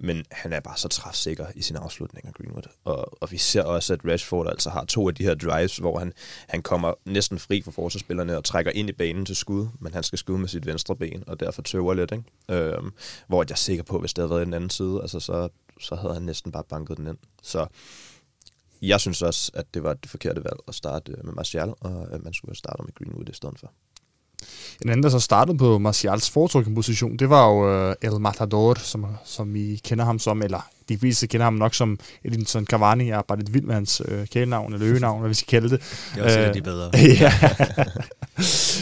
men 0.00 0.24
han 0.30 0.52
er 0.52 0.60
bare 0.60 0.76
så 0.76 0.88
træfsikker 0.88 1.46
i 1.54 1.62
sin 1.62 1.76
afslutning 1.76 2.26
af 2.26 2.34
Greenwood. 2.34 2.62
Og, 2.84 3.22
og 3.22 3.32
vi 3.32 3.38
ser 3.38 3.62
også, 3.62 3.92
at 3.92 4.00
Rashford 4.04 4.48
altså 4.48 4.70
har 4.70 4.84
to 4.84 5.08
af 5.08 5.14
de 5.14 5.22
her 5.22 5.34
drives, 5.34 5.76
hvor 5.76 5.98
han, 5.98 6.12
han 6.48 6.62
kommer 6.62 6.94
næsten 7.04 7.38
fri 7.38 7.62
for 7.62 7.70
forsvarsspillerne 7.70 8.36
og 8.36 8.44
trækker 8.44 8.72
ind 8.72 8.88
i 8.88 8.92
banen 8.92 9.26
til 9.26 9.36
skud, 9.36 9.66
men 9.80 9.94
han 9.94 10.02
skal 10.02 10.18
skyde 10.18 10.38
med 10.38 10.48
sit 10.48 10.66
venstre 10.66 10.96
ben, 10.96 11.24
og 11.26 11.40
derfor 11.40 11.62
tøver 11.62 11.94
lidt. 11.94 12.12
Ikke? 12.12 12.72
Øhm, 12.74 12.92
hvor 13.28 13.42
jeg 13.42 13.50
er 13.50 13.54
sikker 13.54 13.84
på, 13.84 13.94
at 13.94 14.02
hvis 14.02 14.14
det 14.14 14.22
havde 14.22 14.30
været 14.30 14.42
i 14.42 14.44
den 14.44 14.54
anden 14.54 14.70
side, 14.70 14.98
altså 15.02 15.20
så, 15.20 15.48
så 15.80 15.94
havde 15.94 16.14
han 16.14 16.22
næsten 16.22 16.52
bare 16.52 16.64
banket 16.68 16.96
den 16.96 17.06
ind. 17.06 17.18
Så 17.42 17.66
jeg 18.82 19.00
synes 19.00 19.22
også, 19.22 19.52
at 19.54 19.74
det 19.74 19.82
var 19.82 19.94
det 19.94 20.10
forkerte 20.10 20.44
valg 20.44 20.58
at 20.68 20.74
starte 20.74 21.12
med 21.24 21.32
Martial, 21.32 21.74
og 21.80 22.08
at 22.12 22.24
man 22.24 22.32
skulle 22.34 22.50
have 22.50 22.56
startet 22.56 22.84
med 22.84 22.94
Greenwood 22.94 23.28
i 23.28 23.34
stedet 23.34 23.58
for. 23.58 23.72
En 24.82 24.90
anden, 24.90 25.02
der 25.02 25.08
så 25.08 25.20
startede 25.20 25.58
på 25.58 25.78
Martials 25.78 26.30
foretrukne 26.30 26.74
position, 26.74 27.16
det 27.16 27.30
var 27.30 27.48
jo 27.48 27.88
uh, 27.88 27.94
El 28.02 28.20
Matador, 28.20 28.74
som, 28.78 29.06
som 29.24 29.56
I 29.56 29.76
kender 29.84 30.04
ham 30.04 30.18
som, 30.18 30.42
eller 30.42 30.70
de 30.88 30.98
fleste 30.98 31.26
kender 31.26 31.44
ham 31.44 31.54
nok 31.54 31.74
som 31.74 31.98
Edinson 32.24 32.66
Cavani. 32.66 33.08
Jeg 33.08 33.18
er 33.18 33.22
bare 33.22 33.38
lidt 33.38 33.54
vild 33.54 33.64
med 33.64 33.74
hans 33.74 34.02
øh, 34.04 34.26
kælenavn, 34.26 34.74
eller 34.74 34.88
øgenavn, 34.88 35.20
hvad 35.20 35.28
vi 35.28 35.34
skal 35.34 35.48
kalde 35.48 35.70
det. 35.70 36.10
Det 36.14 36.20
er 36.20 36.24
også 36.24 36.52
de 36.54 36.62
bedre. 36.62 36.90
ja. 37.20 37.32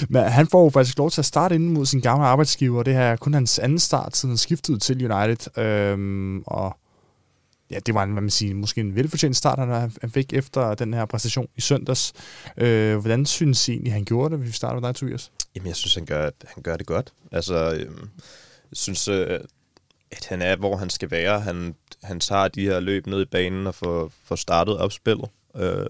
Men 0.13 0.23
han 0.23 0.47
får 0.47 0.65
jo 0.65 0.71
faktisk 0.71 0.99
lov 0.99 1.11
til 1.11 1.21
at 1.21 1.25
starte 1.25 1.55
inden 1.55 1.73
mod 1.73 1.87
sin 1.87 2.01
gamle 2.01 2.27
arbejdsgiver, 2.27 2.79
og 2.79 2.87
det 2.87 2.95
her 2.95 3.03
er 3.03 3.17
kun 3.17 3.35
hans 3.35 3.59
anden 3.59 3.79
start, 3.79 4.17
siden 4.17 4.31
han 4.31 4.39
skiftede 4.39 4.79
til 4.79 5.13
United. 5.13 5.59
Øhm, 5.59 6.43
og 6.47 6.77
ja, 7.75 7.79
det 7.79 7.95
var 7.95 8.03
en, 8.03 8.13
hvad 8.13 8.23
man 8.23 8.31
siger, 8.31 8.55
måske 8.55 8.81
en 8.81 8.95
velfortjent 8.95 9.37
start, 9.37 9.59
han, 9.59 9.93
han 10.01 10.11
fik 10.11 10.33
efter 10.33 10.75
den 10.75 10.95
her 10.95 11.05
præstation 11.05 11.49
i 11.57 11.61
søndags. 11.61 12.13
Øh, 12.57 12.97
hvordan 12.97 13.27
synes 13.27 13.69
I 13.69 13.73
egentlig, 13.73 13.93
han 13.93 14.05
gjorde 14.05 14.31
det, 14.31 14.39
hvis 14.39 14.49
vi 14.49 14.53
starter 14.53 14.81
med 14.81 14.89
dig, 14.89 14.95
Tobias? 14.95 15.33
Jamen, 15.55 15.67
jeg 15.67 15.77
synes, 15.77 15.95
han 15.95 16.05
gør, 16.05 16.31
han 16.45 16.63
gør 16.63 16.77
det 16.77 16.87
godt. 16.87 17.13
Altså, 17.33 17.75
øh, 17.75 17.81
jeg 18.71 18.77
synes, 18.77 19.09
øh, 19.09 19.41
at 20.11 20.27
han 20.27 20.43
er, 20.43 20.57
hvor 20.57 20.77
han 20.77 20.91
skal 20.91 21.11
være. 21.11 21.41
Han, 21.41 21.75
han 22.03 22.21
tager 22.21 22.49
de 22.49 22.63
her 22.63 22.81
løb 22.81 23.07
ned 23.07 23.23
i 23.23 23.25
banen 23.25 23.67
og 23.67 23.75
får, 23.75 24.13
får 24.25 24.37
startet 24.37 24.79
opspillet. 24.79 25.29
Øh, 25.57 25.87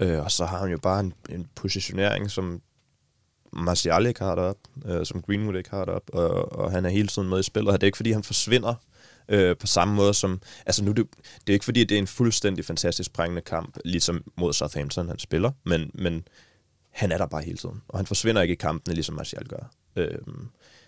øh, 0.00 0.24
og 0.24 0.30
så 0.30 0.44
har 0.44 0.58
han 0.58 0.70
jo 0.70 0.78
bare 0.78 1.00
en, 1.00 1.14
en 1.30 1.48
positionering, 1.54 2.30
som 2.30 2.62
Martial 3.52 4.06
ikke 4.06 4.24
har 4.24 4.34
derop, 4.34 4.56
øh, 4.86 5.06
som 5.06 5.22
Greenwood 5.22 5.56
ikke 5.56 5.70
har 5.70 5.84
derop, 5.84 6.10
og, 6.12 6.52
og 6.52 6.70
han 6.70 6.84
er 6.84 6.90
hele 6.90 7.08
tiden 7.08 7.28
med 7.28 7.40
i 7.40 7.42
spillet. 7.42 7.72
Og 7.72 7.80
Det 7.80 7.84
er 7.84 7.88
ikke, 7.88 7.96
fordi 7.96 8.12
han 8.12 8.22
forsvinder 8.22 8.74
øh, 9.32 9.56
på 9.56 9.66
samme 9.66 9.94
måde 9.94 10.14
som... 10.14 10.40
Altså 10.66 10.84
nu, 10.84 10.92
det, 10.92 11.06
det 11.46 11.52
er 11.52 11.52
ikke 11.52 11.64
fordi, 11.64 11.84
det 11.84 11.94
er 11.94 11.98
en 11.98 12.06
fuldstændig 12.06 12.64
fantastisk 12.64 13.12
prængende 13.12 13.42
kamp, 13.42 13.78
ligesom 13.84 14.24
mod 14.36 14.52
Southampton, 14.52 15.08
han 15.08 15.18
spiller, 15.18 15.50
men, 15.64 15.90
men 15.94 16.28
han 16.90 17.12
er 17.12 17.18
der 17.18 17.26
bare 17.26 17.42
hele 17.42 17.58
tiden, 17.58 17.82
og 17.88 17.98
han 17.98 18.06
forsvinder 18.06 18.42
ikke 18.42 18.52
i 18.52 18.56
kampene, 18.56 18.94
ligesom 18.94 19.14
Martial 19.14 19.48
gør. 19.48 19.72
Øh, 19.96 20.18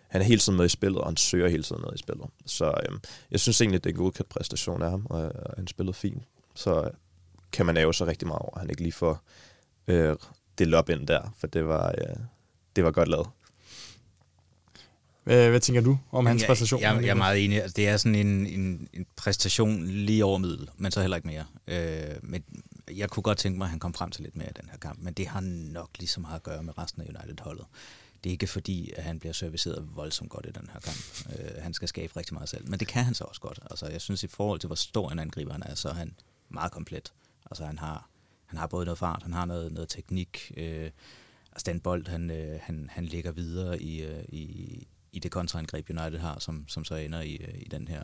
han 0.08 0.20
er 0.20 0.24
hele 0.24 0.40
tiden 0.40 0.56
med 0.56 0.66
i 0.66 0.68
spillet, 0.68 1.00
og 1.00 1.06
han 1.06 1.16
søger 1.16 1.48
hele 1.48 1.62
tiden 1.62 1.82
med 1.82 1.94
i 1.94 1.98
spillet. 1.98 2.26
Så 2.46 2.66
øh, 2.66 2.98
jeg 3.30 3.40
synes 3.40 3.60
egentlig, 3.60 3.84
det 3.84 3.90
er 3.90 3.94
en 3.94 3.98
godkendt 3.98 4.28
præstation 4.28 4.82
af 4.82 4.90
ham, 4.90 5.06
og, 5.10 5.22
og 5.22 5.54
han 5.56 5.66
spillede 5.66 5.94
fint. 5.94 6.22
Så 6.54 6.82
øh, 6.82 6.90
kan 7.52 7.66
man 7.66 7.76
æve 7.76 7.94
sig 7.94 8.06
rigtig 8.06 8.28
meget 8.28 8.42
over, 8.42 8.54
at 8.54 8.60
han 8.60 8.70
ikke 8.70 8.82
lige 8.82 8.92
får 8.92 9.22
øh, 9.88 10.16
det 10.58 10.74
op 10.74 10.90
ind 10.90 11.06
der, 11.06 11.34
for 11.38 11.46
det 11.46 11.66
var, 11.66 11.94
øh, 11.98 12.16
det 12.76 12.84
var 12.84 12.90
godt 12.90 13.08
lavet. 13.08 13.26
Hvad, 15.24 15.50
hvad 15.50 15.60
tænker 15.60 15.82
du 15.82 15.98
om 16.12 16.26
hans 16.26 16.42
jeg, 16.42 16.46
præstation? 16.48 16.80
Jeg, 16.80 16.98
jeg 17.02 17.08
er 17.08 17.14
meget 17.14 17.44
enig. 17.44 17.62
Altså, 17.62 17.74
det 17.76 17.88
er 17.88 17.96
sådan 17.96 18.14
en, 18.14 18.46
en, 18.46 18.88
en 18.92 19.06
præstation 19.16 19.86
lige 19.86 20.24
over 20.24 20.38
middel, 20.38 20.68
men 20.76 20.92
så 20.92 21.00
heller 21.00 21.16
ikke 21.16 21.28
mere. 21.28 21.44
Øh, 21.66 22.16
men 22.22 22.44
jeg 22.94 23.10
kunne 23.10 23.22
godt 23.22 23.38
tænke 23.38 23.58
mig, 23.58 23.64
at 23.64 23.70
han 23.70 23.78
kom 23.78 23.94
frem 23.94 24.10
til 24.10 24.22
lidt 24.22 24.36
mere 24.36 24.48
i 24.50 24.52
den 24.60 24.68
her 24.70 24.78
kamp, 24.78 24.98
men 25.02 25.14
det 25.14 25.26
har 25.26 25.40
nok 25.72 25.90
lige 25.98 26.08
så 26.08 26.20
meget 26.20 26.36
at 26.36 26.42
gøre 26.42 26.62
med 26.62 26.78
resten 26.78 27.02
af 27.02 27.06
United-holdet. 27.06 27.66
Det 28.24 28.30
er 28.30 28.32
ikke 28.32 28.46
fordi, 28.46 28.92
at 28.96 29.04
han 29.04 29.18
bliver 29.18 29.32
serviceret 29.32 29.88
voldsomt 29.94 30.30
godt 30.30 30.46
i 30.46 30.52
den 30.52 30.70
her 30.72 30.80
kamp. 30.80 31.28
Øh, 31.38 31.62
han 31.62 31.74
skal 31.74 31.88
skabe 31.88 32.16
rigtig 32.16 32.34
meget 32.34 32.48
selv, 32.48 32.70
men 32.70 32.80
det 32.80 32.88
kan 32.88 33.04
han 33.04 33.14
så 33.14 33.24
også 33.24 33.40
godt. 33.40 33.60
Altså, 33.70 33.86
jeg 33.86 34.00
synes, 34.00 34.22
i 34.22 34.26
forhold 34.26 34.60
til, 34.60 34.66
hvor 34.66 34.76
stor 34.76 35.10
en 35.10 35.18
angriber 35.18 35.52
han 35.52 35.62
er, 35.66 35.74
så 35.74 35.88
er 35.88 35.94
han 35.94 36.14
meget 36.48 36.72
komplet. 36.72 37.12
Altså, 37.50 37.66
han 37.66 37.78
har, 37.78 38.08
han 38.46 38.58
har 38.58 38.66
både 38.66 38.84
noget 38.84 38.98
fart, 38.98 39.22
han 39.22 39.32
har 39.32 39.44
noget, 39.44 39.72
noget 39.72 39.88
teknik, 39.88 40.52
øh, 40.56 40.90
altså 41.52 41.64
den 41.66 41.80
bold, 41.80 42.08
han, 42.08 42.30
øh, 42.30 42.60
han, 42.62 42.88
han 42.92 43.04
ligger 43.04 43.32
videre 43.32 43.82
i, 43.82 44.02
øh, 44.02 44.24
i, 44.28 44.86
i 45.14 45.18
det 45.18 45.30
kontraangreb, 45.30 45.90
United 45.90 46.18
har, 46.18 46.38
som, 46.38 46.64
som 46.68 46.84
så 46.84 46.94
ender 46.94 47.20
i, 47.20 47.34
i 47.58 47.68
den 47.68 47.88
her 47.88 48.02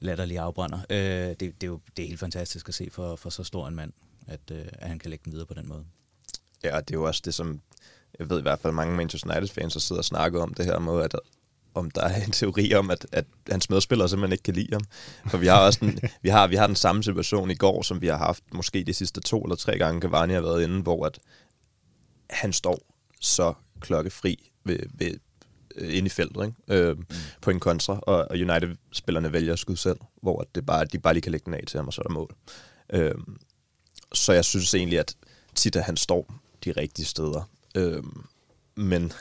latterlige 0.00 0.40
afbrænder. 0.40 0.78
Øh, 0.90 0.98
det, 0.98 1.40
det, 1.40 1.62
er 1.62 1.66
jo 1.66 1.80
det 1.96 2.02
er 2.02 2.06
helt 2.06 2.20
fantastisk 2.20 2.68
at 2.68 2.74
se 2.74 2.88
for, 2.90 3.16
for 3.16 3.30
så 3.30 3.44
stor 3.44 3.68
en 3.68 3.74
mand, 3.74 3.92
at, 4.26 4.40
øh, 4.52 4.66
at 4.72 4.88
han 4.88 4.98
kan 4.98 5.10
lægge 5.10 5.24
den 5.24 5.32
videre 5.32 5.46
på 5.46 5.54
den 5.54 5.68
måde. 5.68 5.84
Ja, 6.64 6.76
det 6.80 6.90
er 6.90 6.98
jo 6.98 7.04
også 7.04 7.22
det, 7.24 7.34
som 7.34 7.60
jeg 8.18 8.30
ved 8.30 8.38
i 8.38 8.42
hvert 8.42 8.58
fald 8.58 8.72
mange 8.72 8.96
Manchester 8.96 9.30
United-fans, 9.30 9.72
der 9.72 9.80
sidder 9.80 10.00
og 10.00 10.04
snakker 10.04 10.42
om 10.42 10.54
det 10.54 10.64
her 10.64 10.78
med, 10.78 11.02
at 11.02 11.14
om 11.74 11.90
der 11.90 12.02
er 12.02 12.24
en 12.24 12.32
teori 12.32 12.74
om, 12.74 12.90
at, 12.90 13.06
at 13.12 13.24
hans 13.50 13.70
medspillere 13.70 14.08
simpelthen 14.08 14.32
ikke 14.32 14.42
kan 14.42 14.54
lide 14.54 14.72
ham. 14.72 14.82
For 15.26 15.38
vi 15.38 15.46
har 15.46 15.66
også 15.66 15.78
den, 15.80 15.98
vi 16.22 16.28
har, 16.28 16.46
vi 16.46 16.56
har 16.56 16.66
den 16.66 16.76
samme 16.76 17.02
situation 17.02 17.50
i 17.50 17.54
går, 17.54 17.82
som 17.82 18.00
vi 18.00 18.06
har 18.06 18.16
haft 18.16 18.44
måske 18.54 18.84
de 18.84 18.94
sidste 18.94 19.20
to 19.20 19.42
eller 19.42 19.56
tre 19.56 19.78
gange, 19.78 20.00
Cavani 20.00 20.34
har 20.34 20.40
været 20.40 20.62
inde, 20.62 20.82
hvor 20.82 21.06
at 21.06 21.18
han 22.30 22.52
står 22.52 22.78
så 23.20 23.54
klokkefri 23.80 24.52
ved, 24.64 24.78
ved 24.94 25.10
øh, 25.10 25.18
inde 25.80 26.06
i 26.06 26.08
feltet 26.08 26.44
ikke? 26.44 26.82
Øh, 26.88 26.96
mm. 26.98 27.04
på 27.40 27.50
en 27.50 27.60
kontra, 27.60 28.00
og, 28.02 28.16
og 28.30 28.36
United-spillerne 28.36 29.32
vælger 29.32 29.52
at 29.52 29.58
skyde 29.58 29.76
selv, 29.76 29.98
hvor 30.22 30.46
det 30.54 30.66
bare, 30.66 30.84
de 30.84 30.98
bare 30.98 31.14
lige 31.14 31.22
kan 31.22 31.32
lægge 31.32 31.44
den 31.44 31.54
af 31.54 31.64
til 31.66 31.78
ham, 31.78 31.86
og 31.86 31.92
så 31.92 32.00
er 32.00 32.02
der 32.02 32.14
mål. 32.14 32.34
Øh, 32.92 33.14
så 34.12 34.32
jeg 34.32 34.44
synes 34.44 34.74
egentlig, 34.74 34.98
at 34.98 35.16
tit 35.54 35.76
at 35.76 35.84
han 35.84 35.96
står 35.96 36.34
de 36.64 36.72
rigtige 36.72 37.06
steder. 37.06 37.50
Øh, 37.74 38.02
men 38.76 39.12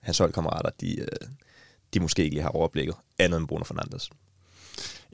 hans 0.00 0.18
holdkammerater, 0.18 0.70
de, 0.80 1.00
øh, 1.00 1.28
de 1.94 2.00
måske 2.00 2.22
ikke 2.24 2.34
lige 2.34 2.42
har 2.42 2.50
overblikket 2.50 2.94
andet 3.18 3.38
end 3.38 3.48
Bruno 3.48 3.64
Fernandes. 3.64 4.10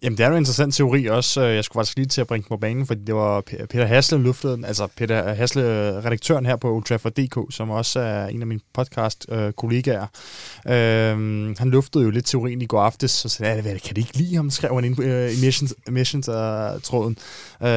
Jamen, 0.02 0.18
det 0.18 0.24
er 0.24 0.28
jo 0.28 0.34
en 0.34 0.38
interessant 0.38 0.74
teori 0.74 1.06
også. 1.06 1.40
Øh, 1.40 1.54
jeg 1.54 1.64
skulle 1.64 1.80
faktisk 1.80 1.96
lige 1.96 2.06
til 2.06 2.20
at 2.20 2.26
bringe 2.26 2.42
den 2.42 2.48
på 2.48 2.56
banen, 2.56 2.86
fordi 2.86 3.00
det 3.04 3.14
var 3.14 3.40
Peter 3.40 3.86
Hasle 3.86 4.18
luftede 4.18 4.66
altså 4.66 4.86
Peter 4.96 5.34
Hasle, 5.34 5.62
redaktøren 6.04 6.46
her 6.46 6.56
på 6.56 6.72
Ultrafor.dk, 6.72 7.54
som 7.54 7.70
også 7.70 8.00
er 8.00 8.26
en 8.26 8.40
af 8.40 8.46
mine 8.46 8.60
podcast-kollegaer. 8.74 10.06
Øhm, 10.68 11.56
han 11.58 11.70
luftede 11.70 12.04
jo 12.04 12.10
lidt 12.10 12.26
teorien 12.26 12.62
i 12.62 12.66
går 12.66 12.80
aftes, 12.80 13.10
så 13.10 13.28
sagde, 13.28 13.62
hvad, 13.62 13.78
kan 13.78 13.96
det 13.96 13.98
ikke 13.98 14.16
lide 14.18 14.36
ham, 14.36 14.50
skrev 14.50 14.74
han 14.74 14.84
ind 14.84 14.98
uh, 14.98 15.06
i 15.06 15.44
Missions, 15.44 15.74
Missions-tråden. 15.88 17.18
Øh, 17.62 17.68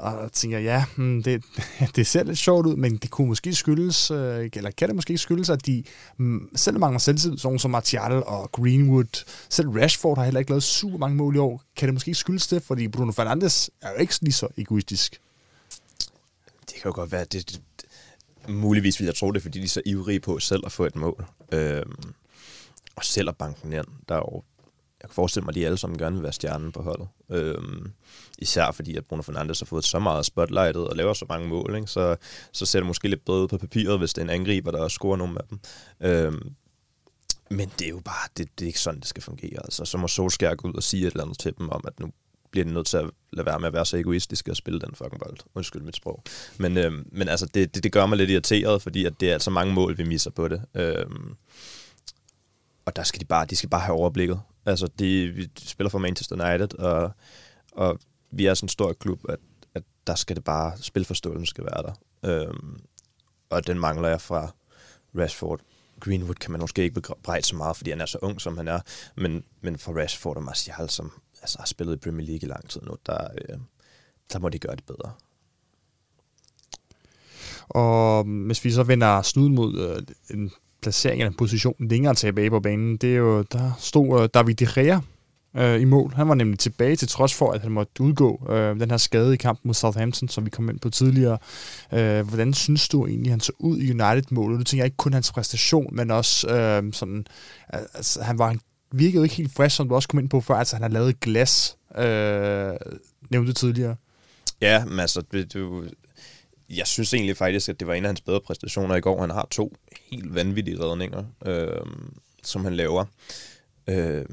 og 0.00 0.22
jeg 0.22 0.28
tænker, 0.32 0.58
ja, 0.58 0.84
hmm, 0.96 1.22
det, 1.22 1.44
det 1.96 2.06
ser 2.06 2.24
lidt 2.24 2.38
sjovt 2.38 2.66
ud, 2.66 2.76
men 2.76 2.96
det 2.96 3.10
kunne 3.10 3.28
måske 3.28 3.54
skyldes, 3.54 4.10
øh, 4.10 4.50
eller 4.56 4.70
kan 4.70 4.88
det 4.88 4.96
måske 4.96 5.18
skyldes, 5.18 5.50
at 5.50 5.66
de 5.66 5.82
mm, 6.18 6.48
selv 6.56 6.78
mangler 6.78 6.98
selvtid, 6.98 7.38
sådan 7.38 7.58
som 7.58 7.70
Martial 7.70 8.22
og 8.26 8.50
Greenwood, 8.52 9.24
selv 9.48 9.68
Rashford 9.68 10.16
har 10.16 10.24
heller 10.24 10.40
ikke 10.40 10.50
lavet 10.50 10.62
super 10.62 10.98
mange 10.98 11.16
mål 11.16 11.36
i 11.36 11.38
år 11.38 11.62
kan 11.78 11.88
det 11.88 11.94
måske 11.94 12.08
ikke 12.08 12.18
skyldes 12.18 12.46
det, 12.46 12.62
fordi 12.62 12.88
Bruno 12.88 13.12
Fernandes 13.12 13.70
er 13.82 13.90
jo 13.90 13.96
ikke 13.96 14.14
lige 14.20 14.32
så 14.32 14.48
egoistisk. 14.56 15.20
Det 16.60 16.74
kan 16.74 16.84
jo 16.84 16.92
godt 16.94 17.12
være, 17.12 17.24
det, 17.24 17.50
det, 17.50 17.60
det 18.46 18.48
muligvis 18.48 19.00
vil 19.00 19.04
jeg 19.04 19.14
tro 19.14 19.30
det, 19.30 19.42
fordi 19.42 19.58
de 19.58 19.64
er 19.64 19.68
så 19.68 19.82
ivrige 19.86 20.20
på 20.20 20.38
selv 20.38 20.62
at 20.66 20.72
få 20.72 20.84
et 20.84 20.96
mål. 20.96 21.26
Øhm, 21.52 22.14
og 22.96 23.04
selv 23.04 23.28
at 23.28 23.36
banken 23.36 23.72
ind. 23.72 23.84
Der 24.08 24.14
er 24.14 24.18
jo, 24.18 24.42
jeg 25.02 25.10
kan 25.10 25.14
forestille 25.14 25.44
mig, 25.44 25.50
at 25.50 25.54
de 25.54 25.66
alle 25.66 25.78
sammen 25.78 25.98
gerne 25.98 26.16
vil 26.16 26.22
være 26.22 26.32
stjernen 26.32 26.72
på 26.72 26.82
holdet. 26.82 27.08
Øhm, 27.30 27.92
især 28.38 28.70
fordi, 28.70 28.96
at 28.96 29.06
Bruno 29.06 29.22
Fernandes 29.22 29.60
har 29.60 29.66
fået 29.66 29.84
så 29.84 29.98
meget 29.98 30.26
spotlightet 30.26 30.88
og 30.88 30.96
laver 30.96 31.12
så 31.12 31.26
mange 31.28 31.48
mål, 31.48 31.74
ikke? 31.74 31.86
Så, 31.86 32.16
så 32.52 32.66
ser 32.66 32.78
det 32.78 32.86
måske 32.86 33.08
lidt 33.08 33.24
bedre 33.24 33.48
på 33.48 33.58
papiret, 33.58 33.98
hvis 33.98 34.12
det 34.12 34.20
er 34.20 34.24
en 34.24 34.30
angriber, 34.30 34.70
der 34.70 34.88
scorer 34.88 35.16
nogle 35.16 35.38
af 35.38 35.44
dem. 35.50 35.60
Øhm, 36.00 36.54
men 37.50 37.72
det 37.78 37.84
er 37.84 37.90
jo 37.90 38.00
bare, 38.04 38.28
det, 38.36 38.48
det 38.58 38.64
er 38.64 38.66
ikke 38.66 38.80
sådan, 38.80 39.00
det 39.00 39.08
skal 39.08 39.22
fungere. 39.22 39.58
Altså, 39.64 39.84
så 39.84 39.98
må 39.98 40.08
Solskjaer 40.08 40.54
gå 40.54 40.68
ud 40.68 40.74
og 40.74 40.82
sige 40.82 41.06
et 41.06 41.10
eller 41.12 41.24
andet 41.24 41.38
til 41.38 41.54
dem 41.58 41.68
om, 41.68 41.84
at 41.86 42.00
nu 42.00 42.10
bliver 42.50 42.64
de 42.64 42.72
nødt 42.72 42.86
til 42.86 42.96
at 42.96 43.10
lade 43.32 43.46
være 43.46 43.60
med 43.60 43.66
at 43.66 43.72
være 43.72 43.86
så 43.86 43.96
egoistiske 43.96 44.50
og 44.50 44.56
spille 44.56 44.80
den 44.80 44.94
fucking 44.94 45.20
bold. 45.20 45.36
Undskyld 45.54 45.82
mit 45.82 45.96
sprog. 45.96 46.22
Men, 46.58 46.78
øhm, 46.78 47.08
men 47.12 47.28
altså, 47.28 47.46
det, 47.46 47.74
det, 47.74 47.82
det 47.84 47.92
gør 47.92 48.06
mig 48.06 48.18
lidt 48.18 48.30
irriteret, 48.30 48.82
fordi 48.82 49.04
at 49.04 49.20
det 49.20 49.28
er 49.28 49.32
altså 49.32 49.50
mange 49.50 49.74
mål, 49.74 49.98
vi 49.98 50.04
misser 50.04 50.30
på 50.30 50.48
det. 50.48 50.62
Øhm, 50.74 51.34
og 52.86 52.96
der 52.96 53.02
skal 53.02 53.20
de 53.20 53.24
bare, 53.24 53.46
de 53.46 53.56
skal 53.56 53.68
bare 53.68 53.80
have 53.80 53.98
overblikket. 53.98 54.40
Altså, 54.66 54.86
de, 54.98 55.28
vi 55.28 55.50
spiller 55.58 55.90
for 55.90 55.98
Manchester 55.98 56.50
United, 56.50 56.78
og, 56.78 57.12
og 57.72 57.98
vi 58.30 58.46
er 58.46 58.54
sådan 58.54 58.64
en 58.64 58.68
stor 58.68 58.92
klub, 58.92 59.20
at, 59.28 59.38
at 59.74 59.82
der 60.06 60.14
skal 60.14 60.36
det 60.36 60.44
bare, 60.44 60.72
spilforståelsen 60.80 61.46
skal 61.46 61.64
være 61.64 61.82
der. 61.82 61.92
Øhm, 62.24 62.80
og 63.50 63.66
den 63.66 63.78
mangler 63.78 64.08
jeg 64.08 64.20
fra 64.20 64.54
Rashford 65.18 65.60
Greenwood 66.00 66.34
kan 66.34 66.52
man 66.52 66.60
måske 66.60 66.82
ikke 66.82 67.00
bebrejde 67.00 67.46
så 67.46 67.56
meget, 67.56 67.76
fordi 67.76 67.90
han 67.90 68.00
er 68.00 68.06
så 68.06 68.18
ung, 68.22 68.40
som 68.40 68.56
han 68.56 68.68
er. 68.68 68.80
Men, 69.16 69.44
men 69.60 69.78
for 69.78 70.00
Rashford 70.00 70.36
og 70.36 70.42
Martial, 70.42 70.90
som 70.90 71.12
altså, 71.42 71.58
har 71.58 71.66
spillet 71.66 71.94
i 71.94 71.98
Premier 71.98 72.26
League 72.26 72.48
i 72.48 72.50
lang 72.50 72.68
tid 72.68 72.80
nu, 72.82 72.96
der, 73.06 73.28
øh, 73.34 73.58
der 74.32 74.38
må 74.38 74.48
de 74.48 74.58
gøre 74.58 74.76
det 74.76 74.84
bedre. 74.84 75.12
Og 77.68 78.20
øhm, 78.20 78.46
hvis 78.46 78.64
vi 78.64 78.70
så 78.70 78.82
vender 78.82 79.22
snuden 79.22 79.54
mod 79.54 79.78
øh, 79.78 80.36
en 80.38 80.50
placering 80.82 81.20
eller 81.20 81.30
en 81.30 81.36
position 81.36 81.88
længere 81.90 82.14
tilbage 82.14 82.50
på 82.50 82.60
banen, 82.60 82.96
det 82.96 83.12
er 83.12 83.16
jo, 83.16 83.42
der 83.42 83.72
stod 83.78 84.22
øh, 84.22 84.28
David 84.34 84.54
De 84.54 84.66
Gea 84.74 85.00
øh, 85.56 85.80
i 85.80 85.84
mål. 85.84 86.12
Han 86.14 86.28
var 86.28 86.34
nemlig 86.34 86.58
tilbage 86.58 86.96
til 86.96 87.08
trods 87.08 87.34
for, 87.34 87.52
at 87.52 87.60
han 87.60 87.72
måtte 87.72 88.00
udgå 88.00 88.46
øh, 88.50 88.80
den 88.80 88.90
her 88.90 88.98
skade 88.98 89.34
i 89.34 89.36
kampen 89.36 89.68
mod 89.68 89.74
Southampton, 89.74 90.28
som 90.28 90.44
vi 90.44 90.50
kom 90.50 90.70
ind 90.70 90.80
på 90.80 90.90
tidligere. 90.90 91.38
Øh, 91.92 92.28
hvordan 92.28 92.54
synes 92.54 92.88
du 92.88 93.06
egentlig, 93.06 93.32
han 93.32 93.40
så 93.40 93.52
ud 93.58 93.78
i 93.78 93.90
United-målet? 93.90 94.58
Du 94.58 94.64
tænker 94.64 94.84
ikke 94.84 94.96
kun 94.96 95.12
hans 95.12 95.32
præstation, 95.32 95.96
men 95.96 96.10
også 96.10 96.48
øh, 96.48 96.92
sådan, 96.92 97.26
altså, 97.68 98.22
han 98.22 98.38
var 98.38 98.56
virkede 98.92 99.24
ikke 99.24 99.34
helt 99.34 99.52
frisk, 99.52 99.76
som 99.76 99.88
du 99.88 99.94
også 99.94 100.08
kom 100.08 100.18
ind 100.18 100.28
på 100.28 100.40
før, 100.40 100.54
altså 100.54 100.76
han 100.76 100.82
har 100.82 100.88
lavet 100.88 101.20
glas, 101.20 101.76
øh, 101.98 102.72
nævnte 103.30 103.52
tidligere. 103.52 103.96
Ja, 104.60 104.84
men 104.84 105.00
altså, 105.00 105.22
du, 105.54 105.84
jeg 106.70 106.86
synes 106.86 107.14
egentlig 107.14 107.36
faktisk, 107.36 107.68
at 107.68 107.80
det 107.80 107.88
var 107.88 107.94
en 107.94 108.04
af 108.04 108.08
hans 108.08 108.20
bedre 108.20 108.40
præstationer 108.40 108.94
i 108.94 109.00
går. 109.00 109.20
Han 109.20 109.30
har 109.30 109.48
to 109.50 109.76
helt 110.10 110.34
vanvittige 110.34 110.80
redninger, 110.80 111.24
øh, 111.46 111.86
som 112.44 112.64
han 112.64 112.74
laver. 112.74 113.04
Øh, 113.88 114.24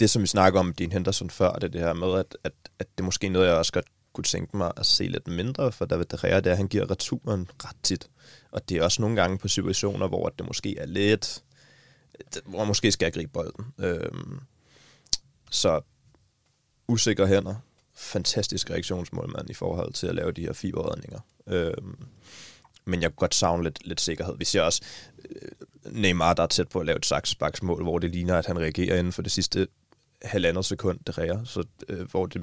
det, 0.00 0.10
som 0.10 0.22
vi 0.22 0.26
snakker 0.26 0.60
om 0.60 0.74
din 0.74 0.92
Henderson 0.92 1.30
før, 1.30 1.52
det, 1.52 1.72
det 1.72 1.80
her 1.80 1.92
med, 1.92 2.18
at, 2.18 2.36
at, 2.44 2.52
at 2.78 2.86
det 2.98 3.04
måske 3.04 3.26
er 3.26 3.30
noget, 3.30 3.46
jeg 3.46 3.56
også 3.56 3.72
godt 3.72 3.86
kunne 4.12 4.24
tænke 4.24 4.56
mig 4.56 4.72
at 4.76 4.86
se 4.86 5.04
lidt 5.04 5.28
mindre, 5.28 5.72
for 5.72 5.84
David 5.84 6.04
De 6.04 6.18
Gea, 6.20 6.36
det 6.36 6.46
er, 6.46 6.50
at 6.50 6.56
han 6.56 6.68
giver 6.68 6.90
returen 6.90 7.48
ret 7.64 7.76
tit. 7.82 8.08
Og 8.50 8.68
det 8.68 8.76
er 8.76 8.82
også 8.82 9.02
nogle 9.02 9.16
gange 9.16 9.38
på 9.38 9.48
situationer, 9.48 10.08
hvor 10.08 10.28
det 10.28 10.46
måske 10.46 10.78
er 10.78 10.86
lidt, 10.86 11.42
hvor 12.44 12.58
man 12.58 12.66
måske 12.66 12.92
skal 12.92 13.12
gribe 13.12 13.32
bolden. 13.32 13.64
Øhm, 13.78 14.40
så 15.50 15.80
usikre 16.88 17.26
hænder, 17.26 17.54
fantastisk 17.94 18.70
reaktionsmålmand 18.70 19.50
i 19.50 19.54
forhold 19.54 19.92
til 19.92 20.06
at 20.06 20.14
lave 20.14 20.32
de 20.32 20.40
her 20.40 20.52
fiberredninger. 20.52 21.20
Øhm, 21.46 22.06
men 22.84 23.02
jeg 23.02 23.10
kunne 23.10 23.16
godt 23.16 23.34
savne 23.34 23.62
lidt, 23.62 23.86
lidt 23.86 24.00
sikkerhed. 24.00 24.34
Vi 24.38 24.44
ser 24.44 24.62
også 24.62 24.82
øh, 25.30 25.50
Neymar, 25.92 26.34
der 26.34 26.42
er 26.42 26.46
tæt 26.46 26.68
på 26.68 26.80
at 26.80 26.86
lave 26.86 26.96
et 26.96 27.06
saksbaksmål, 27.06 27.82
hvor 27.82 27.98
det 27.98 28.10
ligner, 28.10 28.38
at 28.38 28.46
han 28.46 28.58
reagerer 28.58 28.98
inden 28.98 29.12
for 29.12 29.22
det 29.22 29.32
sidste 29.32 29.68
halvandet 30.26 30.64
sekund, 30.64 30.98
det 31.06 31.18
ræger. 31.18 31.44
Så, 31.44 31.64
øh, 31.88 32.10
hvor 32.10 32.26
det, 32.26 32.42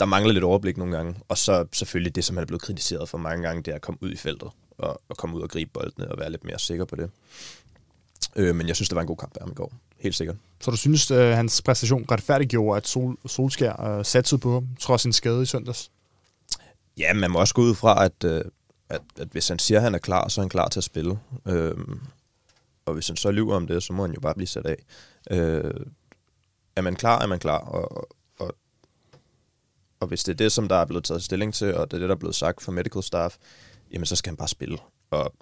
der 0.00 0.06
mangler 0.06 0.32
lidt 0.32 0.44
overblik 0.44 0.76
nogle 0.76 0.96
gange. 0.96 1.14
Og 1.28 1.38
så 1.38 1.66
selvfølgelig 1.72 2.14
det, 2.14 2.24
som 2.24 2.36
han 2.36 2.42
er 2.42 2.46
blevet 2.46 2.62
kritiseret 2.62 3.08
for 3.08 3.18
mange 3.18 3.42
gange, 3.46 3.62
det 3.62 3.70
er 3.70 3.74
at 3.74 3.82
komme 3.82 3.98
ud 4.02 4.12
i 4.12 4.16
feltet 4.16 4.48
og, 4.78 5.02
og 5.08 5.16
komme 5.16 5.36
ud 5.36 5.42
og 5.42 5.48
gribe 5.48 5.70
boldene 5.74 6.10
og 6.10 6.18
være 6.18 6.30
lidt 6.30 6.44
mere 6.44 6.58
sikker 6.58 6.84
på 6.84 6.96
det. 6.96 7.10
Øh, 8.36 8.54
men 8.54 8.68
jeg 8.68 8.76
synes, 8.76 8.88
det 8.88 8.96
var 8.96 9.02
en 9.02 9.06
god 9.06 9.16
kamp 9.16 9.36
af 9.36 9.42
ham 9.42 9.50
i 9.50 9.54
går. 9.54 9.72
Helt 9.98 10.14
sikkert. 10.14 10.36
Så 10.60 10.70
du 10.70 10.76
synes, 10.76 11.10
øh, 11.10 11.30
hans 11.30 11.62
præstation 11.62 12.04
retfærdiggjorde, 12.10 12.76
at 12.76 12.86
Sol, 12.86 13.16
Solskær 13.26 13.80
øh, 13.80 14.04
satte 14.04 14.38
på 14.38 14.52
ham, 14.52 14.68
trods 14.80 15.02
sin 15.02 15.12
skade 15.12 15.42
i 15.42 15.46
søndags? 15.46 15.90
Ja, 16.98 17.14
man 17.14 17.30
må 17.30 17.38
også 17.38 17.54
gå 17.54 17.62
ud 17.62 17.74
fra, 17.74 18.04
at, 18.04 18.24
øh, 18.24 18.44
at, 18.88 19.00
at 19.18 19.28
hvis 19.28 19.48
han 19.48 19.58
siger, 19.58 19.78
at 19.78 19.84
han 19.84 19.94
er 19.94 19.98
klar, 19.98 20.28
så 20.28 20.40
er 20.40 20.42
han 20.42 20.48
klar 20.48 20.68
til 20.68 20.80
at 20.80 20.84
spille. 20.84 21.18
Øhm, 21.46 22.00
og 22.86 22.94
hvis 22.94 23.06
han 23.06 23.16
så 23.16 23.30
lyver 23.30 23.56
om 23.56 23.66
det, 23.66 23.82
så 23.82 23.92
må 23.92 24.02
han 24.02 24.14
jo 24.14 24.20
bare 24.20 24.34
blive 24.34 24.46
sat 24.46 24.66
af. 24.66 24.76
Øh, 25.30 25.74
er 26.78 26.82
man 26.82 26.96
klar, 26.96 27.22
er 27.22 27.26
man 27.26 27.38
klar. 27.38 27.58
Og, 27.58 28.08
og, 28.38 28.54
og 30.00 30.08
hvis 30.08 30.24
det 30.24 30.32
er 30.32 30.36
det, 30.36 30.52
som 30.52 30.68
der 30.68 30.76
er 30.76 30.84
blevet 30.84 31.04
taget 31.04 31.24
stilling 31.24 31.54
til, 31.54 31.74
og 31.74 31.90
det 31.90 31.96
er 31.96 31.98
det, 31.98 32.08
der 32.08 32.14
er 32.14 32.18
blevet 32.18 32.34
sagt 32.34 32.62
fra 32.62 32.72
medical 32.72 33.02
staff, 33.02 33.36
jamen 33.90 34.06
så 34.06 34.16
skal 34.16 34.30
han 34.30 34.36
bare 34.36 34.48
spille. 34.48 34.78
Og 35.10 35.34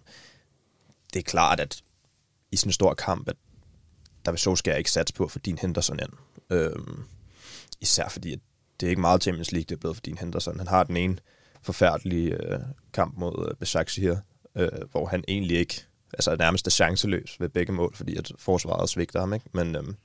det 1.13 1.19
er 1.19 1.23
klart, 1.23 1.61
at 1.61 1.83
i 2.53 2.57
sådan 2.57 2.69
en 2.69 2.73
stor 2.73 2.95
kamp, 2.95 3.29
at 3.29 3.37
der 4.25 4.31
vil 4.31 4.39
Solskjaer 4.39 4.77
ikke 4.77 4.91
satse 4.91 5.15
på 5.15 5.29
for 5.29 5.39
din 5.39 5.59
Henderson 5.59 6.01
ind. 6.01 6.13
Øhm, 6.51 7.05
især 7.81 8.09
fordi, 8.09 8.33
at 8.33 8.39
det 8.81 8.87
er 8.87 8.91
ikke 8.91 9.01
meget 9.01 9.23
Champions 9.23 9.53
League, 9.53 9.65
det 9.69 9.75
er 9.75 9.79
blevet 9.79 9.97
for 9.97 10.03
din 10.03 10.19
Henderson. 10.19 10.59
Han 10.59 10.69
har 10.69 10.85
den 10.85 10.97
ene 10.97 11.19
forfærdelige 11.63 12.45
øh, 12.45 12.61
kamp 12.93 13.19
mod 13.19 13.49
øh, 13.51 13.57
Besiktas 13.57 13.97
her, 13.97 14.17
øh, 14.55 14.69
hvor 14.91 15.07
han 15.07 15.25
egentlig 15.29 15.59
ikke, 15.59 15.87
altså 16.13 16.37
nærmest 16.37 16.67
er 16.67 16.71
chanceløs 16.71 17.37
ved 17.41 17.49
begge 17.49 17.73
mål, 17.73 17.95
fordi 17.95 18.17
at 18.17 18.33
forsvaret 18.39 18.89
svigter 18.89 19.21
ham, 19.21 19.33
ikke? 19.33 19.47
Men, 19.53 19.77
øhm, 19.77 19.97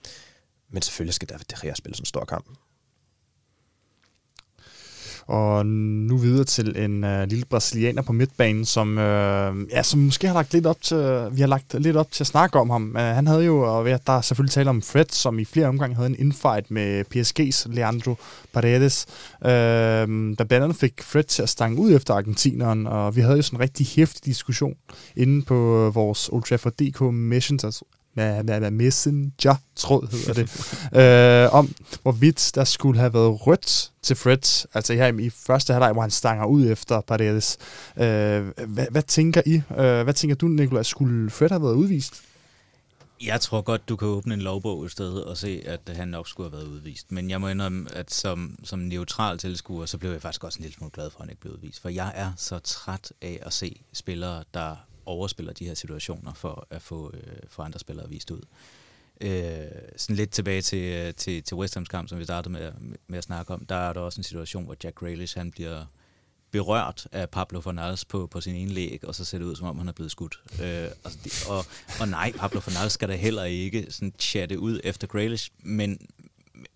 men 0.72 0.82
selvfølgelig 0.82 1.14
skal 1.14 1.30
David 1.30 1.46
De 1.52 1.56
Gea 1.62 1.74
spille 1.74 1.96
sådan 1.96 2.02
en 2.02 2.06
stor 2.06 2.26
kamp. 2.26 2.46
Og 5.28 5.66
nu 5.66 6.18
videre 6.18 6.44
til 6.44 6.78
en 6.78 7.04
øh, 7.04 7.28
lille 7.28 7.46
brasilianer 7.46 8.02
på 8.02 8.14
midtbanen, 8.14 8.66
som, 8.66 8.98
øh, 8.98 9.56
ja, 9.72 9.84
som 9.84 10.00
måske 10.00 10.28
har 10.28 10.34
lagt 10.34 10.54
lidt 10.54 10.66
op 10.66 10.82
til, 10.82 11.28
vi 11.32 11.42
har 11.42 11.48
lagt 11.48 11.74
lidt 11.74 11.98
op 11.98 12.12
til 12.12 12.24
at 12.24 12.28
snakke 12.28 12.60
om 12.60 12.70
ham. 12.70 12.92
Uh, 12.96 13.02
han 13.02 13.28
havde 13.28 13.46
jo, 13.46 13.78
og 13.78 13.86
der 13.86 14.14
er 14.14 14.22
selvfølgelig 14.22 14.52
tale 14.52 14.70
om 14.70 14.82
Fred, 14.82 15.06
som 15.12 15.40
i 15.40 15.46
flere 15.46 15.68
omgange 15.68 15.96
havde 15.96 16.10
en 16.10 16.16
infight 16.20 16.72
med 16.72 17.04
PSG's 17.16 17.74
Leandro 17.74 18.16
Paredes, 18.54 19.06
øh, 19.46 19.50
der 20.38 20.44
blandt 20.44 20.64
andet 20.64 20.78
fik 20.78 21.02
Fred 21.02 21.24
til 21.24 21.44
at 21.44 21.50
stange 21.50 21.78
ud 21.78 21.96
efter 21.96 22.14
argentineren, 22.14 22.88
og 22.88 23.16
vi 23.16 23.22
havde 23.22 23.36
jo 23.36 23.42
sådan 23.42 23.58
en 23.58 23.62
rigtig 23.62 23.88
hæftig 23.88 24.26
diskussion 24.26 24.76
inde 25.16 25.46
på 25.46 25.92
vores 25.94 26.30
Old 26.30 26.44
Trafford 26.44 26.74
DK 26.74 27.02
Messenger, 27.02 27.82
med, 28.14 28.44
med, 28.44 28.60
med 28.60 28.72
Messenger-tråd, 28.72 30.08
hedder 30.12 30.34
det, 30.34 30.50
øh, 31.46 31.54
om 31.54 31.76
hvorvidt 32.02 32.52
der 32.56 32.64
skulle 32.64 33.00
have 33.00 33.14
været 33.14 33.48
rødt 33.48 33.92
til 34.02 34.16
Fred, 34.16 34.68
altså 34.74 34.94
her 34.94 35.20
i 35.20 35.30
første 35.30 35.74
halvleg, 35.74 35.92
hvor 35.92 36.02
han 36.02 36.12
stanger 36.12 36.46
ud 36.46 36.70
efter 36.70 37.02
Paredes. 37.02 37.58
Øh, 37.98 38.04
hvad, 38.68 38.86
hvad 38.92 39.04
tænker 39.04 39.42
I? 39.46 39.54
Øh, 39.56 40.04
hvad 40.04 40.14
tænker 40.14 40.36
du, 40.36 40.48
Nicolai? 40.48 40.84
Skulle 40.84 41.30
Fred 41.30 41.50
have 41.50 41.64
været 41.64 41.76
udvist? 41.76 42.24
Jeg 43.24 43.42
tror 43.42 43.62
godt, 43.62 43.90
du 43.90 43.96
kan 43.96 44.08
åbne 44.08 44.34
en 44.34 44.42
lovbog 44.42 44.86
et 44.86 44.92
sted 44.92 45.14
og 45.14 45.38
se, 45.38 45.64
at 45.66 45.96
han 45.96 46.08
nok 46.08 46.28
skulle 46.28 46.50
have 46.50 46.58
været 46.58 46.68
udvist. 46.68 47.12
Men 47.12 47.30
jeg 47.30 47.42
må 47.42 47.48
indrømme, 47.48 47.88
at 47.94 48.14
som, 48.14 48.60
som 48.64 48.80
neutral 48.80 49.38
tilskuer, 49.38 49.86
så 49.86 49.98
blev 49.98 50.12
jeg 50.12 50.22
faktisk 50.22 50.44
også 50.44 50.60
en 50.60 50.64
lille 50.64 50.76
smule 50.76 50.92
glad 50.92 51.10
for, 51.10 51.20
at 51.20 51.24
han 51.24 51.30
ikke 51.30 51.42
blev 51.42 51.54
udvist. 51.54 51.82
For 51.82 51.90
jeg 51.90 52.12
er 52.16 52.32
så 52.38 52.60
træt 52.60 53.14
af 53.22 53.40
at 53.42 53.54
se 53.54 53.82
spillere, 53.94 54.44
der 54.54 54.76
overspiller 55.06 55.54
de 55.54 55.66
her 55.66 55.74
situationer 55.74 56.34
for 56.34 56.68
at 56.70 56.82
få, 56.82 57.12
øh, 57.14 57.34
for 57.48 57.64
andre 57.64 57.80
spillere 57.80 58.10
vist 58.10 58.32
ud. 58.32 58.42
Øh, 59.22 59.66
sådan 59.98 60.16
lidt 60.16 60.32
tilbage 60.32 60.62
til, 60.62 60.94
øh, 60.94 61.14
til, 61.14 61.44
til 61.44 61.58
West 61.58 61.78
Ham's 61.78 61.84
kamp, 61.84 62.10
som 62.10 62.20
vi 62.20 62.24
startede 62.24 62.54
med, 62.54 62.72
med 63.08 63.18
at 63.18 63.24
snakke 63.24 63.54
om, 63.54 63.66
der 63.66 63.76
er 63.76 63.94
der 63.94 64.02
også 64.02 64.20
en 64.20 64.24
situation, 64.24 64.66
hvor 64.66 64.76
Jack 64.84 64.96
Grealish 64.96 65.38
han 65.38 65.52
bliver 65.52 65.86
berørt 66.52 67.08
af 67.12 67.30
Pablo 67.30 67.62
Fornals 67.62 68.06
på, 68.06 68.28
på 68.28 68.42
sin 68.42 68.56
ene 68.56 68.72
læg, 68.72 69.00
og 69.04 69.16
så 69.16 69.26
ser 69.26 69.38
det 69.38 69.46
ud, 69.46 69.56
som 69.56 69.68
om 69.68 69.78
han 69.78 69.88
er 69.88 69.92
blevet 69.92 70.12
skudt. 70.12 70.40
Øh, 70.64 70.88
og, 71.04 71.12
og, 71.50 71.66
og 72.00 72.08
nej, 72.08 72.32
Pablo 72.32 72.60
Fornals 72.60 72.94
skal 72.94 73.10
da 73.10 73.16
heller 73.16 73.44
ikke 73.44 73.86
sådan 73.90 74.14
chatte 74.20 74.60
ud 74.60 74.80
efter 74.84 75.08
Grealish, 75.08 75.52
men, 75.60 76.08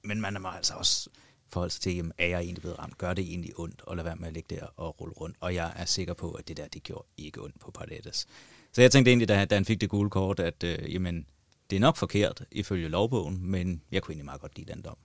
men 0.03 0.21
man 0.21 0.37
må 0.41 0.49
altså 0.49 0.73
også 0.73 1.09
forholde 1.49 1.73
sig 1.73 1.81
til, 1.81 1.95
jamen, 1.95 2.11
er 2.17 2.27
jeg 2.27 2.39
egentlig 2.39 2.61
blevet 2.61 2.79
ramt? 2.79 2.97
Gør 2.97 3.13
det 3.13 3.23
egentlig 3.23 3.59
ondt? 3.59 3.81
Og 3.81 3.95
lade 3.95 4.05
være 4.05 4.15
med 4.15 4.27
at 4.27 4.33
ligge 4.33 4.55
der 4.55 4.65
og 4.77 5.01
rulle 5.01 5.13
rundt. 5.13 5.37
Og 5.39 5.55
jeg 5.55 5.73
er 5.75 5.85
sikker 5.85 6.13
på, 6.13 6.31
at 6.31 6.47
det 6.47 6.57
der, 6.57 6.67
det 6.67 6.83
gjorde 6.83 7.07
ikke 7.17 7.41
ondt 7.43 7.59
på 7.59 7.71
Paredes. 7.71 8.27
Så 8.71 8.81
jeg 8.81 8.91
tænkte 8.91 9.11
egentlig, 9.11 9.27
da, 9.27 9.45
da 9.45 9.55
han 9.55 9.65
fik 9.65 9.81
det 9.81 9.89
gule 9.89 10.09
kort, 10.09 10.39
at 10.39 10.63
øh, 10.63 10.93
jamen, 10.93 11.25
det 11.69 11.75
er 11.75 11.79
nok 11.79 11.97
forkert 11.97 12.43
ifølge 12.51 12.87
lovbogen, 12.87 13.39
men 13.51 13.81
jeg 13.91 14.01
kunne 14.01 14.11
egentlig 14.11 14.25
meget 14.25 14.41
godt 14.41 14.57
lide 14.57 14.73
den 14.73 14.81
dom. 14.81 14.97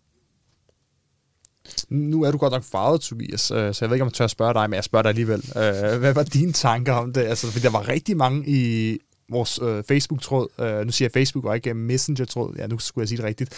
Nu 1.89 2.23
er 2.23 2.31
du 2.31 2.39
godt 2.39 2.53
nok 2.53 2.65
farvet, 2.65 3.01
Tobias, 3.01 3.51
øh, 3.51 3.75
så 3.75 3.85
jeg 3.85 3.91
ved 3.91 3.97
ikke, 3.97 4.03
om 4.03 4.09
jeg 4.09 4.13
tør 4.13 4.25
at 4.25 4.31
spørge 4.31 4.55
dig, 4.55 4.71
men 4.71 4.75
jeg 4.75 4.85
spørger 4.85 5.03
dig 5.03 5.09
alligevel. 5.09 5.39
Øh, 5.57 5.99
hvad 5.99 6.15
var 6.15 6.23
dine 6.23 6.53
tanker 6.53 6.93
om 6.93 7.13
det? 7.13 7.21
Altså, 7.21 7.47
fordi 7.47 7.63
der 7.63 7.71
var 7.71 7.89
rigtig 7.89 8.17
mange 8.17 8.45
i 8.49 8.99
vores 9.31 9.59
øh, 9.63 9.85
Facebook-tråd, 9.89 10.49
øh, 10.61 10.87
nu 10.87 10.93
siger 10.93 11.07
jeg 11.07 11.13
Facebook 11.13 11.45
og 11.45 11.57
ikke 11.57 11.75
Messenger-tråd, 11.75 12.55
ja, 12.59 12.67
nu 12.67 12.79
skulle 12.79 13.03
jeg 13.03 13.09
sige 13.09 13.17
det 13.17 13.25
rigtigt, 13.25 13.55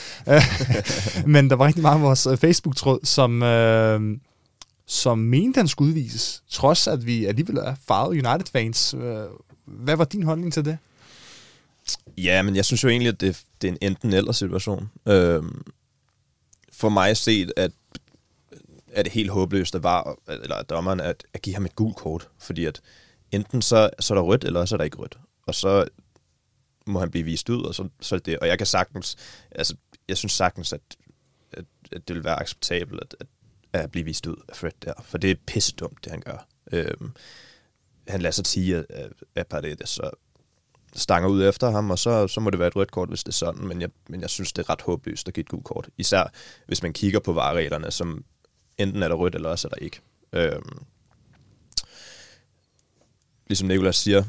men 1.34 1.50
der 1.50 1.56
var 1.56 1.66
rigtig 1.66 1.82
meget 1.82 1.96
af 1.96 2.02
vores 2.02 2.26
øh, 2.26 2.36
Facebook-tråd, 2.36 3.00
som, 3.04 3.42
øh, 3.42 4.18
som 4.86 5.18
mente, 5.18 5.58
han 5.58 5.68
skulle 5.68 5.88
udvises, 5.88 6.42
trods 6.50 6.86
at 6.86 7.06
vi 7.06 7.24
alligevel 7.24 7.56
er 7.56 7.74
farvet 7.88 8.26
United-fans. 8.26 8.94
Øh, 8.94 9.24
hvad 9.64 9.96
var 9.96 10.04
din 10.04 10.22
holdning 10.22 10.52
til 10.52 10.64
det? 10.64 10.78
Ja, 12.18 12.42
men 12.42 12.56
jeg 12.56 12.64
synes 12.64 12.84
jo 12.84 12.88
egentlig, 12.88 13.08
at 13.08 13.20
det, 13.20 13.42
det 13.62 13.68
er 13.68 13.72
en 13.72 13.78
enten-eller 13.80 14.32
situation. 14.32 14.90
Øh, 15.08 15.42
for 16.72 16.88
mig 16.88 17.16
set, 17.16 17.52
at 17.56 17.70
er 18.92 19.02
det 19.02 19.12
helt 19.12 19.30
håbløst, 19.30 19.74
at, 19.74 19.82
var, 19.82 20.16
eller 20.28 20.56
at 20.56 20.70
dommeren 20.70 21.00
at, 21.00 21.24
at 21.34 21.42
give 21.42 21.54
ham 21.54 21.64
et 21.64 21.76
gult 21.76 21.96
kort, 21.96 22.28
fordi 22.38 22.64
at 22.64 22.80
enten 23.32 23.62
så, 23.62 23.90
så 24.00 24.14
er 24.14 24.18
der 24.18 24.22
rødt, 24.22 24.44
eller 24.44 24.64
så 24.64 24.74
er 24.74 24.76
der 24.76 24.84
ikke 24.84 24.96
rødt 24.96 25.18
og 25.52 25.56
så 25.56 25.88
må 26.86 26.98
han 26.98 27.10
blive 27.10 27.24
vist 27.24 27.48
ud, 27.48 27.62
og 27.62 27.74
så, 27.74 27.88
så 28.00 28.14
er 28.14 28.18
det. 28.18 28.38
Og 28.38 28.48
jeg 28.48 28.58
kan 28.58 28.66
sagtens, 28.66 29.16
altså, 29.50 29.76
jeg 30.08 30.16
synes 30.16 30.32
sagtens, 30.32 30.72
at, 30.72 30.80
at, 31.52 31.64
at 31.92 32.08
det 32.08 32.16
vil 32.16 32.24
være 32.24 32.40
acceptabelt 32.40 33.00
at, 33.00 33.16
at, 33.20 33.26
at 33.80 33.90
blive 33.90 34.04
vist 34.04 34.26
ud 34.26 34.36
af 34.48 34.56
Fred 34.56 34.70
der, 34.84 34.94
for 35.02 35.18
det 35.18 35.30
er 35.30 35.34
pisse 35.46 35.72
dumt, 35.72 36.04
det 36.04 36.12
han 36.12 36.20
gør. 36.20 36.46
Øhm, 36.72 37.12
han 38.08 38.22
lader 38.22 38.32
sig 38.32 38.46
sige, 38.46 38.76
at, 38.76 39.12
at 39.34 39.46
Paredes 39.46 39.88
så 39.88 40.10
stanger 40.94 41.28
ud 41.28 41.44
efter 41.44 41.70
ham, 41.70 41.90
og 41.90 41.98
så, 41.98 42.28
så 42.28 42.40
må 42.40 42.50
det 42.50 42.58
være 42.58 42.68
et 42.68 42.76
rødt 42.76 42.90
kort, 42.90 43.08
hvis 43.08 43.24
det 43.24 43.32
er 43.32 43.36
sådan, 43.36 43.66
men 43.66 43.80
jeg, 43.80 43.90
men 44.08 44.20
jeg 44.20 44.30
synes, 44.30 44.52
det 44.52 44.62
er 44.64 44.70
ret 44.70 44.82
håbløst 44.82 45.28
at 45.28 45.34
give 45.34 45.42
et 45.42 45.48
gult 45.48 45.64
kort. 45.64 45.88
Især 45.98 46.32
hvis 46.66 46.82
man 46.82 46.92
kigger 46.92 47.20
på 47.20 47.32
varereglerne, 47.32 47.90
som 47.90 48.24
enten 48.78 49.02
er 49.02 49.08
der 49.08 49.14
rødt, 49.14 49.34
eller 49.34 49.48
også 49.48 49.68
er 49.68 49.70
der 49.70 49.84
ikke. 49.84 50.00
Øhm, 50.32 50.84
ligesom 53.46 53.68
Nicolas 53.68 53.96
siger, 53.96 54.24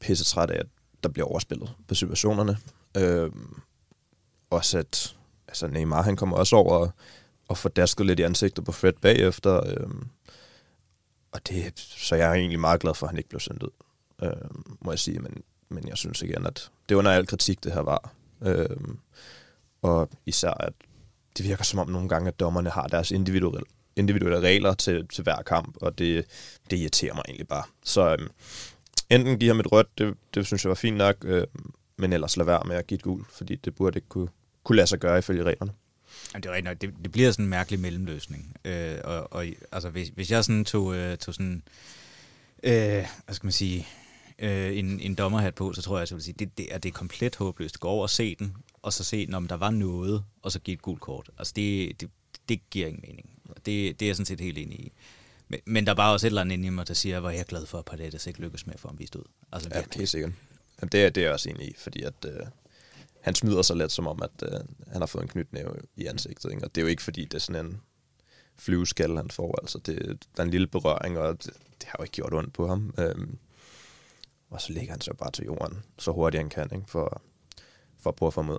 pisse 0.00 0.24
træt 0.24 0.50
af, 0.50 0.58
at 0.58 0.66
der 1.02 1.08
bliver 1.08 1.26
overspillet 1.26 1.74
på 1.88 1.94
situationerne. 1.94 2.56
Øh, 2.96 3.30
også 4.50 4.78
at 4.78 5.16
altså 5.48 5.66
Neymar, 5.66 6.02
han 6.02 6.16
kommer 6.16 6.36
også 6.36 6.56
over 6.56 6.76
og, 6.76 6.90
og 7.48 7.58
får 7.58 7.68
dasket 7.68 8.06
lidt 8.06 8.20
i 8.20 8.22
ansigtet 8.22 8.64
på 8.64 8.72
Fred 8.72 8.92
bagefter. 8.92 9.66
Øh, 9.66 9.90
og 11.32 11.48
det, 11.48 11.78
så 11.78 12.16
jeg 12.16 12.30
er 12.30 12.34
egentlig 12.34 12.60
meget 12.60 12.80
glad 12.80 12.94
for, 12.94 13.06
at 13.06 13.10
han 13.10 13.18
ikke 13.18 13.28
blev 13.28 13.40
sendt 13.40 13.62
ud, 13.62 13.70
øh, 14.22 14.30
må 14.80 14.92
jeg 14.92 14.98
sige. 14.98 15.18
Men, 15.18 15.42
men 15.68 15.88
jeg 15.88 15.96
synes 15.96 16.22
igen, 16.22 16.46
at 16.46 16.70
det 16.88 16.94
under 16.94 17.10
al 17.10 17.26
kritik, 17.26 17.64
det 17.64 17.72
her 17.72 17.80
var. 17.80 18.12
Øh, 18.42 18.76
og 19.82 20.10
især, 20.26 20.50
at, 20.50 20.72
det 21.36 21.44
virker 21.44 21.64
som 21.64 21.78
om 21.78 21.88
nogle 21.88 22.08
gange, 22.08 22.28
at 22.28 22.40
dommerne 22.40 22.70
har 22.70 22.86
deres 22.86 23.10
individuelle, 23.10 23.66
individuelle 23.96 24.40
regler 24.40 24.74
til, 24.74 25.08
til 25.08 25.22
hver 25.22 25.42
kamp, 25.42 25.76
og 25.80 25.98
det, 25.98 26.24
det 26.70 26.76
irriterer 26.78 27.14
mig 27.14 27.22
egentlig 27.28 27.48
bare. 27.48 27.64
Så 27.84 28.12
øhm, 28.12 28.28
enten 29.10 29.38
give 29.38 29.48
ham 29.48 29.60
et 29.60 29.72
rødt, 29.72 29.98
det, 29.98 30.14
det 30.34 30.46
synes 30.46 30.64
jeg 30.64 30.68
var 30.68 30.74
fint 30.74 30.96
nok, 30.96 31.16
øh, 31.24 31.46
men 31.96 32.12
ellers 32.12 32.36
lade 32.36 32.46
være 32.46 32.62
med 32.66 32.76
at 32.76 32.86
give 32.86 32.96
et 32.96 33.02
gul, 33.02 33.24
fordi 33.32 33.56
det 33.56 33.74
burde 33.74 33.96
ikke 33.96 34.08
kunne, 34.08 34.28
kunne 34.64 34.76
lade 34.76 34.86
sig 34.86 34.98
gøre 34.98 35.18
ifølge 35.18 35.42
reglerne. 35.42 35.72
Jamen, 36.34 36.42
det, 36.42 36.50
er 36.50 36.54
rigtigt, 36.54 36.82
det, 36.82 37.04
det 37.04 37.12
bliver 37.12 37.30
sådan 37.30 37.44
en 37.44 37.50
mærkelig 37.50 37.80
mellemløsning. 37.80 38.56
Øh, 38.64 38.98
og, 39.04 39.32
og 39.32 39.46
altså, 39.72 39.90
hvis, 39.90 40.08
hvis 40.08 40.30
jeg 40.30 40.44
sådan 40.44 40.64
tog, 40.64 40.96
øh, 40.96 41.16
tog 41.18 41.34
sådan, 41.34 41.62
øh, 42.62 43.06
hvad 43.24 43.34
skal 43.34 43.46
man 43.46 43.52
sige, 43.52 43.86
øh, 44.38 44.78
en, 44.78 45.00
en 45.00 45.14
dommerhat 45.14 45.54
på, 45.54 45.72
så 45.72 45.82
tror 45.82 45.96
jeg, 45.96 46.02
at 46.02 46.10
jeg 46.10 46.16
vil 46.16 46.24
sige, 46.24 46.34
det, 46.38 46.58
det, 46.58 46.74
er, 46.74 46.78
det 46.78 46.88
er 46.88 46.92
komplet 46.92 47.36
håbløst. 47.36 47.80
Gå 47.80 47.88
over 47.88 48.02
og 48.02 48.10
se 48.10 48.34
den, 48.34 48.56
og 48.82 48.92
så 48.92 49.04
se, 49.04 49.28
om 49.32 49.48
der 49.48 49.56
var 49.56 49.70
noget, 49.70 50.24
og 50.42 50.52
så 50.52 50.60
give 50.60 50.74
et 50.74 50.82
gult 50.82 51.00
kort. 51.00 51.30
Altså, 51.38 51.52
det, 51.56 52.00
det, 52.00 52.10
det 52.48 52.70
giver 52.70 52.86
ingen 52.86 53.04
mening. 53.08 53.30
Det, 53.56 54.00
det 54.00 54.02
er 54.02 54.06
jeg 54.06 54.16
sådan 54.16 54.26
set 54.26 54.40
helt 54.40 54.58
enig 54.58 54.80
i. 54.80 54.92
Men, 55.50 55.60
men 55.66 55.86
der 55.86 55.92
er 55.92 55.96
bare 55.96 56.12
også 56.12 56.26
et 56.26 56.30
eller 56.30 56.40
andet 56.40 56.54
inde 56.54 56.66
i 56.66 56.70
mig, 56.70 56.88
der 56.88 56.94
siger, 56.94 57.20
hvor 57.20 57.30
jeg 57.30 57.40
er 57.40 57.44
glad 57.44 57.66
for, 57.66 57.78
at 57.78 57.84
Paredes 57.84 58.26
ikke 58.26 58.40
lykkes 58.40 58.66
med 58.66 58.74
at 58.74 58.80
få 58.80 58.88
ham 58.88 58.98
vist 58.98 59.16
ud. 59.16 59.24
Altså, 59.52 59.70
ja, 59.74 59.82
helt 59.96 60.08
sikkert. 60.08 60.32
Jamen, 60.80 60.90
det, 60.92 61.04
er, 61.04 61.10
det 61.10 61.20
er 61.20 61.24
jeg 61.24 61.32
også 61.32 61.50
enig 61.50 61.68
i, 61.68 61.74
fordi 61.78 62.02
at, 62.02 62.24
øh, 62.24 62.46
han 63.20 63.34
smider 63.34 63.62
sig 63.62 63.76
let, 63.76 63.92
som 63.92 64.06
om, 64.06 64.22
at 64.22 64.42
øh, 64.42 64.60
han 64.92 65.02
har 65.02 65.06
fået 65.06 65.22
en 65.22 65.28
knytnæve 65.28 65.74
i 65.96 66.06
ansigtet. 66.06 66.50
Ikke? 66.50 66.64
Og 66.64 66.74
det 66.74 66.80
er 66.80 66.82
jo 66.82 66.88
ikke, 66.88 67.02
fordi 67.02 67.24
det 67.24 67.34
er 67.34 67.38
sådan 67.38 67.66
en 67.66 67.80
flyveskal, 68.56 69.16
han 69.16 69.30
får. 69.30 69.58
Altså, 69.60 69.78
det, 69.78 70.26
der 70.36 70.42
er 70.42 70.44
en 70.44 70.50
lille 70.50 70.66
berøring, 70.66 71.18
og 71.18 71.44
det, 71.44 71.52
det 71.80 71.88
har 71.88 71.96
jo 71.98 72.02
ikke 72.02 72.12
gjort 72.12 72.34
ondt 72.34 72.52
på 72.52 72.68
ham. 72.68 72.94
Øhm, 72.98 73.38
og 74.50 74.60
så 74.60 74.72
ligger 74.72 74.90
han 74.92 75.00
så 75.00 75.14
bare 75.14 75.30
til 75.30 75.44
jorden, 75.44 75.78
så 75.98 76.12
hurtigt 76.12 76.40
han 76.40 76.50
kan, 76.50 76.68
ikke? 76.74 76.86
For, 76.88 77.22
for 77.98 78.10
at 78.10 78.16
prøve 78.16 78.26
at 78.26 78.34
få 78.34 78.42
mod. 78.42 78.58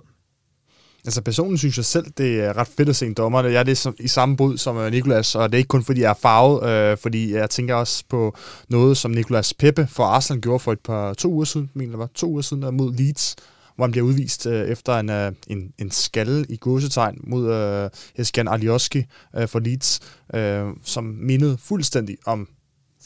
Altså 1.04 1.22
personen 1.22 1.58
synes 1.58 1.76
jeg 1.76 1.84
selv, 1.84 2.06
det 2.18 2.40
er 2.40 2.56
ret 2.56 2.68
fedt 2.68 2.88
at 2.88 2.96
se 2.96 3.06
en 3.06 3.14
dommer. 3.14 3.42
Jeg 3.44 3.58
er 3.60 3.62
det 3.62 3.86
i 4.00 4.08
samme 4.08 4.36
båd 4.36 4.58
som 4.58 4.76
øh, 4.76 4.90
Nikolas, 4.90 5.34
og 5.34 5.48
det 5.48 5.54
er 5.54 5.58
ikke 5.58 5.68
kun 5.68 5.84
fordi 5.84 6.00
jeg 6.00 6.10
er 6.10 6.14
farvet, 6.14 6.70
øh, 6.70 6.98
fordi 6.98 7.34
jeg 7.34 7.50
tænker 7.50 7.74
også 7.74 8.04
på 8.08 8.36
noget, 8.68 8.96
som 8.96 9.10
Nikolas 9.10 9.54
Peppe 9.54 9.86
for 9.86 10.04
Arsenal 10.04 10.40
gjorde 10.40 10.58
for 10.58 10.72
et 10.72 10.80
par 10.80 11.14
to 11.14 11.32
uger 11.32 11.44
siden, 11.44 11.70
mener 11.74 11.96
var 11.96 12.08
to 12.14 12.30
uger 12.30 12.42
siden, 12.42 12.64
øh, 12.64 12.74
mod 12.74 12.94
Leeds, 12.94 13.36
hvor 13.76 13.84
han 13.84 13.92
bliver 13.92 14.06
udvist 14.06 14.46
øh, 14.46 14.68
efter 14.68 14.98
en, 14.98 15.10
øh, 15.10 15.32
en, 15.46 15.72
en 15.78 15.90
skalle 15.90 16.46
i 16.48 16.56
godsetegn 16.60 17.18
mod 17.24 17.52
øh, 17.52 17.90
Heskan 18.16 18.48
Alioski 18.48 19.04
øh, 19.36 19.48
for 19.48 19.58
Leeds, 19.58 20.00
øh, 20.34 20.64
som 20.84 21.04
mindede 21.04 21.58
fuldstændig 21.58 22.16
om 22.26 22.48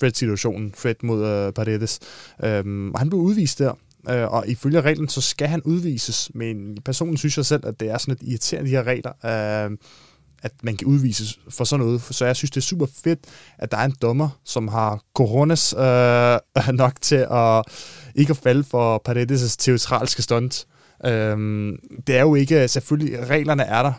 Fred-situationen, 0.00 0.72
Fred 0.76 0.94
mod 1.02 1.24
øh, 1.26 1.52
Paredes. 1.52 1.98
Øh, 2.44 2.90
og 2.94 2.98
han 2.98 3.08
blev 3.08 3.20
udvist 3.20 3.58
der, 3.58 3.72
øh, 4.08 4.32
og 4.32 4.48
ifølge 4.48 4.80
reglen, 4.80 5.08
så 5.08 5.20
skal 5.20 5.48
han 5.48 5.62
udvises, 5.62 6.30
men 6.34 6.78
personen 6.84 7.16
synes 7.16 7.36
jeg 7.36 7.46
selv, 7.46 7.66
at 7.66 7.80
det 7.80 7.90
er 7.90 7.98
sådan 7.98 8.16
lidt 8.20 8.30
irriterende, 8.30 8.70
de 8.70 8.76
her 8.76 8.82
regler, 8.82 9.12
øh, 9.24 9.78
at 10.42 10.52
man 10.62 10.76
kan 10.76 10.86
udvises 10.86 11.38
for 11.50 11.64
sådan 11.64 11.86
noget. 11.86 12.02
Så 12.02 12.26
jeg 12.26 12.36
synes, 12.36 12.50
det 12.50 12.56
er 12.56 12.64
super 12.64 12.86
fedt, 13.04 13.20
at 13.58 13.70
der 13.70 13.76
er 13.76 13.84
en 13.84 13.94
dommer, 14.02 14.28
som 14.44 14.68
har 14.68 15.00
coronas 15.14 15.72
øh, 15.72 16.74
nok 16.82 17.00
til 17.00 17.26
at 17.30 17.64
ikke 18.14 18.30
at 18.30 18.36
falde 18.36 18.64
for 18.64 19.02
Paredes' 19.08 19.56
teatralske 19.58 20.22
stunt. 20.22 20.66
Øh, 21.04 21.72
det 22.06 22.16
er 22.16 22.20
jo 22.20 22.34
ikke, 22.34 22.68
selvfølgelig, 22.68 23.28
reglerne 23.28 23.62
er 23.62 23.82
der 23.82 23.92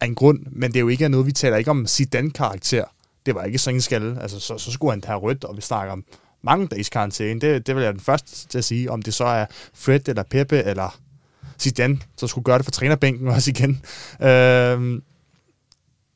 af 0.00 0.06
en 0.06 0.14
grund, 0.14 0.38
men 0.52 0.70
det 0.72 0.76
er 0.76 0.80
jo 0.80 0.88
ikke 0.88 1.08
noget, 1.08 1.26
vi 1.26 1.32
taler 1.32 1.56
ikke 1.56 1.70
om 1.70 1.86
Zidane-karakter. 1.86 2.84
Det 3.26 3.34
var 3.34 3.44
ikke 3.44 3.58
sådan 3.58 3.76
en 3.76 3.80
skalle. 3.80 4.22
Altså, 4.22 4.40
så, 4.40 4.58
så 4.58 4.72
skulle 4.72 4.92
han 4.92 5.00
tage 5.00 5.16
rødt, 5.16 5.44
og 5.44 5.56
vi 5.56 5.62
snakker 5.62 5.92
om 5.92 6.04
mange 6.42 6.66
dages 6.66 6.88
karantæne. 6.88 7.40
Det, 7.40 7.66
det 7.66 7.76
vil 7.76 7.84
jeg 7.84 7.92
den 7.92 8.00
første 8.00 8.48
til 8.48 8.58
at 8.58 8.64
sige, 8.64 8.90
om 8.90 9.02
det 9.02 9.14
så 9.14 9.24
er 9.24 9.46
Fred 9.74 10.08
eller 10.08 10.22
Pepe 10.22 10.62
eller 10.62 11.00
Zidane, 11.58 11.98
så 12.16 12.26
skulle 12.26 12.44
gøre 12.44 12.58
det 12.58 12.66
for 12.66 12.70
trænerbænken 12.70 13.28
også 13.28 13.50
igen. 13.50 13.84
Øh, 14.22 15.02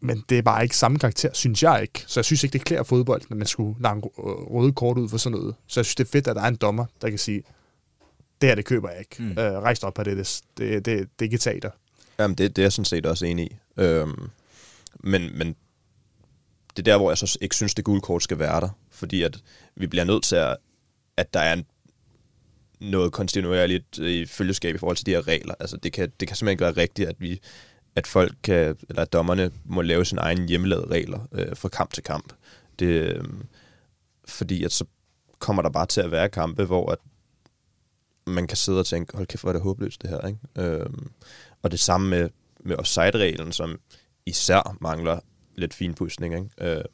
men 0.00 0.24
det 0.28 0.38
er 0.38 0.42
bare 0.42 0.62
ikke 0.62 0.76
samme 0.76 0.98
karakter, 0.98 1.30
synes 1.32 1.62
jeg 1.62 1.82
ikke. 1.82 2.04
Så 2.06 2.20
jeg 2.20 2.24
synes 2.24 2.44
ikke, 2.44 2.52
det 2.52 2.64
klæder 2.64 2.82
fodbold, 2.82 3.22
når 3.28 3.36
man 3.36 3.46
skulle 3.46 3.82
lade 3.82 4.00
røde 4.24 4.72
kort 4.72 4.98
ud 4.98 5.08
for 5.08 5.16
sådan 5.16 5.38
noget. 5.38 5.54
Så 5.66 5.80
jeg 5.80 5.84
synes, 5.84 5.94
det 5.94 6.04
er 6.04 6.10
fedt, 6.10 6.28
at 6.28 6.36
der 6.36 6.42
er 6.42 6.48
en 6.48 6.56
dommer, 6.56 6.86
der 7.02 7.10
kan 7.10 7.18
sige, 7.18 7.42
det 8.40 8.48
her, 8.48 8.54
det 8.54 8.64
køber 8.64 8.90
jeg 8.90 8.98
ikke. 8.98 9.22
Mm. 9.22 9.38
Øh, 9.38 9.52
rejs 9.52 9.82
op 9.82 9.94
på 9.94 10.02
det, 10.02 10.16
det, 10.16 10.40
det, 10.58 10.84
det, 10.84 10.84
det 10.84 11.06
er 11.18 11.22
ikke 11.22 11.38
teater. 11.38 11.70
Jamen, 12.18 12.38
det, 12.38 12.56
det 12.56 12.62
er 12.62 12.64
jeg 12.64 12.72
sådan 12.72 12.84
set 12.84 13.06
også 13.06 13.26
enig 13.26 13.46
i. 13.46 13.56
Øhm, 13.76 14.30
men, 15.00 15.38
men 15.38 15.56
det 16.76 16.78
er 16.78 16.92
der, 16.92 16.96
hvor 16.96 17.10
jeg 17.10 17.18
så 17.18 17.38
ikke 17.40 17.56
synes, 17.56 17.74
det 17.74 17.84
gule 17.84 18.00
kort 18.00 18.22
skal 18.22 18.38
være 18.38 18.60
der. 18.60 18.68
Fordi 19.04 19.22
at 19.22 19.38
vi 19.76 19.86
bliver 19.86 20.04
nødt 20.04 20.24
til, 20.24 20.36
at, 20.36 20.56
at 21.16 21.34
der 21.34 21.40
er 21.40 21.52
en, 21.52 21.66
noget 22.80 23.12
kontinuerligt 23.12 23.98
øh, 23.98 24.10
i 24.10 24.26
følgeskab 24.26 24.74
i 24.74 24.78
forhold 24.78 24.96
til 24.96 25.06
de 25.06 25.10
her 25.10 25.28
regler. 25.28 25.54
Altså, 25.60 25.76
det 25.76 25.92
kan, 25.92 26.12
det 26.20 26.28
kan 26.28 26.36
simpelthen 26.36 26.52
ikke 26.52 26.64
være 26.64 26.82
rigtigt, 26.82 27.08
at 27.08 27.16
vi 27.18 27.40
at 27.96 28.06
folk 28.06 28.34
kan, 28.42 28.76
eller 28.88 29.02
at 29.02 29.12
dommerne 29.12 29.50
må 29.64 29.82
lave 29.82 30.04
sin 30.04 30.18
egen 30.18 30.48
hjemmelavede 30.48 30.90
regler 30.90 31.28
øh, 31.32 31.56
fra 31.56 31.68
kamp 31.68 31.92
til 31.92 32.02
kamp. 32.02 32.32
Det, 32.78 32.86
øh, 32.86 33.24
fordi 34.28 34.64
at 34.64 34.72
så 34.72 34.84
kommer 35.38 35.62
der 35.62 35.70
bare 35.70 35.86
til 35.86 36.00
at 36.00 36.10
være 36.10 36.28
kampe, 36.28 36.64
hvor 36.64 36.92
at 36.92 36.98
man 38.26 38.46
kan 38.46 38.56
sidde 38.56 38.80
og 38.80 38.86
tænke, 38.86 39.16
hold 39.16 39.26
kæft, 39.26 39.42
hvor 39.42 39.50
er 39.50 39.52
det 39.52 39.62
håbløst 39.62 40.02
det 40.02 40.10
her. 40.10 40.26
Ikke? 40.26 40.38
Øh, 40.58 40.90
og 41.62 41.70
det 41.70 41.80
samme 41.80 42.10
med, 42.10 42.30
med 42.60 42.76
offside-reglen, 42.76 43.52
som 43.52 43.80
især 44.26 44.76
mangler 44.80 45.20
lidt 45.54 45.74
finpudsning. 45.74 46.34
Ikke? 46.34 46.76
Øh, 46.76 46.84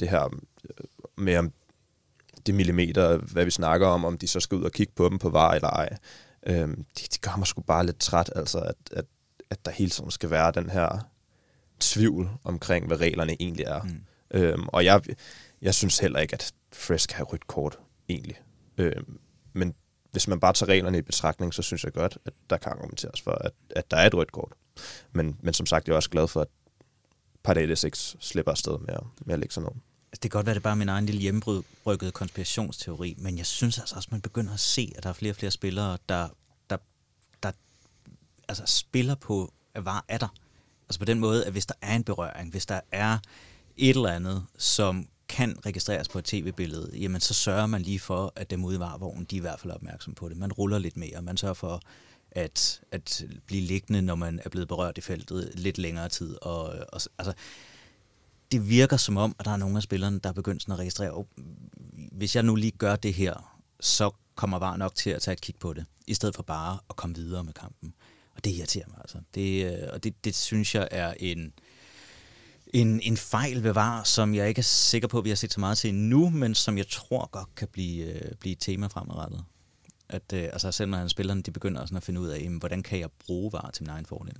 det 0.00 0.08
her 0.08 0.24
øh, 0.64 0.84
med 1.18 1.36
om 1.36 1.52
det 2.46 2.54
millimeter, 2.54 3.16
hvad 3.16 3.44
vi 3.44 3.50
snakker 3.50 3.86
om, 3.86 4.04
om 4.04 4.18
de 4.18 4.28
så 4.28 4.40
skal 4.40 4.58
ud 4.58 4.62
og 4.62 4.72
kigge 4.72 4.92
på 4.96 5.08
dem 5.08 5.18
på 5.18 5.30
var 5.30 5.52
eller 5.54 5.68
ej. 5.68 5.96
Øh, 6.46 6.68
det, 6.68 7.08
det 7.12 7.20
gør 7.20 7.36
mig 7.36 7.46
sgu 7.46 7.62
bare 7.62 7.86
lidt 7.86 7.98
træt, 7.98 8.30
altså 8.36 8.58
at, 8.58 8.76
at 8.92 9.04
at 9.50 9.64
der 9.64 9.70
hele 9.70 9.90
tiden 9.90 10.10
skal 10.10 10.30
være 10.30 10.52
den 10.52 10.70
her 10.70 11.10
tvivl 11.80 12.30
omkring, 12.44 12.86
hvad 12.86 13.00
reglerne 13.00 13.36
egentlig 13.40 13.64
er. 13.64 13.82
Mm. 13.82 14.00
Øhm, 14.30 14.68
og 14.68 14.84
jeg, 14.84 15.02
jeg 15.62 15.74
synes 15.74 15.98
heller 15.98 16.18
ikke, 16.18 16.34
at 16.34 16.52
Fresh 16.72 17.08
kan 17.08 17.16
have 17.16 17.26
rødt 17.26 17.46
kort, 17.46 17.78
egentlig. 18.08 18.40
Øhm, 18.78 19.18
men 19.52 19.74
hvis 20.10 20.28
man 20.28 20.40
bare 20.40 20.52
tager 20.52 20.70
reglerne 20.70 20.98
i 20.98 21.02
betragtning, 21.02 21.54
så 21.54 21.62
synes 21.62 21.84
jeg 21.84 21.92
godt, 21.92 22.18
at 22.24 22.32
der 22.50 22.56
kan 22.56 22.72
argumenteres 22.72 23.20
for, 23.20 23.30
at, 23.30 23.52
at 23.70 23.90
der 23.90 23.96
er 23.96 24.06
et 24.06 24.14
rødt 24.14 24.32
kort. 24.32 24.52
Men, 25.12 25.36
men 25.40 25.54
som 25.54 25.66
sagt, 25.66 25.88
jeg 25.88 25.92
er 25.92 25.96
også 25.96 26.10
glad 26.10 26.28
for, 26.28 26.40
at 26.40 26.48
Paredes 27.42 27.84
ikke 27.84 27.98
slipper 27.98 28.52
afsted 28.52 28.78
med 28.78 28.94
at, 28.94 29.02
med 29.26 29.34
at 29.34 29.38
lægge 29.38 29.54
sådan 29.54 29.64
noget. 29.64 29.80
Altså, 30.10 30.20
det 30.22 30.30
kan 30.30 30.38
godt 30.38 30.46
være, 30.46 30.54
det 30.54 30.60
er 30.60 30.62
bare 30.62 30.76
min 30.76 30.88
egen 30.88 31.06
lille 31.06 31.20
hjemmebrygget 31.20 32.14
konspirationsteori, 32.14 33.14
men 33.18 33.38
jeg 33.38 33.46
synes 33.46 33.78
altså 33.78 33.96
også, 33.96 34.06
at 34.06 34.12
man 34.12 34.20
begynder 34.20 34.52
at 34.52 34.60
se, 34.60 34.92
at 34.96 35.02
der 35.02 35.08
er 35.08 35.12
flere 35.12 35.32
og 35.32 35.36
flere 35.36 35.50
spillere, 35.50 35.98
der 36.08 36.28
altså 38.48 38.62
spiller 38.66 39.14
på, 39.14 39.52
at 39.74 39.84
var 39.84 40.04
er 40.08 40.18
der. 40.18 40.28
Altså 40.88 40.98
på 40.98 41.04
den 41.04 41.20
måde, 41.20 41.44
at 41.44 41.52
hvis 41.52 41.66
der 41.66 41.74
er 41.82 41.96
en 41.96 42.04
berøring, 42.04 42.50
hvis 42.50 42.66
der 42.66 42.80
er 42.92 43.18
et 43.76 43.96
eller 43.96 44.08
andet, 44.08 44.46
som 44.58 45.08
kan 45.28 45.56
registreres 45.66 46.08
på 46.08 46.18
et 46.18 46.24
tv-billede, 46.24 46.90
jamen 46.98 47.20
så 47.20 47.34
sørger 47.34 47.66
man 47.66 47.82
lige 47.82 48.00
for, 48.00 48.32
at 48.36 48.50
dem 48.50 48.64
ude 48.64 48.76
i 48.76 48.78
varvognen, 48.78 49.24
de 49.24 49.36
er 49.36 49.40
i 49.40 49.40
hvert 49.40 49.60
fald 49.60 49.72
opmærksom 49.72 50.14
på 50.14 50.28
det. 50.28 50.36
Man 50.36 50.52
ruller 50.52 50.78
lidt 50.78 50.96
mere, 50.96 51.22
man 51.22 51.36
sørger 51.36 51.54
for 51.54 51.80
at, 52.30 52.80
at 52.92 53.24
blive 53.46 53.62
liggende, 53.62 54.02
når 54.02 54.14
man 54.14 54.40
er 54.44 54.48
blevet 54.48 54.68
berørt 54.68 54.98
i 54.98 55.00
feltet 55.00 55.50
lidt 55.54 55.78
længere 55.78 56.08
tid. 56.08 56.36
Og, 56.42 56.62
og, 56.64 57.00
altså, 57.18 57.32
det 58.52 58.68
virker 58.68 58.96
som 58.96 59.16
om, 59.16 59.36
at 59.38 59.44
der 59.44 59.50
er 59.50 59.56
nogle 59.56 59.76
af 59.76 59.82
spillerne, 59.82 60.18
der 60.18 60.28
er 60.28 60.32
begyndt 60.32 60.62
sådan 60.62 60.72
at 60.72 60.78
registrere, 60.78 61.10
oh, 61.10 61.24
hvis 62.12 62.36
jeg 62.36 62.42
nu 62.42 62.54
lige 62.54 62.70
gør 62.70 62.96
det 62.96 63.14
her, 63.14 63.58
så 63.80 64.10
kommer 64.34 64.58
var 64.58 64.76
nok 64.76 64.94
til 64.94 65.10
at 65.10 65.22
tage 65.22 65.32
et 65.32 65.40
kig 65.40 65.54
på 65.60 65.72
det, 65.72 65.84
i 66.06 66.14
stedet 66.14 66.36
for 66.36 66.42
bare 66.42 66.78
at 66.90 66.96
komme 66.96 67.16
videre 67.16 67.44
med 67.44 67.52
kampen. 67.52 67.94
Og 68.36 68.44
det 68.44 68.50
irriterer 68.50 68.88
mig 68.88 68.98
altså. 69.00 69.18
Det, 69.34 69.72
øh, 69.72 69.88
og 69.92 70.04
det, 70.04 70.24
det 70.24 70.34
synes 70.34 70.74
jeg 70.74 70.88
er 70.90 71.14
en, 71.20 71.52
en, 72.66 73.00
en 73.00 73.16
fejl 73.16 73.62
ved 73.62 73.72
VAR, 73.72 74.04
som 74.04 74.34
jeg 74.34 74.48
ikke 74.48 74.58
er 74.58 74.62
sikker 74.62 75.08
på, 75.08 75.18
at 75.18 75.24
vi 75.24 75.28
har 75.28 75.36
set 75.36 75.52
så 75.52 75.60
meget 75.60 75.78
til 75.78 75.94
nu, 75.94 76.30
men 76.30 76.54
som 76.54 76.78
jeg 76.78 76.88
tror 76.88 77.30
godt 77.30 77.54
kan 77.54 77.68
blive, 77.68 78.04
øh, 78.04 78.34
blive 78.40 78.52
et 78.52 78.60
tema 78.60 78.86
fremadrettet. 78.86 79.44
At, 80.08 80.32
øh, 80.34 80.42
altså 80.42 80.72
selv 80.72 80.90
når 80.90 81.08
spillerne 81.08 81.42
de 81.42 81.50
begynder 81.50 81.86
sådan 81.86 81.96
at 81.96 82.02
finde 82.02 82.20
ud 82.20 82.28
af, 82.28 82.40
jamen, 82.40 82.58
hvordan 82.58 82.82
kan 82.82 82.98
jeg 82.98 83.08
bruge 83.26 83.52
VAR 83.52 83.70
til 83.70 83.82
min 83.82 83.90
egen 83.90 84.06
fordel. 84.06 84.36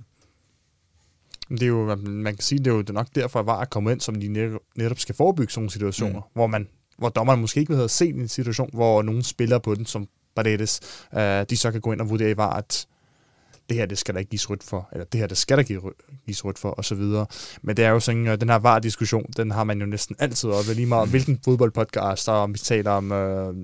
Det 1.49 1.63
er 1.63 1.67
jo, 1.67 1.95
man 1.95 2.35
kan 2.35 2.43
sige, 2.43 2.59
det 2.59 2.67
er 2.67 2.75
jo 2.75 2.83
nok 2.89 3.07
derfor, 3.15 3.39
at 3.39 3.45
VAR 3.45 3.61
er 3.61 3.65
kommet 3.65 3.91
ind, 3.91 4.01
som 4.01 4.15
de 4.15 4.59
netop 4.75 4.99
skal 4.99 5.15
forebygge 5.15 5.53
sådan 5.53 5.61
nogle 5.61 5.71
situationer, 5.71 6.19
mm. 6.19 6.31
hvor 6.33 6.47
man 6.47 6.67
hvor 6.99 7.09
dommeren 7.09 7.41
måske 7.41 7.59
ikke 7.59 7.69
vil 7.69 7.77
have 7.77 7.89
set 7.89 8.15
en 8.15 8.27
situation, 8.27 8.69
hvor 8.73 9.01
nogen 9.01 9.23
spiller 9.23 9.59
på 9.59 9.75
den, 9.75 9.85
som 9.85 10.07
Paredes, 10.35 10.79
uh, 11.13 11.19
de 11.49 11.57
så 11.57 11.71
kan 11.71 11.81
gå 11.81 11.91
ind 11.91 12.01
og 12.01 12.09
vurdere 12.09 12.31
i 12.31 12.37
VAR, 12.37 12.57
at 12.57 12.87
det 13.69 13.77
her, 13.77 13.85
det 13.85 13.97
skal 13.97 14.13
der 14.13 14.19
ikke 14.19 14.29
gives 14.29 14.49
rødt 14.49 14.63
for, 14.63 14.89
eller 14.91 15.05
det 15.05 15.19
her, 15.19 15.27
det 15.27 15.37
skal 15.37 15.57
der 15.57 15.63
gives 16.25 16.45
rødt 16.45 16.59
for, 16.59 16.69
og 16.69 16.85
så 16.85 16.95
videre. 16.95 17.25
Men 17.61 17.77
det 17.77 17.85
er 17.85 17.89
jo 17.89 17.99
sådan, 17.99 18.27
at 18.27 18.41
den 18.41 18.49
her 18.49 18.55
var-diskussion, 18.55 19.25
den 19.37 19.51
har 19.51 19.63
man 19.63 19.79
jo 19.79 19.85
næsten 19.85 20.15
altid 20.19 20.49
op, 20.49 20.65
lige 20.75 20.85
meget 20.85 21.09
hvilken 21.13 21.39
fodboldpodcast, 21.45 22.25
der 22.25 22.31
om 22.31 22.53
vi 22.53 22.59
taler 22.59 22.91
om 22.91 23.11
uh, 23.11 23.55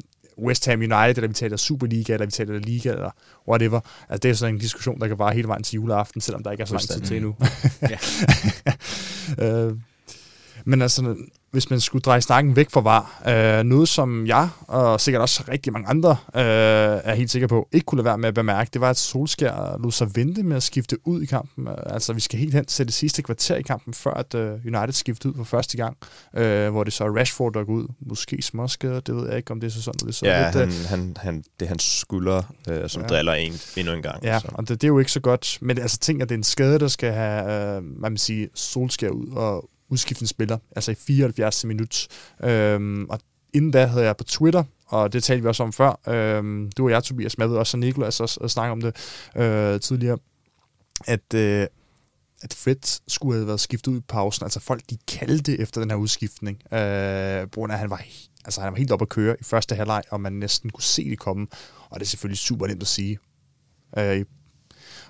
West 0.43 0.65
Ham 0.65 0.79
United, 0.79 1.17
eller 1.17 1.27
vi 1.27 1.33
taler 1.33 1.57
Superliga, 1.57 2.13
eller 2.13 2.25
vi 2.25 2.31
taler 2.31 2.59
Liga, 2.59 2.91
eller 2.91 3.11
whatever. 3.47 3.79
Altså, 4.09 4.19
det 4.23 4.31
er 4.31 4.33
sådan 4.33 4.55
en 4.55 4.59
diskussion, 4.59 4.99
der 4.99 5.07
kan 5.07 5.19
vare 5.19 5.33
hele 5.33 5.47
vejen 5.47 5.63
til 5.63 5.75
juleaften, 5.75 6.21
selvom 6.21 6.43
der 6.43 6.51
ikke 6.51 6.61
er 6.61 6.65
så 6.65 6.73
lang 6.73 6.81
tid 6.81 7.01
til 7.01 7.17
endnu. 7.17 7.35
uh, 9.71 9.77
Men 10.65 10.81
altså, 10.81 11.15
hvis 11.51 11.69
man 11.69 11.79
skulle 11.79 12.01
dreje 12.01 12.21
snakken 12.21 12.55
væk 12.55 12.69
fra 12.71 12.81
VAR, 12.81 13.21
øh, 13.59 13.63
noget 13.63 13.89
som 13.89 14.27
jeg, 14.27 14.49
og 14.67 15.01
sikkert 15.01 15.21
også 15.21 15.43
rigtig 15.49 15.73
mange 15.73 15.87
andre, 15.87 16.09
øh, 16.35 16.41
er 17.03 17.15
helt 17.15 17.31
sikker 17.31 17.47
på, 17.47 17.67
ikke 17.71 17.85
kunne 17.85 17.97
lade 17.97 18.05
være 18.05 18.17
med 18.17 18.27
at 18.27 18.33
bemærke, 18.33 18.69
det 18.73 18.81
var, 18.81 18.89
at 18.89 18.97
Solskær 18.97 19.77
lod 19.83 19.91
sig 19.91 20.15
vente 20.15 20.43
med 20.43 20.55
at 20.57 20.63
skifte 20.63 21.07
ud 21.07 21.21
i 21.21 21.25
kampen. 21.25 21.67
Altså, 21.85 22.13
vi 22.13 22.19
skal 22.19 22.39
helt 22.39 22.53
hen 22.53 22.65
til 22.65 22.85
det 22.85 22.93
sidste 22.93 23.21
kvarter 23.21 23.55
i 23.55 23.61
kampen, 23.61 23.93
før 23.93 24.11
at 24.11 24.35
øh, 24.35 24.51
United 24.65 24.91
skiftede 24.93 25.33
ud 25.33 25.37
for 25.37 25.43
første 25.43 25.77
gang, 25.77 25.97
øh, 26.35 26.69
hvor 26.71 26.83
det 26.83 26.93
så 26.93 27.03
er 27.03 27.09
Rashford, 27.19 27.53
der 27.53 27.63
går 27.63 27.73
ud. 27.73 27.87
Måske 28.07 28.41
småskader, 28.41 28.99
det 28.99 29.15
ved 29.15 29.27
jeg 29.27 29.37
ikke, 29.37 29.51
om 29.51 29.59
det 29.59 29.67
er 29.67 29.71
så 29.71 29.81
sådan. 29.81 30.07
Det 30.07 30.15
så 30.15 30.25
ja, 30.25 30.45
lidt, 30.45 30.55
han, 30.55 30.67
øh, 30.67 30.85
han, 30.89 31.17
han, 31.19 31.43
det 31.59 31.65
er 31.65 31.69
hans 31.69 31.83
skulder, 31.99 32.41
øh, 32.69 32.89
som 32.89 33.01
Ja. 33.01 33.07
driller 33.07 33.33
en 33.33 33.53
endnu 33.77 33.93
en 33.93 34.01
gang. 34.01 34.23
Ja, 34.23 34.39
så. 34.39 34.47
og 34.53 34.67
det, 34.67 34.81
det 34.81 34.83
er 34.83 34.91
jo 34.91 34.99
ikke 34.99 35.11
så 35.11 35.19
godt. 35.19 35.57
Men 35.61 35.77
altså, 35.77 35.97
tænk, 35.97 36.21
at 36.21 36.29
det 36.29 36.35
er 36.35 36.39
en 36.39 36.43
skade, 36.43 36.79
der 36.79 36.87
skal 36.87 37.11
have, 37.13 37.75
øh, 37.77 37.83
man 38.01 38.11
vil 38.11 38.19
sige, 38.19 38.49
Solskær 38.55 39.09
ud 39.09 39.27
og 39.35 39.69
udskifte 39.89 40.23
en 40.23 40.27
spiller, 40.27 40.57
altså 40.75 40.91
i 40.91 40.95
74 40.95 41.65
minut. 41.65 42.07
Øhm, 42.43 43.05
og 43.09 43.19
inden 43.53 43.71
da 43.71 43.85
havde 43.85 44.05
jeg 44.05 44.17
på 44.17 44.23
Twitter, 44.23 44.63
og 44.87 45.13
det 45.13 45.23
talte 45.23 45.41
vi 45.41 45.47
også 45.47 45.63
om 45.63 45.73
før, 45.73 45.99
øhm, 46.07 46.71
du 46.77 46.83
og 46.83 46.91
jeg, 46.91 47.03
Tobias, 47.03 47.37
med 47.37 47.47
også, 47.47 47.77
og 47.77 47.79
Nikolas 47.79 48.19
også, 48.19 48.39
og 48.41 48.51
snakke 48.51 48.71
om 48.71 48.81
det 48.81 48.95
øh, 49.35 49.79
tidligere, 49.79 50.17
at, 51.07 51.33
øh, 51.33 51.67
at 52.41 52.53
Fred 52.53 52.99
skulle 53.07 53.37
have 53.37 53.47
været 53.47 53.59
skiftet 53.59 53.91
ud 53.91 53.97
i 53.97 54.01
pausen. 54.07 54.43
Altså 54.43 54.59
folk, 54.59 54.81
de 54.89 54.97
kaldte 55.07 55.59
efter 55.59 55.81
den 55.81 55.89
her 55.89 55.97
udskiftning, 55.97 56.73
øh, 56.73 57.43
på 57.43 57.55
grund 57.55 57.71
af, 57.71 57.75
at 57.75 57.79
han 57.79 57.89
var, 57.89 58.03
altså, 58.45 58.61
han 58.61 58.71
var 58.71 58.77
helt 58.77 58.91
oppe 58.91 59.03
at 59.03 59.09
køre 59.09 59.35
i 59.39 59.43
første 59.43 59.75
halvleg, 59.75 60.03
og 60.09 60.21
man 60.21 60.33
næsten 60.33 60.69
kunne 60.69 60.83
se 60.83 61.09
det 61.09 61.19
komme. 61.19 61.47
Og 61.89 61.99
det 61.99 62.05
er 62.05 62.09
selvfølgelig 62.09 62.37
super 62.37 62.67
nemt 62.67 62.81
at 62.81 62.87
sige. 62.87 63.19
Øh, 63.97 64.25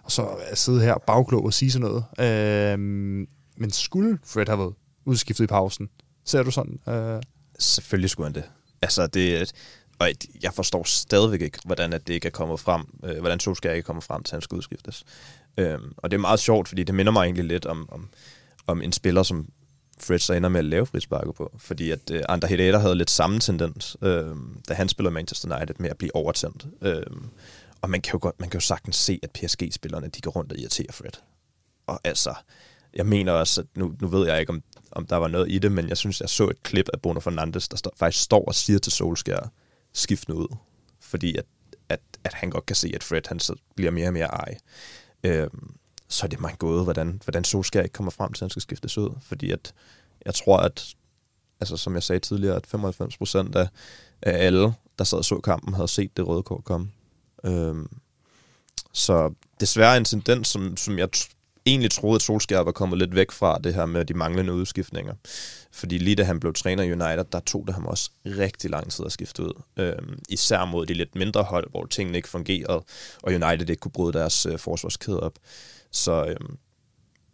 og 0.03 0.11
så 0.11 0.25
at 0.25 0.57
sidde 0.57 0.81
her 0.81 0.97
bagklog 1.07 1.45
og 1.45 1.53
sige 1.53 1.71
sådan 1.71 1.87
noget. 1.87 2.03
Øh, 2.19 3.27
men 3.57 3.71
skulle 3.71 4.19
Fred 4.23 4.47
have 4.47 4.59
været 4.59 4.73
udskiftet 5.05 5.43
i 5.43 5.47
pausen? 5.47 5.89
Ser 6.25 6.43
du 6.43 6.51
sådan? 6.51 6.79
Øh, 6.87 7.21
Selvfølgelig 7.59 8.09
skulle 8.09 8.27
han 8.27 8.35
det. 8.35 8.43
Altså, 8.81 9.07
det, 9.07 9.51
og 9.99 10.09
jeg 10.43 10.53
forstår 10.53 10.83
stadigvæk 10.83 11.41
ikke, 11.41 11.59
hvordan 11.65 11.93
at 11.93 12.07
det 12.07 12.13
ikke 12.13 12.27
er 12.27 12.31
kommet 12.31 12.59
frem, 12.59 12.81
øh, 13.03 13.19
hvordan 13.19 13.39
Solskjaer 13.39 13.73
ikke 13.73 13.83
er 13.83 13.87
kommet 13.87 14.03
frem 14.03 14.23
til, 14.23 14.31
at 14.31 14.35
han 14.35 14.41
skal 14.41 14.55
udskiftes. 14.55 15.03
Øhm, 15.57 15.93
og 15.97 16.11
det 16.11 16.17
er 16.17 16.21
meget 16.21 16.39
sjovt, 16.39 16.67
fordi 16.67 16.83
det 16.83 16.95
minder 16.95 17.11
mig 17.11 17.23
egentlig 17.23 17.45
lidt 17.45 17.65
om, 17.65 17.89
om, 17.91 18.09
om 18.67 18.81
en 18.81 18.91
spiller, 18.91 19.23
som 19.23 19.49
Fred 19.99 20.19
så 20.19 20.33
ender 20.33 20.49
med 20.49 20.59
at 20.59 20.65
lave 20.65 20.85
frisparket 20.85 21.35
på. 21.35 21.55
Fordi 21.57 21.91
at 21.91 22.11
øh, 22.11 22.23
Ander 22.29 22.47
Herrera 22.47 22.77
havde 22.77 22.95
lidt 22.95 23.09
samme 23.09 23.39
tendens, 23.39 23.97
øh, 24.01 24.35
da 24.69 24.73
han 24.73 24.89
spillede 24.89 25.13
Manchester 25.13 25.55
United, 25.55 25.75
med 25.79 25.89
at 25.89 25.97
blive 25.97 26.15
overtændt. 26.15 26.65
Øh, 26.81 27.03
og 27.81 27.89
man 27.89 28.01
kan, 28.01 28.13
jo 28.13 28.19
godt, 28.21 28.39
man 28.39 28.49
kan 28.49 28.59
jo 28.59 28.65
sagtens 28.65 28.95
se, 28.95 29.19
at 29.23 29.31
PSG-spillerne, 29.31 30.07
de 30.07 30.21
går 30.21 30.31
rundt 30.31 30.51
og 30.51 30.57
irriterer 30.57 30.91
Fred. 30.91 31.11
Og 31.87 31.99
altså, 32.03 32.33
jeg 32.95 33.05
mener 33.05 33.31
også, 33.31 33.61
at 33.61 33.67
nu, 33.75 33.95
nu 34.01 34.07
ved 34.07 34.27
jeg 34.27 34.39
ikke, 34.39 34.49
om, 34.49 34.63
om 34.91 35.05
der 35.05 35.15
var 35.15 35.27
noget 35.27 35.51
i 35.51 35.59
det, 35.59 35.71
men 35.71 35.89
jeg 35.89 35.97
synes, 35.97 36.21
jeg 36.21 36.29
så 36.29 36.49
et 36.49 36.63
klip 36.63 36.89
af 36.93 37.01
Bruno 37.01 37.19
Fernandes, 37.19 37.67
der 37.67 37.77
st- 37.77 37.97
faktisk 37.97 38.23
står 38.23 38.45
og 38.45 38.55
siger 38.55 38.79
til 38.79 38.91
Solskjaer, 38.91 39.47
skift 39.93 40.29
nu 40.29 40.35
ud. 40.35 40.55
Fordi 40.99 41.37
at, 41.37 41.45
at, 41.89 41.99
at 42.23 42.33
han 42.33 42.49
godt 42.49 42.65
kan 42.65 42.75
se, 42.75 42.91
at 42.95 43.03
Fred 43.03 43.21
han 43.27 43.39
så 43.39 43.55
bliver 43.75 43.91
mere 43.91 44.07
og 44.07 44.13
mere 44.13 44.27
ej. 44.27 44.57
Øhm, 45.23 45.75
så 46.09 46.25
er 46.25 46.27
det 46.27 46.39
meget 46.39 46.59
gået, 46.59 46.83
hvordan, 46.83 47.21
hvordan 47.23 47.43
Solskjaer 47.43 47.83
ikke 47.83 47.93
kommer 47.93 48.11
frem 48.11 48.33
til, 48.33 48.39
at 48.39 48.45
han 48.45 48.49
skal 48.49 48.61
skiftes 48.61 48.97
ud. 48.97 49.09
Fordi 49.21 49.51
at 49.51 49.73
jeg 50.25 50.33
tror, 50.33 50.57
at 50.57 50.95
altså 51.59 51.77
som 51.77 51.93
jeg 51.93 52.03
sagde 52.03 52.19
tidligere, 52.19 52.55
at 52.55 52.67
95 52.67 53.17
procent 53.17 53.55
af, 53.55 53.67
af 54.21 54.45
alle, 54.45 54.73
der 54.97 55.03
sad 55.03 55.17
og 55.17 55.25
så 55.25 55.39
kampen, 55.39 55.73
havde 55.73 55.87
set 55.87 56.17
det 56.17 56.27
røde 56.27 56.43
kort 56.43 56.63
komme. 56.63 56.91
Øhm, 57.43 57.89
så 58.93 59.33
desværre 59.59 59.97
en 59.97 60.05
tendens, 60.05 60.47
som, 60.47 60.77
som 60.77 60.97
jeg 60.99 61.09
t- 61.15 61.34
egentlig 61.65 61.91
troede, 61.91 62.15
at 62.15 62.21
Solskjaer 62.21 62.61
var 62.61 62.71
kommet 62.71 62.99
lidt 62.99 63.15
væk 63.15 63.31
fra 63.31 63.57
det 63.63 63.73
her 63.73 63.85
med 63.85 64.05
de 64.05 64.13
manglende 64.13 64.53
udskiftninger. 64.53 65.13
Fordi 65.71 65.97
lige 65.97 66.15
da 66.15 66.23
han 66.23 66.39
blev 66.39 66.53
træner 66.53 66.83
i 66.83 66.91
United, 66.91 67.25
der 67.31 67.39
tog 67.39 67.63
det 67.67 67.75
ham 67.75 67.85
også 67.85 68.11
rigtig 68.25 68.69
lang 68.69 68.91
tid 68.91 69.05
at 69.05 69.11
skifte 69.11 69.43
ud. 69.43 69.61
Øhm, 69.77 70.19
især 70.29 70.65
mod 70.65 70.85
de 70.85 70.93
lidt 70.93 71.15
mindre 71.15 71.43
hold, 71.43 71.69
hvor 71.71 71.85
tingene 71.85 72.17
ikke 72.17 72.29
fungerede, 72.29 72.83
og 73.23 73.33
United 73.33 73.69
ikke 73.69 73.79
kunne 73.79 73.91
bryde 73.91 74.13
deres 74.13 74.45
øh, 74.45 74.59
forsvarskæde 74.59 75.19
op. 75.19 75.33
Så 75.91 76.25
øhm, 76.25 76.57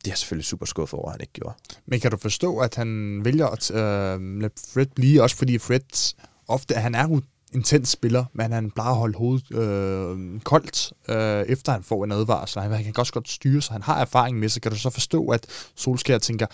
det 0.05 0.11
er 0.11 0.15
selvfølgelig 0.15 0.45
super 0.45 0.65
skuffet 0.65 0.99
over, 0.99 1.07
at 1.07 1.13
han 1.13 1.21
ikke 1.21 1.33
gjorde. 1.33 1.55
men 1.85 1.99
kan 1.99 2.11
du 2.11 2.17
forstå, 2.17 2.57
at 2.57 2.75
han 2.75 3.21
vælger 3.25 3.47
at 3.47 3.71
øh, 3.71 4.41
lade 4.41 4.53
Fred 4.73 4.85
blive, 4.85 5.21
også 5.21 5.35
fordi 5.35 5.57
Fred 5.57 6.13
ofte, 6.47 6.75
han 6.75 6.95
er 6.95 7.07
intens 7.53 7.89
spiller, 7.89 8.25
men 8.33 8.51
han 8.51 8.71
plejer 8.71 8.91
at 8.91 8.97
holde 8.97 9.17
hovedet 9.17 9.51
øh, 9.51 10.39
koldt, 10.39 10.93
øh, 11.09 11.45
efter 11.53 11.71
han 11.71 11.83
får 11.83 12.03
en 12.03 12.11
advarsel. 12.11 12.61
Han, 12.61 12.71
han 12.71 12.83
kan 12.83 12.97
også 12.97 13.13
godt 13.13 13.29
styre 13.29 13.61
sig, 13.61 13.73
han 13.73 13.81
har 13.81 14.01
erfaring 14.01 14.39
med 14.39 14.49
sig. 14.49 14.61
Kan 14.61 14.71
du 14.71 14.77
så 14.77 14.89
forstå, 14.89 15.27
at 15.27 15.45
Solskjaer 15.75 16.19
tænker, 16.19 16.45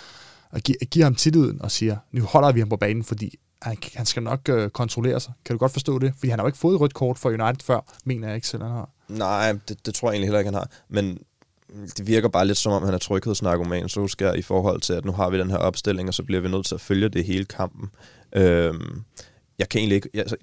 at 0.52 0.64
give, 0.64 1.04
ham 1.04 1.16
tilliden 1.16 1.62
og 1.62 1.72
siger, 1.72 1.98
nu 2.12 2.22
holder 2.24 2.52
vi 2.52 2.60
ham 2.60 2.70
på 2.70 2.78
banen, 2.78 3.04
fordi 3.04 3.36
han, 3.62 3.78
han 3.96 4.06
skal 4.06 4.24
nok 4.24 4.50
øh, 4.50 4.70
kontrollere 4.70 5.20
sig. 5.20 5.34
Kan 5.46 5.54
du 5.54 5.58
godt 5.58 5.72
forstå 5.72 6.00
det? 6.00 6.14
Fordi 6.18 6.30
han 6.30 6.40
har 6.40 6.44
jo 6.44 6.48
ikke 6.48 6.60
fået 6.60 6.76
et 6.76 6.82
rødt 6.82 6.94
kort 6.94 7.18
for 7.18 7.30
United 7.30 7.64
før, 7.64 7.94
mener 8.06 8.28
jeg 8.28 8.36
ikke 8.36 8.48
selv, 8.48 8.64
han 8.64 8.72
har. 8.72 8.90
Nej, 9.08 9.52
det, 9.68 9.86
det 9.86 9.94
tror 9.94 10.10
jeg 10.10 10.14
egentlig 10.14 10.28
heller 10.28 10.40
ikke, 10.40 10.48
han 10.48 10.54
har. 10.54 10.70
Men 10.90 11.20
det 11.98 12.08
virker 12.08 12.30
bare 12.30 12.48
lidt 12.48 12.58
som 12.58 12.72
om, 12.72 12.84
han 12.84 12.94
er 12.94 12.98
tryghedsnarkoman, 12.98 13.90
Solskjaer, 13.90 14.34
i 14.34 14.42
forhold 14.42 14.82
til, 14.82 14.94
at 14.94 15.06
nu 15.06 15.12
har 15.12 15.30
vi 15.30 15.40
den 15.40 15.50
her 15.50 15.58
opstilling, 15.58 16.08
og 16.08 16.14
så 16.14 16.24
bliver 16.24 16.42
vi 16.42 16.50
nødt 16.50 16.66
til 16.66 16.76
at 16.76 16.82
følge 16.82 17.10
det 17.10 17.26
hele 17.26 17.46
kampen. 17.46 17.90
Øhm, 18.36 19.04
jeg 19.60 19.70
kan 19.70 19.80
egentlig 19.80 19.96
ikke... 19.96 20.10
Jeg, 20.14 20.22
altså, 20.22 20.38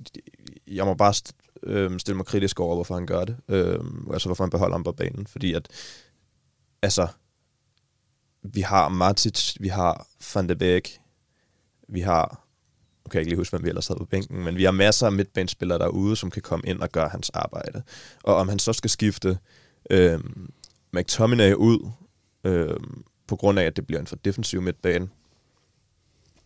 jeg 0.67 0.85
må 0.85 0.95
bare 0.95 1.13
st- 1.13 1.61
øh, 1.63 2.01
stille 2.01 2.17
mig 2.17 2.27
kritisk 2.27 2.61
over, 2.61 2.75
hvorfor 2.75 2.95
han 2.95 3.07
gør 3.07 3.25
det. 3.25 3.37
Øh, 3.49 3.79
altså, 4.13 4.29
hvorfor 4.29 4.45
han 4.45 4.51
beholder 4.51 4.75
ham 4.75 4.85
på 4.85 4.93
banen. 4.93 5.27
Fordi 5.27 5.55
at... 5.55 5.69
Altså... 6.83 7.07
Vi 8.47 8.61
har 8.61 8.89
Matic, 8.89 9.57
vi 9.61 9.69
har 9.69 10.07
Van 10.35 10.49
de 10.49 10.57
Beek, 10.57 11.01
vi 11.89 12.01
har... 12.01 12.47
Nu 13.05 13.09
kan 13.09 13.19
jeg 13.19 13.21
ikke 13.21 13.31
lige 13.31 13.39
huske, 13.39 13.57
hvem 13.57 13.65
vi 13.65 13.69
ellers 13.69 13.89
havde 13.89 13.99
på 13.99 14.05
bænken, 14.05 14.45
men 14.45 14.57
vi 14.57 14.65
har 14.65 14.71
masser 14.71 15.07
af 15.07 15.13
midtbanespillere 15.13 15.79
derude, 15.79 16.17
som 16.17 16.31
kan 16.31 16.43
komme 16.43 16.67
ind 16.67 16.81
og 16.81 16.91
gøre 16.91 17.09
hans 17.09 17.31
arbejde. 17.31 17.83
Og 18.23 18.35
om 18.35 18.49
han 18.49 18.59
så 18.59 18.73
skal 18.73 18.91
skifte 18.91 19.39
øh, 19.91 20.21
McTominay 20.93 21.55
ud, 21.55 21.91
øh, 22.45 22.77
på 23.27 23.37
grund 23.37 23.59
af, 23.59 23.65
at 23.65 23.77
det 23.77 23.87
bliver 23.87 24.01
en 24.01 24.07
for 24.07 24.17
defensiv 24.17 24.63
midtbane, 24.63 25.09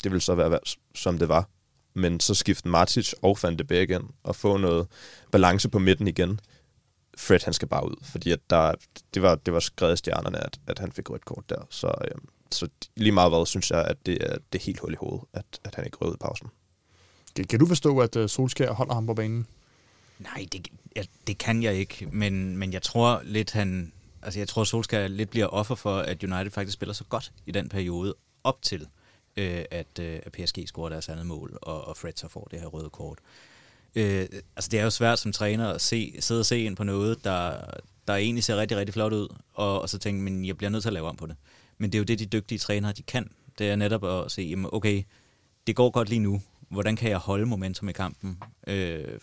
det 0.05 0.13
vil 0.13 0.21
så 0.21 0.35
være, 0.35 0.59
som 0.95 1.19
det 1.19 1.29
var. 1.29 1.49
Men 1.99 2.21
så 2.21 2.35
skifte 2.35 2.69
Matic 2.69 3.13
og 3.23 3.39
Van 3.43 3.59
de 3.59 3.65
Beek 3.65 3.91
ind, 3.91 4.05
og 4.23 4.37
få 4.37 4.57
noget 4.57 4.87
balance 5.33 5.69
på 5.69 5.79
midten 5.79 6.09
igen. 6.09 6.41
Fred, 7.17 7.41
han 7.45 7.53
skal 7.53 7.69
bare 7.69 7.85
ud, 7.91 7.97
fordi 8.03 8.31
at 8.31 8.41
der, 8.51 8.75
det, 9.15 9.23
var, 9.23 9.35
det 9.35 9.55
var 9.55 9.61
skrevet 9.61 9.95
i 9.95 9.97
stjernerne, 9.97 10.45
at, 10.45 10.61
at 10.67 10.79
han 10.79 10.93
fik 10.93 11.11
rødt 11.11 11.25
kort 11.25 11.51
der. 11.51 11.67
Så, 11.71 11.87
øhm, 12.05 12.29
så 12.51 12.69
lige 12.97 13.13
meget 13.13 13.31
hvad, 13.31 13.47
synes 13.47 13.71
jeg, 13.71 13.85
at 13.85 13.97
det 14.07 14.19
er, 14.21 14.37
det 14.53 14.59
er 14.59 14.65
helt 14.65 14.81
hul 14.81 14.93
i 14.93 14.97
hovedet, 15.01 15.25
at, 15.33 15.45
at 15.65 15.75
han 15.75 15.85
ikke 15.85 15.97
rød 15.97 16.09
ud 16.09 16.15
i 16.15 16.19
pausen. 16.21 16.49
Kan, 17.37 17.45
kan 17.45 17.59
du 17.59 17.67
forstå, 17.67 17.99
at 17.99 18.17
øh, 18.17 18.29
Solskjaer 18.29 18.73
holder 18.73 18.95
ham 18.95 19.07
på 19.07 19.15
banen? 19.15 19.47
Nej, 20.19 20.47
det, 20.53 20.69
ja, 20.97 21.03
det 21.27 21.39
kan 21.39 21.63
jeg 21.63 21.75
ikke, 21.75 22.09
men, 22.13 22.57
men 22.57 22.73
jeg 22.73 22.83
tror 22.83 23.21
lidt, 23.25 23.51
han... 23.53 23.93
Altså, 24.23 24.41
jeg 24.41 24.49
tror, 24.49 24.65
Solskjaer 24.65 25.09
lidt 25.09 25.31
bliver 25.31 25.47
offer 25.47 25.75
for, 25.75 25.99
at 25.99 26.25
United 26.25 26.51
faktisk 26.51 26.75
spiller 26.75 26.93
så 26.93 27.05
godt 27.05 27.33
i 27.47 27.51
den 27.51 27.69
periode 27.69 28.15
op 28.45 28.63
til, 28.63 28.87
øh, 29.39 29.65
at, 29.71 29.99
øh, 30.01 30.21
at 30.23 30.33
PSG 30.33 30.69
scorer 30.69 30.89
deres 30.89 31.09
andet 31.09 31.27
mål, 31.27 31.59
og, 31.63 31.85
og 31.85 31.97
Fred 31.97 32.13
så 32.17 32.29
får 32.29 32.49
det 32.51 32.61
her 32.61 32.67
røde 32.67 32.91
kort. 32.91 33.19
Øh, 33.95 34.27
altså, 34.57 34.69
det 34.71 34.81
er 34.81 34.85
jo 34.85 34.91
svært 34.91 35.19
som 35.19 35.33
træner 35.33 35.69
at 35.69 35.81
se, 35.81 36.15
sidde 36.21 36.41
og 36.41 36.47
se 36.47 36.61
ind 36.61 36.77
på 36.77 36.85
noget, 36.85 37.25
der, 37.25 37.61
der 38.09 38.15
egentlig 38.15 38.45
ser 38.45 38.57
rigtig, 38.57 38.77
rigtig 38.77 38.95
flot 38.95 39.13
ud, 39.13 39.29
og, 39.55 39.83
og 39.83 39.89
så 39.89 39.99
tænke, 39.99 40.23
men 40.23 40.45
jeg 40.45 40.57
bliver 40.57 40.71
nødt 40.71 40.83
til 40.83 40.89
at 40.89 40.93
lave 40.93 41.09
om 41.09 41.17
på 41.17 41.27
det. 41.27 41.37
Men 41.79 41.93
det 41.93 41.99
er 41.99 42.01
jo 42.01 42.05
det, 42.05 42.19
de 42.19 42.27
dygtige 42.27 42.59
trænere, 42.59 42.93
de 42.93 43.03
kan. 43.03 43.31
Det 43.59 43.71
er 43.71 43.77
netop 43.77 44.05
at 44.05 44.31
se, 44.33 44.43
jamen, 44.43 44.71
okay, 44.73 45.03
det 45.67 45.77
går 45.77 45.91
godt 45.91 46.09
lige 46.09 46.19
nu. 46.19 46.41
Hvordan 46.69 46.97
kan 46.97 47.11
jeg 47.11 47.19
holde 47.19 47.47
momentum 47.47 47.89
i 47.89 47.93
kampen? 47.93 48.43
Øh, 48.67 49.19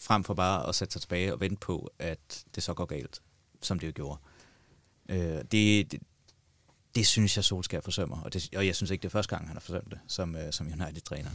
frem 0.00 0.24
for 0.24 0.34
bare 0.34 0.68
at 0.68 0.74
sætte 0.74 0.92
sig 0.92 1.00
tilbage 1.02 1.32
og 1.32 1.40
vente 1.40 1.56
på, 1.60 1.90
at 1.98 2.44
det 2.54 2.62
så 2.62 2.74
går 2.74 2.84
galt, 2.84 3.22
som 3.62 3.78
det 3.78 3.86
jo 3.86 3.92
gjorde. 3.94 4.20
Øh, 5.08 5.44
det, 5.52 5.92
det, 5.92 6.00
det 6.96 7.06
synes 7.06 7.36
jeg, 7.36 7.44
Solskjaer 7.44 7.80
forsømmer, 7.80 8.20
og, 8.20 8.32
det, 8.32 8.48
og 8.56 8.66
jeg 8.66 8.74
synes 8.74 8.90
ikke, 8.90 9.02
det 9.02 9.08
er 9.08 9.12
første 9.12 9.36
gang, 9.36 9.48
han 9.48 9.56
har 9.56 9.60
forsømt 9.60 9.90
det 9.90 9.98
som, 10.08 10.36
øh, 10.36 10.52
som 10.52 10.66
United-træner. 10.66 11.30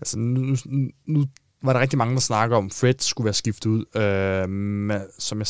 Altså, 0.00 0.18
nu, 0.18 0.56
nu, 1.06 1.26
var 1.62 1.72
der 1.72 1.80
rigtig 1.80 1.98
mange, 1.98 2.14
der 2.14 2.20
snakker 2.20 2.56
om, 2.56 2.70
Fred 2.70 2.94
skulle 2.98 3.24
være 3.24 3.34
skiftet 3.34 3.66
ud. 3.66 3.84
Øh, 3.96 5.00
som 5.18 5.38
jeg 5.38 5.46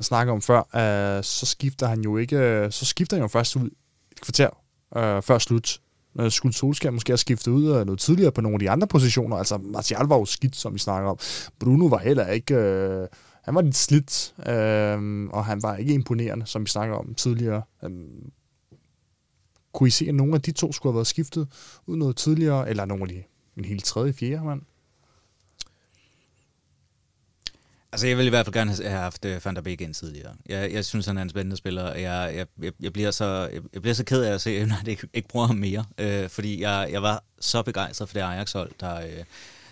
snakker 0.00 0.32
om 0.32 0.42
før, 0.42 0.58
øh, 0.58 1.24
så 1.24 1.46
skifter 1.46 1.86
han 1.86 2.00
jo 2.00 2.16
ikke, 2.16 2.36
øh, 2.36 2.72
så 2.72 2.84
skifter 2.84 3.16
han 3.16 3.22
jo 3.22 3.28
først 3.28 3.56
ud 3.56 3.70
et 4.12 4.20
kvarter 4.20 4.50
øh, 4.96 5.22
før 5.22 5.38
slut. 5.38 5.80
Øh, 6.20 6.30
skulle 6.30 6.54
Solskjaer 6.54 6.92
måske 6.92 7.10
have 7.10 7.18
skiftet 7.18 7.52
ud 7.52 7.76
øh, 7.76 7.86
noget 7.86 8.00
tidligere 8.00 8.32
på 8.32 8.40
nogle 8.40 8.54
af 8.54 8.58
de 8.58 8.70
andre 8.70 8.86
positioner. 8.86 9.36
Altså, 9.36 9.58
Martial 9.58 10.06
var 10.06 10.16
jo 10.18 10.24
skidt, 10.24 10.56
som 10.56 10.74
vi 10.74 10.78
snakker 10.78 11.10
om. 11.10 11.18
Bruno 11.60 11.86
var 11.86 11.98
heller 11.98 12.26
ikke... 12.26 12.54
Øh, 12.54 13.08
han 13.44 13.54
var 13.54 13.62
lidt 13.62 13.76
slidt, 13.76 14.34
øh, 14.38 15.28
og 15.28 15.44
han 15.44 15.62
var 15.62 15.76
ikke 15.76 15.94
imponerende, 15.94 16.46
som 16.46 16.62
vi 16.62 16.68
snakker 16.68 16.96
om 16.96 17.14
tidligere. 17.14 17.62
Øh, 17.82 17.90
kunne 19.72 19.86
I 19.86 19.90
se, 19.90 20.08
at 20.08 20.14
nogle 20.14 20.34
af 20.34 20.42
de 20.42 20.52
to 20.52 20.72
skulle 20.72 20.92
have 20.92 20.96
været 20.96 21.06
skiftet 21.06 21.48
ud 21.86 21.96
noget 21.96 22.16
tidligere, 22.16 22.70
eller 22.70 22.84
nogle 22.84 23.02
af 23.02 23.08
de 23.08 23.22
en 23.56 23.64
helt 23.64 23.84
tredje, 23.84 24.12
fjerde 24.12 24.44
mand? 24.44 24.62
Altså, 27.92 28.06
jeg 28.06 28.18
vil 28.18 28.26
i 28.26 28.28
hvert 28.28 28.46
fald 28.46 28.54
gerne 28.54 28.74
have 28.74 29.00
haft 29.00 29.24
øh, 29.24 29.40
Van 29.44 29.56
der 29.56 29.62
Beek 29.62 29.80
ind 29.80 29.94
tidligere. 29.94 30.34
Jeg, 30.46 30.72
jeg 30.72 30.84
synes, 30.84 31.06
han 31.06 31.18
er 31.18 31.22
en 31.22 31.30
spændende 31.30 31.56
spiller. 31.56 31.94
Jeg, 31.94 32.46
jeg, 32.60 32.72
jeg, 32.80 32.92
bliver, 32.92 33.10
så, 33.10 33.48
jeg, 33.52 33.62
jeg 33.72 33.82
bliver 33.82 33.94
så 33.94 34.04
ked 34.04 34.22
af 34.22 34.34
at 34.34 34.40
se, 34.40 34.50
at 34.60 34.68
jeg 34.68 34.88
ikke, 34.88 35.08
ikke 35.14 35.28
bruger 35.28 35.46
ham 35.46 35.56
mere. 35.56 35.84
Øh, 35.98 36.28
fordi 36.28 36.60
jeg, 36.60 36.88
jeg 36.92 37.02
var 37.02 37.24
så 37.40 37.62
begejstret 37.62 38.08
for 38.08 38.14
det 38.14 38.20
Ajax-hold, 38.20 38.70
der, 38.80 39.00
øh, 39.00 39.24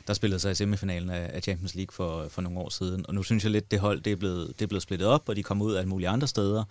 der 0.06 0.14
spillede 0.14 0.40
sig 0.40 0.52
i 0.52 0.54
semifinalen 0.54 1.10
af, 1.10 1.42
Champions 1.42 1.74
League 1.74 1.92
for, 1.92 2.28
for 2.28 2.42
nogle 2.42 2.58
år 2.58 2.68
siden. 2.68 3.06
Og 3.08 3.14
nu 3.14 3.22
synes 3.22 3.44
jeg 3.44 3.52
lidt, 3.52 3.70
det 3.70 3.80
hold 3.80 4.00
det 4.00 4.12
er, 4.12 4.16
blevet, 4.16 4.48
det 4.58 4.62
er 4.62 4.66
blevet 4.66 4.82
splittet 4.82 5.08
op, 5.08 5.28
og 5.28 5.36
de 5.36 5.42
kommer 5.42 5.64
ud 5.64 5.72
af 5.72 5.78
alle 5.78 5.88
mulige 5.88 6.08
andre 6.08 6.28
steder. 6.28 6.64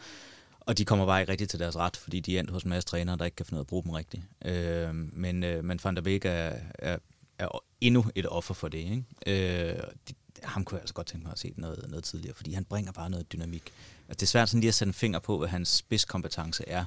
Og 0.59 0.77
de 0.77 0.85
kommer 0.85 1.05
bare 1.05 1.21
ikke 1.21 1.31
rigtigt 1.31 1.49
til 1.49 1.59
deres 1.59 1.75
ret, 1.75 1.97
fordi 1.97 2.19
de 2.19 2.35
er 2.35 2.39
endt 2.39 2.51
hos 2.51 2.63
en 2.63 2.69
masse 2.69 2.89
trænere, 2.89 3.17
der 3.17 3.25
ikke 3.25 3.35
kan 3.35 3.45
finde 3.45 3.57
ud 3.57 3.59
af 3.59 3.63
at 3.63 3.67
bruge 3.67 3.83
dem 3.83 3.91
rigtigt. 3.91 4.23
Øh, 4.45 4.95
men, 4.95 5.43
øh, 5.43 5.63
men 5.63 5.79
Van 5.83 5.95
der 5.95 6.01
Beek 6.01 6.25
er, 6.25 6.53
er, 6.73 6.97
er 7.39 7.63
endnu 7.81 8.05
et 8.15 8.25
offer 8.29 8.53
for 8.53 8.67
det. 8.67 8.77
Ikke? 8.77 9.03
Øh, 9.27 9.83
de, 10.09 10.13
ham 10.43 10.65
kunne 10.65 10.75
jeg 10.75 10.81
altså 10.81 10.93
godt 10.93 11.07
tænke 11.07 11.23
mig 11.23 11.31
at 11.31 11.39
se 11.39 11.53
noget, 11.57 11.85
noget 11.89 12.03
tidligere, 12.03 12.35
fordi 12.35 12.53
han 12.53 12.65
bringer 12.65 12.91
bare 12.91 13.09
noget 13.09 13.31
dynamik. 13.31 13.63
Altså, 14.07 14.19
det 14.19 14.21
er 14.21 14.27
svært 14.27 14.49
sådan 14.49 14.59
lige 14.59 14.67
at 14.67 14.73
sætte 14.73 14.89
en 14.89 14.93
finger 14.93 15.19
på, 15.19 15.37
hvad 15.37 15.47
hans 15.47 15.69
spidskompetence 15.69 16.63
er, 16.67 16.85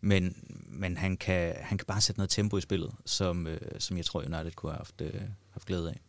men, 0.00 0.36
men 0.66 0.96
han, 0.96 1.16
kan, 1.16 1.54
han 1.60 1.78
kan 1.78 1.86
bare 1.86 2.00
sætte 2.00 2.18
noget 2.18 2.30
tempo 2.30 2.58
i 2.58 2.60
spillet, 2.60 2.92
som, 3.04 3.46
øh, 3.46 3.60
som 3.78 3.96
jeg 3.96 4.04
tror, 4.04 4.20
United 4.20 4.52
kunne 4.52 4.72
have 4.72 4.78
haft, 4.78 5.00
øh, 5.00 5.20
haft 5.58 5.66
glæde 5.66 5.88
af. 5.88 6.00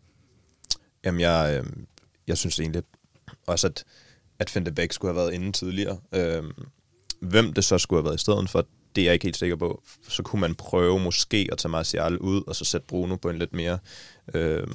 Jamen, 1.06 1.22
jeg, 1.22 1.62
øh, 1.66 1.72
jeg 2.28 2.38
synes 2.38 2.60
egentlig 2.60 2.84
også, 3.48 3.68
at, 3.68 3.84
at 4.40 4.50
Fente 4.50 4.72
Beck 4.72 4.94
skulle 4.94 5.14
have 5.14 5.22
været 5.26 5.34
inde 5.34 5.52
tidligere. 5.52 6.00
Øh, 6.12 6.44
hvem 7.22 7.54
det 7.54 7.64
så 7.64 7.78
skulle 7.78 7.98
have 7.98 8.06
været 8.06 8.16
i 8.16 8.22
stedet 8.22 8.50
for, 8.50 8.66
det 8.96 9.02
er 9.02 9.06
jeg 9.06 9.14
ikke 9.14 9.26
helt 9.26 9.38
sikker 9.38 9.56
på. 9.56 9.84
Så 10.08 10.24
kunne 10.24 10.40
man 10.40 10.56
prøve 10.56 11.00
måske 11.00 11.50
at 11.52 11.58
tage 11.58 11.70
Martial 11.70 12.18
ud, 12.18 12.44
og 12.48 12.56
så 12.56 12.66
sætte 12.66 12.88
Bruno 12.88 13.16
på 13.16 13.30
en 13.30 13.40
lidt 13.40 13.54
mere... 13.54 13.80
Øh, 14.34 14.68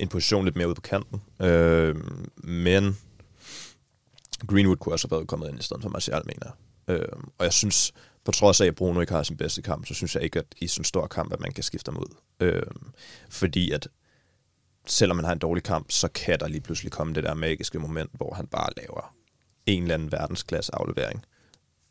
en 0.00 0.08
position 0.08 0.44
lidt 0.44 0.56
mere 0.56 0.68
ud 0.68 0.74
på 0.74 0.80
kanten. 0.80 1.22
Øh, 1.40 1.96
men 2.36 2.98
Greenwood 4.46 4.76
kunne 4.76 4.94
også 4.94 5.08
have 5.08 5.16
været 5.16 5.28
kommet 5.28 5.48
ind 5.48 5.58
i 5.58 5.62
stedet 5.62 5.82
for 5.82 5.90
Martial, 5.90 6.22
mener 6.26 6.52
jeg. 6.88 6.96
Øh, 6.96 7.08
og 7.38 7.44
jeg 7.44 7.52
synes, 7.52 7.92
på 8.24 8.32
trods 8.32 8.60
af, 8.60 8.66
at 8.66 8.74
Bruno 8.74 9.00
ikke 9.00 9.12
har 9.12 9.22
sin 9.22 9.36
bedste 9.36 9.62
kamp, 9.62 9.86
så 9.86 9.94
synes 9.94 10.14
jeg 10.14 10.24
ikke, 10.24 10.38
at 10.38 10.46
i 10.56 10.66
sådan 10.66 10.80
en 10.80 10.84
stor 10.84 11.06
kamp, 11.06 11.32
at 11.32 11.40
man 11.40 11.52
kan 11.52 11.64
skifte 11.64 11.92
ham 11.92 12.00
ud. 12.00 12.14
Øh, 12.40 12.62
fordi 13.30 13.70
at 13.70 13.88
selvom 14.86 15.16
man 15.16 15.24
har 15.24 15.32
en 15.32 15.38
dårlig 15.38 15.62
kamp, 15.62 15.90
så 15.90 16.08
kan 16.08 16.40
der 16.40 16.48
lige 16.48 16.60
pludselig 16.60 16.92
komme 16.92 17.14
det 17.14 17.24
der 17.24 17.34
magiske 17.34 17.78
moment, 17.78 18.10
hvor 18.12 18.34
han 18.34 18.46
bare 18.46 18.68
laver 18.76 19.14
en 19.66 19.82
eller 19.82 19.94
anden 19.94 20.12
verdensklasse 20.12 20.74
aflevering, 20.74 21.24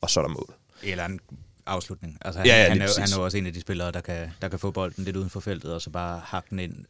og 0.01 0.09
så 0.09 0.19
er 0.19 0.23
der 0.23 0.33
mål. 0.33 0.53
Eller 0.83 1.05
en 1.05 1.19
afslutning. 1.65 2.17
Altså, 2.21 2.39
han, 2.39 2.47
ja, 2.47 2.63
ja, 2.63 2.69
han, 2.69 2.81
er, 2.81 2.99
han 2.99 3.09
er 3.13 3.17
også 3.17 3.37
en 3.37 3.45
af 3.45 3.53
de 3.53 3.61
spillere, 3.61 3.91
der 3.91 4.01
kan, 4.01 4.29
der 4.41 4.47
kan 4.47 4.59
få 4.59 4.71
bolden 4.71 5.03
lidt 5.03 5.15
uden 5.15 5.29
for 5.29 5.39
feltet, 5.39 5.73
og 5.73 5.81
så 5.81 5.89
bare 5.89 6.19
hakke 6.19 6.49
den 6.49 6.59
ind 6.59 6.85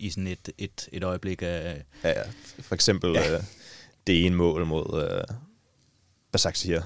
i 0.00 0.10
sådan 0.10 0.26
et, 0.26 0.50
et, 0.58 0.88
et 0.92 1.04
øjeblik 1.04 1.42
af... 1.42 1.84
Ja, 2.04 2.08
ja. 2.08 2.22
For 2.60 2.74
eksempel 2.74 3.10
ja. 3.10 3.34
øh, 3.34 3.42
det 4.06 4.26
ene 4.26 4.36
mål 4.36 4.66
mod 4.66 5.10
øh, 5.10 5.36
Basak 6.32 6.56
siger, 6.56 6.82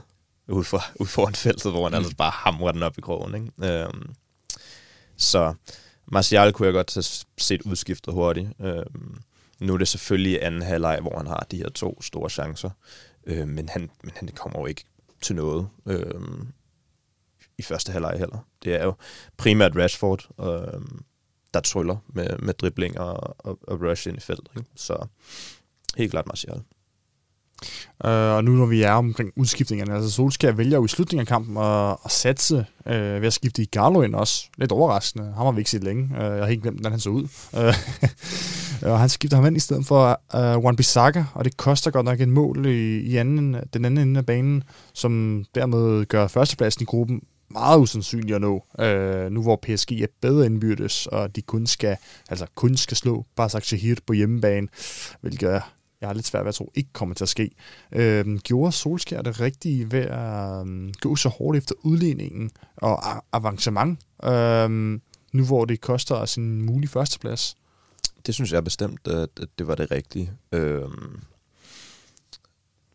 ude, 0.49 0.65
for, 0.65 0.83
ude 1.01 1.09
foran 1.09 1.35
feltet, 1.35 1.73
hvor 1.73 1.83
han 1.83 1.93
mm. 1.93 1.97
altså 1.97 2.17
bare 2.17 2.31
hamrer 2.31 2.73
den 2.73 2.83
op 2.83 2.99
i 2.99 3.01
krogen. 3.01 3.35
Ikke? 3.35 3.85
Øhm, 3.85 4.15
så 5.17 5.55
Martial 6.07 6.53
kunne 6.53 6.67
jeg 6.67 6.73
godt 6.73 6.95
have 6.95 7.29
set 7.39 7.63
udskiftet 7.63 8.15
hurtigt. 8.15 8.49
Øhm, 8.61 9.19
nu 9.61 9.75
er 9.75 9.79
det 9.79 9.89
selvfølgelig 9.89 10.45
anden 10.45 10.63
halvleg, 10.63 11.01
hvor 11.01 11.17
han 11.17 11.27
har 11.27 11.47
de 11.51 11.57
her 11.57 11.69
to 11.69 12.03
store 12.03 12.31
chancer. 12.31 12.71
Øh, 13.27 13.49
men, 13.49 13.69
han, 13.69 13.91
men 14.03 14.13
han 14.17 14.29
kommer 14.29 14.61
jo 14.61 14.67
ikke 14.67 14.85
til 15.23 15.37
noget 15.37 15.69
øh, 15.87 16.21
i 17.59 17.63
første 17.63 17.93
halvleg 17.93 18.19
heller. 18.19 18.39
Det 18.65 18.75
er 18.75 18.85
jo 18.85 18.95
primært 19.37 19.77
Rashford, 19.77 20.29
øh, 20.41 20.81
der 21.55 21.61
tryller 21.61 21.97
med, 22.09 22.39
med 22.39 22.55
dribling 22.55 22.99
og, 22.99 23.37
og, 23.39 23.59
og 23.63 23.81
rush 23.81 24.09
ind 24.09 24.17
i 24.17 24.21
feltet. 24.21 24.49
Ikke? 24.57 24.71
Så 24.77 25.07
helt 25.97 26.11
klart 26.11 26.27
Martial. 26.27 26.63
Uh, 28.05 28.11
og 28.11 28.45
nu 28.45 28.51
når 28.51 28.67
vi 28.67 28.83
er 28.83 28.93
omkring 28.93 29.33
udskiftningerne, 29.37 29.95
altså 29.95 30.11
Solskjaer 30.11 30.53
vælger 30.53 30.77
jo 30.77 30.85
i 30.85 30.89
slutningen 30.89 31.21
af 31.21 31.27
kampen 31.27 31.57
at, 31.57 31.97
at 32.05 32.11
satse 32.11 32.67
uh, 32.87 32.93
ved 32.93 33.27
at 33.27 33.33
skifte 33.33 33.63
i 33.63 33.65
Garlo 33.65 34.03
ind 34.03 34.15
også. 34.15 34.45
Lidt 34.59 34.73
overraskende. 34.73 35.25
Ham 35.25 35.45
har 35.45 35.53
vi 35.53 35.61
ikke 35.61 35.71
set 35.71 35.85
længe. 35.85 36.03
Uh, 36.05 36.17
jeg 36.17 36.39
har 36.39 36.47
helt 36.47 36.63
glemt, 36.63 36.77
hvordan 36.77 36.93
han 36.93 37.01
så 37.01 37.11
ud. 37.11 37.23
Uh, 37.53 37.75
og 38.93 39.01
han 39.01 39.09
skifter 39.09 39.37
ham 39.37 39.47
ind 39.47 39.57
i 39.57 39.61
stedet 39.61 39.87
for 39.87 40.21
uh, 40.35 40.63
Juan 40.63 40.77
Bissaka, 40.77 41.25
og 41.35 41.45
det 41.45 41.57
koster 41.57 41.91
godt 41.91 42.05
nok 42.05 42.21
en 42.21 42.31
mål 42.31 42.67
i, 42.67 42.99
i 42.99 43.17
anden, 43.17 43.57
den 43.73 43.85
anden 43.85 44.09
ende 44.09 44.19
af 44.19 44.27
banen, 44.27 44.65
som 44.95 45.45
dermed 45.55 46.07
gør 46.07 46.27
førstepladsen 46.27 46.83
i 46.83 46.85
gruppen 46.85 47.21
meget 47.51 47.79
usandsynlig 47.79 48.35
at 48.35 48.41
nå, 48.41 48.65
øh, 48.81 49.31
nu 49.31 49.43
hvor 49.43 49.57
PSG 49.57 49.93
er 49.93 50.07
bedre 50.21 50.47
indbyrdes, 50.47 51.07
og 51.07 51.37
de 51.37 51.43
kun 51.43 51.67
skal, 51.67 51.97
altså 52.31 52.47
kun 52.55 52.77
skal 52.77 52.97
slå 52.97 53.27
Basak 53.37 53.65
Shahir 53.65 53.95
på 54.07 54.13
hjemmebane, 54.13 54.69
hvilket 55.21 55.63
jeg 56.01 56.09
har 56.09 56.15
lidt 56.15 56.27
svært 56.27 56.45
ved 56.45 56.49
at 56.49 56.55
tro 56.55 56.73
ikke 56.75 56.93
kommer 56.93 57.15
til 57.15 57.25
at 57.25 57.29
ske. 57.29 57.51
Øh, 57.93 58.39
gjorde 58.39 58.73
Solskjaer 58.73 59.23
det 59.23 59.41
rigtige 59.41 59.93
ved 59.93 60.01
at 60.01 60.67
øh, 60.67 60.93
gå 61.01 61.17
så 61.17 61.29
hårdt 61.29 61.59
efter 61.59 61.75
udligningen 61.83 62.51
og 62.77 63.25
avancement, 63.33 64.01
øh, 64.25 64.71
nu 65.33 65.45
hvor 65.47 65.65
det 65.65 65.81
koster 65.81 66.15
os 66.15 66.37
en 66.37 66.63
mulig 66.63 66.89
førsteplads? 66.89 67.57
Det 68.27 68.35
synes 68.35 68.53
jeg 68.53 68.65
bestemt, 68.65 69.09
at 69.09 69.29
det 69.59 69.67
var 69.67 69.75
det 69.75 69.91
rigtige. 69.91 70.31
Øh, 70.53 70.89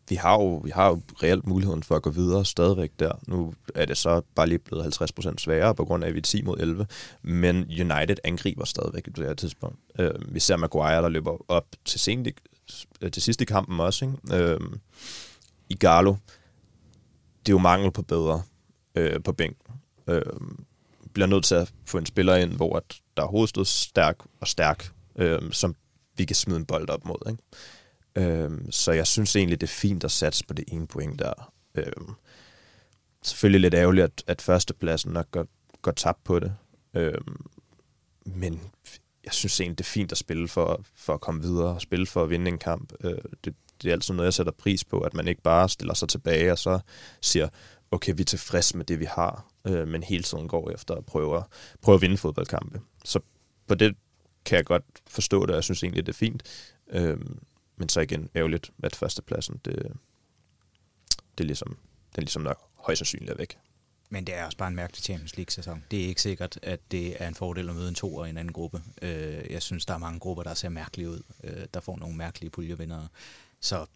vi 0.08 0.14
har 0.14 0.32
jo, 0.32 0.56
vi 0.56 0.70
har 0.70 0.88
jo 0.88 1.00
reelt 1.22 1.46
muligheden 1.46 1.82
for 1.82 1.96
at 1.96 2.02
gå 2.02 2.10
videre 2.10 2.44
stadigvæk 2.44 2.90
der. 2.98 3.12
Nu 3.26 3.54
er 3.74 3.84
det 3.84 3.96
så 3.96 4.22
bare 4.34 4.46
lige 4.46 4.58
blevet 4.58 5.00
50% 5.02 5.34
sværere 5.38 5.74
på 5.74 5.84
grund 5.84 6.04
af, 6.04 6.08
at 6.08 6.14
vi 6.14 6.18
er 6.18 6.22
10 6.22 6.42
mod 6.42 6.58
11. 6.58 6.86
Men 7.22 7.56
United 7.56 8.16
angriber 8.24 8.64
stadigvæk 8.64 9.04
på 9.04 9.20
det 9.20 9.26
her 9.26 9.34
tidspunkt. 9.34 9.78
Øh, 9.98 10.10
vi 10.28 10.40
ser 10.40 10.56
Maguire, 10.56 11.02
der 11.02 11.08
løber 11.08 11.50
op 11.50 11.66
til, 11.84 12.00
sent, 12.00 12.28
Øh, 13.00 13.10
til 13.10 13.22
sidst 13.22 13.40
i 13.40 13.44
kampen 13.44 13.80
også. 13.80 14.04
Ikke? 14.04 14.36
Øh, 14.36 14.60
Galo. 15.80 16.14
det 17.46 17.52
er 17.52 17.54
jo 17.54 17.58
mangel 17.58 17.90
på 17.92 18.02
bedre 18.02 18.42
øh, 18.94 19.22
på 19.22 19.32
bænken. 19.32 19.80
Øh, 20.06 20.22
bliver 21.12 21.26
nødt 21.26 21.44
til 21.44 21.54
at 21.54 21.72
få 21.84 21.98
en 21.98 22.06
spiller 22.06 22.36
ind, 22.36 22.52
hvor 22.52 22.76
at 22.76 23.00
der 23.16 23.22
er 23.22 23.26
hovedstød 23.26 23.64
stærk 23.64 24.18
og 24.40 24.48
stærk, 24.48 24.92
øh, 25.16 25.52
som 25.52 25.74
vi 26.16 26.24
kan 26.24 26.36
smide 26.36 26.58
en 26.58 26.66
bold 26.66 26.88
op 26.88 27.04
mod. 27.04 27.18
Ikke? 27.28 28.32
Øh, 28.32 28.50
så 28.70 28.92
jeg 28.92 29.06
synes 29.06 29.36
egentlig, 29.36 29.60
det 29.60 29.66
er 29.66 29.72
fint 29.72 30.04
at 30.04 30.10
satse 30.10 30.44
på 30.46 30.54
det 30.54 30.64
ene 30.68 30.86
point 30.86 31.18
der. 31.18 31.52
Øh, 31.74 31.92
selvfølgelig 33.22 33.60
lidt 33.60 33.74
ærgerligt, 33.74 34.04
at, 34.04 34.24
at 34.26 34.42
førstepladsen 34.42 35.12
nok 35.12 35.30
går, 35.30 35.46
går 35.82 35.92
tabt 35.92 36.24
på 36.24 36.38
det. 36.38 36.56
Øh, 36.94 37.20
men 38.26 38.60
jeg 39.24 39.32
synes 39.32 39.60
egentlig, 39.60 39.78
det 39.78 39.84
er 39.84 39.88
fint 39.88 40.12
at 40.12 40.18
spille 40.18 40.48
for, 40.48 40.84
for 40.94 41.14
at 41.14 41.20
komme 41.20 41.42
videre, 41.42 41.74
og 41.74 41.80
spille 41.80 42.06
for 42.06 42.22
at 42.22 42.30
vinde 42.30 42.48
en 42.48 42.58
kamp. 42.58 42.92
Øh, 43.00 43.18
det, 43.44 43.54
det 43.82 43.88
er 43.88 43.92
altid 43.92 44.14
noget, 44.14 44.26
jeg 44.26 44.34
sætter 44.34 44.52
pris 44.52 44.84
på, 44.84 45.00
at 45.00 45.14
man 45.14 45.28
ikke 45.28 45.42
bare 45.42 45.68
stiller 45.68 45.94
sig 45.94 46.08
tilbage 46.08 46.52
og 46.52 46.58
så 46.58 46.78
siger, 47.20 47.48
okay, 47.90 48.12
vi 48.16 48.20
er 48.20 48.24
tilfredse 48.24 48.76
med 48.76 48.84
det, 48.84 49.00
vi 49.00 49.04
har, 49.04 49.46
øh, 49.66 49.88
men 49.88 50.02
hele 50.02 50.22
tiden 50.22 50.48
går 50.48 50.70
efter 50.70 50.94
at 50.94 51.06
prøve, 51.06 51.42
prøve 51.82 51.94
at 51.94 52.02
vinde 52.02 52.16
fodboldkampe. 52.16 52.80
Så 53.04 53.20
på 53.66 53.74
det 53.74 53.96
kan 54.44 54.56
jeg 54.56 54.64
godt 54.64 54.84
forstå 55.06 55.40
det, 55.40 55.50
og 55.50 55.56
jeg 55.56 55.64
synes 55.64 55.82
egentlig, 55.82 56.06
det 56.06 56.12
er 56.12 56.16
fint. 56.16 56.42
Øh, 56.90 57.16
men 57.76 57.88
så 57.88 58.00
igen 58.00 58.28
ærgerligt, 58.36 58.70
at 58.82 58.96
førstepladsen, 58.96 59.60
det, 59.64 59.76
det 61.38 61.44
er 61.44 61.44
ligesom, 61.44 61.68
den 62.14 62.16
er 62.16 62.20
ligesom 62.20 62.42
nok 62.42 62.58
højst 62.74 62.98
sandsynligt 62.98 63.30
er 63.30 63.36
væk. 63.36 63.58
Men 64.10 64.24
det 64.26 64.34
er 64.34 64.44
også 64.44 64.58
bare 64.58 64.68
en 64.68 64.76
mærkelig 64.76 65.02
Champions 65.02 65.36
League-sæson. 65.36 65.84
Det 65.90 66.04
er 66.04 66.06
ikke 66.06 66.22
sikkert, 66.22 66.58
at 66.62 66.80
det 66.90 67.22
er 67.22 67.28
en 67.28 67.34
fordel 67.34 67.68
at 67.68 67.74
møde 67.74 67.88
en 67.88 67.94
to 67.94 68.16
og 68.16 68.30
en 68.30 68.38
anden 68.38 68.52
gruppe. 68.52 68.82
Øh, 69.02 69.50
jeg 69.50 69.62
synes, 69.62 69.86
der 69.86 69.94
er 69.94 69.98
mange 69.98 70.18
grupper, 70.20 70.42
der 70.42 70.54
ser 70.54 70.68
mærkelige 70.68 71.10
ud. 71.10 71.22
Øh, 71.44 71.66
der 71.74 71.80
får 71.80 71.96
nogle 71.96 72.16
mærkelige 72.16 72.50
puljevindere. 72.50 73.08
Så 73.60 73.86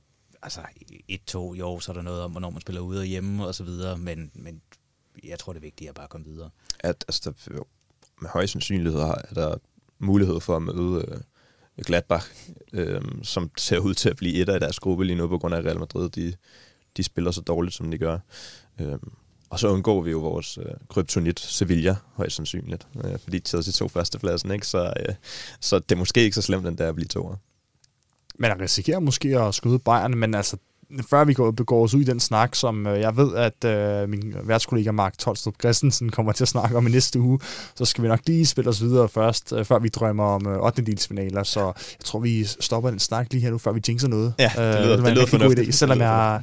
altså, 0.42 0.60
et-to, 1.08 1.54
jo, 1.54 1.80
så 1.80 1.92
er 1.92 1.94
der 1.94 2.02
noget 2.02 2.22
om, 2.22 2.30
hvornår 2.30 2.50
man 2.50 2.60
spiller 2.60 2.80
ude 2.80 3.00
og 3.00 3.06
hjemme 3.06 3.46
og 3.46 3.54
så 3.54 3.64
videre, 3.64 3.98
men, 3.98 4.30
men 4.34 4.62
jeg 5.24 5.38
tror, 5.38 5.52
det 5.52 5.60
er 5.60 5.66
vigtigt 5.66 5.88
at 5.88 5.94
bare 5.94 6.08
komme 6.08 6.26
videre. 6.26 6.50
At, 6.80 7.04
altså, 7.08 7.30
der, 7.30 7.54
jo, 7.56 7.64
med 8.20 8.30
høj 8.30 8.46
sandsynlighed 8.46 9.00
er 9.00 9.34
der 9.34 9.56
mulighed 9.98 10.40
for 10.40 10.56
at 10.56 10.62
møde 10.62 11.04
øh, 11.08 11.20
Gladbach, 11.84 12.26
øh, 12.72 13.02
som 13.22 13.50
ser 13.58 13.78
ud 13.78 13.94
til 13.94 14.08
at 14.08 14.16
blive 14.16 14.34
et 14.34 14.48
af 14.48 14.60
deres 14.60 14.78
gruppe 14.78 15.04
lige 15.04 15.16
nu, 15.16 15.28
på 15.28 15.38
grund 15.38 15.54
af 15.54 15.60
Real 15.60 15.78
Madrid, 15.78 16.10
de, 16.10 16.34
de 16.96 17.02
spiller 17.02 17.30
så 17.30 17.40
dårligt, 17.40 17.74
som 17.74 17.90
de 17.90 17.98
gør. 17.98 18.18
Øh, 18.80 18.98
og 19.50 19.58
så 19.58 19.68
undgår 19.68 20.02
vi 20.02 20.10
jo 20.10 20.18
vores 20.18 20.58
øh, 20.58 20.64
kryptonit 20.88 21.40
Sevilla, 21.40 21.96
højst 22.12 22.36
sandsynligt, 22.36 22.86
øh, 23.04 23.18
fordi 23.18 23.38
Chelsea 23.38 23.72
tog 23.72 23.90
førstepladsen, 23.90 24.50
ikke? 24.50 24.66
Så, 24.66 24.92
øh, 25.00 25.14
så 25.60 25.78
det 25.78 25.92
er 25.92 25.98
måske 25.98 26.22
ikke 26.22 26.34
så 26.34 26.42
slemt, 26.42 26.66
den 26.66 26.78
der 26.78 26.88
at 26.88 26.94
blive 26.94 27.08
toer. 27.08 27.36
Men 28.38 28.50
der 28.50 28.60
risikerer 28.60 28.98
måske 28.98 29.40
at 29.40 29.54
skyde 29.54 29.78
Bayern, 29.78 30.18
men 30.18 30.34
altså 30.34 30.56
før 31.10 31.24
vi 31.24 31.34
går, 31.34 31.50
begår 31.50 31.84
os 31.84 31.94
ud 31.94 32.00
i 32.00 32.04
den 32.04 32.20
snak, 32.20 32.54
som 32.54 32.86
øh, 32.86 33.00
jeg 33.00 33.16
ved, 33.16 33.34
at 33.34 33.64
øh, 33.64 34.08
min 34.08 34.34
værtskollega 34.42 34.92
Mark 34.92 35.18
Tolstrup 35.18 35.54
Christensen 35.60 36.10
kommer 36.10 36.32
til 36.32 36.44
at 36.44 36.48
snakke 36.48 36.76
om 36.76 36.86
i 36.86 36.90
næste 36.90 37.20
uge, 37.20 37.40
så 37.74 37.84
skal 37.84 38.04
vi 38.04 38.08
nok 38.08 38.20
lige 38.26 38.46
spille 38.46 38.70
os 38.70 38.82
videre 38.82 39.08
først, 39.08 39.52
øh, 39.52 39.64
før 39.64 39.78
vi 39.78 39.88
drømmer 39.88 40.24
om 40.24 40.46
øh, 40.46 40.58
8. 40.58 40.84
finaler. 41.08 41.42
Så 41.42 41.60
jeg 41.60 42.04
tror, 42.04 42.18
vi 42.18 42.44
stopper 42.44 42.90
den 42.90 42.98
snak 42.98 43.32
lige 43.32 43.42
her 43.42 43.50
nu, 43.50 43.58
før 43.58 43.72
vi 43.72 43.80
jinxer 43.88 44.08
noget. 44.08 44.34
Ja, 44.38 44.52
det 44.56 44.56
lyder, 44.56 44.92
øh, 44.92 44.98
det, 44.98 45.04
det 45.04 45.14
lyder 45.14 45.26
fornuftigt. 45.26 45.68
Idé. 45.68 45.72
Selvom 45.72 46.00
jeg 46.00 46.42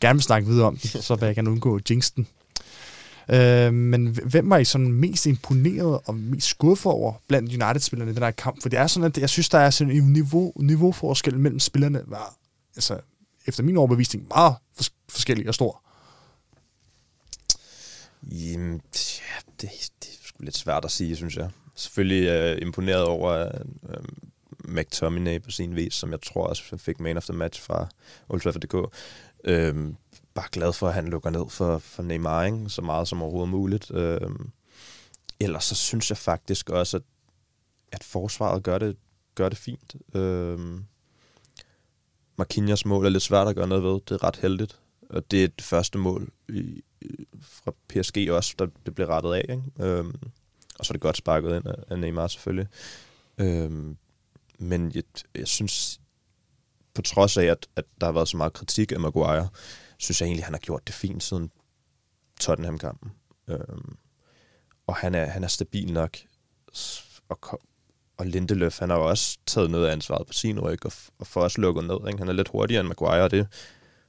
gerne 0.00 0.16
vil 0.16 0.22
snakke 0.22 0.48
videre 0.48 0.66
om 0.66 0.76
det, 0.76 0.90
så 1.04 1.14
vil 1.14 1.26
jeg 1.26 1.34
gerne 1.34 1.50
undgå 1.50 1.80
jinxen. 1.90 2.26
Øh, 3.28 3.74
men 3.74 4.06
hvem 4.06 4.50
var 4.50 4.58
I 4.58 4.64
sådan 4.64 4.92
mest 4.92 5.26
imponeret 5.26 6.00
og 6.04 6.14
mest 6.14 6.46
skuffet 6.46 6.92
over 6.92 7.12
blandt 7.28 7.62
United-spillerne 7.62 8.10
i 8.10 8.14
den 8.14 8.22
her 8.22 8.30
kamp? 8.30 8.62
For 8.62 8.68
det 8.68 8.78
er 8.78 8.86
sådan, 8.86 9.06
at 9.06 9.18
jeg 9.18 9.28
synes, 9.28 9.48
der 9.48 9.58
er 9.58 9.70
sådan 9.70 9.96
en 9.96 10.12
niveau, 10.12 10.52
niveauforskel 10.56 11.38
mellem 11.38 11.60
spillerne, 11.60 12.02
var 12.06 12.34
altså, 12.76 12.98
efter 13.46 13.62
min 13.62 13.76
overbevisning 13.76 14.26
meget 14.28 14.54
fors- 14.80 14.94
forskellig 15.08 15.48
og 15.48 15.54
stor. 15.54 15.82
Jamen, 18.32 18.80
ja, 18.94 19.52
det, 19.60 19.70
det 20.02 20.08
er 20.08 20.26
sgu 20.26 20.42
lidt 20.44 20.56
svært 20.56 20.84
at 20.84 20.90
sige, 20.90 21.16
synes 21.16 21.36
jeg. 21.36 21.50
Selvfølgelig 21.74 22.54
uh, 22.54 22.62
imponeret 22.62 23.04
over 23.04 23.48
uh, 23.82 24.04
McTominay 24.64 25.42
på 25.42 25.50
sin 25.50 25.76
vis, 25.76 25.94
som 25.94 26.10
jeg 26.10 26.20
tror 26.20 26.46
også 26.46 26.76
fik 26.76 27.00
man 27.00 27.16
of 27.16 27.24
the 27.24 27.32
match 27.32 27.62
fra 27.62 27.88
Old 28.28 28.40
Trafford.dk. 28.40 28.74
Uh, 28.74 28.84
øhm, 29.44 29.96
bare 30.40 30.48
glad 30.52 30.72
for, 30.72 30.88
at 30.88 30.94
han 30.94 31.08
lukker 31.08 31.30
ned 31.30 31.50
for, 31.50 31.78
for 31.78 32.02
Neymar, 32.02 32.44
ikke? 32.44 32.68
så 32.68 32.82
meget 32.82 33.08
som 33.08 33.22
overhovedet 33.22 33.50
muligt. 33.50 33.90
Uh, 33.90 34.36
ellers 35.40 35.64
så 35.64 35.74
synes 35.74 36.10
jeg 36.10 36.18
faktisk 36.18 36.70
også, 36.70 36.96
at, 36.96 37.02
at 37.92 38.04
forsvaret 38.04 38.62
gør 38.62 38.78
det, 38.78 38.96
gør 39.34 39.48
det 39.48 39.58
fint. 39.58 39.96
Uh, 40.14 40.80
Marquinhos 42.38 42.84
mål 42.84 43.06
er 43.06 43.10
lidt 43.10 43.22
svært 43.22 43.48
at 43.48 43.56
gøre 43.56 43.66
noget 43.66 43.84
ved. 43.84 44.00
Det 44.08 44.10
er 44.10 44.24
ret 44.24 44.36
heldigt. 44.36 44.80
Og 45.10 45.30
det 45.30 45.44
er 45.44 45.48
det 45.48 45.64
første 45.64 45.98
mål 45.98 46.28
i, 46.48 46.82
fra 47.40 47.72
PSG 47.88 48.30
også, 48.30 48.54
der 48.58 48.66
det 48.86 48.94
blev 48.94 49.06
rettet 49.06 49.34
af. 49.34 49.44
Ikke? 49.48 49.62
Øhm, 49.80 50.14
og 50.78 50.86
så 50.86 50.90
er 50.90 50.94
det 50.94 51.00
godt 51.00 51.16
sparket 51.16 51.56
ind 51.56 51.66
af, 51.66 51.74
af 51.90 51.98
Neymar 51.98 52.26
selvfølgelig. 52.26 52.66
Øhm, 53.38 53.96
men 54.58 54.92
jeg, 54.94 55.02
jeg 55.34 55.48
synes, 55.48 56.00
på 56.94 57.02
trods 57.02 57.36
af, 57.36 57.44
at, 57.44 57.66
at 57.76 57.84
der 58.00 58.06
har 58.06 58.12
været 58.12 58.28
så 58.28 58.36
meget 58.36 58.52
kritik 58.52 58.92
af 58.92 59.00
Maguire, 59.00 59.48
synes 60.00 60.20
jeg 60.20 60.26
egentlig, 60.26 60.44
han 60.44 60.54
har 60.54 60.58
gjort 60.58 60.86
det 60.86 60.94
fint 60.94 61.22
siden 61.22 61.50
Tottenham-kampen. 62.40 63.12
Øhm, 63.48 63.96
og 64.86 64.96
han 64.96 65.14
er, 65.14 65.26
han 65.26 65.44
er 65.44 65.48
stabil 65.48 65.92
nok. 65.92 66.16
Og, 67.28 67.60
og 68.16 68.26
Lindeløf, 68.26 68.78
han 68.78 68.90
har 68.90 68.96
jo 68.96 69.08
også 69.08 69.38
taget 69.46 69.70
noget 69.70 69.86
af 69.86 69.92
ansvaret 69.92 70.26
på 70.26 70.32
sin 70.32 70.60
ryg, 70.60 70.86
og, 70.86 70.92
og 71.18 71.26
for 71.26 71.40
os 71.40 71.58
lukket 71.58 71.84
ned. 71.84 72.08
Ikke? 72.08 72.18
Han 72.18 72.28
er 72.28 72.32
lidt 72.32 72.48
hurtigere 72.48 72.80
end 72.80 72.88
Maguire, 72.88 73.22
og 73.22 73.30
det, 73.30 73.46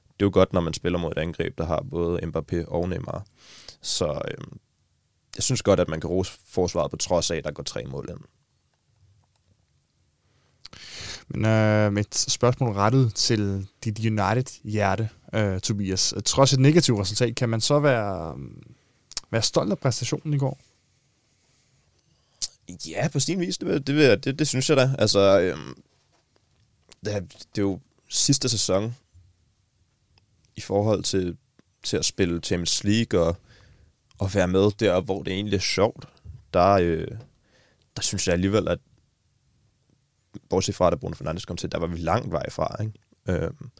det 0.06 0.22
er 0.22 0.26
jo 0.26 0.30
godt, 0.32 0.52
når 0.52 0.60
man 0.60 0.74
spiller 0.74 0.98
mod 0.98 1.12
et 1.12 1.18
angreb, 1.18 1.58
der 1.58 1.66
har 1.66 1.84
både 1.90 2.20
Mbappé 2.22 2.66
og 2.68 2.88
Neymar. 2.88 3.24
Så 3.80 4.20
øhm, 4.28 4.58
jeg 5.36 5.42
synes 5.42 5.62
godt, 5.62 5.80
at 5.80 5.88
man 5.88 6.00
kan 6.00 6.10
rose 6.10 6.32
forsvaret 6.46 6.90
på 6.90 6.96
trods 6.96 7.30
af, 7.30 7.36
at 7.36 7.44
der 7.44 7.50
går 7.50 7.62
tre 7.62 7.84
mål 7.84 8.08
ind. 8.10 8.20
Men 11.28 11.44
øh, 11.44 11.92
mit 11.92 12.14
spørgsmål 12.14 12.72
rettet 12.72 13.14
til 13.14 13.68
dit 13.84 13.98
United-hjerte, 13.98 15.08
øh, 15.34 15.60
Tobias. 15.60 16.14
Trods 16.24 16.52
et 16.52 16.60
negativt 16.60 17.00
resultat, 17.00 17.34
kan 17.34 17.48
man 17.48 17.60
så 17.60 17.80
være, 17.80 18.36
mm, 18.36 18.74
være 19.30 19.42
stolt 19.42 19.70
af 19.70 19.78
præstationen 19.78 20.34
i 20.34 20.38
går? 20.38 20.58
Ja, 22.88 23.08
på 23.08 23.20
sin 23.20 23.40
vis, 23.40 23.58
det, 23.58 23.86
det, 23.86 24.24
det, 24.24 24.38
det 24.38 24.48
synes 24.48 24.68
jeg 24.68 24.76
da. 24.76 24.94
Altså, 24.98 25.40
øhm, 25.40 25.82
det, 27.04 27.14
er, 27.14 27.20
det 27.20 27.58
er 27.58 27.62
jo 27.62 27.80
sidste 28.08 28.48
sæson 28.48 28.96
i 30.56 30.60
forhold 30.60 31.02
til, 31.02 31.36
til 31.82 31.96
at 31.96 32.04
spille 32.04 32.40
Champions 32.40 32.84
League 32.84 33.20
og, 33.20 33.36
og 34.18 34.34
være 34.34 34.48
med 34.48 34.70
der, 34.78 35.00
hvor 35.00 35.22
det 35.22 35.32
egentlig 35.32 35.56
er 35.56 35.60
sjovt. 35.60 36.08
Der, 36.54 36.70
øh, 36.70 37.08
der 37.96 38.02
synes 38.02 38.26
jeg 38.26 38.32
alligevel, 38.32 38.68
at 38.68 38.78
bortset 40.48 40.74
fra, 40.74 40.90
da 40.90 40.96
Bruno 40.96 41.14
Fernandes 41.14 41.44
kom 41.44 41.56
til, 41.56 41.72
der 41.72 41.78
var 41.78 41.86
vi 41.86 41.96
langt 41.96 42.32
vej 42.32 42.50
fra. 42.50 42.82
Ikke? 42.82 42.92
Øhm, 43.28 43.70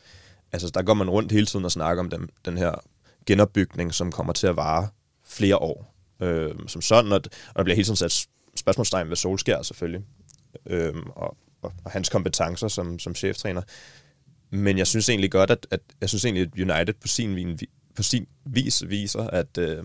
altså, 0.52 0.70
der 0.74 0.82
går 0.82 0.94
man 0.94 1.10
rundt 1.10 1.32
hele 1.32 1.46
tiden 1.46 1.64
og 1.64 1.72
snakker 1.72 2.02
om 2.02 2.10
den, 2.10 2.28
den 2.44 2.58
her 2.58 2.74
genopbygning, 3.26 3.94
som 3.94 4.12
kommer 4.12 4.32
til 4.32 4.46
at 4.46 4.56
vare 4.56 4.88
flere 5.24 5.56
år. 5.56 5.94
Øh, 6.20 6.54
som 6.66 6.82
sådan, 6.82 7.12
og, 7.12 7.20
og 7.48 7.56
der 7.56 7.62
bliver 7.62 7.76
hele 7.76 7.86
tiden 7.86 7.96
sat 7.96 8.26
spørgsmålstegn 8.56 9.08
ved 9.08 9.16
Solskjær 9.16 9.62
selvfølgelig, 9.62 10.04
øh, 10.66 10.94
og, 11.06 11.36
og, 11.62 11.72
og 11.84 11.90
hans 11.90 12.08
kompetencer 12.08 12.68
som, 12.68 12.98
som 12.98 13.14
cheftræner. 13.14 13.62
Men 14.50 14.78
jeg 14.78 14.86
synes 14.86 15.08
egentlig 15.08 15.30
godt, 15.30 15.50
at, 15.50 15.66
at 15.70 15.80
jeg 16.00 16.08
synes 16.08 16.24
egentlig, 16.24 16.42
at 16.42 16.60
United 16.60 16.94
på 17.00 17.08
sin, 17.08 17.58
på 17.96 18.02
sin 18.02 18.26
vis 18.44 18.82
viser, 18.88 19.22
at, 19.22 19.58
øh, 19.58 19.84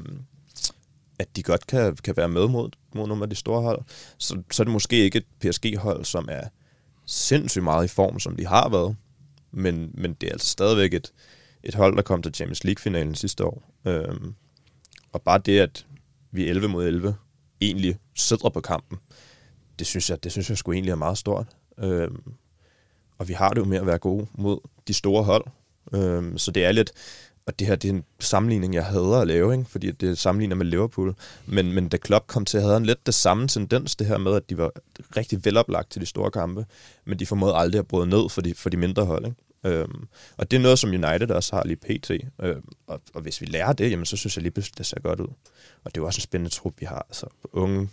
at 1.19 1.35
de 1.35 1.43
godt 1.43 1.67
kan, 1.67 1.95
kan 1.95 2.17
være 2.17 2.29
med 2.29 2.47
mod, 2.47 2.69
mod 2.95 3.07
nogle 3.07 3.23
af 3.23 3.29
de 3.29 3.35
store 3.35 3.61
hold. 3.61 3.81
Så, 4.17 4.41
så 4.51 4.63
er 4.63 4.65
det 4.65 4.71
måske 4.73 5.03
ikke 5.03 5.17
et 5.17 5.25
PSG-hold, 5.53 6.05
som 6.05 6.27
er 6.31 6.43
sindssygt 7.05 7.63
meget 7.63 7.85
i 7.85 7.87
form, 7.87 8.19
som 8.19 8.35
de 8.35 8.47
har 8.47 8.69
været. 8.69 8.95
Men, 9.51 9.91
men 9.93 10.13
det 10.13 10.27
er 10.27 10.31
altså 10.31 10.49
stadigvæk 10.49 10.93
et, 10.93 11.13
et 11.63 11.75
hold, 11.75 11.95
der 11.95 12.01
kom 12.01 12.21
til 12.21 12.33
Champions 12.33 12.63
League-finalen 12.63 13.15
sidste 13.15 13.45
år. 13.45 13.73
Øhm, 13.85 14.33
og 15.11 15.21
bare 15.21 15.37
det, 15.37 15.59
at 15.59 15.85
vi 16.31 16.47
11 16.47 16.67
mod 16.67 16.87
11, 16.87 17.15
egentlig 17.61 17.99
sidder 18.15 18.49
på 18.49 18.61
kampen, 18.61 18.97
det 19.79 19.87
synes 19.87 20.09
jeg, 20.09 20.23
det 20.23 20.31
synes 20.31 20.49
jeg 20.49 20.57
sgu 20.57 20.71
egentlig 20.71 20.91
er 20.91 20.95
meget 20.95 21.17
stort. 21.17 21.47
Øhm, 21.79 22.33
og 23.17 23.27
vi 23.27 23.33
har 23.33 23.49
det 23.49 23.57
jo 23.57 23.65
med 23.65 23.77
at 23.77 23.85
være 23.85 23.97
gode 23.97 24.27
mod 24.33 24.59
de 24.87 24.93
store 24.93 25.23
hold. 25.23 25.45
Øhm, 25.93 26.37
så 26.37 26.51
det 26.51 26.65
er 26.65 26.71
lidt, 26.71 26.91
og 27.47 27.59
det 27.59 27.67
her 27.67 27.75
det 27.75 27.89
er 27.89 27.93
en 27.93 28.03
sammenligning, 28.19 28.73
jeg 28.73 28.85
hader 28.85 29.21
at 29.21 29.27
lave, 29.27 29.53
ikke? 29.53 29.65
fordi 29.69 29.91
det 29.91 30.17
sammenligner 30.17 30.55
med 30.55 30.65
Liverpool. 30.65 31.15
Men, 31.45 31.71
men 31.73 31.89
da 31.89 31.97
Klopp 31.97 32.27
kom 32.27 32.45
til, 32.45 32.61
havde 32.61 32.73
han 32.73 32.85
lidt 32.85 33.05
det 33.05 33.13
samme 33.13 33.47
tendens, 33.47 33.95
det 33.95 34.07
her 34.07 34.17
med, 34.17 34.35
at 34.35 34.49
de 34.49 34.57
var 34.57 34.71
rigtig 35.17 35.45
veloplagt 35.45 35.91
til 35.91 36.01
de 36.01 36.05
store 36.05 36.31
kampe, 36.31 36.65
men 37.05 37.19
de 37.19 37.25
formåede 37.25 37.55
aldrig 37.55 37.79
at 37.79 37.87
bryde 37.87 38.07
ned 38.07 38.29
for 38.29 38.41
de, 38.41 38.53
for 38.53 38.69
de 38.69 38.77
mindre 38.77 39.05
hold. 39.05 39.25
Ikke? 39.25 39.37
Øhm, 39.63 40.07
og 40.37 40.51
det 40.51 40.57
er 40.57 40.61
noget, 40.61 40.79
som 40.79 40.89
United 40.89 41.31
også 41.31 41.55
har 41.55 41.63
lige 41.63 41.75
pt. 41.75 42.11
Øhm, 42.41 42.63
og, 42.87 43.01
og 43.13 43.21
hvis 43.21 43.41
vi 43.41 43.45
lærer 43.45 43.73
det, 43.73 43.91
jamen, 43.91 44.05
så 44.05 44.17
synes 44.17 44.37
jeg 44.37 44.41
lige 44.41 44.51
pludselig, 44.51 44.77
det 44.77 44.85
ser 44.85 44.99
godt 44.99 45.19
ud. 45.19 45.27
Og 45.83 45.95
det 45.95 45.97
er 45.97 46.01
jo 46.01 46.05
også 46.05 46.17
en 46.17 46.21
spændende 46.21 46.55
trup, 46.55 46.73
vi 46.79 46.85
har. 46.85 47.05
Altså, 47.09 47.25
unge, 47.53 47.89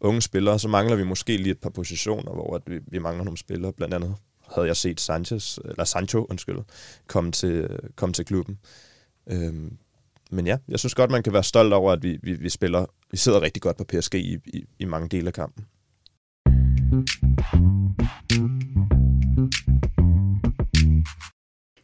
unge 0.00 0.22
spillere, 0.22 0.58
så 0.58 0.68
mangler 0.68 0.96
vi 0.96 1.04
måske 1.04 1.36
lige 1.36 1.50
et 1.50 1.58
par 1.58 1.70
positioner, 1.70 2.32
hvor 2.32 2.56
at 2.56 2.62
vi, 2.66 2.78
vi 2.86 2.98
mangler 2.98 3.24
nogle 3.24 3.38
spillere. 3.38 3.72
Blandt 3.72 3.94
andet 3.94 4.14
havde 4.54 4.66
jeg 4.66 4.76
set 4.76 5.00
Sanchez, 5.00 5.58
eller 5.64 5.84
Sancho, 5.84 6.26
undskyld, 6.30 6.58
komme 7.06 7.32
til, 7.32 7.78
komme 7.96 8.12
til 8.12 8.24
klubben. 8.24 8.58
Øhm, 9.26 9.76
men 10.30 10.46
ja, 10.46 10.56
jeg 10.68 10.78
synes 10.78 10.94
godt, 10.94 11.10
man 11.10 11.22
kan 11.22 11.32
være 11.32 11.44
stolt 11.44 11.72
over, 11.72 11.92
at 11.92 12.02
vi, 12.02 12.18
vi, 12.22 12.32
vi 12.32 12.48
spiller, 12.48 12.86
vi 13.10 13.16
sidder 13.16 13.40
rigtig 13.40 13.62
godt 13.62 13.76
på 13.76 13.84
PSG 13.84 14.14
i, 14.14 14.38
i, 14.46 14.64
i 14.78 14.84
mange 14.84 15.08
dele 15.08 15.26
af 15.26 15.32
kampen. 15.32 15.64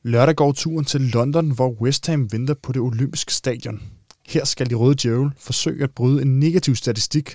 Lørdag 0.02 0.36
går 0.36 0.52
turen 0.52 0.84
til 0.84 1.00
London, 1.00 1.50
hvor 1.50 1.70
West 1.80 2.06
Ham 2.06 2.32
venter 2.32 2.54
på 2.54 2.72
det 2.72 2.82
olympiske 2.82 3.32
stadion. 3.32 3.82
Her 4.26 4.44
skal 4.44 4.70
de 4.70 4.74
røde 4.74 4.94
djævel 5.02 5.30
forsøge 5.38 5.84
at 5.84 5.90
bryde 5.90 6.22
en 6.22 6.40
negativ 6.40 6.76
statistik. 6.76 7.34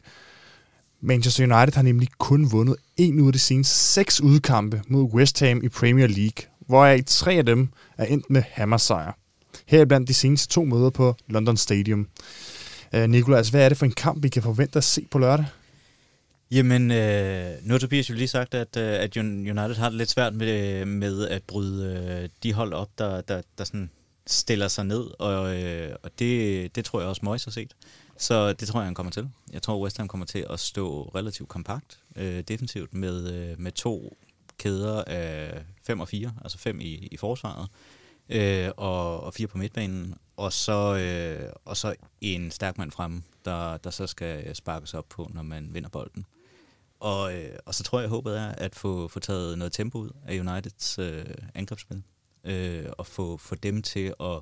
Manchester 1.06 1.44
United 1.44 1.76
har 1.76 1.82
nemlig 1.82 2.10
kun 2.18 2.52
vundet 2.52 2.76
en 2.98 3.20
ud 3.20 3.28
af 3.28 3.34
de 3.34 3.40
seneste 3.40 3.76
seks 3.76 4.22
udkampe 4.22 4.82
mod 4.88 5.04
West 5.04 5.40
Ham 5.40 5.64
i 5.64 5.70
Premier 5.70 6.08
League, 6.08 6.52
hvoraf 6.68 7.04
tre 7.06 7.34
af 7.34 7.46
dem 7.46 7.70
er 7.98 8.06
endt 8.06 8.30
med 8.30 8.44
hammersejr. 8.52 9.18
Her 9.66 9.86
blandt 9.86 10.08
de 10.08 10.14
seneste 10.14 10.54
to 10.54 10.64
møder 10.64 10.90
på 10.90 11.16
London 11.28 11.58
Stadium. 11.58 12.08
Øh, 12.94 13.04
uh, 13.04 13.10
Nikolas, 13.10 13.50
hvad 13.50 13.66
er 13.66 13.70
det 13.70 13.78
for 13.78 13.86
en 13.86 13.92
kamp, 13.92 14.24
vi 14.24 14.30
kan 14.30 14.44
forvente 14.44 14.78
at 14.78 14.84
se 14.84 15.08
på 15.12 15.20
lørdag? 15.20 15.46
Jamen, 16.52 16.92
øh, 16.92 17.52
nu 17.64 17.74
har 17.74 17.80
Tobias 17.80 18.10
jo 18.10 18.16
lige 18.16 18.28
sagt, 18.28 18.54
at, 18.54 18.78
øh, 18.78 18.94
at 18.94 19.18
United 19.18 19.76
har 19.76 19.90
det 19.90 19.98
lidt 19.98 20.10
svært 20.10 20.36
med, 20.36 20.80
øh, 20.82 20.88
med 20.88 21.28
at 21.28 21.44
bryde 21.44 22.08
øh, 22.24 22.30
de 22.44 22.54
hold 22.54 22.74
op, 22.74 22.90
der, 22.98 23.22
der, 23.22 23.42
der 23.58 23.64
sådan 23.64 23.90
stiller 24.28 24.68
sig 24.68 24.86
ned, 24.86 25.06
og, 25.20 25.64
øh, 25.64 25.96
og 26.04 26.12
det, 26.20 26.76
det 26.76 26.86
tror 26.86 27.00
jeg 27.00 27.10
også 27.10 27.22
Moyes 27.24 27.44
har 27.44 27.52
set. 27.52 27.74
Så 28.18 28.54
det 28.54 28.68
tror 28.68 28.80
jeg, 28.80 28.88
han 28.88 28.94
kommer 28.94 29.12
til. 29.12 29.30
Jeg 29.52 29.62
tror, 29.62 29.84
West 29.84 29.98
Ham 29.98 30.08
kommer 30.08 30.26
til 30.26 30.46
at 30.50 30.60
stå 30.60 31.12
relativt 31.16 31.50
kompakt 31.50 32.00
øh, 32.16 32.44
defensivt 32.48 32.94
med, 32.94 33.34
øh, 33.34 33.60
med 33.60 33.72
to 33.72 34.18
kæder 34.58 35.04
af 35.04 35.64
5 35.84 36.00
og 36.00 36.08
4, 36.08 36.34
altså 36.44 36.58
5 36.58 36.80
i, 36.80 37.08
i 37.12 37.18
forsvaret, 37.18 37.68
øh, 38.30 38.70
og, 38.78 39.24
og 39.24 39.34
fire 39.34 39.48
på 39.48 39.58
midtbanen, 39.58 40.16
og 40.38 40.54
så, 40.54 40.96
øh, 40.96 41.52
og 41.66 41.78
så 41.78 41.96
en 42.22 42.52
stærk 42.52 42.78
mand 42.78 42.92
frem, 42.92 43.24
der, 43.46 43.78
der 43.78 43.90
så 43.90 44.08
skal 44.08 44.56
sparkes 44.56 44.94
op 44.94 45.10
på, 45.10 45.32
når 45.34 45.42
man 45.42 45.70
vinder 45.74 45.90
bolden. 45.90 46.26
Og, 47.00 47.34
øh, 47.34 47.60
og 47.66 47.76
så 47.76 47.84
tror 47.84 48.00
jeg, 48.00 48.10
håbet 48.10 48.38
er 48.38 48.48
at 48.48 48.76
få, 48.76 49.08
få 49.08 49.20
taget 49.20 49.58
noget 49.58 49.74
tempo 49.74 49.98
ud 49.98 50.10
af 50.28 50.40
Uniteds 50.40 51.00
øh, 51.00 51.26
angrebsspil, 51.56 52.04
øh, 52.44 52.86
og 52.98 53.08
få, 53.08 53.38
få 53.38 53.56
dem 53.56 53.82
til 53.82 54.14
at 54.20 54.42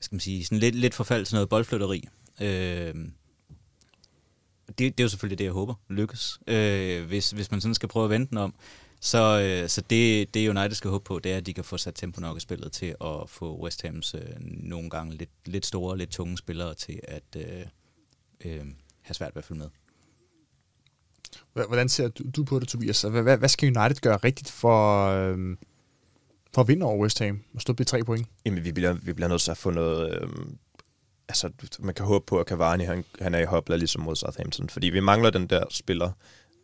skal 0.00 0.14
man 0.14 0.20
sige, 0.20 0.44
sådan 0.44 0.58
lidt, 0.58 0.74
lidt 0.74 0.94
forfald 0.94 1.26
til 1.26 1.34
noget 1.34 1.48
boldflytteri. 1.48 2.08
Øh, 2.42 2.94
det, 4.68 4.78
det 4.78 5.00
er 5.00 5.04
jo 5.04 5.08
selvfølgelig 5.08 5.38
det, 5.38 5.44
jeg 5.44 5.52
håber 5.52 5.74
lykkes. 5.88 6.38
Øh, 6.46 7.06
hvis, 7.06 7.30
hvis 7.30 7.50
man 7.50 7.60
sådan 7.60 7.74
skal 7.74 7.88
prøve 7.88 8.04
at 8.04 8.10
vente 8.10 8.30
den 8.30 8.38
om, 8.38 8.54
så, 9.00 9.40
øh, 9.40 9.68
så 9.68 9.80
det, 9.90 10.34
det 10.34 10.48
United 10.48 10.74
skal 10.74 10.90
håbe 10.90 11.04
på, 11.04 11.18
det 11.18 11.32
er, 11.32 11.36
at 11.36 11.46
de 11.46 11.54
kan 11.54 11.64
få 11.64 11.76
sat 11.76 11.94
tempo 11.94 12.20
nok 12.20 12.36
i 12.36 12.40
spillet 12.40 12.72
til 12.72 12.94
at 13.00 13.16
få 13.26 13.62
West 13.62 13.82
Hams 13.82 14.14
øh, 14.14 14.20
nogle 14.40 14.90
gange 14.90 15.14
lidt, 15.14 15.30
lidt 15.44 15.66
store, 15.66 15.98
lidt 15.98 16.10
tunge 16.10 16.38
spillere 16.38 16.74
til 16.74 17.00
at 17.02 17.36
øh, 17.36 17.66
øh, 18.44 18.66
have 19.02 19.14
svært 19.14 19.34
ved 19.34 19.40
at 19.40 19.44
følge 19.44 19.58
med. 19.58 19.68
Hvordan 21.66 21.88
ser 21.88 22.08
du, 22.08 22.24
du 22.36 22.44
på 22.44 22.58
det, 22.58 22.68
Tobias? 22.68 23.02
Hvad, 23.02 23.22
hvad, 23.22 23.38
hvad 23.38 23.48
skal 23.48 23.76
United 23.76 24.00
gøre 24.00 24.16
rigtigt 24.16 24.50
for, 24.50 25.06
øh, 25.06 25.56
for 26.54 26.62
at 26.62 26.68
vinde 26.68 26.86
over 26.86 27.02
West 27.02 27.18
Ham 27.18 27.42
og 27.54 27.60
stå 27.60 27.72
på 27.72 27.84
tre 27.84 28.04
point? 28.04 28.28
Jamen, 28.44 28.64
vi 28.64 28.72
bliver, 28.72 28.92
vi 28.92 29.12
bliver 29.12 29.28
nødt 29.28 29.40
til 29.40 29.50
at 29.50 29.56
få 29.56 29.70
noget... 29.70 30.22
Øh, 30.22 30.28
altså, 31.32 31.50
man 31.78 31.94
kan 31.94 32.06
håbe 32.06 32.24
på, 32.26 32.40
at 32.40 32.46
Cavani 32.46 32.84
han, 32.84 33.04
han 33.20 33.34
er 33.34 33.38
i 33.38 33.44
hopla 33.44 33.76
ligesom 33.76 34.02
mod 34.02 34.16
Southampton, 34.16 34.68
fordi 34.68 34.86
vi 34.86 35.00
mangler 35.00 35.30
den 35.30 35.46
der 35.46 35.64
spiller, 35.70 36.10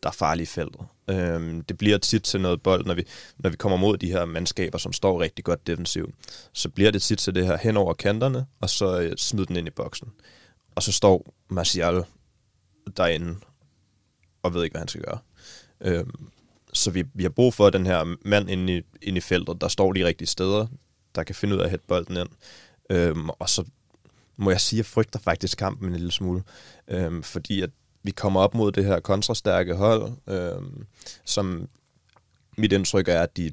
der 0.03 0.09
er 0.09 0.12
farlig 0.12 0.43
i 0.43 0.47
feltet. 0.47 0.81
Øhm, 1.11 1.64
det 1.64 1.79
bliver 1.79 1.99
tit 1.99 2.23
til 2.23 2.41
noget 2.41 2.62
bold, 2.62 2.87
når 2.87 2.95
vi, 2.95 3.05
når 3.39 3.51
vi 3.51 3.57
kommer 3.57 3.79
mod 3.79 3.99
de 3.99 4.11
her 4.11 4.25
mandskaber, 4.25 4.79
som 4.79 4.93
står 4.93 5.21
rigtig 5.21 5.45
godt 5.45 5.66
defensivt. 5.66 6.14
Så 6.53 6.69
bliver 6.69 6.91
det 6.91 7.03
tit 7.03 7.19
til 7.19 7.35
det 7.35 7.47
her 7.47 7.57
hen 7.57 7.77
over 7.77 7.95
kanterne, 7.95 8.47
og 8.61 8.71
så 8.71 9.01
øh, 9.01 9.16
smid 9.16 9.47
den 9.47 9.57
ind 9.57 9.66
i 9.66 9.71
boksen. 9.71 10.09
Og 10.75 10.83
så 10.83 10.93
står 10.93 11.35
Martial 11.51 12.05
derinde, 12.97 13.37
og 14.43 14.55
ved 14.55 14.64
ikke, 14.64 14.75
hvad 14.75 14.81
han 14.81 14.89
skal 14.89 15.03
gøre. 15.03 15.19
Øhm, 15.81 16.29
så 16.73 16.91
vi, 16.91 17.05
vi 17.14 17.23
har 17.23 17.31
brug 17.31 17.55
for 17.55 17.71
den 17.71 17.87
her 17.87 18.16
mand 18.25 18.51
inde 18.51 18.77
i, 18.77 18.83
inde 19.03 19.19
i 19.19 19.21
feltet, 19.21 19.61
der 19.61 19.69
står 19.69 19.93
de 19.93 20.05
rigtige 20.05 20.29
steder, 20.29 20.66
der 21.14 21.23
kan 21.23 21.35
finde 21.35 21.55
ud 21.55 21.61
af 21.61 21.64
at 21.64 21.71
hætte 21.71 21.87
bolden 21.89 22.16
ind. 22.16 22.29
Øhm, 22.91 23.29
og 23.29 23.49
så 23.49 23.64
må 24.39 24.51
jeg 24.51 24.61
sige, 24.61 24.76
at 24.76 24.78
jeg 24.78 24.86
frygter 24.86 25.18
faktisk 25.18 25.59
kampen 25.59 25.89
en 25.89 25.95
lille 25.95 26.12
smule. 26.12 26.43
Øhm, 26.89 27.22
fordi 27.22 27.62
at 27.62 27.70
vi 28.03 28.11
kommer 28.11 28.41
op 28.41 28.55
mod 28.55 28.72
det 28.72 28.84
her 28.84 29.01
kontrastærke 29.01 29.74
hold, 29.74 30.12
øhm, 30.28 30.86
som 31.24 31.68
mit 32.59 32.72
indtryk 32.72 33.09
er, 33.09 33.22
at 33.22 33.36
de 33.36 33.53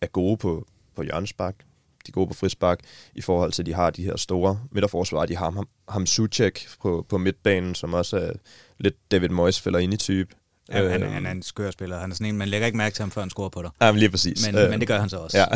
er 0.00 0.06
gode 0.06 0.36
på, 0.36 0.66
på 0.96 1.02
hjørnespark. 1.02 1.58
De 2.06 2.10
er 2.10 2.12
gode 2.12 2.28
på 2.28 2.34
frispark 2.34 2.80
i 3.14 3.20
forhold 3.20 3.52
til, 3.52 3.62
at 3.62 3.66
de 3.66 3.74
har 3.74 3.90
de 3.90 4.04
her 4.04 4.16
store 4.16 4.60
midterforsvar. 4.70 5.26
De 5.26 5.36
har 5.36 5.50
ham, 5.50 5.68
ham 5.88 6.06
Suchek 6.06 6.68
på, 6.82 7.06
på 7.08 7.18
midtbanen, 7.18 7.74
som 7.74 7.94
også 7.94 8.16
er 8.16 8.32
lidt 8.78 9.10
David 9.10 9.28
Moyes 9.28 9.60
fælder 9.60 9.78
ind 9.78 9.94
i 9.94 9.96
type. 9.96 10.34
Ja, 10.72 10.88
han, 10.88 11.02
han 11.02 11.26
er 11.26 11.30
en 11.30 11.42
skør 11.42 11.70
spiller. 11.70 11.98
Han 11.98 12.10
er 12.10 12.14
sådan 12.14 12.26
en, 12.26 12.36
man 12.36 12.48
lægger 12.48 12.66
ikke 12.66 12.76
mærke 12.78 12.94
til 12.94 13.02
ham, 13.02 13.10
før 13.10 13.20
han 13.20 13.30
scorer 13.30 13.48
på 13.48 13.62
dig. 13.62 13.70
Ja, 13.80 13.92
men 13.92 13.98
lige 13.98 14.10
præcis. 14.10 14.46
Men, 14.46 14.58
øh, 14.58 14.70
men 14.70 14.80
det 14.80 14.88
gør 14.88 15.00
han 15.00 15.08
så 15.08 15.16
også. 15.16 15.38
Ja. 15.38 15.46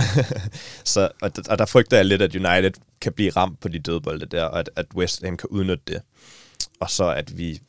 så, 0.84 1.08
og, 1.22 1.30
og 1.48 1.58
der 1.58 1.66
frygter 1.66 1.96
jeg 1.96 2.06
lidt, 2.06 2.22
at 2.22 2.34
United 2.34 2.72
kan 3.00 3.12
blive 3.12 3.30
ramt 3.30 3.60
på 3.60 3.68
de 3.68 3.78
dødbolde 3.78 4.26
der, 4.26 4.44
og 4.44 4.58
at, 4.58 4.70
at 4.76 4.86
West 4.94 5.24
Ham 5.24 5.36
kan 5.36 5.48
udnytte 5.48 5.84
det. 5.86 6.02
Og 6.80 6.90
så 6.90 7.04
at 7.04 7.38
vi, 7.38 7.60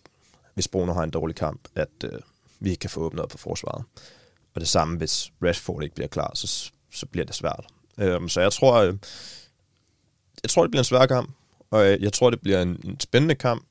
hvis 0.54 0.68
Bruno 0.68 0.94
har 0.94 1.04
en 1.04 1.12
dårlig 1.12 1.36
kamp, 1.36 1.62
at 1.76 1.89
øh, 2.04 2.20
vi 2.60 2.70
ikke 2.70 2.80
kan 2.80 2.89
få 2.89 3.00
åbnet 3.00 3.24
op 3.24 3.30
på 3.30 3.38
forsvaret. 3.38 3.84
Og 4.56 4.62
det 4.62 4.68
samme, 4.70 4.98
hvis 4.98 5.32
Rashford 5.44 5.84
ikke 5.84 5.96
bliver 5.96 6.08
klar, 6.08 6.32
så, 6.36 6.72
så 6.91 7.06
bliver 7.06 7.26
det 7.26 7.36
svært. 7.36 7.66
Um, 7.98 8.30
så 8.30 8.41
jeg 8.41 8.52
tror, 8.54 8.74
øh, 8.74 8.94
jeg 10.44 10.50
tror, 10.50 10.64
det 10.64 10.72
bliver 10.72 10.82
en 10.82 10.86
svær 10.86 11.06
kamp, 11.06 11.30
og 11.72 11.86
jeg, 11.86 12.00
jeg 12.02 12.14
tror, 12.14 12.30
det 12.30 12.41
bliver 12.41 12.62
en, 12.62 12.82
en 12.84 13.00
spændende 13.00 13.36
kamp, 13.36 13.66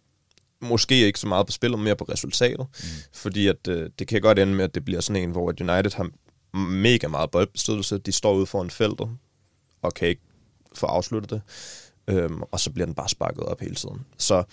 måske 0.63 1.07
ikke 1.07 1.19
så 1.19 1.27
meget 1.29 1.47
på 1.47 1.53
spillet, 1.53 1.81
mere 1.81 1.97
på 1.97 2.05
resultatet. 2.05 2.67
Mm. 2.83 2.89
Fordi 3.13 3.47
at, 3.47 3.69
øh, 3.69 3.91
det 3.99 4.09
kan 4.09 4.21
godt 4.21 4.39
ende 4.39 4.55
med, 4.55 4.65
at 4.65 4.75
det 4.75 4.85
bliver 4.85 5.01
sådan 5.01 5.23
en, 5.23 5.31
hvor 5.31 5.55
United 5.61 5.93
har 5.97 6.11
mega 6.59 7.09
meget 7.09 7.31
boldbestyrelse. 7.31 7.99
De 7.99 8.13
står 8.13 8.35
ude 8.35 8.47
foran 8.47 8.71
feltet 8.71 9.09
og 9.83 9.95
kan 9.95 10.09
ikke 10.09 10.23
få 10.75 10.87
afsluttet 10.87 11.31
det. 11.31 11.43
Øhm, 12.09 12.43
og 12.43 12.61
så 12.61 12.71
bliver 12.71 12.87
den 12.87 12.95
bare 12.95 13.09
sparket 13.09 13.43
op 13.43 13.61
hele 13.61 13.75
tiden. 13.75 14.01
Så 14.19 14.45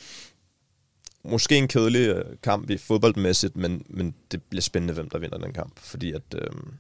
måske 1.24 1.58
en 1.58 1.68
kedelig 1.68 2.08
øh, 2.08 2.26
kamp 2.44 2.70
i 2.70 2.78
fodboldmæssigt, 2.78 3.56
men, 3.56 3.86
men 3.90 4.16
det 4.32 4.44
bliver 4.44 4.62
spændende, 4.62 4.94
hvem 4.94 5.10
der 5.10 5.20
vinder 5.20 5.38
den 5.38 5.54
kamp. 5.54 5.80
Fordi 5.80 6.12
at... 6.12 6.36
Øhm, 6.36 6.74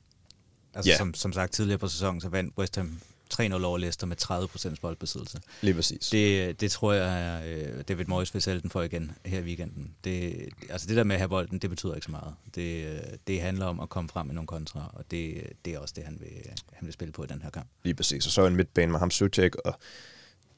altså, 0.73 0.89
yeah. 0.89 0.97
som, 0.97 1.13
som 1.13 1.33
sagt 1.33 1.53
tidligere 1.53 1.79
på 1.79 1.87
sæsonen, 1.87 2.21
så 2.21 2.29
vandt 2.29 2.57
West 2.57 2.75
Ham 2.75 2.99
3-0 3.33 3.63
over 3.63 3.77
Leicester 3.77 4.07
med 4.07 4.17
30% 4.21 4.75
boldbesiddelse. 4.81 5.39
Lige 5.61 5.73
præcis. 5.73 6.09
Det, 6.09 6.61
det 6.61 6.71
tror 6.71 6.93
jeg, 6.93 7.21
er 7.21 7.41
øh, 7.45 7.83
David 7.87 8.05
Moyes 8.05 8.33
vil 8.33 8.41
sælge 8.41 8.61
den 8.61 8.69
for 8.69 8.81
igen 8.81 9.11
her 9.25 9.39
i 9.39 9.43
weekenden. 9.43 9.95
Det, 10.03 10.49
altså 10.69 10.87
det 10.87 10.97
der 10.97 11.03
med 11.03 11.15
at 11.15 11.19
have 11.19 11.29
bolden, 11.29 11.59
det 11.59 11.69
betyder 11.69 11.95
ikke 11.95 12.05
så 12.05 12.11
meget. 12.11 12.35
Det, 12.55 12.85
øh, 12.85 12.99
det 13.27 13.41
handler 13.41 13.65
om 13.65 13.79
at 13.79 13.89
komme 13.89 14.09
frem 14.09 14.25
med 14.25 14.35
nogle 14.35 14.47
kontra, 14.47 14.91
og 14.93 15.11
det, 15.11 15.43
det 15.65 15.73
er 15.73 15.79
også 15.79 15.93
det, 15.97 16.03
han 16.03 16.17
vil, 16.19 16.29
han 16.73 16.85
vil 16.85 16.93
spille 16.93 17.11
på 17.11 17.23
i 17.23 17.27
den 17.27 17.41
her 17.41 17.49
kamp. 17.49 17.67
Lige 17.83 17.95
præcis. 17.95 18.25
Og 18.25 18.31
så 18.31 18.45
en 18.45 18.55
midtbane 18.55 18.91
med 18.91 18.99
ham 18.99 19.11
Suchek 19.11 19.55
og 19.55 19.79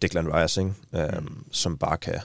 Declan 0.02 0.34
Rice, 0.34 0.62
øh, 0.62 1.24
mm. 1.24 1.46
som 1.52 1.78
bare 1.78 1.98
kan... 1.98 2.20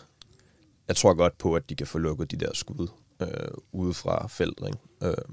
Jeg 0.89 0.97
tror 0.97 1.15
godt 1.15 1.39
på, 1.39 1.55
at 1.55 1.71
de 1.71 1.75
kan 1.75 1.87
få 1.87 1.99
lukket 1.99 2.31
de 2.31 2.37
der 2.37 2.51
skud 2.55 2.89
øh, 3.21 3.29
ude 3.73 3.95
fra 3.95 4.29
feltet. 4.29 4.67
Ikke? 4.67 4.79
Øh, 5.03 5.25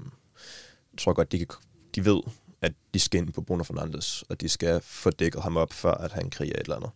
jeg 0.92 0.98
tror 0.98 1.12
godt, 1.12 1.32
de, 1.32 1.38
kan, 1.38 1.48
de 1.94 2.04
ved, 2.04 2.20
at 2.64 2.72
de 2.94 2.98
skal 2.98 3.20
ind 3.20 3.32
på 3.32 3.40
Bruno 3.40 3.64
Fernandes, 3.64 4.24
og 4.28 4.40
de 4.40 4.48
skal 4.48 4.80
få 4.82 5.10
dækket 5.10 5.42
ham 5.42 5.56
op, 5.56 5.72
før 5.72 5.94
at 5.94 6.12
han 6.12 6.30
kriger 6.30 6.52
et 6.54 6.60
eller 6.60 6.76
andet. 6.76 6.90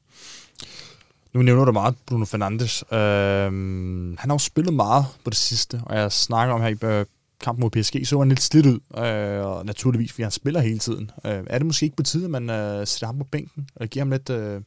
Nu 1.33 1.43
nævner 1.43 1.65
du 1.65 1.73
meget 1.73 1.95
Bruno 2.07 2.25
Fernandes. 2.25 2.85
Øh, 2.93 2.99
han 4.19 4.31
har 4.31 4.35
jo 4.35 4.39
spillet 4.39 4.75
meget 4.75 5.07
på 5.25 5.31
det 5.31 5.39
sidste, 5.39 5.81
og 5.85 5.97
jeg 5.97 6.13
snakker 6.13 6.55
om 6.55 6.61
her 6.61 6.69
i 6.69 6.77
øh, 6.83 7.07
kampen 7.41 7.61
mod 7.61 7.71
PSG, 7.71 8.07
så 8.07 8.19
han 8.19 8.29
lidt 8.29 8.43
slidt 8.43 8.67
ud, 8.67 8.81
øh, 8.99 9.47
og 9.47 9.67
naturligvis, 9.67 10.13
fordi 10.13 10.23
han 10.23 10.33
spiller 10.33 10.61
hele 10.61 10.79
tiden. 10.79 11.11
Øh, 11.25 11.45
er 11.47 11.59
det 11.59 11.67
måske 11.67 11.85
ikke 11.85 11.97
på 11.97 12.03
tide, 12.03 12.25
at 12.25 12.31
man 12.31 12.51
øh, 12.51 12.87
sætter 12.87 13.07
ham 13.07 13.19
på 13.19 13.25
bænken, 13.25 13.69
og 13.77 13.89
giver 13.89 14.05
ham 14.05 14.11
lidt... 14.11 14.31
Øh, 14.31 14.61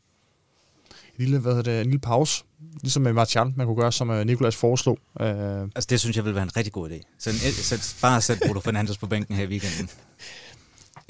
en 1.22 1.26
lille, 1.26 1.40
hvad 1.40 1.56
hedder 1.56 1.72
det, 1.72 1.82
en 1.82 1.86
lille 1.86 2.00
pause, 2.00 2.44
ligesom 2.82 3.04
med 3.04 3.14
Martial, 3.14 3.54
man 3.56 3.68
kunne 3.68 3.82
gøre, 3.82 3.92
som 3.92 4.10
uh, 4.10 4.22
Nikolas 4.22 4.56
foreslog. 4.56 5.00
Uh, 5.20 5.26
altså 5.26 5.88
det 5.90 6.00
synes 6.00 6.18
jeg 6.18 6.26
vil 6.26 6.36
være 6.36 6.44
en 6.44 6.58
rigtig 6.58 6.74
god 6.74 6.90
idé. 6.90 7.16
Så, 7.20 7.32
så 7.64 7.96
bare 8.02 8.22
sæt 8.22 8.42
Bruno 8.48 8.60
Fernandes 8.60 8.98
på 8.98 9.08
bænken 9.08 9.36
her 9.36 9.44
i 9.44 9.48
weekenden. 9.48 9.90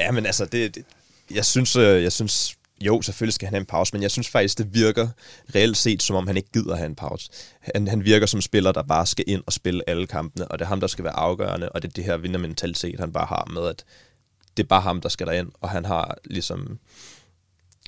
Ja, 0.01 0.11
men 0.11 0.25
altså, 0.25 0.45
det, 0.45 0.75
det, 0.75 0.85
jeg, 1.31 1.45
synes, 1.45 1.75
øh, 1.75 2.03
jeg 2.03 2.11
synes, 2.11 2.57
jo, 2.81 3.01
selvfølgelig 3.01 3.33
skal 3.33 3.45
han 3.45 3.53
have 3.53 3.59
en 3.59 3.65
pause, 3.65 3.93
men 3.93 4.01
jeg 4.01 4.11
synes 4.11 4.29
faktisk, 4.29 4.57
det 4.57 4.73
virker 4.73 5.07
reelt 5.55 5.77
set, 5.77 6.03
som 6.03 6.15
om 6.15 6.27
han 6.27 6.37
ikke 6.37 6.51
gider 6.53 6.75
have 6.75 6.85
en 6.85 6.95
pause. 6.95 7.29
Han, 7.59 7.87
han 7.87 8.05
virker 8.05 8.25
som 8.25 8.41
spiller, 8.41 8.71
der 8.71 8.83
bare 8.83 9.05
skal 9.05 9.25
ind 9.27 9.43
og 9.45 9.53
spille 9.53 9.89
alle 9.89 10.07
kampene, 10.07 10.47
og 10.47 10.59
det 10.59 10.65
er 10.65 10.69
ham, 10.69 10.79
der 10.79 10.87
skal 10.87 11.03
være 11.03 11.15
afgørende, 11.15 11.69
og 11.69 11.81
det 11.81 11.87
er 11.87 11.93
det 11.93 12.03
her 12.03 12.17
vindermentalitet, 12.17 12.99
han 12.99 13.11
bare 13.11 13.25
har 13.25 13.49
med, 13.53 13.67
at 13.67 13.85
det 14.57 14.63
er 14.63 14.67
bare 14.67 14.81
ham, 14.81 15.01
der 15.01 15.09
skal 15.09 15.27
derind, 15.27 15.51
og 15.61 15.69
han 15.69 15.85
har 15.85 16.17
ligesom... 16.25 16.79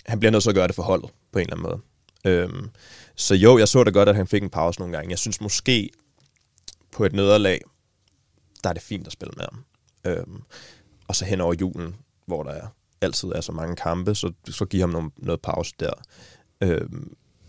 Han 0.06 0.20
bliver 0.20 0.32
nødt 0.32 0.44
til 0.44 0.50
at 0.50 0.56
gøre 0.56 0.68
det 0.68 0.76
for 0.76 0.84
holdet, 0.84 1.10
på 1.32 1.40
en 1.40 1.44
eller 1.44 1.54
anden 1.54 1.70
måde. 1.70 1.82
Øhm, 2.26 2.70
så 3.16 3.36
jo, 3.36 3.58
jeg 3.58 3.68
så 3.68 3.84
da 3.84 3.92
godt, 3.92 4.10
at 4.10 4.16
han 4.16 4.28
fik 4.28 4.44
en 4.44 4.50
pause 4.50 4.80
nogle 4.80 4.98
gange. 4.98 5.10
Jeg 5.10 5.20
synes 5.20 5.42
måske, 5.42 5.90
på 6.92 7.06
et 7.06 7.14
nederlag, 7.14 7.62
der 8.64 8.70
er 8.70 8.74
det 8.74 8.82
fint 8.82 9.08
at 9.08 9.14
spille 9.14 9.34
med 9.38 9.46
ham. 9.52 9.66
Øhm, 10.06 10.42
og 11.08 11.16
så 11.16 11.26
hen 11.26 11.42
over 11.42 11.54
julen, 11.62 11.96
hvor 12.26 12.44
der 12.44 12.52
er, 12.52 12.68
altid 13.02 13.30
er 13.30 13.42
så 13.42 13.52
mange 13.52 13.76
kampe, 13.76 14.16
så, 14.16 14.32
så 14.50 14.66
give 14.66 14.82
ham 14.82 14.90
noget, 14.90 15.12
noget 15.18 15.42
pause 15.42 15.74
der. 15.80 15.94
Øh, 16.62 16.90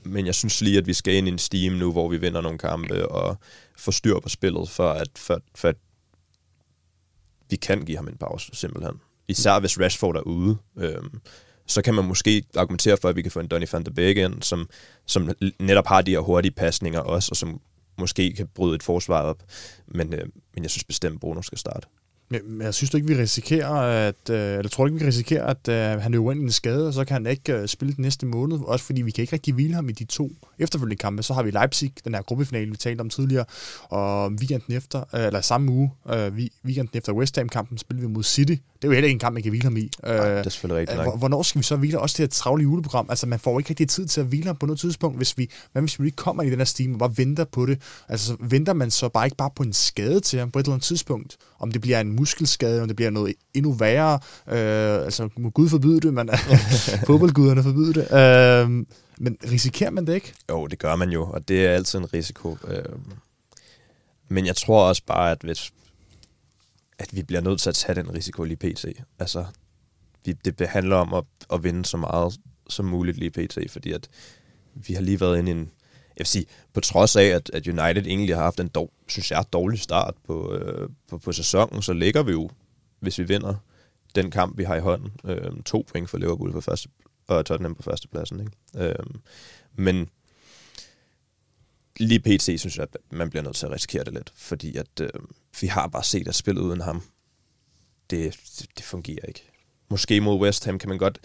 men 0.05 0.26
jeg 0.26 0.34
synes 0.34 0.61
lige, 0.61 0.78
at 0.78 0.86
vi 0.86 0.94
skal 0.94 1.14
ind 1.14 1.28
i 1.28 1.30
en 1.30 1.38
steam 1.38 1.72
nu, 1.72 1.92
hvor 1.92 2.09
vi 2.09 2.16
vinder 2.16 2.40
nogle 2.40 2.59
kampe 2.59 3.09
og 3.09 3.36
får 3.78 3.92
styr 3.92 4.20
på 4.20 4.28
spillet, 4.28 4.68
for 4.68 4.90
at, 4.90 5.09
for, 5.16 5.40
for 5.55 5.68
at 5.68 5.76
vi 7.50 7.57
kan 7.57 7.84
give 7.84 7.96
ham 7.96 8.09
en 8.09 8.16
pause, 8.16 8.50
simpelthen. 8.52 9.00
Især 9.28 9.61
hvis 9.61 9.80
Rashford 9.80 10.16
er 10.16 10.20
ude. 10.20 10.57
Øh, 10.78 11.02
så 11.66 11.82
kan 11.82 11.94
man 11.94 12.05
måske 12.05 12.44
argumentere 12.57 12.96
for, 12.96 13.09
at 13.09 13.16
vi 13.16 13.22
kan 13.22 13.30
få 13.30 13.40
en 13.40 13.48
Donny 13.48 13.66
van 13.72 13.84
de 13.84 13.90
Beek 13.90 14.16
ind, 14.16 14.42
som, 14.42 14.68
som 15.07 15.30
netop 15.59 15.86
har 15.86 16.02
de 16.02 16.11
her 16.11 16.18
hurtige 16.18 16.52
pasninger 16.52 17.00
også, 17.00 17.28
og 17.32 17.36
som 17.36 17.61
måske 17.98 18.32
kan 18.32 18.48
bryde 18.55 18.74
et 18.74 18.82
forsvar 18.82 19.22
op. 19.22 19.42
Men, 19.86 20.14
øh, 20.14 20.28
men 20.55 20.62
jeg 20.62 20.70
synes 20.70 20.84
bestemt, 20.84 21.20
Bruno 21.20 21.42
skal 21.42 21.59
starte. 21.59 21.86
Men 22.29 22.61
jeg 22.61 22.75
synes 22.75 22.95
ikke, 22.95 23.07
vi 23.07 23.14
risikerer, 23.14 23.70
at, 24.09 24.31
øh, 24.31 24.59
eller 24.59 24.68
tror 24.68 24.87
ikke, 24.87 24.99
vi 24.99 25.07
risikerer, 25.07 25.47
at 25.47 25.97
uh, 25.97 26.03
han 26.03 26.12
løber 26.12 26.33
ind 26.33 26.41
i 26.41 26.45
en 26.45 26.53
skade, 26.53 26.87
og 26.87 26.95
så 26.95 27.05
kan 27.05 27.14
han 27.14 27.27
ikke 27.27 27.61
uh, 27.61 27.66
spille 27.66 27.95
den 27.95 28.03
næste 28.03 28.27
måned? 28.27 28.59
Også 28.66 28.85
fordi 28.85 29.03
vi 29.03 29.11
kan 29.11 29.22
ikke 29.22 29.33
rigtig 29.33 29.55
hvile 29.55 29.75
ham 29.75 29.89
i 29.89 29.93
de 29.93 30.05
to 30.05 30.31
efterfølgende 30.59 30.97
kampe. 30.97 31.22
Så 31.22 31.35
har 31.35 31.43
vi 31.43 31.51
Leipzig, 31.51 31.93
den 32.05 32.14
her 32.14 32.22
gruppefinale, 32.22 32.70
vi 32.70 32.77
talte 32.77 33.01
om 33.01 33.11
tidligere, 33.11 33.45
og 33.83 34.33
weekenden 34.33 34.77
efter, 34.77 34.99
uh, 34.99 35.20
eller 35.20 35.41
samme 35.41 35.72
uge, 35.72 35.93
uh, 36.05 36.12
weekenden 36.64 36.91
efter 36.95 37.12
West 37.12 37.37
Ham-kampen, 37.37 37.79
spiller 37.79 38.01
vi 38.01 38.09
mod 38.09 38.22
City. 38.22 38.55
Det 38.85 38.89
er 38.89 38.89
jo 38.89 38.93
heller 38.93 39.07
ikke 39.07 39.14
en 39.14 39.18
kamp, 39.18 39.35
man 39.35 39.43
kan 39.43 39.51
hvile 39.51 39.64
ham 39.64 39.77
i. 39.77 39.91
Nej, 40.03 40.29
det 40.29 40.47
er 40.47 40.51
selvfølgelig 40.51 40.81
rigtigt 40.81 41.05
nok. 41.05 41.18
Hvornår 41.18 41.43
skal 41.43 41.59
vi 41.59 41.64
så 41.64 41.77
hvile? 41.77 42.01
Også 42.01 42.14
det 42.16 42.22
her 42.22 42.29
travle 42.29 42.62
juleprogram. 42.62 43.07
Altså, 43.11 43.27
man 43.27 43.39
får 43.39 43.59
ikke 43.59 43.70
rigtig 43.70 43.89
tid 43.89 44.07
til 44.07 44.20
at 44.20 44.27
hvile 44.27 44.47
ham 44.47 44.57
på 44.57 44.66
noget 44.66 44.81
tidspunkt, 44.81 45.16
hvis 45.16 45.39
vi, 45.39 45.51
hvad 45.72 45.83
hvis 45.83 46.01
vi 46.01 46.07
ikke 46.07 46.16
kommer 46.16 46.43
i 46.43 46.51
den 46.51 46.59
her 46.59 46.64
steam 46.64 46.93
og 46.93 46.99
bare 46.99 47.12
venter 47.16 47.45
på 47.45 47.66
det. 47.66 47.81
Altså, 48.09 48.27
så 48.27 48.37
venter 48.41 48.72
man 48.72 48.91
så 48.91 49.09
bare 49.09 49.27
ikke 49.27 49.37
bare 49.37 49.51
på 49.57 49.62
en 49.62 49.72
skade 49.72 50.20
til 50.20 50.39
ham 50.39 50.51
på 50.51 50.59
et 50.59 50.62
eller 50.62 50.72
andet 50.72 50.87
tidspunkt. 50.87 51.37
Om 51.59 51.72
det 51.72 51.80
bliver 51.80 52.00
en 52.00 52.12
muskelskade, 52.12 52.82
om 52.82 52.88
det 52.88 52.96
bliver 52.96 53.11
noget 53.11 53.34
endnu 53.55 53.72
værre. 53.72 54.14
Øh, 54.48 55.05
altså, 55.05 55.28
må 55.38 55.50
Gud 55.50 55.68
forbyde 55.68 56.00
det, 56.00 56.14
men 56.14 56.30
fodboldguderne 57.07 57.62
forbyde 57.62 57.94
det. 57.94 58.12
Øh, 58.12 58.70
men 59.18 59.36
risikerer 59.52 59.90
man 59.90 60.07
det 60.07 60.14
ikke? 60.14 60.32
Jo, 60.50 60.66
det 60.66 60.78
gør 60.78 60.96
man 60.96 61.11
jo, 61.11 61.24
og 61.30 61.48
det 61.48 61.66
er 61.66 61.70
altid 61.70 61.98
en 61.98 62.14
risiko. 62.14 62.59
Øh, 62.68 62.84
men 64.28 64.46
jeg 64.46 64.57
tror 64.57 64.88
også 64.88 65.02
bare, 65.07 65.30
at 65.30 65.38
hvis 65.42 65.72
at 66.98 67.16
vi 67.16 67.22
bliver 67.22 67.40
nødt 67.40 67.61
til 67.61 67.68
at 67.68 67.74
tage 67.74 67.94
den 67.94 68.14
risiko 68.14 68.44
lige 68.44 68.57
pt. 68.57 68.86
Altså, 69.18 69.44
vi, 70.24 70.32
det 70.32 70.68
handler 70.68 70.96
om 70.96 71.14
at, 71.14 71.24
at 71.52 71.64
vinde 71.64 71.84
så 71.84 71.96
meget 71.96 72.40
som 72.68 72.84
muligt 72.84 73.18
lige 73.18 73.30
pt. 73.30 73.59
Fordi 73.70 73.92
at 73.92 74.09
vi 74.74 74.94
har 74.94 75.02
lige 75.02 75.20
været 75.20 75.38
inde 75.38 75.50
i 75.50 75.55
en, 75.55 75.70
jeg 76.17 76.21
vil 76.21 76.27
sige, 76.27 76.47
på 76.73 76.81
trods 76.81 77.17
af, 77.17 77.25
at, 77.25 77.51
at 77.53 77.67
United 77.67 78.07
egentlig 78.07 78.37
har 78.37 78.43
haft 78.43 78.61
en, 78.61 78.69
dog, 78.69 78.93
synes 79.09 79.31
jeg, 79.31 79.45
dårlig 79.53 79.81
start 79.81 80.15
på, 80.27 80.55
øh, 80.55 80.89
på, 81.09 81.19
på 81.19 81.33
sæsonen, 81.33 81.83
så 81.83 81.93
ligger 81.93 82.23
vi 82.23 82.33
jo, 82.33 82.51
hvis 83.01 83.19
vi 83.19 83.25
vinder 83.25 83.55
den 84.15 84.31
kamp, 84.31 84.59
vi 84.59 84.65
har 84.65 84.77
i 84.77 84.81
hånden, 84.81 85.12
øh, 85.25 85.62
to 85.62 85.85
point 85.89 86.11
for 86.11 86.19
Liverpool 86.19 86.53
på 86.53 86.61
første, 86.61 86.89
og 87.27 87.47
Tottenham 87.47 87.75
på 87.75 87.83
førstepladsen. 87.83 88.41
Ikke? 88.41 88.89
Øh, 88.89 89.07
men 89.77 90.09
lige 91.97 92.21
pt. 92.21 92.43
synes 92.43 92.77
jeg, 92.77 92.83
at 92.83 92.97
man 93.11 93.31
bliver 93.31 93.43
nødt 93.43 93.57
til 93.57 93.67
at 93.67 93.73
risikere 93.73 94.05
det 94.05 94.12
lidt, 94.12 94.33
fordi 94.37 94.77
at 94.77 95.01
øh, 95.01 95.09
vi 95.61 95.67
har 95.67 95.87
bare 95.87 96.05
set, 96.05 96.29
at 96.29 96.35
spillet 96.35 96.62
uden 96.62 96.81
ham, 96.81 97.03
det, 98.11 98.37
det 98.77 98.85
fungerer 98.85 99.27
ikke. 99.29 99.51
Måske 99.89 100.21
mod 100.21 100.41
West 100.41 100.65
Ham 100.65 100.79
kan 100.79 100.89
man 100.89 100.99
godt 100.99 101.19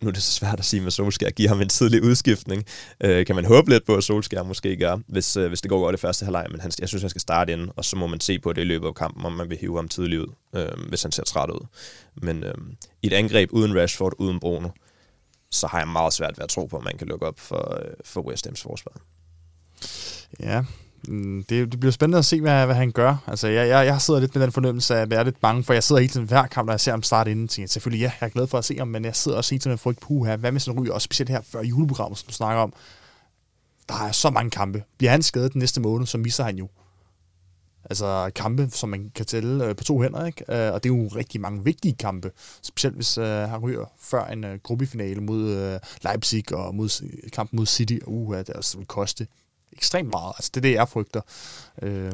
nu 0.00 0.08
er 0.08 0.12
det 0.12 0.22
så 0.22 0.32
svært 0.32 0.58
at 0.58 0.64
sige 0.64 0.80
med 0.80 0.90
Solskjaer, 0.90 1.30
give 1.30 1.48
ham 1.48 1.60
en 1.60 1.68
tidlig 1.68 2.02
udskiftning. 2.02 2.64
Øh, 3.00 3.26
kan 3.26 3.34
man 3.34 3.44
håbe 3.44 3.70
lidt 3.70 3.86
på, 3.86 3.94
at 3.94 4.04
Solskjaer 4.04 4.42
måske 4.42 4.76
gør, 4.76 4.98
hvis, 5.06 5.36
øh, 5.36 5.48
hvis 5.48 5.60
det 5.60 5.68
går 5.68 5.80
godt 5.80 5.94
i 5.94 5.98
første 5.98 6.24
halvleg, 6.24 6.46
men 6.50 6.60
han, 6.60 6.72
jeg 6.80 6.88
synes, 6.88 7.02
han 7.02 7.10
skal 7.10 7.20
starte 7.20 7.52
ind, 7.52 7.70
og 7.76 7.84
så 7.84 7.96
må 7.96 8.06
man 8.06 8.20
se 8.20 8.38
på 8.38 8.52
det 8.52 8.60
i 8.60 8.64
løbet 8.64 8.86
af 8.86 8.94
kampen, 8.94 9.24
om 9.24 9.32
man 9.32 9.50
vil 9.50 9.58
hive 9.58 9.76
ham 9.76 9.88
tidligt 9.88 10.20
ud, 10.20 10.32
øh, 10.56 10.88
hvis 10.88 11.02
han 11.02 11.12
ser 11.12 11.24
træt 11.24 11.50
ud. 11.50 11.66
Men 12.14 12.44
øh, 12.44 12.54
i 13.02 13.06
et 13.06 13.12
angreb 13.12 13.48
uden 13.52 13.76
Rashford, 13.76 14.12
uden 14.18 14.40
Bruno, 14.40 14.68
så 15.50 15.66
har 15.66 15.78
jeg 15.78 15.88
meget 15.88 16.12
svært 16.12 16.38
ved 16.38 16.42
at 16.42 16.48
tro 16.48 16.66
på, 16.66 16.76
at 16.76 16.84
man 16.84 16.98
kan 16.98 17.06
lukke 17.06 17.26
op 17.26 17.40
for, 17.40 17.78
øh, 17.80 17.94
for 18.04 18.20
West 18.20 18.46
Ham's 18.46 18.62
forsvar. 18.62 18.92
Ja, 20.40 20.64
Mm, 21.08 21.44
det, 21.48 21.72
det 21.72 21.80
bliver 21.80 21.92
spændende 21.92 22.18
at 22.18 22.24
se, 22.24 22.40
hvad, 22.40 22.66
hvad 22.66 22.74
han 22.74 22.90
gør. 22.90 23.16
Altså, 23.26 23.48
jeg, 23.48 23.68
jeg, 23.68 23.86
jeg 23.86 24.00
sidder 24.00 24.20
lidt 24.20 24.34
med 24.34 24.42
den 24.42 24.52
fornemmelse 24.52 24.96
af 24.96 25.02
at 25.02 25.10
være 25.10 25.24
lidt 25.24 25.40
bange, 25.40 25.64
for 25.64 25.72
jeg 25.72 25.82
sidder 25.82 26.00
hele 26.00 26.12
tiden 26.12 26.26
hver 26.26 26.46
kamp, 26.46 26.66
når 26.66 26.72
jeg 26.72 26.80
ser 26.80 26.90
ham 26.90 27.02
starte 27.02 27.30
inden, 27.30 27.48
tænker 27.48 27.68
selvfølgelig, 27.68 28.04
ja, 28.04 28.12
jeg 28.20 28.26
er 28.26 28.30
glad 28.30 28.46
for 28.46 28.58
at 28.58 28.64
se 28.64 28.78
ham, 28.78 28.88
men 28.88 29.04
jeg 29.04 29.16
sidder 29.16 29.38
også 29.38 29.54
hele 29.54 29.60
tiden 29.60 29.72
med 29.72 29.78
frygt, 29.78 30.00
puha, 30.00 30.36
hvad 30.36 30.52
med 30.52 30.60
sådan 30.60 30.80
ryger, 30.80 30.92
og 30.92 31.02
specielt 31.02 31.30
her 31.30 31.40
før 31.40 31.62
juleprogrammet, 31.62 32.18
som 32.18 32.26
du 32.26 32.32
snakker 32.32 32.62
om. 32.62 32.72
Der 33.88 33.94
er 33.94 34.12
så 34.12 34.30
mange 34.30 34.50
kampe. 34.50 34.82
Bliver 34.98 35.10
han 35.10 35.22
skadet 35.22 35.52
den 35.52 35.58
næste 35.58 35.80
måned, 35.80 36.06
så 36.06 36.18
misser 36.18 36.44
han 36.44 36.56
jo 36.56 36.68
altså 37.90 38.30
kampe, 38.34 38.68
som 38.70 38.88
man 38.88 39.10
kan 39.14 39.26
tælle 39.26 39.64
øh, 39.64 39.76
på 39.76 39.84
to 39.84 40.00
hænder, 40.00 40.26
ikke? 40.26 40.44
Øh, 40.48 40.72
og 40.72 40.84
det 40.84 40.90
er 40.90 40.96
jo 40.96 41.08
rigtig 41.16 41.40
mange 41.40 41.64
vigtige 41.64 41.94
kampe, 41.94 42.30
specielt 42.62 42.96
hvis 42.96 43.18
øh, 43.18 43.26
han 43.26 43.58
ryger 43.58 43.84
før 43.98 44.24
en 44.24 44.44
øh, 44.44 44.58
gruppefinale 44.62 45.20
mod 45.20 45.50
øh, 45.50 45.80
Leipzig 46.02 46.54
og 46.54 46.74
mod, 46.74 47.08
kampen 47.32 47.56
mod 47.56 47.66
City. 47.66 47.98
Uh, 48.06 48.36
det 48.36 48.50
altså 48.54 48.78
vil 48.78 48.86
koste 48.86 49.26
ekstremt 49.76 50.10
meget. 50.10 50.32
Altså 50.36 50.50
det 50.54 50.60
er 50.60 50.62
det, 50.62 50.72
jeg 50.72 50.88
frygter. 50.88 51.20
Øh, 51.82 52.12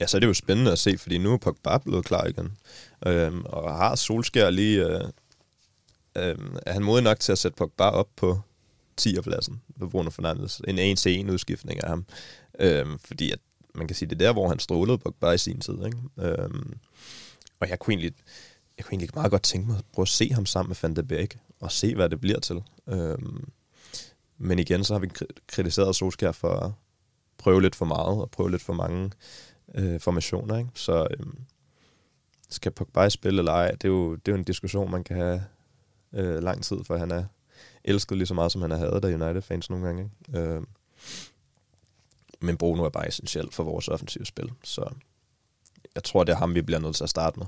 Ja, 0.00 0.06
så 0.06 0.16
er 0.16 0.20
det 0.20 0.26
jo 0.26 0.34
spændende 0.34 0.72
at 0.72 0.78
se, 0.78 0.98
fordi 0.98 1.18
nu 1.18 1.32
er 1.32 1.36
Pogba 1.36 1.78
blevet 1.78 2.04
klar 2.04 2.24
igen. 2.24 2.52
Øhm, 3.06 3.42
og 3.44 3.76
har 3.76 3.94
Solskær 3.94 4.50
lige... 4.50 4.84
Øh, 4.86 5.04
øh, 6.16 6.36
er 6.66 6.72
han 6.72 6.82
modig 6.84 7.04
nok 7.04 7.20
til 7.20 7.32
at 7.32 7.38
sætte 7.38 7.56
Pogba 7.56 7.84
op 7.84 8.08
på 8.16 8.40
10'er-pladsen 9.00 9.62
ved 9.76 9.88
Bruno 9.88 10.10
Fernandes? 10.10 10.60
En 10.68 10.78
1-1 11.28 11.32
udskiftning 11.32 11.84
af 11.84 11.88
ham. 11.88 12.06
Øhm, 12.60 12.98
fordi 12.98 13.30
at 13.30 13.38
man 13.74 13.86
kan 13.86 13.96
sige, 13.96 14.08
det 14.08 14.14
er 14.14 14.26
der, 14.26 14.32
hvor 14.32 14.48
han 14.48 14.58
strålede 14.58 14.98
Pogba 14.98 15.30
i 15.30 15.38
sin 15.38 15.60
tid. 15.60 15.84
Ikke? 15.86 15.98
Øhm, 16.18 16.78
og 17.60 17.68
jeg 17.68 17.78
kunne, 17.78 17.94
egentlig, 17.94 18.12
jeg 18.78 18.84
kunne 18.84 18.92
egentlig 18.92 19.10
meget 19.14 19.30
godt 19.30 19.42
tænke 19.42 19.68
mig 19.68 19.78
at 19.78 19.84
prøve 19.92 20.04
at 20.04 20.08
se 20.08 20.32
ham 20.32 20.46
sammen 20.46 20.68
med 20.68 20.76
Van 20.82 20.96
de 20.96 21.02
Beek, 21.02 21.38
og 21.60 21.72
se, 21.72 21.94
hvad 21.94 22.08
det 22.08 22.20
bliver 22.20 22.40
til. 22.40 22.62
Øhm, 22.88 23.48
men 24.38 24.58
igen, 24.58 24.84
så 24.84 24.94
har 24.94 24.98
vi 24.98 25.08
kritiseret 25.46 25.96
Solskjaer 25.96 26.32
for 26.32 26.78
prøve 27.38 27.62
lidt 27.62 27.74
for 27.74 27.84
meget, 27.84 28.20
og 28.22 28.30
prøve 28.30 28.50
lidt 28.50 28.62
for 28.62 28.72
mange 28.72 29.10
øh, 29.74 30.00
formationer. 30.00 30.58
Ikke? 30.58 30.70
Så 30.74 31.06
øh, 31.10 31.26
skal 32.50 32.72
Pogba 32.72 33.08
spille 33.08 33.38
eller 33.38 33.52
ej, 33.52 33.70
det 33.70 33.84
er, 33.84 33.88
jo, 33.88 34.14
det 34.14 34.28
er 34.28 34.32
jo 34.32 34.38
en 34.38 34.44
diskussion, 34.44 34.90
man 34.90 35.04
kan 35.04 35.16
have 35.16 35.44
øh, 36.12 36.42
lang 36.42 36.64
tid, 36.64 36.84
for 36.84 36.96
han 36.96 37.10
er 37.10 37.24
elsket 37.84 38.18
lige 38.18 38.26
så 38.26 38.34
meget, 38.34 38.52
som 38.52 38.62
han 38.62 38.70
har 38.70 38.78
hadet 38.78 39.04
af 39.04 39.14
United-fans 39.14 39.70
nogle 39.70 39.86
gange. 39.86 40.02
Ikke? 40.28 40.40
Øh, 40.40 40.62
men 42.40 42.56
Bruno 42.56 42.84
er 42.84 42.88
bare 42.88 43.08
essentiel 43.08 43.52
for 43.52 43.64
vores 43.64 43.88
offensive 43.88 44.26
spil, 44.26 44.52
så 44.64 44.90
jeg 45.94 46.04
tror, 46.04 46.24
det 46.24 46.32
er 46.32 46.36
ham, 46.36 46.54
vi 46.54 46.62
bliver 46.62 46.80
nødt 46.80 46.96
til 46.96 47.04
at 47.04 47.10
starte 47.10 47.38
med. 47.38 47.46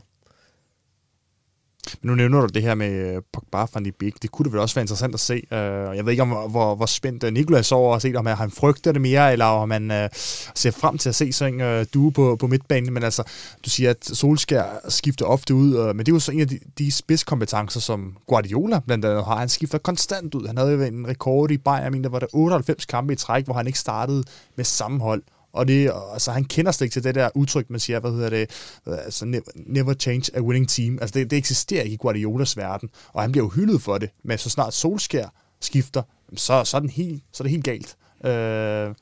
Men 2.02 2.10
nu 2.10 2.14
nævner 2.14 2.40
du 2.40 2.46
det 2.46 2.62
her 2.62 2.74
med 2.74 2.90
øh, 2.90 3.22
Pogba 3.32 3.66
van 3.74 3.84
de 3.84 3.92
Beek. 3.92 4.22
Det 4.22 4.30
kunne 4.30 4.44
det 4.44 4.52
vel 4.52 4.60
også 4.60 4.74
være 4.74 4.82
interessant 4.82 5.14
at 5.14 5.20
se. 5.20 5.34
Øh, 5.34 5.96
jeg 5.96 6.04
ved 6.04 6.10
ikke, 6.10 6.22
om 6.22 6.28
hvor, 6.28 6.74
hvor 6.74 6.86
spændt 6.86 7.24
øh, 7.24 7.32
Nicolas 7.32 7.40
Nikolas 7.40 7.72
over 7.72 7.96
at 7.96 8.02
se, 8.02 8.12
om 8.16 8.26
han 8.26 8.50
frygter 8.50 8.92
det 8.92 9.00
mere, 9.00 9.32
eller 9.32 9.44
om 9.44 9.70
han 9.70 10.08
ser 10.54 10.70
frem 10.70 10.98
til 10.98 11.08
at 11.08 11.14
se 11.14 11.32
sådan 11.32 11.60
en 11.60 11.86
due 11.94 12.12
på, 12.12 12.36
på 12.40 12.46
midtbanen. 12.46 12.94
Men 12.94 13.02
altså, 13.02 13.22
du 13.64 13.70
siger, 13.70 13.90
at 13.90 14.04
Solskær 14.04 14.64
skifter 14.88 15.26
ofte 15.26 15.54
ud, 15.54 15.94
men 15.94 16.06
det 16.06 16.08
er 16.08 16.16
jo 16.16 16.20
så 16.20 16.32
en 16.32 16.40
af 16.40 16.48
de, 16.48 16.58
de 16.78 16.92
spidskompetencer, 16.92 17.80
som 17.80 18.16
Guardiola 18.26 18.78
blandt 18.86 19.04
andet 19.04 19.24
har. 19.24 19.36
Han 19.36 19.48
skifter 19.48 19.78
konstant 19.78 20.34
ud. 20.34 20.46
Han 20.46 20.56
havde 20.56 20.72
jo 20.72 20.82
en 20.82 21.08
rekord 21.08 21.50
i 21.50 21.58
Bayern, 21.58 22.04
der 22.04 22.08
var 22.08 22.18
der 22.18 22.26
98 22.32 22.84
kampe 22.84 23.12
i 23.12 23.16
træk, 23.16 23.44
hvor 23.44 23.54
han 23.54 23.66
ikke 23.66 23.78
startede 23.78 24.24
med 24.56 24.64
sammenhold. 24.64 25.22
Og 25.52 25.68
det, 25.68 25.92
altså, 26.12 26.32
han 26.32 26.44
kender 26.44 26.72
slet 26.72 26.84
ikke 26.84 26.92
til 26.92 27.04
det 27.04 27.14
der 27.14 27.28
udtryk, 27.34 27.70
man 27.70 27.80
siger, 27.80 28.00
hvad 28.00 28.10
hedder 28.10 28.30
det, 28.30 28.50
øh, 28.88 28.98
altså, 29.04 29.40
never 29.66 29.94
change 29.94 30.36
a 30.36 30.40
winning 30.40 30.68
team. 30.68 30.98
Altså, 31.00 31.18
det, 31.18 31.30
det 31.30 31.36
eksisterer 31.36 31.82
ikke 31.82 31.94
i 31.94 31.96
Guardiolas 31.96 32.56
verden, 32.56 32.88
og 33.12 33.22
han 33.22 33.32
bliver 33.32 33.44
jo 33.44 33.48
hyldet 33.48 33.82
for 33.82 33.98
det. 33.98 34.10
Men 34.22 34.38
så 34.38 34.50
snart 34.50 34.74
Solskær 34.74 35.34
skifter, 35.60 36.02
så, 36.36 36.64
så, 36.64 36.76
er, 36.76 36.80
den 36.80 36.90
helt, 36.90 37.22
så 37.32 37.42
er 37.42 37.44
det 37.44 37.50
helt 37.50 37.64
galt. 37.64 37.96
Øh, 38.24 38.94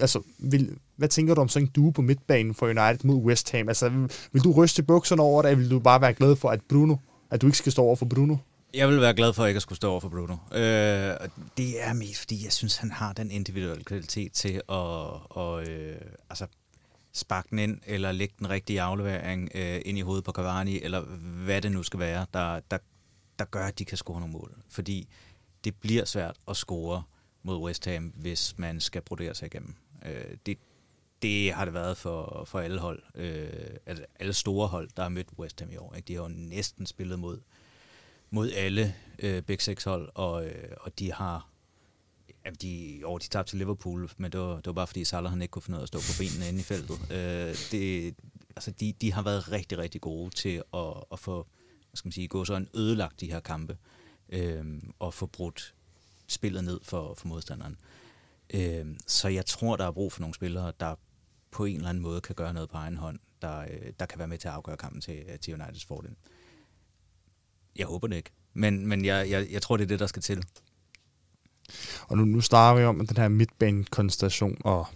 altså, 0.00 0.22
vil, 0.38 0.76
hvad 0.96 1.08
tænker 1.08 1.34
du 1.34 1.40
om 1.40 1.48
sådan 1.48 1.66
en 1.66 1.72
due 1.74 1.92
på 1.92 2.02
midtbanen 2.02 2.54
for 2.54 2.66
United 2.66 3.04
mod 3.04 3.16
West 3.16 3.50
Ham? 3.50 3.68
Altså, 3.68 3.88
vil, 3.88 4.10
vil 4.32 4.44
du 4.44 4.52
ryste 4.52 4.82
bukserne 4.82 5.22
over 5.22 5.42
det, 5.42 5.50
eller 5.50 5.62
vil 5.62 5.70
du 5.70 5.78
bare 5.78 6.00
være 6.00 6.14
glad 6.14 6.36
for, 6.36 6.48
at 6.48 6.60
Bruno, 6.68 6.96
at 7.30 7.42
du 7.42 7.46
ikke 7.46 7.58
skal 7.58 7.72
stå 7.72 7.82
over 7.82 7.96
for 7.96 8.06
Bruno? 8.06 8.36
Jeg 8.74 8.88
vil 8.88 9.00
være 9.00 9.14
glad 9.14 9.32
for, 9.32 9.42
at 9.42 9.46
jeg 9.46 9.50
ikke 9.50 9.60
skulle 9.60 9.76
stå 9.76 9.90
over 9.90 10.00
for 10.00 10.08
Bruno. 10.08 10.36
Øh, 10.52 11.28
det 11.56 11.82
er 11.82 11.92
mest, 11.92 12.20
fordi 12.20 12.44
jeg 12.44 12.52
synes, 12.52 12.76
han 12.76 12.90
har 12.90 13.12
den 13.12 13.30
individuelle 13.30 13.84
kvalitet 13.84 14.32
til 14.32 14.54
at, 14.54 14.62
og, 14.68 15.68
øh, 15.68 16.00
altså, 16.30 16.46
sparke 17.12 17.48
den 17.50 17.58
ind, 17.58 17.80
eller 17.86 18.12
lægge 18.12 18.34
den 18.38 18.50
rigtige 18.50 18.80
aflevering 18.80 19.50
øh, 19.54 19.80
ind 19.84 19.98
i 19.98 20.00
hovedet 20.00 20.24
på 20.24 20.32
Cavani, 20.32 20.82
eller 20.82 21.00
hvad 21.44 21.62
det 21.62 21.72
nu 21.72 21.82
skal 21.82 22.00
være, 22.00 22.26
der, 22.34 22.60
der, 22.70 22.78
der 23.38 23.44
gør, 23.44 23.66
at 23.66 23.78
de 23.78 23.84
kan 23.84 23.96
score 23.96 24.20
nogle 24.20 24.32
mål. 24.32 24.56
Fordi 24.68 25.08
det 25.64 25.76
bliver 25.76 26.04
svært 26.04 26.36
at 26.48 26.56
score 26.56 27.02
mod 27.42 27.58
West 27.58 27.86
Ham, 27.86 28.04
hvis 28.04 28.54
man 28.58 28.80
skal 28.80 29.02
brodere 29.02 29.34
sig 29.34 29.46
igennem. 29.46 29.74
Øh, 30.06 30.36
det, 30.46 30.58
det 31.22 31.52
har 31.52 31.64
det 31.64 31.74
været 31.74 31.96
for, 31.96 32.44
for 32.46 32.60
alle 32.60 32.80
hold, 32.80 33.02
øh, 33.14 33.76
altså 33.86 34.04
alle 34.20 34.32
store 34.32 34.68
hold, 34.68 34.88
der 34.96 35.02
har 35.02 35.10
mødt 35.10 35.28
West 35.38 35.60
Ham 35.60 35.70
i 35.70 35.76
år. 35.76 35.94
Ikke? 35.94 36.06
De 36.06 36.14
har 36.14 36.22
jo 36.22 36.28
næsten 36.28 36.86
spillet 36.86 37.18
mod 37.18 37.40
mod 38.30 38.52
alle 38.52 38.94
øh, 39.18 39.42
Big 39.42 39.62
Six 39.62 39.84
hold, 39.84 40.10
og, 40.14 40.46
øh, 40.46 40.76
og 40.80 40.98
de 40.98 41.12
har 41.12 41.50
Ja, 42.44 42.50
de, 42.50 43.02
over 43.04 43.18
de 43.18 43.28
tabte 43.28 43.50
til 43.50 43.58
Liverpool, 43.58 44.10
men 44.16 44.32
det 44.32 44.40
var, 44.40 44.56
det 44.56 44.66
var 44.66 44.72
bare 44.72 44.86
fordi 44.86 45.04
Salah 45.04 45.30
han 45.30 45.42
ikke 45.42 45.52
kunne 45.52 45.62
finde 45.62 45.76
ud 45.76 45.80
af 45.80 45.82
at 45.82 45.88
stå 45.88 45.98
på 45.98 46.18
benene 46.18 46.48
inde 46.48 46.60
i 46.60 46.62
feltet. 46.62 46.98
Øh, 47.10 47.56
det, 47.70 48.14
altså 48.56 48.70
de, 48.70 48.92
de 48.92 49.12
har 49.12 49.22
været 49.22 49.52
rigtig, 49.52 49.78
rigtig 49.78 50.00
gode 50.00 50.30
til 50.30 50.62
at, 50.74 51.04
at 51.12 51.18
få, 51.18 51.46
hvad 51.88 51.96
skal 51.96 52.06
man 52.06 52.12
sige, 52.12 52.28
gå 52.28 52.44
sådan 52.44 52.68
ødelagt 52.74 53.20
de 53.20 53.32
her 53.32 53.40
kampe, 53.40 53.76
øh, 54.28 54.82
og 54.98 55.14
få 55.14 55.26
brudt 55.26 55.74
spillet 56.26 56.64
ned 56.64 56.80
for, 56.82 57.14
for 57.14 57.28
modstanderen. 57.28 57.76
Øh, 58.54 58.86
så 59.06 59.28
jeg 59.28 59.46
tror, 59.46 59.76
der 59.76 59.86
er 59.86 59.92
brug 59.92 60.12
for 60.12 60.20
nogle 60.20 60.34
spillere, 60.34 60.72
der 60.80 60.94
på 61.50 61.64
en 61.64 61.76
eller 61.76 61.88
anden 61.88 62.02
måde 62.02 62.20
kan 62.20 62.34
gøre 62.34 62.54
noget 62.54 62.68
på 62.68 62.76
egen 62.76 62.96
hånd, 62.96 63.18
der, 63.42 63.58
øh, 63.58 63.92
der 64.00 64.06
kan 64.06 64.18
være 64.18 64.28
med 64.28 64.38
til 64.38 64.48
at 64.48 64.54
afgøre 64.54 64.76
kampen 64.76 65.00
til, 65.00 65.24
øh, 65.28 65.38
til 65.38 65.54
Uniteds 65.54 65.84
fordel. 65.84 66.16
Jeg 67.76 67.86
håber 67.86 68.06
det 68.06 68.16
ikke. 68.16 68.30
Men, 68.54 68.86
men 68.86 69.04
jeg, 69.04 69.30
jeg, 69.30 69.46
jeg 69.50 69.62
tror, 69.62 69.76
det 69.76 69.84
er 69.84 69.88
det, 69.88 70.00
der 70.00 70.06
skal 70.06 70.22
til. 70.22 70.44
Og 72.08 72.16
nu, 72.16 72.24
nu 72.24 72.40
starter 72.40 72.80
vi 72.80 72.86
om 72.86 73.06
den 73.06 73.16
her 73.16 73.28
midtbanekonstellation, 73.28 74.56
og 74.60 74.86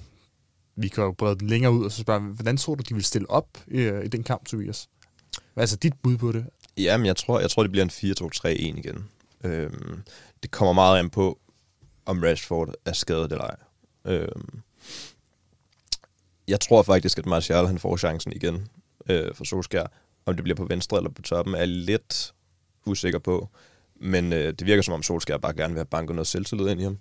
vi 0.77 0.89
kan 0.89 1.05
jo 1.05 1.13
brede 1.13 1.39
den 1.39 1.49
længere 1.49 1.73
ud, 1.73 1.85
og 1.85 1.93
så 1.93 2.01
spørge, 2.01 2.21
hvordan 2.21 2.57
tror 2.57 2.75
du, 2.75 2.83
de 2.89 2.95
vil 2.95 3.05
stille 3.05 3.31
op 3.31 3.49
i, 3.67 3.79
i 4.05 4.09
den 4.09 4.23
kamp, 4.23 4.47
Tobias? 4.47 4.89
Hvad 5.55 5.65
er 5.65 5.67
så 5.67 5.77
dit 5.77 5.95
bud 6.03 6.17
på 6.17 6.33
det? 6.33 6.47
Jamen, 6.77 7.07
jeg 7.07 7.17
tror, 7.17 7.41
jeg 7.41 7.51
tror 7.51 7.63
det 7.63 7.71
bliver 7.71 7.85
en 7.85 7.91
4-2-3-1 7.91 8.49
igen. 8.49 9.09
Øhm, 9.45 10.03
det 10.43 10.51
kommer 10.51 10.73
meget 10.73 10.99
an 10.99 11.11
på, 11.11 11.39
om 12.07 12.23
Rashford 12.23 12.75
er 12.85 12.93
skadet 12.93 13.33
eller 13.33 13.45
ej. 13.45 13.57
Øhm, 14.05 14.61
jeg 16.49 16.61
tror 16.61 16.83
faktisk, 16.83 17.19
at 17.19 17.27
Martial 17.27 17.67
han 17.67 17.79
får 17.79 17.97
chancen 17.97 18.33
igen 18.33 18.69
øh, 19.09 19.35
for 19.35 19.45
Solskjaer. 19.45 19.87
Om 20.27 20.35
det 20.35 20.45
bliver 20.45 20.57
på 20.57 20.65
venstre 20.65 20.97
eller 20.97 21.11
på 21.11 21.23
toppen, 21.23 21.55
er 21.55 21.65
lidt 21.65 22.35
usikker 22.87 23.19
på. 23.19 23.49
Men 23.97 24.33
øh, 24.33 24.53
det 24.53 24.67
virker 24.67 24.83
som 24.83 24.95
om 24.95 25.03
Solskjaer 25.03 25.39
bare 25.39 25.55
gerne 25.55 25.75
vil 25.75 25.79
have 25.79 25.85
banket 25.87 26.17
noget 26.17 26.27
selvtillid 26.27 26.69
ind 26.69 26.81
i 26.81 26.85
ham. 26.85 26.99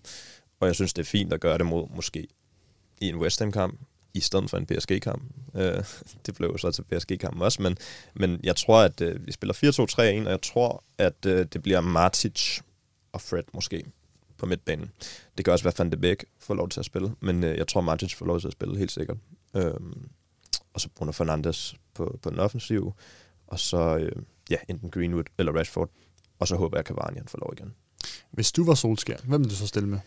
Og 0.60 0.68
jeg 0.68 0.76
synes, 0.76 0.94
det 0.94 1.02
er 1.02 1.06
fint 1.06 1.34
at 1.34 1.40
gøre 1.40 1.58
det 1.58 1.66
mod 1.66 1.88
måske 1.96 2.28
i 3.02 3.10
en 3.10 3.16
West 3.16 3.40
Ham-kamp, 3.40 3.80
i 4.14 4.20
stedet 4.20 4.50
for 4.50 4.58
en 4.58 4.66
PSG-kamp. 4.66 5.24
Øh, 5.56 5.84
det 6.26 6.36
blev 6.36 6.50
jo 6.50 6.58
så 6.58 6.72
til 6.72 6.84
PSG-kampen 6.84 7.42
også, 7.42 7.62
men, 7.62 7.78
men 8.14 8.40
jeg 8.44 8.56
tror, 8.56 8.82
at 8.82 9.02
øh, 9.02 9.28
vi 9.28 9.32
spiller 9.32 9.54
4-2-3-1, 10.24 10.26
og 10.26 10.32
jeg 10.32 10.42
tror, 10.42 10.84
at 10.98 11.26
øh, 11.26 11.46
det 11.54 11.64
bliver 11.64 11.82
Martic 11.82 12.60
og 13.12 13.22
Fred 13.22 13.44
måske 13.54 13.86
på 14.38 14.46
midtbanen. 14.46 14.92
Det 15.38 15.46
kan 15.46 15.52
også 15.52 15.66
være 15.66 15.74
Van 15.78 15.92
de 15.92 15.98
Beek 15.98 16.26
får 16.40 16.54
lov 16.54 16.70
til 16.70 16.80
at 16.80 16.86
spille, 16.86 17.16
men 17.20 17.44
øh, 17.44 17.58
jeg 17.58 17.68
tror, 17.68 17.82
Martic 17.82 18.16
får 18.16 18.26
lov 18.26 18.40
til 18.40 18.48
at 18.48 18.54
spille, 18.54 18.78
helt 18.78 18.92
sikkert. 18.92 19.18
Øh, 19.56 19.74
og 20.74 20.82
så 20.82 20.90
Bruno 20.96 21.12
Fernandes 21.12 21.76
på, 21.94 22.20
på 22.22 22.30
den 22.30 22.40
offensive, 22.40 22.94
og 23.48 23.60
så 23.60 23.98
øh, 23.98 24.12
ja, 24.54 24.74
enten 24.74 24.90
Greenwood 24.90 25.24
eller 25.38 25.52
Rashford, 25.52 25.90
og 26.40 26.48
så 26.48 26.56
håber 26.56 26.78
jeg, 26.78 26.80
at 26.80 26.88
Cavani 26.88 27.20
får 27.28 27.40
lov 27.40 27.54
igen. 27.58 27.74
Hvis 28.32 28.52
du 28.52 28.66
var 28.66 28.74
Solskjaer, 28.74 29.20
hvem 29.24 29.44
vil 29.44 29.50
du 29.50 29.56
så 29.56 29.68
stille 29.68 29.90
med? 29.90 30.00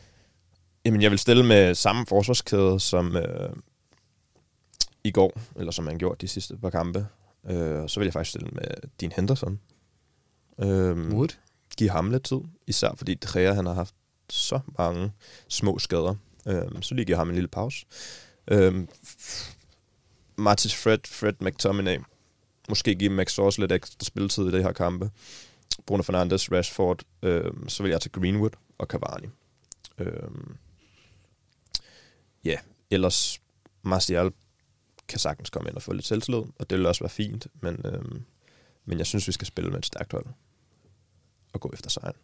Jamen, 0.85 1.03
jeg 1.03 1.11
vil 1.11 1.19
stille 1.19 1.47
med 1.47 1.75
samme 1.75 2.07
forsvarskæde 2.07 2.81
som 2.81 3.17
øh, 3.17 3.51
i 5.05 5.11
går, 5.11 5.41
eller 5.57 5.73
som 5.73 5.87
han 5.87 5.99
gjorde 5.99 6.17
de 6.21 6.29
sidste 6.29 6.57
par 6.57 6.71
kampe. 6.71 7.07
Øh, 7.51 7.89
så 7.89 8.01
vil 8.01 8.07
jeg 8.07 8.13
faktisk 8.13 8.31
stille 8.31 8.49
med 8.53 8.67
Dean 9.01 9.13
Henderson. 9.17 9.61
Øh, 10.61 10.97
Modigt. 10.97 11.41
Giv 11.79 11.89
ham 11.89 12.11
lidt 12.11 12.25
tid, 12.25 12.41
især 12.67 12.95
fordi 12.97 13.15
Dreher, 13.15 13.53
han 13.53 13.67
har 13.67 13.73
haft 13.73 13.95
så 14.31 14.61
mange 14.79 15.13
små 15.49 15.79
skader. 15.79 16.15
Øh, 16.47 16.63
så 16.81 16.95
lige 16.95 17.05
giver 17.05 17.19
ham 17.19 17.29
en 17.29 17.35
lille 17.35 17.49
pause. 17.49 17.87
Øh, 18.49 18.87
Martis 20.37 20.75
Fred, 20.75 20.99
Fred 21.05 21.35
McTominay, 21.41 21.99
måske 22.69 22.95
give 22.95 23.11
Max 23.11 23.39
også 23.39 23.61
lidt 23.61 23.73
ekstra 23.73 24.05
spilletid 24.05 24.49
i 24.49 24.53
det 24.53 24.63
her 24.63 24.73
kampe. 24.73 25.11
Bruno 25.87 26.03
Fernandes, 26.03 26.53
Rashford, 26.53 27.03
øh, 27.23 27.53
så 27.69 27.83
vil 27.83 27.91
jeg 27.91 28.01
tage 28.01 28.21
Greenwood 28.21 28.51
og 28.79 28.87
Cavani. 28.87 29.29
Øh, 29.99 30.31
ja, 32.45 32.59
ellers 32.91 33.41
Martial 33.83 34.33
kan 35.09 35.19
sagtens 35.19 35.51
komme 35.51 35.69
ind 35.69 35.77
og 35.77 35.83
få 35.83 35.93
lidt 35.93 36.07
selvtillid, 36.07 36.43
og 36.59 36.71
det 36.71 36.79
vil 36.79 36.87
også 36.87 37.05
være 37.05 37.11
fint, 37.11 37.47
men, 37.61 37.81
øh, 37.85 38.21
men 38.85 38.99
jeg 38.99 39.07
synes, 39.07 39.27
vi 39.27 39.33
skal 39.33 39.47
spille 39.47 39.71
med 39.71 39.79
et 39.79 39.87
stærkt 39.87 40.13
hold 40.13 40.27
og 41.53 41.61
gå 41.61 41.71
efter 41.73 41.91
sejren. 41.91 42.17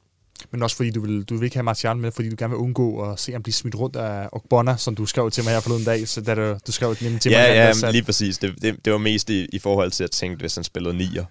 Men 0.51 0.63
også 0.63 0.77
fordi 0.77 0.91
du 0.91 1.01
vil, 1.01 1.25
du 1.25 1.37
vil 1.37 1.45
ikke 1.45 1.57
have 1.57 1.65
Martial 1.65 1.97
med, 1.97 2.13
fordi 2.13 2.31
du 2.31 2.37
gerne 2.39 2.51
vil 2.51 2.59
undgå 2.59 3.11
at 3.11 3.21
se 3.21 3.33
ham 3.33 3.43
blive 3.43 3.55
smidt 3.55 3.75
rundt 3.75 3.97
af 3.97 4.29
Ogbonna, 4.33 4.77
som 4.77 4.95
du 4.95 5.07
skrev 5.07 5.31
til 5.31 5.45
mig 5.45 5.53
her 5.53 5.61
forleden 5.61 5.85
dag, 5.85 6.09
så 6.09 6.21
da 6.21 6.35
du, 6.35 6.59
du 6.67 6.73
skrev 6.73 6.97
nemlig 7.01 7.21
til 7.21 7.31
ja, 7.31 7.39
mig. 7.39 7.55
Ja, 7.55 7.73
ja, 7.83 7.91
lige 7.91 8.03
præcis. 8.03 8.39
Det, 8.39 8.63
det, 8.63 8.85
det 8.85 8.93
var 8.93 8.99
mest 8.99 9.31
i, 9.31 9.47
i 9.53 9.59
forhold 9.59 9.91
til 9.91 10.05
at 10.05 10.11
tænke, 10.11 10.41
hvis 10.41 10.55
han 10.55 10.65
spillede 10.65 10.95
nier. 10.97 11.25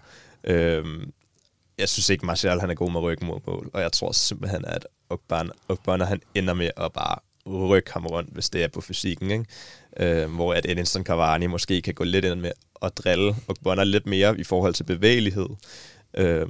Øhm, 0.44 1.12
jeg 1.78 1.90
synes 1.90 2.10
ikke, 2.10 2.26
Martial 2.26 2.60
han 2.60 2.70
er 2.70 2.74
god 2.74 2.92
med 2.92 3.00
ryggen 3.02 3.28
mod 3.28 3.40
mål, 3.48 3.70
og 3.74 3.82
jeg 3.82 3.92
tror 3.92 4.12
simpelthen, 4.12 4.66
at 4.66 4.88
Ogbonna, 5.70 6.06
han 6.06 6.22
ender 6.36 6.54
med 6.54 6.70
at 6.78 6.94
bare 6.94 7.16
rykke 7.48 7.94
ham 7.94 8.06
rundt, 8.06 8.30
hvis 8.34 8.50
det 8.50 8.64
er 8.64 8.68
på 8.68 8.82
fysikken. 8.82 9.32
Ikke? 9.32 9.46
Øh, 10.24 10.34
hvor 10.34 10.54
at 10.54 10.66
Edinson 10.70 11.04
Cavani 11.04 11.48
måske 11.48 11.82
kan 11.82 11.94
gå 11.94 12.04
lidt 12.04 12.26
ind 12.26 12.40
med 12.40 12.52
at 12.82 12.98
drille 12.98 13.36
Ogbonna 13.48 13.84
lidt 13.84 14.06
mere 14.06 14.40
i 14.40 14.44
forhold 14.44 14.74
til 14.74 14.84
bevægelighed. 14.84 15.48
Øh, 16.18 16.48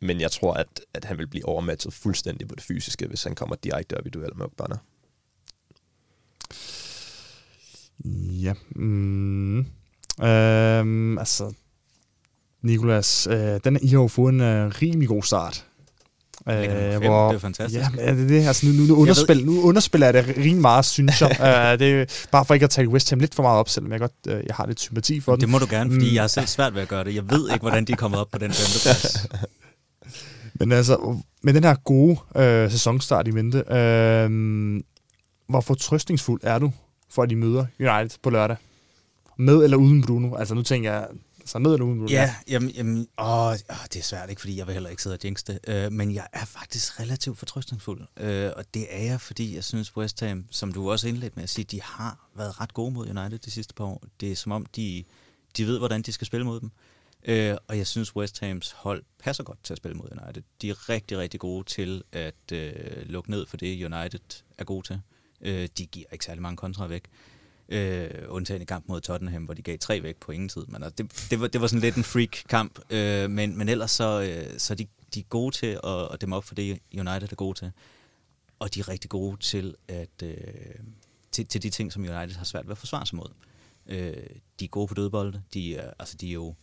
men 0.00 0.20
jeg 0.20 0.30
tror, 0.30 0.54
at, 0.54 0.80
at 0.94 1.04
han 1.04 1.18
vil 1.18 1.26
blive 1.26 1.48
overmatchet 1.48 1.94
fuldstændig 1.94 2.48
på 2.48 2.54
det 2.54 2.64
fysiske, 2.64 3.06
hvis 3.06 3.24
han 3.24 3.34
kommer 3.34 3.56
direkte 3.56 3.98
op 3.98 4.06
i 4.06 4.10
duel 4.10 4.36
med 4.36 4.46
Ogbonna. 4.46 4.76
Ja. 8.42 8.52
Mm. 8.76 9.58
Øhm, 10.22 11.18
altså, 11.18 11.52
Nikolas, 12.62 13.28
øh, 13.30 13.60
den, 13.64 13.78
I 13.82 13.88
har 13.88 13.98
jo 13.98 14.08
fået 14.08 14.32
en 14.32 14.40
øh, 14.40 14.72
rimelig 14.82 15.08
god 15.08 15.22
start. 15.22 15.64
Øh, 16.48 16.54
hvor, 17.02 17.28
det 17.28 17.34
er 17.34 17.38
fantastisk. 17.38 17.84
Ja, 17.96 18.14
det, 18.14 18.28
det, 18.28 18.46
altså, 18.46 18.66
nu, 18.66 18.72
nu, 18.72 18.82
nu, 18.82 18.96
underspil, 19.00 19.46
nu 19.46 19.62
underspiller 19.62 20.06
jeg 20.06 20.14
det 20.14 20.36
rimelig 20.36 20.60
meget, 20.60 20.84
synes 20.84 21.20
jeg. 21.20 21.30
uh, 21.30 21.78
det 21.80 22.00
er 22.00 22.26
bare 22.30 22.44
for 22.44 22.54
ikke 22.54 22.64
at 22.64 22.70
tale 22.70 22.88
West 22.88 23.10
Ham 23.10 23.18
lidt 23.18 23.34
for 23.34 23.42
meget 23.42 23.58
op, 23.58 23.68
selvom 23.68 23.92
jeg, 23.92 24.00
godt, 24.00 24.12
uh, 24.28 24.32
jeg 24.32 24.54
har 24.54 24.66
lidt 24.66 24.80
sympati 24.80 25.20
for 25.20 25.32
det 25.32 25.40
dem. 25.40 25.48
Det 25.48 25.52
må 25.52 25.58
du 25.58 25.66
gerne, 25.70 25.90
fordi 25.90 26.08
mm. 26.08 26.14
jeg 26.14 26.22
har 26.22 26.28
selv 26.28 26.46
svært 26.46 26.74
ved 26.74 26.82
at 26.82 26.88
gøre 26.88 27.04
det. 27.04 27.14
Jeg 27.14 27.30
ved 27.30 27.50
ikke, 27.50 27.62
hvordan 27.62 27.84
de 27.84 27.92
er 27.92 27.96
kommet 27.96 28.20
op 28.20 28.30
på 28.30 28.38
den 28.38 28.52
femteplads. 28.52 29.26
Men 30.54 30.72
altså, 30.72 31.18
med 31.42 31.54
den 31.54 31.64
her 31.64 31.74
gode 31.74 32.18
øh, 32.36 32.70
sæsonstart 32.70 33.28
i 33.28 33.30
mente, 33.30 33.58
øh, 33.58 34.82
hvor 35.48 35.60
fortrøstningsfuld 35.60 36.40
er 36.44 36.58
du 36.58 36.72
for, 37.10 37.22
at 37.22 37.30
de 37.30 37.36
møder 37.36 37.66
United 37.80 38.18
på 38.22 38.30
lørdag? 38.30 38.56
Med 39.38 39.64
eller 39.64 39.76
uden 39.76 40.02
Bruno? 40.02 40.34
Altså 40.34 40.54
nu 40.54 40.62
tænker 40.62 40.92
jeg, 40.92 41.08
så 41.44 41.58
med 41.58 41.72
eller 41.72 41.84
uden 41.86 41.98
Bruno? 41.98 42.10
Ja, 42.10 42.34
jamen, 42.48 42.70
jamen 42.70 43.06
åh, 43.18 43.48
åh, 43.48 43.54
det 43.92 43.96
er 43.96 44.02
svært 44.02 44.30
ikke, 44.30 44.40
fordi 44.40 44.58
jeg 44.58 44.66
vil 44.66 44.72
heller 44.72 44.90
ikke 44.90 45.02
sidde 45.02 45.14
og 45.14 45.20
jinx 45.24 45.42
det. 45.44 45.58
Øh, 45.68 45.92
men 45.92 46.14
jeg 46.14 46.26
er 46.32 46.44
faktisk 46.44 47.00
relativt 47.00 47.38
fortrøstningsfuld. 47.38 48.00
Øh, 48.16 48.50
og 48.56 48.64
det 48.74 48.86
er 48.90 49.02
jeg, 49.02 49.20
fordi 49.20 49.54
jeg 49.54 49.64
synes 49.64 49.96
West 49.96 50.20
Ham, 50.20 50.44
som 50.50 50.72
du 50.72 50.90
også 50.90 51.08
indledte 51.08 51.36
med 51.36 51.42
at 51.42 51.50
sige, 51.50 51.64
de 51.64 51.82
har 51.82 52.28
været 52.36 52.60
ret 52.60 52.74
gode 52.74 52.92
mod 52.92 53.08
United 53.08 53.38
de 53.38 53.50
sidste 53.50 53.74
par 53.74 53.84
år. 53.84 54.02
Det 54.20 54.32
er 54.32 54.36
som 54.36 54.52
om, 54.52 54.66
de, 54.66 55.04
de 55.56 55.66
ved, 55.66 55.78
hvordan 55.78 56.02
de 56.02 56.12
skal 56.12 56.26
spille 56.26 56.46
mod 56.46 56.60
dem. 56.60 56.70
Øh, 56.70 56.95
Øh, 57.24 57.56
og 57.68 57.78
jeg 57.78 57.86
synes, 57.86 58.16
West 58.16 58.40
Hams 58.40 58.70
hold 58.70 59.02
passer 59.18 59.44
godt 59.44 59.64
til 59.64 59.74
at 59.74 59.76
spille 59.76 59.96
mod 59.96 60.08
United. 60.22 60.42
De 60.62 60.70
er 60.70 60.88
rigtig, 60.88 61.18
rigtig 61.18 61.40
gode 61.40 61.64
til 61.64 62.02
at 62.12 62.52
øh, 62.52 62.72
lukke 63.06 63.30
ned 63.30 63.46
for 63.46 63.56
det, 63.56 63.84
United 63.84 64.42
er 64.58 64.64
gode 64.64 64.86
til. 64.86 65.00
Øh, 65.40 65.68
de 65.78 65.86
giver 65.86 66.06
ikke 66.12 66.24
særlig 66.24 66.42
mange 66.42 66.56
kontra 66.56 66.86
væk. 66.86 67.02
Øh, 67.68 68.10
undtagen 68.28 68.62
i 68.62 68.64
kamp 68.64 68.88
mod 68.88 69.00
Tottenham, 69.00 69.44
hvor 69.44 69.54
de 69.54 69.62
gav 69.62 69.78
tre 69.78 70.02
væk 70.02 70.16
på 70.16 70.32
ingen 70.32 70.48
tid. 70.48 70.66
Men 70.68 70.82
altså, 70.82 70.94
det, 71.02 71.26
det, 71.30 71.40
var, 71.40 71.46
det 71.46 71.60
var 71.60 71.66
sådan 71.66 71.80
lidt 71.80 71.96
en 71.96 72.04
freak-kamp. 72.04 72.78
Øh, 72.90 73.30
men, 73.30 73.58
men 73.58 73.68
ellers 73.68 73.90
så, 73.90 74.20
øh, 74.22 74.58
så 74.58 74.74
de, 74.74 74.86
de 75.14 75.20
er 75.20 75.24
gode 75.24 75.54
til 75.54 75.80
at, 75.84 76.08
at 76.12 76.20
dæmme 76.20 76.36
op 76.36 76.44
for 76.44 76.54
det, 76.54 76.78
United 76.92 77.32
er 77.32 77.36
gode 77.36 77.58
til. 77.58 77.72
Og 78.58 78.74
de 78.74 78.80
er 78.80 78.88
rigtig 78.88 79.10
gode 79.10 79.36
til, 79.36 79.74
at, 79.88 80.22
øh, 80.22 80.36
til, 81.32 81.46
til 81.46 81.62
de 81.62 81.70
ting, 81.70 81.92
som 81.92 82.02
United 82.02 82.36
har 82.36 82.44
svært 82.44 82.66
ved 82.66 82.72
at 82.72 82.78
forsvare 82.78 83.06
sig 83.06 83.16
mod. 83.16 83.28
Øh, 83.86 84.26
de 84.60 84.64
er 84.64 84.68
gode 84.68 84.86
på 84.86 84.94
dødbolde. 84.94 85.42
De 85.54 85.76
er, 85.76 85.92
altså, 85.98 86.16
de 86.16 86.28
er 86.28 86.32
jo 86.32 86.54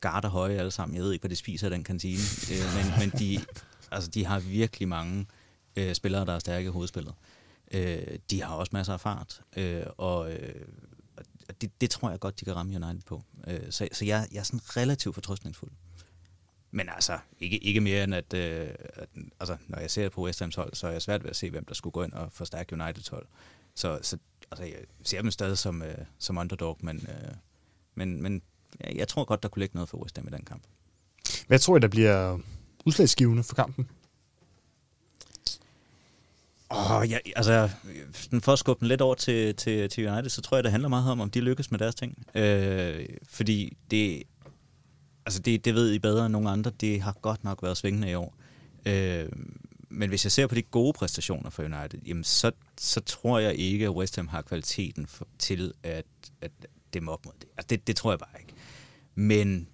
garter 0.00 0.28
høje 0.28 0.58
alle 0.58 0.70
sammen. 0.70 0.96
Jeg 0.96 1.04
ved 1.04 1.12
ikke, 1.12 1.22
hvad 1.22 1.30
de 1.30 1.36
spiser 1.36 1.66
i 1.66 1.70
den 1.70 1.84
kantine. 1.84 2.22
øh, 2.52 2.74
men 2.76 2.98
men 2.98 3.20
de, 3.20 3.40
altså, 3.90 4.10
de 4.10 4.24
har 4.24 4.40
virkelig 4.40 4.88
mange 4.88 5.26
øh, 5.76 5.94
spillere, 5.94 6.24
der 6.24 6.32
er 6.32 6.38
stærke 6.38 6.66
i 6.66 6.70
hovedspillet. 6.70 7.14
Øh, 7.72 8.18
de 8.30 8.42
har 8.42 8.54
også 8.54 8.70
masser 8.72 8.92
af 8.92 9.00
fart, 9.00 9.40
øh, 9.56 9.82
og 9.96 10.32
øh, 10.32 10.66
det, 11.60 11.80
det 11.80 11.90
tror 11.90 12.10
jeg 12.10 12.20
godt, 12.20 12.40
de 12.40 12.44
kan 12.44 12.56
ramme 12.56 12.76
United 12.76 13.02
på. 13.06 13.22
Øh, 13.46 13.60
så 13.70 13.88
så 13.92 14.04
jeg, 14.04 14.28
jeg 14.32 14.38
er 14.38 14.42
sådan 14.42 14.60
relativt 14.76 15.14
fortrøstningsfuld. 15.14 15.70
Men 16.70 16.88
altså, 16.88 17.18
ikke, 17.40 17.58
ikke 17.58 17.80
mere 17.80 18.04
end 18.04 18.14
at, 18.14 18.34
øh, 18.34 18.68
at, 18.94 19.08
altså, 19.40 19.56
når 19.68 19.78
jeg 19.78 19.90
ser 19.90 20.08
på 20.08 20.24
West 20.24 20.42
Ham's 20.42 20.56
hold, 20.56 20.74
så 20.74 20.86
er 20.86 20.92
jeg 20.92 21.02
svært 21.02 21.22
ved 21.22 21.30
at 21.30 21.36
se, 21.36 21.50
hvem 21.50 21.64
der 21.64 21.74
skulle 21.74 21.92
gå 21.92 22.02
ind 22.02 22.12
og 22.12 22.32
forstærke 22.32 22.72
Uniteds 22.72 23.08
hold. 23.08 23.26
Så, 23.74 23.98
så 24.02 24.18
altså, 24.50 24.64
jeg 24.64 24.76
ser 25.02 25.22
dem 25.22 25.30
stadig 25.30 25.58
som, 25.58 25.82
øh, 25.82 25.98
som 26.18 26.38
underdog, 26.38 26.78
men, 26.80 26.96
øh, 26.96 27.34
men, 27.94 28.22
men 28.22 28.42
jeg, 28.94 29.08
tror 29.08 29.24
godt, 29.24 29.42
der 29.42 29.48
kunne 29.48 29.60
ligge 29.60 29.76
noget 29.76 29.88
for 29.88 29.98
West 29.98 30.16
Ham 30.16 30.28
i 30.28 30.30
den 30.30 30.44
kamp. 30.44 30.62
Hvad 31.46 31.58
tror 31.58 31.76
I, 31.76 31.80
der 31.80 31.88
bliver 31.88 32.38
udslagsgivende 32.84 33.42
for 33.42 33.54
kampen? 33.54 33.88
Oh, 36.70 37.10
ja, 37.10 37.18
altså, 37.36 37.70
for 38.40 38.52
at 38.52 38.58
skubbe 38.58 38.80
den 38.80 38.88
lidt 38.88 39.00
over 39.00 39.14
til, 39.14 39.54
til, 39.54 39.90
til 39.90 40.08
United, 40.08 40.30
så 40.30 40.42
tror 40.42 40.56
jeg, 40.56 40.64
det 40.64 40.72
handler 40.72 40.88
meget 40.88 41.10
om, 41.10 41.20
om 41.20 41.30
de 41.30 41.40
lykkes 41.40 41.70
med 41.70 41.78
deres 41.78 41.94
ting. 41.94 42.26
Øh, 42.34 43.06
fordi 43.28 43.76
det, 43.90 44.22
altså 45.26 45.40
det, 45.40 45.64
det 45.64 45.74
ved 45.74 45.92
I 45.92 45.98
bedre 45.98 46.26
end 46.26 46.32
nogen 46.32 46.48
andre, 46.48 46.70
det 46.80 47.02
har 47.02 47.12
godt 47.22 47.44
nok 47.44 47.62
været 47.62 47.76
svingende 47.76 48.10
i 48.10 48.14
år. 48.14 48.34
Øh, 48.86 49.28
men 49.88 50.08
hvis 50.08 50.24
jeg 50.24 50.32
ser 50.32 50.46
på 50.46 50.54
de 50.54 50.62
gode 50.62 50.92
præstationer 50.92 51.50
for 51.50 51.62
United, 51.62 52.00
jamen 52.06 52.24
så, 52.24 52.50
så 52.78 53.00
tror 53.00 53.38
jeg 53.38 53.54
ikke, 53.54 53.84
at 53.84 53.90
West 53.90 54.16
Ham 54.16 54.28
har 54.28 54.42
kvaliteten 54.42 55.06
for, 55.06 55.28
til 55.38 55.72
at, 55.82 56.06
at 56.40 56.50
dem 56.94 57.08
op 57.08 57.24
mod 57.24 57.32
det. 57.40 57.48
Altså 57.56 57.66
det. 57.70 57.86
Det 57.86 57.96
tror 57.96 58.12
jeg 58.12 58.18
bare 58.18 58.40
ikke. 58.40 58.52
Men, 59.18 59.68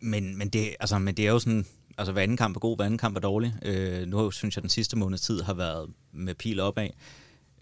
men, 0.00 0.38
men, 0.38 0.48
det, 0.48 0.76
altså, 0.80 0.98
men 0.98 1.16
det 1.16 1.26
er 1.26 1.30
jo 1.30 1.38
sådan, 1.38 1.66
altså 1.98 2.12
hver 2.12 2.22
anden 2.22 2.36
kamp 2.36 2.56
er 2.56 2.60
god, 2.60 2.76
hver 2.76 2.84
anden 2.84 2.98
kamp 2.98 3.16
er 3.16 3.20
dårlig. 3.20 3.54
Øh, 3.62 4.06
nu 4.06 4.30
synes 4.30 4.56
jeg, 4.56 4.62
den 4.62 4.70
sidste 4.70 4.96
måneds 4.96 5.20
tid 5.20 5.42
har 5.42 5.54
været 5.54 5.92
med 6.12 6.34
pil 6.34 6.60
opad. 6.60 6.88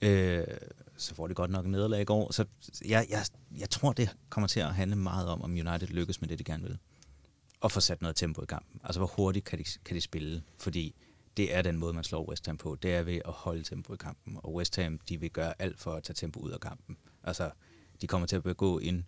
Øh, 0.02 0.44
så 0.96 1.14
får 1.14 1.26
det 1.26 1.36
godt 1.36 1.50
nok 1.50 1.64
en 1.64 1.70
nederlag 1.70 2.00
i 2.00 2.04
går. 2.04 2.32
Så 2.32 2.44
jeg, 2.84 3.06
jeg, 3.10 3.24
jeg 3.58 3.70
tror, 3.70 3.92
det 3.92 4.16
kommer 4.28 4.48
til 4.48 4.60
at 4.60 4.74
handle 4.74 4.96
meget 4.96 5.28
om, 5.28 5.42
om 5.42 5.50
United 5.50 5.86
lykkes 5.86 6.20
med 6.20 6.28
det, 6.28 6.38
de 6.38 6.44
gerne 6.44 6.62
vil. 6.62 6.78
Og 7.60 7.72
få 7.72 7.80
sat 7.80 8.02
noget 8.02 8.16
tempo 8.16 8.42
i 8.42 8.46
kampen. 8.48 8.80
Altså, 8.84 9.00
hvor 9.00 9.06
hurtigt 9.06 9.44
kan 9.44 9.58
de, 9.58 9.64
kan 9.84 9.96
de 9.96 10.00
spille? 10.00 10.42
Fordi 10.58 10.94
det 11.36 11.54
er 11.54 11.62
den 11.62 11.76
måde, 11.76 11.92
man 11.92 12.04
slår 12.04 12.28
West 12.28 12.46
Ham 12.46 12.56
på. 12.56 12.76
Det 12.82 12.94
er 12.94 13.02
ved 13.02 13.20
at 13.24 13.32
holde 13.32 13.62
tempo 13.62 13.94
i 13.94 13.96
kampen. 13.96 14.36
Og 14.36 14.54
West 14.54 14.76
Ham, 14.76 14.98
de 14.98 15.20
vil 15.20 15.30
gøre 15.30 15.54
alt 15.58 15.78
for 15.78 15.92
at 15.92 16.02
tage 16.02 16.14
tempo 16.14 16.40
ud 16.40 16.50
af 16.50 16.60
kampen. 16.60 16.96
Altså, 17.24 17.50
de 18.00 18.06
kommer 18.06 18.26
til 18.26 18.36
at 18.36 18.42
begå 18.42 18.78
en 18.78 19.06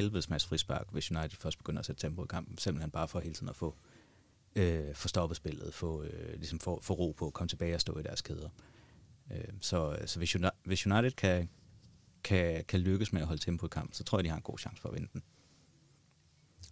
helvedes 0.00 0.30
masse 0.30 0.48
frispark, 0.48 0.86
hvis 0.90 1.10
United 1.10 1.36
først 1.38 1.58
begynder 1.58 1.80
at 1.80 1.86
sætte 1.86 2.00
tempo 2.00 2.24
i 2.24 2.26
kampen. 2.30 2.58
Simpelthen 2.58 2.90
bare 2.90 3.08
for 3.08 3.20
hele 3.20 3.34
tiden 3.34 3.48
at 3.48 3.56
få, 3.56 3.74
øh, 4.56 4.94
få 4.94 5.08
stoppet 5.08 5.36
spillet, 5.36 5.74
få, 5.74 6.02
øh, 6.02 6.34
ligesom 6.34 6.60
få, 6.60 6.80
få 6.82 6.94
ro 6.94 7.14
på, 7.18 7.30
komme 7.30 7.48
tilbage 7.48 7.74
og 7.74 7.80
stå 7.80 7.98
i 7.98 8.02
deres 8.02 8.22
kæder. 8.22 8.48
Øh, 9.32 9.44
så 9.60 9.98
så 10.06 10.18
hvis, 10.18 10.34
United, 10.34 10.50
hvis 10.64 10.86
United 10.86 11.10
kan, 11.10 11.48
kan, 12.24 12.64
kan 12.68 12.80
lykkes 12.80 13.12
med 13.12 13.20
at 13.20 13.26
holde 13.26 13.42
tempo 13.42 13.66
i 13.66 13.68
kampen, 13.72 13.94
så 13.94 14.04
tror 14.04 14.18
jeg, 14.18 14.24
de 14.24 14.28
har 14.28 14.36
en 14.36 14.42
god 14.42 14.58
chance 14.58 14.82
for 14.82 14.88
at 14.88 14.94
vinde 14.94 15.08
den. 15.12 15.22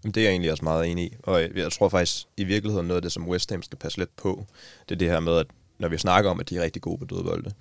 Det 0.04 0.16
er 0.16 0.22
jeg 0.22 0.30
egentlig 0.30 0.50
også 0.50 0.64
meget 0.64 0.90
enig 0.90 1.04
i, 1.04 1.16
og 1.22 1.42
øh, 1.42 1.58
jeg 1.58 1.72
tror 1.72 1.88
faktisk 1.88 2.26
i 2.36 2.44
virkeligheden 2.44 2.86
noget 2.86 2.96
af 2.98 3.02
det, 3.02 3.12
som 3.12 3.28
West 3.28 3.50
Ham 3.50 3.62
skal 3.62 3.78
passe 3.78 3.98
lidt 3.98 4.16
på, 4.16 4.46
det 4.88 4.94
er 4.94 4.98
det 4.98 5.08
her 5.08 5.20
med, 5.20 5.36
at 5.36 5.46
når 5.78 5.88
vi 5.88 5.98
snakker 5.98 6.30
om, 6.30 6.40
at 6.40 6.50
de 6.50 6.56
er 6.56 6.62
rigtig 6.62 6.82
gode 6.82 6.98
på 6.98 7.04
dødbolde, 7.04 7.52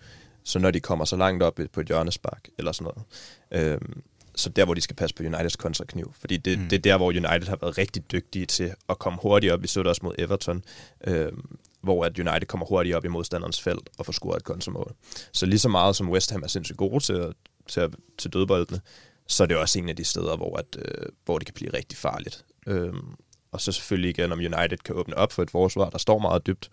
så 0.44 0.60
når 0.60 0.72
de 0.72 0.80
kommer 0.80 1.06
så 1.06 1.16
langt 1.16 1.44
op 1.44 1.60
på 1.72 1.82
et 1.82 1.88
hjørnespark 1.88 2.50
eller 2.58 2.72
sådan 2.72 2.92
noget, 2.94 3.74
øhm, 3.74 4.04
så 4.38 4.50
der, 4.50 4.66
hvor 4.66 4.74
de 4.74 4.82
skal 4.82 4.96
passe 4.96 5.16
på 5.16 5.24
Uniteds 5.24 5.56
kontrakniv. 5.56 6.14
Fordi 6.20 6.38
det, 6.38 6.60
mm. 6.60 6.70
det 6.70 6.78
er 6.78 6.82
der, 6.82 6.98
hvor 6.98 7.08
United 7.08 7.48
har 7.48 7.58
været 7.62 7.78
rigtig 7.78 8.12
dygtige 8.12 8.46
til 8.46 8.74
at 8.90 9.00
komme 9.00 9.20
hurtigt 9.22 9.54
op. 9.54 9.62
Vi 9.62 9.68
så 9.68 9.80
det 9.80 9.88
også 9.88 10.02
mod 10.04 10.16
Everton, 10.18 10.64
øhm, 11.08 11.58
hvor 11.82 12.06
at 12.06 12.20
United 12.20 12.48
kommer 12.48 12.66
hurtigt 12.66 12.96
op 12.96 13.06
i 13.06 13.08
modstanderens 13.08 13.62
felt 13.62 13.90
og 13.98 14.06
får 14.06 14.14
scoret 14.14 14.38
et 14.38 14.44
kontramål. 14.44 14.94
Så 15.32 15.46
lige 15.46 15.60
så 15.60 15.70
meget 15.70 15.96
som 15.96 16.10
West 16.10 16.32
Ham 16.32 16.44
er 16.44 16.48
sindssygt 16.48 16.78
gode 16.78 17.04
til, 17.04 17.14
at, 17.14 17.34
til, 17.68 17.80
at, 17.80 17.96
til 18.18 18.34
dødboldene, 18.34 18.82
så 19.28 19.44
er 19.44 19.48
det 19.48 19.58
også 19.58 19.80
en 19.80 19.90
af 19.90 19.96
de 19.96 20.04
steder, 20.04 20.38
hvor, 20.38 20.58
at, 20.58 20.78
øh, 20.80 21.06
hvor 21.26 21.38
det 21.38 21.46
kan 21.46 21.54
blive 21.54 21.74
rigtig 21.74 21.98
farligt. 21.98 22.46
Øhm, 22.68 23.16
og 23.52 23.62
så 23.62 23.72
selvfølgelig 23.72 24.10
igen, 24.10 24.32
om 24.32 24.40
United 24.40 24.78
kan 24.78 24.96
åbne 24.96 25.18
op 25.18 25.32
for 25.32 25.44
et 25.44 25.52
forsvar, 25.52 25.90
der 25.90 25.98
står 25.98 26.20
meget 26.20 26.48
dybt. 26.48 26.70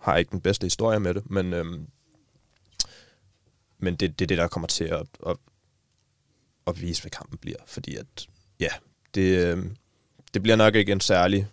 Har 0.00 0.16
ikke 0.16 0.30
den 0.30 0.40
bedste 0.40 0.64
historie 0.64 1.00
med 1.00 1.14
det, 1.14 1.30
men, 1.30 1.52
øhm, 1.52 1.86
men 3.78 3.96
det, 3.96 4.18
det 4.18 4.24
er 4.24 4.26
det, 4.26 4.38
der 4.38 4.48
kommer 4.48 4.66
til 4.66 4.84
at, 4.84 5.06
at, 5.26 5.36
at 6.66 6.80
vise, 6.80 7.02
hvad 7.02 7.10
kampen 7.10 7.38
bliver. 7.38 7.56
Fordi 7.66 7.96
at, 7.96 8.28
ja, 8.60 8.70
det, 9.14 9.46
øh, 9.46 9.64
det 10.34 10.42
bliver 10.42 10.56
nok 10.56 10.74
ikke 10.74 10.92
en 10.92 11.00
særlig 11.00 11.46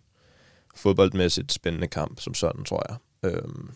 fodboldmæssigt 0.76 1.52
spændende 1.52 1.88
kamp 1.88 2.20
som 2.20 2.34
sådan, 2.34 2.64
tror 2.64 2.86
jeg. 2.90 2.98
Øhm, 3.32 3.70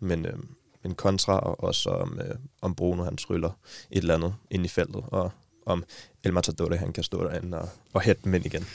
men, 0.00 0.26
øhm, 0.26 0.48
en 0.84 0.94
kontra, 0.94 1.38
og 1.38 1.64
også 1.64 1.90
om, 1.90 2.20
øh, 2.20 2.34
om 2.62 2.74
Bruno 2.74 3.04
han 3.04 3.16
tryller 3.16 3.50
et 3.90 3.98
eller 3.98 4.14
andet 4.14 4.34
ind 4.50 4.64
i 4.64 4.68
feltet, 4.68 5.04
og 5.06 5.30
om 5.66 5.84
El 6.24 6.32
Matador 6.32 6.76
han 6.76 6.92
kan 6.92 7.04
stå 7.04 7.24
derinde 7.24 7.58
og, 7.58 7.68
og 7.92 8.00
hætte 8.00 8.22
dem 8.24 8.34
ind 8.34 8.46
igen. 8.46 8.66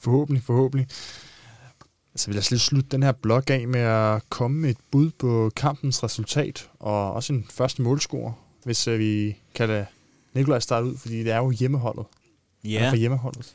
Forhåbentlig, 0.00 0.42
forhåbentlig. 0.42 0.88
Så 2.16 2.26
vil 2.26 2.34
jeg 2.34 2.44
lige 2.50 2.60
slutte 2.60 2.88
den 2.90 3.02
her 3.02 3.12
blog 3.12 3.50
af 3.50 3.68
med 3.68 3.80
at 3.80 4.22
komme 4.28 4.58
med 4.58 4.70
et 4.70 4.78
bud 4.90 5.10
på 5.10 5.50
kampens 5.56 6.02
resultat, 6.02 6.70
og 6.78 7.12
også 7.12 7.32
en 7.32 7.46
første 7.50 7.82
målscore, 7.82 8.34
hvis 8.64 8.88
øh, 8.88 8.98
vi 8.98 9.36
kan 9.54 9.68
lade 9.68 9.86
Nikolaj 10.36 10.58
starte 10.58 10.86
ud, 10.86 10.96
fordi 10.98 11.18
det 11.24 11.32
er 11.32 11.36
jo 11.36 11.50
hjemmeholdet. 11.50 12.06
Ja. 12.64 12.90
for 12.90 12.96
hjemmeholdet. 12.96 13.54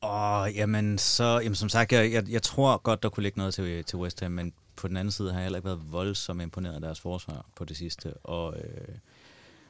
Og 0.00 0.52
jamen, 0.52 0.98
så, 0.98 1.40
jamen, 1.42 1.54
som 1.54 1.68
sagt, 1.68 1.92
jeg, 1.92 2.12
jeg, 2.12 2.30
jeg 2.30 2.42
tror 2.42 2.76
godt, 2.76 3.02
der 3.02 3.08
kunne 3.08 3.22
ligge 3.22 3.38
noget 3.38 3.54
til, 3.54 3.84
til 3.84 3.98
West 3.98 4.20
Ham, 4.20 4.32
men 4.32 4.52
på 4.76 4.88
den 4.88 4.96
anden 4.96 5.12
side 5.12 5.32
har 5.32 5.38
jeg 5.38 5.44
heller 5.44 5.58
ikke 5.58 5.66
været 5.66 5.92
voldsomt 5.92 6.42
imponeret 6.42 6.74
af 6.74 6.80
deres 6.80 7.00
forsvar 7.00 7.46
på 7.56 7.64
det 7.64 7.76
sidste. 7.76 8.14
Og, 8.14 8.56
øh, 8.56 8.94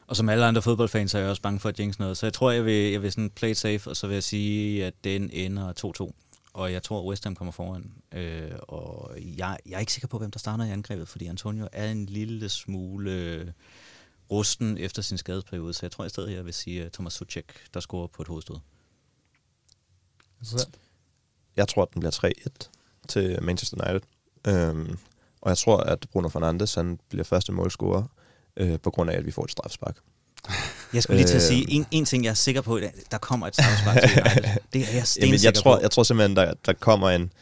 og 0.06 0.16
som 0.16 0.28
alle 0.28 0.44
andre 0.44 0.62
fodboldfans 0.62 1.14
er 1.14 1.18
jeg 1.18 1.28
også 1.28 1.42
bange 1.42 1.60
for 1.60 1.68
at 1.68 1.80
jinx 1.80 1.98
noget. 1.98 2.16
Så 2.16 2.26
jeg 2.26 2.32
tror, 2.32 2.50
jeg 2.50 2.64
vil, 2.64 2.90
jeg 2.90 3.02
vil 3.02 3.12
sådan 3.12 3.30
play 3.30 3.52
safe, 3.52 3.90
og 3.90 3.96
så 3.96 4.06
vil 4.06 4.14
jeg 4.14 4.22
sige, 4.22 4.86
at 4.86 4.94
den 5.04 5.30
ender 5.32 5.72
2-2. 6.02 6.12
Og 6.52 6.72
jeg 6.72 6.82
tror, 6.82 7.08
West 7.08 7.24
Ham 7.24 7.36
kommer 7.36 7.52
foran. 7.52 7.92
Øh, 8.12 8.50
og 8.62 9.10
jeg, 9.16 9.58
jeg 9.66 9.74
er 9.74 9.80
ikke 9.80 9.92
sikker 9.92 10.08
på, 10.08 10.18
hvem 10.18 10.30
der 10.30 10.38
starter 10.38 10.64
i 10.64 10.70
angrebet, 10.70 11.08
fordi 11.08 11.26
Antonio 11.26 11.68
er 11.72 11.90
en 11.90 12.06
lille 12.06 12.48
smule 12.48 13.10
øh, 13.12 13.46
rusten 14.30 14.78
efter 14.78 15.02
sin 15.02 15.18
skadesperiode. 15.18 15.74
Så 15.74 15.80
jeg 15.82 15.90
tror 15.90 16.04
i 16.04 16.08
stedet, 16.08 16.32
jeg 16.32 16.44
vil 16.44 16.54
sige 16.54 16.90
Thomas 16.92 17.12
Suchek, 17.12 17.44
der 17.74 17.80
scorer 17.80 18.06
på 18.06 18.22
et 18.22 18.28
hovedstød. 18.28 18.56
Jeg 21.56 21.68
tror, 21.68 21.82
at 21.82 21.88
den 21.94 22.00
bliver 22.00 22.32
3-1 22.46 22.68
til 23.08 23.42
Manchester 23.42 23.90
United. 23.90 24.08
Øhm, 24.46 24.98
og 25.40 25.48
jeg 25.48 25.58
tror, 25.58 25.76
at 25.76 26.06
Bruno 26.12 26.28
Fernandes 26.28 26.74
han 26.74 26.98
bliver 27.08 27.24
første 27.24 27.52
målscorer, 27.52 28.04
øh, 28.56 28.80
på 28.80 28.90
grund 28.90 29.10
af, 29.10 29.16
at 29.16 29.26
vi 29.26 29.30
får 29.30 29.44
et 29.44 29.50
strafspark. 29.50 29.96
Jeg 30.94 31.02
skulle 31.02 31.16
lige 31.16 31.28
til 31.28 31.36
at 31.36 31.42
sige, 31.42 31.70
en, 31.70 31.86
en 31.90 32.04
ting, 32.04 32.24
jeg 32.24 32.30
er 32.30 32.34
sikker 32.34 32.60
på, 32.60 32.80
der 33.10 33.18
kommer 33.18 33.46
et 33.46 33.54
strafspark 33.54 33.96
til 34.00 34.22
United. 34.22 34.42
Det 34.72 34.82
er 34.82 34.94
jeg 34.94 35.06
Jamen, 35.20 35.40
jeg 35.42 35.54
tror, 35.54 35.76
på. 35.76 35.82
Jeg 35.82 35.90
tror 35.90 36.02
simpelthen, 36.02 36.36
der, 36.36 36.54
der 36.66 36.72
kommer 36.72 37.10
en, 37.10 37.32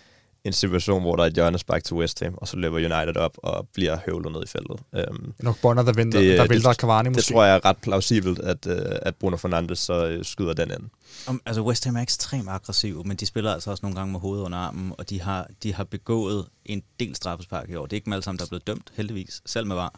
en 0.49 0.53
situation, 0.53 1.03
hvor 1.03 1.17
der 1.17 1.23
er 1.23 1.27
et 1.27 1.35
hjørnespark 1.35 1.85
til 1.85 1.97
West 1.97 2.23
Ham, 2.23 2.35
og 2.37 2.49
så 2.49 2.57
løber 2.57 2.77
United 2.77 3.17
op 3.17 3.37
og 3.37 3.69
bliver 3.75 3.99
høvlet 4.07 4.33
ned 4.33 4.43
i 4.45 4.47
feltet. 4.47 5.09
Um, 5.11 5.35
Nok 5.39 5.61
Bonner, 5.63 5.83
der, 5.83 5.93
venter, 5.93 6.21
det, 6.21 6.39
der 6.39 6.49
vælter 6.49 6.73
Cavani 6.73 7.09
måske. 7.09 7.19
Det 7.19 7.35
tror 7.35 7.45
jeg 7.45 7.57
er 7.57 7.65
ret 7.65 7.77
plausibelt, 7.77 8.39
at, 8.39 8.67
uh, 8.67 8.73
at 9.03 9.17
Bruno 9.17 9.37
Fernandes 9.37 9.79
så 9.79 10.17
uh, 10.17 10.25
skyder 10.25 10.53
den 10.53 10.71
ind. 10.71 10.91
Um, 11.29 11.41
altså 11.47 11.63
West 11.63 11.85
Ham 11.85 11.97
er 11.97 12.03
ekstremt 12.03 12.49
aggressiv, 12.49 13.03
men 13.07 13.17
de 13.17 13.27
spiller 13.27 13.53
altså 13.53 13.71
også 13.71 13.81
nogle 13.83 13.97
gange 13.97 14.13
med 14.13 14.21
hovedet 14.21 14.45
under 14.45 14.59
armen, 14.59 14.93
og 14.99 15.11
de 15.11 15.21
har, 15.21 15.47
de 15.63 15.75
har 15.75 15.85
begået 15.85 16.47
en 16.65 16.83
del 17.01 17.17
straffespark 17.17 17.71
i 17.71 17.75
år. 17.75 17.87
Det 17.87 17.93
er 17.93 17.97
ikke 17.97 18.05
dem 18.05 18.13
alle 18.13 18.23
sammen, 18.23 18.39
der 18.39 18.45
er 18.45 18.49
blevet 18.49 18.67
dømt, 18.67 18.93
heldigvis, 18.97 19.43
selv 19.47 19.67
med 19.67 19.77
var. 19.77 19.95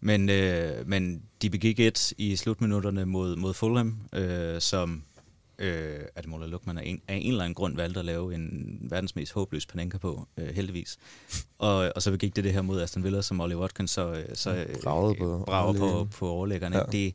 Men, 0.00 0.28
øh, 0.28 0.88
men 0.88 1.22
de 1.42 1.50
begik 1.50 1.80
et 1.80 2.12
i 2.18 2.36
slutminutterne 2.36 3.04
mod, 3.04 3.36
mod 3.36 3.54
Fulham, 3.54 3.98
øh, 4.12 4.60
som 4.60 5.02
øh, 5.62 6.00
at 6.14 6.26
Mola 6.26 6.46
Lukman 6.46 6.78
af 6.78 6.82
en, 6.84 7.02
af 7.08 7.14
en 7.14 7.30
eller 7.30 7.44
anden 7.44 7.54
grund 7.54 7.76
valgte 7.76 8.00
at 8.00 8.06
lave 8.06 8.34
en 8.34 8.78
verdens 8.80 9.16
mest 9.16 9.32
håbløs 9.32 9.66
panenka 9.66 9.98
på, 9.98 10.28
øh, 10.36 10.48
heldigvis. 10.48 10.98
Og, 11.58 11.92
og 11.96 12.02
så 12.02 12.10
begik 12.10 12.36
det 12.36 12.44
det 12.44 12.52
her 12.52 12.62
mod 12.62 12.82
Aston 12.82 13.04
Villa, 13.04 13.22
som 13.22 13.40
Oliver 13.40 13.60
Watkins 13.60 13.90
så, 13.90 14.12
øh, 14.12 14.24
så 14.34 14.54
øh, 14.54 14.82
bragede 14.82 15.14
på, 15.14 15.42
brager 15.46 15.72
på, 15.72 16.08
på 16.18 16.28
overlæggerne. 16.28 16.76
Ja. 16.76 16.82
Det, 16.92 17.14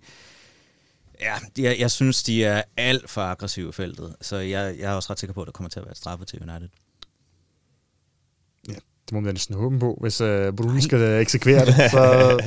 ja, 1.21 1.35
jeg, 1.57 1.79
jeg 1.79 1.91
synes, 1.91 2.23
de 2.23 2.43
er 2.43 2.61
alt 2.77 3.09
for 3.09 3.21
aggressive 3.21 3.69
i 3.69 3.71
feltet, 3.71 4.15
så 4.21 4.35
jeg, 4.35 4.75
jeg 4.79 4.91
er 4.91 4.95
også 4.95 5.11
ret 5.11 5.19
sikker 5.19 5.33
på, 5.33 5.41
at 5.41 5.45
der 5.45 5.51
kommer 5.51 5.69
til 5.69 5.79
at 5.79 5.85
være 5.85 5.91
et 5.91 5.97
straffe 5.97 6.25
til 6.25 6.49
United. 6.49 6.69
Det 9.07 9.13
må 9.13 9.19
man 9.19 9.33
næsten 9.33 9.55
håbe 9.55 9.79
på, 9.79 9.97
hvis 10.01 10.21
uh, 10.21 10.55
Brun 10.55 10.81
skal 10.81 11.21
eksekvere 11.21 11.65
det. 11.65 11.75
Så, 11.91 12.37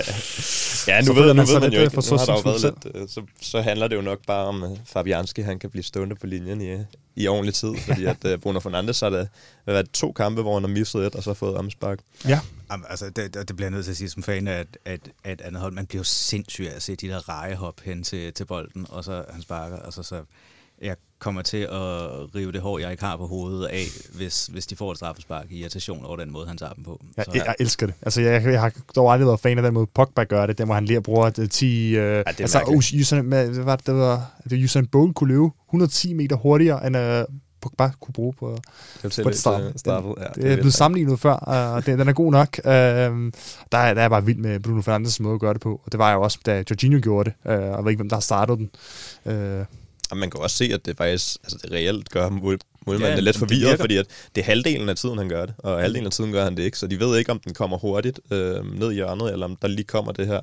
ja, 0.87 1.01
nu 1.01 1.07
så 1.07 1.13
ved, 1.13 1.35
nu 1.35 1.43
ved 1.43 1.61
man 1.61 1.73
jo 1.73 1.81
ikke, 1.81 1.97
nu 2.11 2.17
har 2.17 2.27
der 2.27 2.33
jo 2.33 2.41
været 2.41 2.63
lidt, 2.85 2.97
uh, 3.03 3.09
så, 3.09 3.23
så 3.41 3.61
handler 3.61 3.89
det 3.89 3.97
jo 3.97 4.01
nok 4.01 4.19
bare 4.27 4.47
om, 4.47 4.63
uh, 4.63 4.79
Fabianski 4.87 5.41
han 5.41 5.59
kan 5.59 5.71
blive 5.71 5.83
stående 5.83 6.17
på 6.17 6.27
linjen 6.27 6.61
i, 6.61 6.85
i 7.17 7.29
ordentlig 7.29 7.55
tid, 7.55 7.77
fordi 7.87 8.05
at 8.05 8.25
uh, 8.25 8.41
Bruno 8.41 8.61
Fernandes 8.61 9.01
har 9.01 9.11
det 9.11 9.29
været 9.67 9.91
to 9.91 10.13
kampe, 10.13 10.43
hvor 10.43 10.55
han 10.55 10.63
har 10.63 10.69
misset 10.69 11.07
et, 11.07 11.15
og 11.15 11.23
så 11.23 11.35
fået 11.35 11.57
omspark. 11.57 11.99
Ja. 12.29 12.41
Jamen, 12.71 12.87
altså, 12.91 13.11
det, 13.17 13.35
det 13.35 13.57
bliver 13.57 13.67
jeg 13.67 13.71
nødt 13.71 13.85
til 13.85 13.91
at 13.91 13.97
sige 13.97 14.11
som 14.11 14.23
fan, 14.23 14.49
at, 14.49 14.67
at, 14.85 15.01
at 15.25 15.41
andet 15.41 15.61
hold, 15.61 15.73
man 15.73 15.87
bliver 15.87 16.01
jo 16.01 16.05
sindssyg 16.05 16.67
af 16.71 16.77
at 16.77 16.83
se 16.83 16.97
de 16.97 17.09
der 17.09 17.29
rejehop 17.29 17.81
hen 17.81 18.03
til, 18.03 18.33
til 18.33 18.45
bolden, 18.45 18.87
og 18.89 19.05
så 19.05 19.25
han 19.33 19.43
sparker, 19.43 19.77
og 19.77 19.93
så, 19.93 20.03
så 20.03 20.23
jeg 20.81 20.97
kommer 21.19 21.43
til 21.43 21.57
at 21.57 22.35
rive 22.35 22.53
det 22.53 22.61
hår, 22.61 22.79
jeg 22.79 22.91
ikke 22.91 23.05
har 23.05 23.17
på 23.17 23.27
hovedet 23.27 23.67
af, 23.67 23.85
hvis, 24.15 24.47
hvis 24.47 24.67
de 24.67 24.77
får 24.77 24.91
et 24.93 24.97
straffespark 24.97 25.47
i 25.51 25.61
irritation 25.61 26.05
over 26.05 26.17
den 26.17 26.33
måde, 26.33 26.47
han 26.47 26.57
tager 26.57 26.73
dem 26.73 26.85
på. 26.85 27.01
Så, 27.17 27.31
jeg, 27.35 27.43
jeg 27.47 27.55
elsker 27.61 27.87
det. 27.87 27.95
Altså, 28.03 28.21
jeg, 28.21 28.45
jeg 28.45 28.61
har 28.61 28.73
dog 28.97 29.13
aldrig 29.13 29.27
været 29.27 29.41
fan 29.41 29.59
af 29.59 29.63
den 29.63 29.75
måde, 29.75 29.87
Pogba 29.87 30.25
gør 30.25 30.47
det, 30.47 30.59
der 30.59 30.65
hvor 30.65 30.75
han 30.75 30.85
lige 30.85 31.01
bruger 31.01 31.31
10... 31.31 31.89
Øh, 31.89 31.95
ja, 31.95 32.19
det 32.19 32.27
er 32.27 32.35
altså, 32.41 32.63
Usain, 32.99 33.25
hvad 33.25 33.49
var 33.51 33.77
det, 33.77 33.87
det 33.87 33.95
var, 33.95 34.31
det 34.51 34.65
Usain 34.65 34.87
Bolt 34.87 35.15
kunne 35.15 35.29
løbe 35.29 35.51
110 35.69 36.13
meter 36.13 36.37
hurtigere, 36.37 36.87
end 36.87 36.97
uh, 36.97 37.35
Pogba 37.61 37.91
kunne 38.01 38.13
bruge 38.13 38.33
på, 38.33 38.59
det 39.03 39.21
på 39.23 39.31
det 39.31 39.39
start. 39.39 39.63
Øh, 39.63 39.73
startet. 39.77 40.15
Ja, 40.19 40.25
det, 40.25 40.37
det 40.37 40.53
er 40.53 40.57
blevet 40.57 40.75
sammenlignet 40.75 41.21
før, 41.21 41.33
og 41.33 41.87
den, 41.87 41.99
den 41.99 42.09
er 42.09 42.13
god 42.13 42.33
nok. 42.33 42.61
Uh, 42.65 42.71
der, 42.71 43.79
er, 43.79 43.95
der 43.95 44.03
er 44.03 44.09
bare 44.09 44.25
vild 44.25 44.39
med 44.39 44.61
Bruno 44.61 44.83
Fernandes 44.83 45.21
måde 45.21 45.35
at 45.35 45.41
gøre 45.41 45.53
det 45.53 45.61
på, 45.61 45.81
og 45.85 45.93
det 45.93 45.99
var 45.99 46.13
jo 46.13 46.23
også, 46.23 46.39
da 46.47 46.65
Jorginho 46.71 47.01
gjorde 47.03 47.31
det, 47.31 47.53
uh, 47.53 47.53
og 47.53 47.77
jeg 47.77 47.85
ved 47.85 47.91
ikke, 47.91 47.99
hvem 47.99 48.09
der 48.09 48.17
har 48.17 48.21
startet 48.21 48.59
den. 48.59 48.71
Uh, 49.25 49.65
og 50.11 50.17
man 50.17 50.31
kan 50.31 50.41
også 50.41 50.57
se, 50.57 50.65
at 50.65 50.87
det 50.87 50.97
faktisk 50.97 51.39
altså 51.45 51.59
det 51.63 51.73
reelt 51.73 52.11
gør 52.11 52.29
mål, 52.29 52.59
målmanden 52.87 53.19
ja, 53.19 53.21
lidt 53.21 53.39
forvirret, 53.39 53.81
fordi 53.81 53.97
at 53.97 54.07
det 54.35 54.41
er 54.41 54.45
halvdelen 54.45 54.89
af 54.89 54.97
tiden, 54.97 55.19
han 55.19 55.29
gør 55.29 55.47
det, 55.47 55.55
og 55.59 55.81
halvdelen 55.81 56.07
af 56.07 56.13
tiden 56.13 56.33
gør 56.33 56.45
han 56.45 56.57
det 56.57 56.63
ikke, 56.63 56.79
så 56.79 56.87
de 56.87 57.01
ved 57.01 57.19
ikke, 57.19 57.31
om 57.31 57.41
den 57.41 57.55
kommer 57.55 57.79
hurtigt 57.79 58.21
øh, 58.31 58.79
ned 58.79 58.91
i 58.91 58.95
hjørnet, 58.95 59.33
eller 59.33 59.47
om 59.47 59.57
der 59.57 59.69
lige 59.69 59.85
kommer 59.85 60.13
det 60.13 60.27
her 60.27 60.41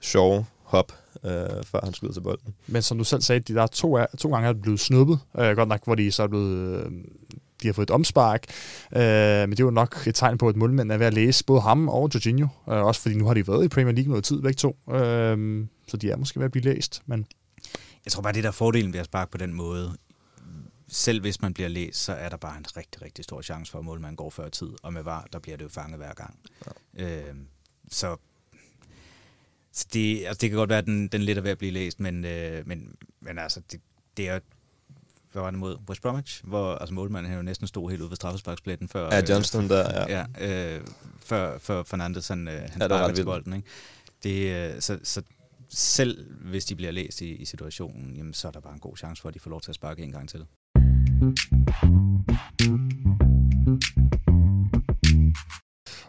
sjove 0.00 0.44
hop, 0.62 0.92
øh, 1.24 1.30
før 1.64 1.80
han 1.84 1.94
skyder 1.94 2.12
til 2.12 2.20
bolden. 2.20 2.54
Men 2.66 2.82
som 2.82 2.98
du 2.98 3.04
selv 3.04 3.22
sagde, 3.22 3.40
de 3.40 3.54
der 3.54 3.66
to, 3.66 3.98
to 4.18 4.32
gange 4.32 4.48
er 4.48 4.52
blevet 4.52 4.80
snuppet, 4.80 5.18
øh, 5.38 5.56
godt 5.56 5.68
nok, 5.68 5.84
hvor 5.84 5.94
de 5.94 6.12
så 6.12 6.22
er 6.22 6.28
blevet... 6.28 6.84
Øh, 6.84 6.90
de 7.62 7.68
har 7.68 7.72
fået 7.72 7.86
et 7.86 7.90
omspark, 7.90 8.46
øh, 8.96 9.00
men 9.00 9.50
det 9.50 9.60
er 9.60 9.64
jo 9.64 9.70
nok 9.70 10.06
et 10.06 10.14
tegn 10.14 10.38
på, 10.38 10.48
at 10.48 10.56
målmanden 10.56 10.90
er 10.90 10.98
ved 10.98 11.06
at 11.06 11.14
læse 11.14 11.44
både 11.44 11.60
ham 11.60 11.88
og 11.88 12.10
Jorginho, 12.14 12.46
øh, 12.68 12.84
også 12.84 13.00
fordi 13.00 13.14
nu 13.14 13.26
har 13.26 13.34
de 13.34 13.48
været 13.48 13.64
i 13.64 13.68
Premier 13.68 13.94
League 13.94 14.08
noget 14.08 14.24
tid, 14.24 14.42
begge 14.42 14.56
to, 14.56 14.76
øh, 14.92 15.64
så 15.88 15.96
de 15.96 16.10
er 16.10 16.16
måske 16.16 16.38
ved 16.38 16.44
at 16.44 16.52
blive 16.52 16.64
læst, 16.64 17.02
men 17.06 17.26
jeg 18.04 18.12
tror 18.12 18.22
bare, 18.22 18.32
det 18.32 18.42
der 18.42 18.48
er 18.48 18.52
fordelen 18.52 18.92
ved 18.92 19.00
at 19.00 19.06
sparke 19.06 19.30
på 19.30 19.38
den 19.38 19.54
måde. 19.54 19.96
Selv 20.88 21.20
hvis 21.20 21.42
man 21.42 21.54
bliver 21.54 21.68
læst, 21.68 22.04
så 22.04 22.12
er 22.12 22.28
der 22.28 22.36
bare 22.36 22.58
en 22.58 22.64
rigtig, 22.76 23.02
rigtig 23.02 23.24
stor 23.24 23.42
chance 23.42 23.72
for, 23.72 23.78
at 23.78 23.84
målmanden 23.84 24.16
går 24.16 24.30
før 24.30 24.48
tid. 24.48 24.70
Og 24.82 24.92
med 24.92 25.02
var, 25.02 25.28
der 25.32 25.38
bliver 25.38 25.56
det 25.56 25.64
jo 25.64 25.68
fanget 25.68 25.96
hver 25.96 26.14
gang. 26.14 26.38
Ja. 26.96 27.20
Øh, 27.20 27.34
så 27.88 28.16
så 29.72 29.86
det, 29.92 30.26
altså 30.26 30.40
det 30.40 30.50
kan 30.50 30.56
godt 30.56 30.70
være, 30.70 30.78
at 30.78 30.86
den, 30.86 31.08
den 31.08 31.22
lidt 31.22 31.38
er 31.38 31.42
ved 31.42 31.50
at 31.50 31.58
blive 31.58 31.72
læst, 31.72 32.00
men, 32.00 32.24
øh, 32.24 32.66
men, 32.66 32.96
men 33.20 33.38
altså, 33.38 33.60
det, 33.72 33.80
det 34.16 34.28
er 34.28 34.40
hvad 35.32 35.42
var 35.42 35.50
det 35.50 35.58
mod 35.58 35.76
West 35.88 36.02
Bromwich, 36.02 36.44
hvor 36.44 36.74
altså 36.74 36.94
målmanden 36.94 37.30
han 37.30 37.38
jo 37.38 37.42
næsten 37.42 37.66
stod 37.66 37.90
helt 37.90 38.02
ude 38.02 38.10
ved 38.10 38.16
straffesparkspletten 38.16 38.88
før. 38.88 39.14
Ja, 39.14 39.22
Johnston 39.28 39.68
der, 39.68 40.06
ja. 40.08 40.26
ja 40.38 40.76
øh, 40.76 40.86
før, 41.20 41.58
før 41.58 41.82
Fernandes 41.82 42.28
han, 42.28 42.48
øh, 42.48 42.60
han 42.70 42.90
ja, 42.90 43.12
til 43.12 43.24
bolden. 43.24 43.52
Ikke? 43.52 43.68
Det, 44.22 44.74
øh, 44.74 44.80
så, 44.80 44.98
så 45.02 45.22
selv 45.74 46.26
hvis 46.50 46.64
de 46.64 46.74
bliver 46.74 46.92
læst 46.92 47.20
i, 47.20 47.34
i 47.34 47.44
situationen, 47.44 48.16
jamen, 48.16 48.34
så 48.34 48.48
er 48.48 48.52
der 48.52 48.60
bare 48.60 48.72
en 48.72 48.80
god 48.80 48.96
chance 48.96 49.22
for, 49.22 49.28
at 49.28 49.34
de 49.34 49.40
får 49.40 49.50
lov 49.50 49.60
til 49.60 49.70
at 49.70 49.74
sparke 49.74 50.02
en 50.02 50.12
gang 50.12 50.28
til. 50.28 50.44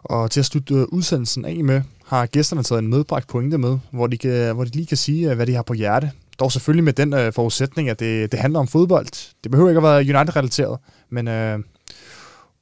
Og 0.03 0.31
til 0.31 0.40
at 0.40 0.45
slutte 0.45 0.73
øh, 0.73 0.85
udsendelsen 0.91 1.45
af 1.45 1.64
med, 1.64 1.81
har 2.06 2.26
gæsterne 2.26 2.64
taget 2.64 2.80
en 2.80 2.88
medbragt 2.88 3.27
pointe 3.27 3.57
med, 3.57 3.77
hvor 3.91 4.07
de, 4.07 4.18
kan, 4.18 4.56
hvor 4.56 4.64
de 4.64 4.69
lige 4.69 4.85
kan 4.85 4.98
sige, 4.98 5.30
øh, 5.30 5.35
hvad 5.35 5.48
de 5.48 5.53
har 5.53 5.61
på 5.61 5.73
hjerte. 5.73 6.11
Dog 6.40 6.52
selvfølgelig 6.52 6.84
med 6.84 6.94
den 6.94 7.14
øh, 7.14 7.34
forudsætning, 7.34 7.90
at 7.90 7.99
det, 7.99 8.31
det 8.31 8.40
handler 8.40 8.60
om 8.60 8.68
fodbold. 8.68 9.34
Det 9.44 9.52
behøver 9.52 9.69
ikke 9.69 9.77
at 9.77 9.84
være 9.84 10.18
United-relateret, 10.18 10.80
men 11.10 11.27
øh, 11.27 11.60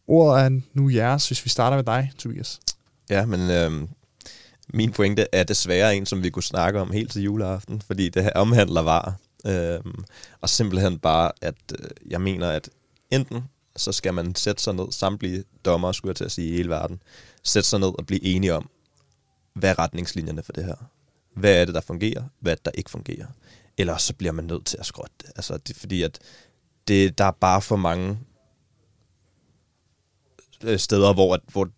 ordet 0.07 0.44
er 0.44 0.61
nu 0.73 0.90
jeres, 0.90 1.28
hvis 1.28 1.45
vi 1.45 1.49
starter 1.49 1.78
med 1.78 1.84
dig, 1.84 2.11
Tobias. 2.18 2.60
Ja, 3.10 3.26
men 3.26 3.40
øh, 3.40 3.88
min 4.73 4.91
pointe 4.91 5.27
er 5.31 5.43
desværre 5.43 5.95
en, 5.95 6.06
som 6.06 6.23
vi 6.23 6.30
kunne 6.30 6.43
snakke 6.43 6.80
om 6.80 6.91
helt 6.91 7.11
til 7.11 7.22
juleaften, 7.23 7.81
fordi 7.81 8.10
det 8.10 8.23
her 8.23 8.31
omhandler 8.35 8.81
var. 8.81 9.15
Øhm, 9.48 10.03
og 10.41 10.49
simpelthen 10.49 10.99
bare, 10.99 11.31
at 11.41 11.56
øh, 11.80 11.89
jeg 12.11 12.22
mener, 12.22 12.49
at 12.49 12.69
enten 13.11 13.43
så 13.76 13.91
skal 13.91 14.14
man 14.14 14.35
sætte 14.35 14.64
sig 14.64 14.73
ned, 14.73 14.91
samtlige 14.91 15.43
dommer, 15.65 15.91
skulle 15.91 16.10
jeg 16.10 16.15
til 16.15 16.23
at 16.23 16.31
sige, 16.31 16.49
i 16.49 16.56
hele 16.56 16.69
verden, 16.69 17.02
sætte 17.43 17.69
sig 17.69 17.80
ned 17.80 17.88
og 17.99 18.06
blive 18.06 18.23
enige 18.23 18.53
om, 18.53 18.69
hvad 19.53 19.69
er 19.69 19.80
retningslinjerne 19.80 20.43
for 20.43 20.53
det 20.53 20.65
her? 20.65 20.76
Hvad 21.35 21.61
er 21.61 21.65
det, 21.65 21.76
der 21.76 21.81
fungerer? 21.81 22.23
Hvad 22.39 22.52
er 22.52 22.56
det, 22.56 22.65
der 22.65 22.72
ikke 22.72 22.89
fungerer? 22.89 23.26
Eller 23.77 23.98
så 23.98 24.14
bliver 24.14 24.31
man 24.31 24.45
nødt 24.45 24.65
til 24.65 24.77
at 24.77 24.85
skrotte 24.85 25.14
det. 25.22 25.31
Altså, 25.35 25.57
det 25.57 25.76
fordi, 25.76 26.02
at 26.03 26.19
det, 26.88 27.18
der 27.18 27.26
er 27.26 27.31
bare 27.31 27.61
for 27.61 27.76
mange 27.76 28.19
øh, 30.64 30.80
steder, 30.80 31.14
hvor, 31.14 31.34
at, 31.34 31.41
hvor 31.52 31.69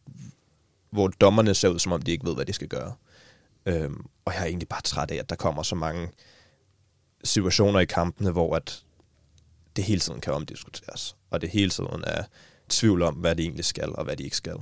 hvor 0.93 1.07
dommerne 1.07 1.55
ser 1.55 1.69
ud, 1.69 1.79
som 1.79 1.91
om 1.91 2.01
de 2.01 2.11
ikke 2.11 2.25
ved, 2.25 2.35
hvad 2.35 2.45
de 2.45 2.53
skal 2.53 2.67
gøre. 2.67 2.93
Øhm, 3.65 4.05
og 4.25 4.33
jeg 4.33 4.41
er 4.41 4.45
egentlig 4.45 4.67
bare 4.67 4.81
træt 4.81 5.11
af, 5.11 5.15
at 5.15 5.29
der 5.29 5.35
kommer 5.35 5.63
så 5.63 5.75
mange 5.75 6.09
situationer 7.23 7.79
i 7.79 7.85
kampene, 7.85 8.31
hvor 8.31 8.55
at 8.55 8.83
det 9.75 9.83
hele 9.83 9.99
tiden 9.99 10.21
kan 10.21 10.33
omdiskuteres, 10.33 11.15
og 11.29 11.41
det 11.41 11.49
hele 11.49 11.69
tiden 11.69 12.03
er 12.07 12.23
tvivl 12.69 13.01
om, 13.01 13.13
hvad 13.13 13.35
de 13.35 13.43
egentlig 13.43 13.65
skal, 13.65 13.95
og 13.95 14.03
hvad 14.03 14.17
de 14.17 14.23
ikke 14.23 14.37
skal. 14.37 14.57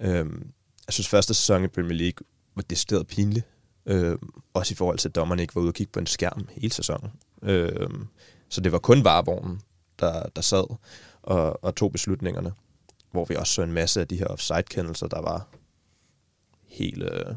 Øhm, 0.00 0.50
jeg 0.86 0.92
synes, 0.92 1.08
første 1.08 1.34
sæson 1.34 1.64
i 1.64 1.68
Premier 1.68 1.96
League 1.96 2.26
var 2.54 2.62
decideret 2.62 3.06
pinligt, 3.06 3.46
øhm, 3.86 4.30
også 4.54 4.72
i 4.72 4.76
forhold 4.76 4.98
til, 4.98 5.08
at 5.08 5.14
dommerne 5.14 5.42
ikke 5.42 5.54
var 5.54 5.60
ude 5.60 5.70
og 5.70 5.74
kigge 5.74 5.92
på 5.92 5.98
en 5.98 6.06
skærm 6.06 6.48
hele 6.50 6.72
sæsonen. 6.72 7.10
Øhm, 7.42 8.06
så 8.48 8.60
det 8.60 8.72
var 8.72 8.78
kun 8.78 9.04
varevognen, 9.04 9.60
der, 9.98 10.28
der 10.36 10.42
sad. 10.42 10.76
og, 11.22 11.64
og 11.64 11.76
tog 11.76 11.92
beslutningerne. 11.92 12.52
Hvor 13.10 13.24
vi 13.24 13.34
også 13.34 13.52
så 13.52 13.62
en 13.62 13.72
masse 13.72 14.00
af 14.00 14.08
de 14.08 14.16
her 14.16 14.26
offside-kendelser, 14.26 15.06
der 15.06 15.20
var 15.20 15.48
helt, 16.64 17.02
øh, 17.02 17.34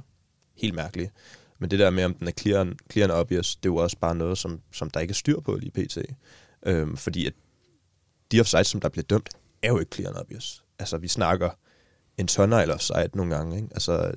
helt 0.55 0.75
mærkelige. 0.75 1.11
Men 1.59 1.71
det 1.71 1.79
der 1.79 1.89
med, 1.89 2.03
om 2.03 2.13
den 2.13 2.27
er 2.27 2.31
clear 2.31 2.61
and, 2.61 2.75
clear 2.91 3.07
and 3.07 3.11
obvious, 3.11 3.55
det 3.55 3.69
er 3.69 3.73
jo 3.73 3.75
også 3.75 3.97
bare 3.97 4.15
noget, 4.15 4.37
som, 4.37 4.61
som 4.71 4.89
der 4.89 4.99
ikke 4.99 5.11
er 5.11 5.15
styr 5.15 5.39
på 5.39 5.55
lige 5.55 5.71
pt. 5.71 5.97
Øhm, 6.65 6.97
fordi 6.97 7.25
at 7.25 7.33
de 8.31 8.39
offside, 8.39 8.63
som 8.63 8.79
der 8.79 8.89
bliver 8.89 9.03
dømt, 9.03 9.29
er 9.63 9.67
jo 9.67 9.79
ikke 9.79 9.95
clear 9.95 10.09
and 10.09 10.17
obvious. 10.17 10.63
Altså, 10.79 10.97
vi 10.97 11.07
snakker 11.07 11.49
en 12.17 12.29
eller 12.39 12.73
offside 12.73 13.09
nogle 13.13 13.35
gange. 13.35 13.55
Ikke? 13.55 13.67
Altså, 13.71 14.13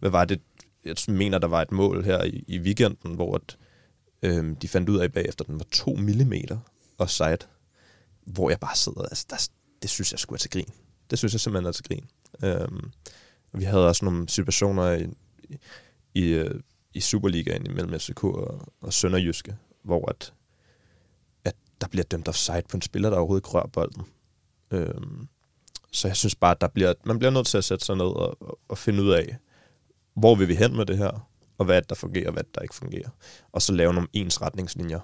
hvad 0.00 0.10
var 0.10 0.24
det? 0.24 0.40
Jeg 0.84 0.96
mener, 1.08 1.38
der 1.38 1.48
var 1.48 1.62
et 1.62 1.72
mål 1.72 2.04
her 2.04 2.24
i, 2.24 2.44
i 2.48 2.58
weekenden, 2.58 3.14
hvor 3.14 3.34
at, 3.34 3.58
øhm, 4.22 4.56
de 4.56 4.68
fandt 4.68 4.88
ud 4.88 4.98
af 4.98 5.12
bagefter, 5.12 5.44
at 5.44 5.48
den 5.48 5.58
var 5.58 5.66
2 5.70 5.94
mm 5.94 6.32
offside. 6.98 7.38
Hvor 8.24 8.50
jeg 8.50 8.60
bare 8.60 8.76
sidder, 8.76 9.02
altså, 9.02 9.26
der, 9.30 9.48
det 9.82 9.90
synes 9.90 10.12
jeg 10.12 10.18
skulle 10.18 10.34
være 10.34 10.38
til 10.38 10.50
grin. 10.50 10.85
Det 11.10 11.18
synes 11.18 11.32
jeg 11.32 11.40
simpelthen 11.40 11.68
er 11.68 11.72
til 11.72 11.84
grin. 11.84 12.08
Øhm, 12.42 12.90
vi 13.52 13.64
havde 13.64 13.88
også 13.88 14.04
nogle 14.04 14.28
situationer 14.28 14.92
i, 14.92 15.06
i, 16.14 16.44
i, 16.94 17.00
Superligaen 17.00 17.66
imellem 17.66 18.00
FCK 18.00 18.24
og, 18.24 18.72
og 18.80 18.92
Sønderjyske, 18.92 19.56
hvor 19.82 20.08
at, 20.10 20.32
at 21.44 21.54
der 21.80 21.88
bliver 21.88 22.04
dømt 22.04 22.28
offside 22.28 22.62
på 22.70 22.76
en 22.76 22.82
spiller, 22.82 23.10
der 23.10 23.16
overhovedet 23.16 23.40
ikke 23.40 23.50
rører 23.50 23.66
bolden. 23.66 24.06
Øhm, 24.70 25.28
så 25.92 26.08
jeg 26.08 26.16
synes 26.16 26.34
bare, 26.34 26.50
at 26.50 26.60
der 26.60 26.68
bliver, 26.68 26.94
man 27.04 27.18
bliver 27.18 27.30
nødt 27.30 27.46
til 27.46 27.58
at 27.58 27.64
sætte 27.64 27.84
sig 27.84 27.96
ned 27.96 28.04
og, 28.04 28.42
og, 28.42 28.58
og 28.68 28.78
finde 28.78 29.02
ud 29.02 29.10
af, 29.10 29.36
hvor 30.14 30.34
vil 30.34 30.48
vi 30.48 30.54
hen 30.54 30.76
med 30.76 30.86
det 30.86 30.98
her, 30.98 31.28
og 31.58 31.64
hvad 31.64 31.82
der 31.82 31.94
fungerer, 31.94 32.26
og 32.26 32.32
hvad 32.32 32.44
der 32.54 32.60
ikke 32.60 32.74
fungerer. 32.74 33.08
Og 33.52 33.62
så 33.62 33.72
lave 33.72 33.94
nogle 33.94 34.08
ens 34.12 34.42
retningslinjer 34.42 35.00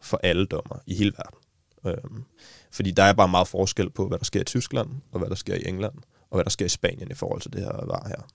for 0.00 0.20
alle 0.22 0.46
dommer 0.46 0.78
i 0.86 0.94
hele 0.94 1.12
verden. 1.16 1.38
Øhm, 1.86 2.24
fordi 2.70 2.90
der 2.90 3.02
er 3.02 3.12
bare 3.12 3.28
meget 3.28 3.48
forskel 3.48 3.90
på, 3.90 4.08
hvad 4.08 4.18
der 4.18 4.24
sker 4.24 4.40
i 4.40 4.44
Tyskland, 4.44 4.90
og 5.12 5.18
hvad 5.18 5.28
der 5.28 5.34
sker 5.34 5.54
i 5.54 5.68
England, 5.68 5.94
og 6.30 6.36
hvad 6.36 6.44
der 6.44 6.50
sker 6.50 6.66
i 6.66 6.68
Spanien 6.68 7.10
i 7.10 7.14
forhold 7.14 7.40
til 7.40 7.52
det 7.52 7.60
her 7.60 7.86
var 7.86 8.08
her. 8.08 8.28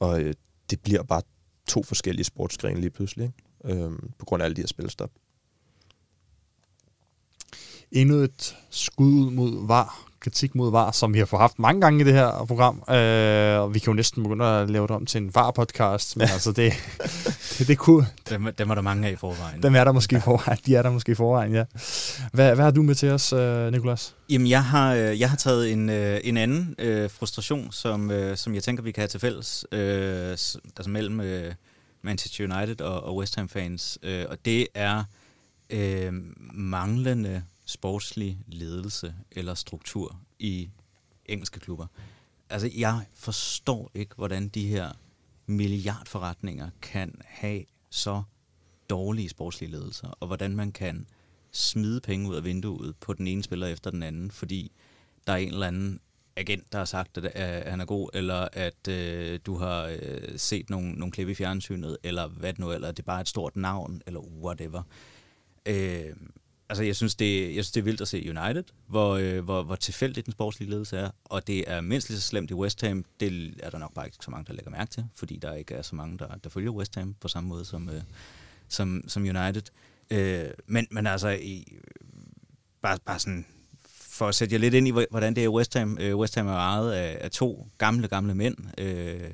Og 0.00 0.20
øh, 0.20 0.34
det 0.70 0.80
bliver 0.80 1.02
bare 1.02 1.22
to 1.68 1.82
forskellige 1.82 2.24
sportsgrene 2.24 2.80
lige 2.80 2.90
pludselig, 2.90 3.24
ikke? 3.64 3.82
Øhm, 3.82 4.10
på 4.18 4.24
grund 4.24 4.42
af 4.42 4.44
alle 4.44 4.56
de 4.56 4.60
her 4.60 4.66
spilstop. 4.66 5.10
Endnu 7.92 8.16
et 8.16 8.56
skud 8.70 9.30
mod 9.30 9.66
var 9.66 10.08
kritik 10.24 10.54
mod 10.54 10.70
VAR, 10.70 10.90
som 10.90 11.14
vi 11.14 11.18
har 11.18 11.26
fået 11.26 11.40
haft 11.40 11.58
mange 11.58 11.80
gange 11.80 12.00
i 12.00 12.04
det 12.04 12.12
her 12.12 12.44
program. 12.48 12.82
Øh, 12.90 13.60
og 13.60 13.74
vi 13.74 13.78
kan 13.78 13.86
jo 13.86 13.92
næsten 13.92 14.22
begynde 14.22 14.44
at 14.44 14.70
lave 14.70 14.86
det 14.86 14.90
om 14.90 15.06
til 15.06 15.22
en 15.22 15.30
VAR-podcast, 15.34 16.16
men 16.16 16.28
altså 16.36 16.52
det, 16.52 16.72
det, 17.58 17.68
det 17.68 17.78
kunne... 17.78 18.06
Dem, 18.30 18.48
dem 18.58 18.70
er 18.70 18.74
der 18.74 18.82
mange 18.82 19.08
af 19.08 19.12
i 19.12 19.16
forvejen. 19.16 19.62
Dem 19.62 19.74
er 19.74 19.84
der 19.84 19.92
måske 19.92 20.16
i 20.16 20.20
forvejen. 20.20 20.58
De 20.66 20.76
er 20.76 20.82
der 20.82 20.90
måske 20.90 21.12
i 21.12 21.14
forvejen, 21.14 21.54
ja. 21.54 21.64
Hvad, 22.32 22.54
hvad 22.54 22.64
har 22.64 22.70
du 22.70 22.82
med 22.82 22.94
til 22.94 23.10
os, 23.10 23.32
øh, 23.32 23.72
Nikolas? 23.72 24.14
Jamen, 24.30 24.48
jeg 24.48 24.64
har, 24.64 24.94
øh, 24.94 25.20
jeg 25.20 25.30
har 25.30 25.36
taget 25.36 25.72
en, 25.72 25.90
øh, 25.90 26.20
en 26.24 26.36
anden 26.36 26.74
øh, 26.78 27.10
frustration, 27.10 27.72
som, 27.72 28.10
øh, 28.10 28.36
som 28.36 28.54
jeg 28.54 28.62
tænker, 28.62 28.82
vi 28.82 28.92
kan 28.92 29.00
have 29.00 29.08
til 29.08 29.20
fælles, 29.20 29.66
øh, 29.72 30.30
altså 30.30 30.86
mellem 30.88 31.20
øh, 31.20 31.52
Manchester 32.02 32.44
United 32.44 32.80
og, 32.80 33.04
og 33.04 33.16
West 33.16 33.36
Ham-fans. 33.36 33.98
Øh, 34.02 34.24
og 34.28 34.36
det 34.44 34.66
er 34.74 35.04
øh, 35.70 36.12
manglende 36.54 37.42
sportslig 37.64 38.38
ledelse 38.46 39.14
eller 39.30 39.54
struktur 39.54 40.20
i 40.38 40.70
engelske 41.26 41.60
klubber. 41.60 41.86
Altså, 42.50 42.70
jeg 42.76 43.06
forstår 43.14 43.90
ikke, 43.94 44.14
hvordan 44.14 44.48
de 44.48 44.66
her 44.66 44.92
milliardforretninger 45.46 46.70
kan 46.82 47.20
have 47.24 47.64
så 47.90 48.22
dårlige 48.90 49.28
sportslige 49.28 49.70
ledelser, 49.70 50.08
og 50.08 50.26
hvordan 50.26 50.56
man 50.56 50.72
kan 50.72 51.06
smide 51.52 52.00
penge 52.00 52.28
ud 52.28 52.36
af 52.36 52.44
vinduet 52.44 52.96
på 52.96 53.12
den 53.12 53.26
ene 53.26 53.42
spiller 53.42 53.66
efter 53.66 53.90
den 53.90 54.02
anden, 54.02 54.30
fordi 54.30 54.72
der 55.26 55.32
er 55.32 55.36
en 55.36 55.52
eller 55.52 55.66
anden 55.66 56.00
agent, 56.36 56.72
der 56.72 56.78
har 56.78 56.84
sagt, 56.84 57.18
at 57.18 57.70
han 57.70 57.80
er 57.80 57.84
god, 57.84 58.10
eller 58.14 58.48
at 58.52 58.88
øh, 58.88 59.40
du 59.46 59.56
har 59.56 59.96
øh, 60.02 60.38
set 60.38 60.70
nogle, 60.70 60.92
nogle 60.92 61.12
klip 61.12 61.28
i 61.28 61.34
fjernsynet, 61.34 61.96
eller 62.02 62.28
hvad 62.28 62.52
det 62.52 62.58
nu, 62.58 62.72
eller 62.72 62.88
det 62.88 62.98
er 62.98 63.06
bare 63.06 63.20
et 63.20 63.28
stort 63.28 63.56
navn, 63.56 64.02
eller 64.06 64.20
whatever. 64.20 64.82
Øh, 65.66 66.12
altså 66.68 66.84
jeg 66.84 66.96
synes, 66.96 67.14
det, 67.14 67.54
jeg 67.54 67.64
synes, 67.64 67.70
det 67.70 67.80
er 67.80 67.84
vildt 67.84 68.00
at 68.00 68.08
se 68.08 68.34
United, 68.36 68.64
hvor, 68.86 69.14
øh, 69.14 69.44
hvor, 69.44 69.62
hvor 69.62 69.76
tilfældigt 69.76 70.26
den 70.26 70.32
sportslige 70.32 70.70
ledelse 70.70 70.96
er, 70.96 71.10
og 71.24 71.46
det 71.46 71.70
er 71.70 71.80
mindst 71.80 72.08
lige 72.08 72.20
så 72.20 72.28
slemt 72.28 72.50
i 72.50 72.54
West 72.54 72.80
Ham. 72.80 73.04
Det 73.20 73.54
er 73.62 73.70
der 73.70 73.78
nok 73.78 73.94
bare 73.94 74.06
ikke 74.06 74.16
så 74.20 74.30
mange, 74.30 74.44
der 74.46 74.52
lægger 74.52 74.70
mærke 74.70 74.90
til, 74.90 75.04
fordi 75.14 75.36
der 75.36 75.54
ikke 75.54 75.74
er 75.74 75.82
så 75.82 75.96
mange, 75.96 76.18
der, 76.18 76.36
der 76.44 76.50
følger 76.50 76.70
West 76.70 76.94
Ham 76.94 77.14
på 77.20 77.28
samme 77.28 77.48
måde 77.48 77.64
som, 77.64 77.88
øh, 77.88 78.02
som, 78.68 79.04
som 79.08 79.22
United. 79.22 79.62
Øh, 80.10 80.50
men, 80.66 80.86
men 80.90 81.06
altså, 81.06 81.28
i, 81.28 81.78
bare, 82.82 82.98
bare 83.06 83.18
sådan, 83.18 83.46
for 83.86 84.28
at 84.28 84.34
sætte 84.34 84.54
jer 84.54 84.60
lidt 84.60 84.74
ind 84.74 84.88
i, 84.88 84.90
hvordan 84.90 85.34
det 85.34 85.40
er 85.40 85.44
i 85.44 85.48
West 85.48 85.74
Ham. 85.74 85.98
Øh, 86.00 86.16
West 86.16 86.34
Ham 86.34 86.46
er 86.46 86.52
ejet 86.52 86.92
af, 86.92 87.18
af 87.20 87.30
to 87.30 87.68
gamle, 87.78 88.08
gamle 88.08 88.34
mænd, 88.34 88.56
øh, 88.78 89.30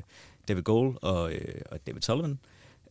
David 0.49 0.63
Gold 0.63 0.97
og, 1.03 1.33
øh, 1.33 1.63
og 1.71 1.87
David 1.87 2.03
Sullivan. 2.03 2.39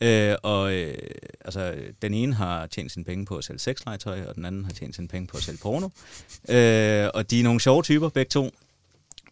Øh, 0.01 0.35
og 0.43 0.73
øh, 0.73 0.97
altså, 1.41 1.76
den 2.01 2.13
ene 2.13 2.34
har 2.34 2.67
tjent 2.67 2.91
sine 2.91 3.05
penge 3.05 3.26
på 3.26 3.38
at 3.38 3.43
sælge 3.43 3.59
sexlegetøj, 3.59 4.26
og 4.26 4.35
den 4.35 4.45
anden 4.45 4.65
har 4.65 4.71
tjent 4.71 4.95
sine 4.95 5.07
penge 5.07 5.27
på 5.27 5.38
at 5.38 5.43
sælge 5.43 5.59
porno. 5.61 5.89
Øh, 6.49 7.09
og 7.13 7.31
de 7.31 7.39
er 7.39 7.43
nogle 7.43 7.59
sjove 7.59 7.84
typer, 7.84 8.09
begge 8.09 8.30
to. 8.30 8.49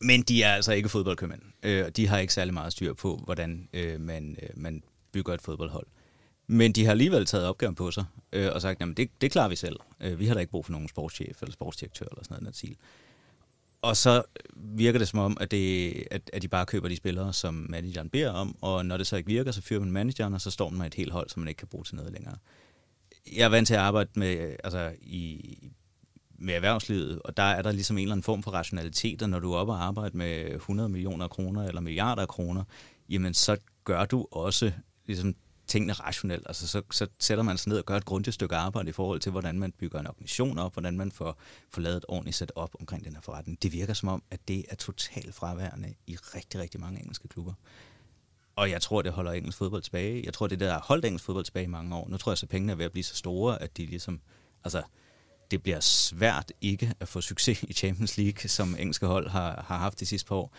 Men 0.02 0.22
de 0.22 0.44
er 0.44 0.54
altså 0.54 0.72
ikke 0.72 0.90
fodboldkøbmænd. 0.90 1.42
Øh, 1.64 1.86
og 1.86 1.98
de 1.98 2.08
har 2.08 2.18
ikke 2.18 2.34
særlig 2.34 2.54
meget 2.54 2.72
styr 2.72 2.94
på, 2.94 3.22
hvordan 3.26 3.70
øh, 3.74 4.02
man, 4.02 4.38
øh, 4.42 4.50
man 4.56 4.84
bygger 5.12 5.34
et 5.34 5.42
fodboldhold. 5.42 5.88
Men 6.48 6.72
de 6.72 6.86
har 6.86 6.92
alligevel 6.92 7.26
taget 7.26 7.46
opgaven 7.46 7.76
på 7.76 7.92
sig, 7.92 8.06
øh, 8.32 8.50
og 8.54 8.62
sagt, 8.62 8.82
at 8.82 8.98
det, 8.98 9.10
det 9.22 9.32
klarer 9.32 9.50
vi 9.50 9.56
selv. 9.56 9.76
Øh, 10.00 10.20
vi 10.20 10.26
har 10.26 10.34
da 10.34 10.40
ikke 10.40 10.52
brug 10.52 10.66
for 10.66 10.72
nogen 10.72 10.88
sportschef 10.88 11.42
eller 11.42 11.54
sportsdirektør 11.54 12.06
eller 12.06 12.24
sådan 12.24 12.44
noget. 12.44 12.64
Noget 12.64 12.78
og 13.88 13.98
så 13.98 14.24
virker 14.56 15.00
det 15.00 15.08
som 15.08 15.20
om, 15.20 15.38
at, 15.40 15.52
det, 15.52 15.94
at, 16.12 16.30
at 16.34 16.42
de 16.42 16.48
bare 16.48 16.66
køber 16.66 16.88
de 16.88 16.96
spillere, 16.96 17.34
som 17.34 17.66
manageren 17.70 18.10
beder 18.10 18.32
om, 18.32 18.56
og 18.62 18.86
når 18.86 18.98
det 18.98 19.08
så 19.08 19.16
ikke 19.16 19.28
virker, 19.28 19.52
så 19.52 19.62
fyrer 19.62 19.80
man 19.80 19.92
manageren, 19.92 20.34
og 20.34 20.42
så 20.42 20.52
står 20.52 20.70
man 20.70 20.78
med 20.78 20.88
et 20.88 20.94
helt 20.94 21.12
hold, 21.12 21.30
som 21.30 21.40
man 21.40 21.48
ikke 21.48 21.60
kan 21.60 21.68
bruge 21.68 21.84
til 21.84 21.96
noget 21.96 22.14
længere. 22.14 22.38
Jeg 23.36 23.44
er 23.44 23.50
vant 23.50 23.68
til 23.68 23.74
at 23.74 23.80
arbejde 23.80 24.10
med, 24.16 24.56
altså, 24.64 24.92
i, 25.02 25.58
med 26.40 26.54
erhvervslivet, 26.54 27.22
og 27.22 27.38
der 27.38 27.44
er 27.44 27.62
der 27.62 27.72
ligesom 27.72 27.98
en 27.98 28.02
eller 28.02 28.14
anden 28.14 28.24
form 28.24 28.44
for 28.44 28.52
rationalitet, 28.52 29.22
og 29.22 29.30
når 29.30 29.40
du 29.40 29.52
er 29.54 29.58
oppe 29.58 29.74
og 29.74 29.84
arbejder 29.84 30.18
med 30.18 30.56
100 30.56 30.90
millioner 30.90 31.28
kroner 31.28 31.68
eller 31.68 31.82
milliarder 31.82 32.22
af 32.22 32.28
kroner, 32.28 32.64
jamen 33.10 33.34
så 33.34 33.58
gør 33.84 34.06
du 34.06 34.28
også 34.32 34.72
ligesom 35.06 35.36
tingene 35.68 35.94
rationelt. 35.94 36.44
Altså, 36.48 36.68
så, 36.68 36.82
så 36.92 37.08
sætter 37.20 37.44
man 37.44 37.58
sig 37.58 37.70
ned 37.70 37.78
og 37.78 37.86
gør 37.86 37.98
et 37.98 38.06
grundigt 38.06 38.34
stykke 38.34 38.56
arbejde 38.56 38.90
i 38.90 38.92
forhold 38.92 39.20
til, 39.20 39.32
hvordan 39.32 39.60
man 39.60 39.72
bygger 39.72 40.00
en 40.00 40.08
organisation 40.08 40.58
op, 40.58 40.74
hvordan 40.74 40.98
man 40.98 41.12
får, 41.12 41.40
får 41.70 41.82
lavet 41.82 41.98
et 41.98 42.06
ordentligt 42.08 42.38
sæt 42.38 42.52
op 42.56 42.76
omkring 42.80 43.06
den 43.06 43.14
her 43.14 43.22
forretning. 43.22 43.64
Det 43.64 43.74
virker 43.74 43.94
som 43.94 44.10
om, 44.10 44.24
at 44.32 44.48
det 44.48 44.66
er 44.70 44.76
totalt 44.76 45.36
fraværende 45.36 45.94
i 46.08 46.16
rigtig, 46.16 46.62
rigtig 46.62 46.80
mange 46.80 47.00
engelske 47.00 47.28
klubber. 47.28 47.54
Og 48.56 48.70
jeg 48.70 48.82
tror, 48.82 49.02
det 49.02 49.12
holder 49.12 49.32
engelsk 49.32 49.58
fodbold 49.58 49.82
tilbage. 49.82 50.22
Jeg 50.26 50.34
tror, 50.34 50.48
det 50.48 50.60
der 50.60 50.72
har 50.72 50.86
holdt 50.88 51.06
engelsk 51.06 51.26
fodbold 51.26 51.46
tilbage 51.46 51.64
i 51.64 51.68
mange 51.68 51.96
år. 51.96 52.08
Nu 52.10 52.18
tror 52.18 52.32
jeg, 52.32 52.44
at 52.44 52.50
pengene 52.50 52.72
er 52.72 52.76
ved 52.76 52.86
at 52.86 52.92
blive 52.92 53.04
så 53.04 53.16
store, 53.16 53.62
at 53.62 53.78
de 53.78 53.86
ligesom... 53.86 54.22
Altså, 54.64 54.84
det 55.52 55.64
bliver 55.64 55.80
svært 55.80 56.52
ikke 56.62 56.94
at 57.00 57.08
få 57.08 57.22
succes 57.22 57.64
i 57.64 57.74
Champions 57.74 58.18
League, 58.18 58.50
som 58.50 58.76
engelske 58.80 59.06
hold 59.06 59.30
har, 59.30 59.66
har 59.68 59.78
haft 59.78 60.00
de 60.00 60.06
sidste 60.06 60.28
par 60.28 60.36
år. 60.36 60.54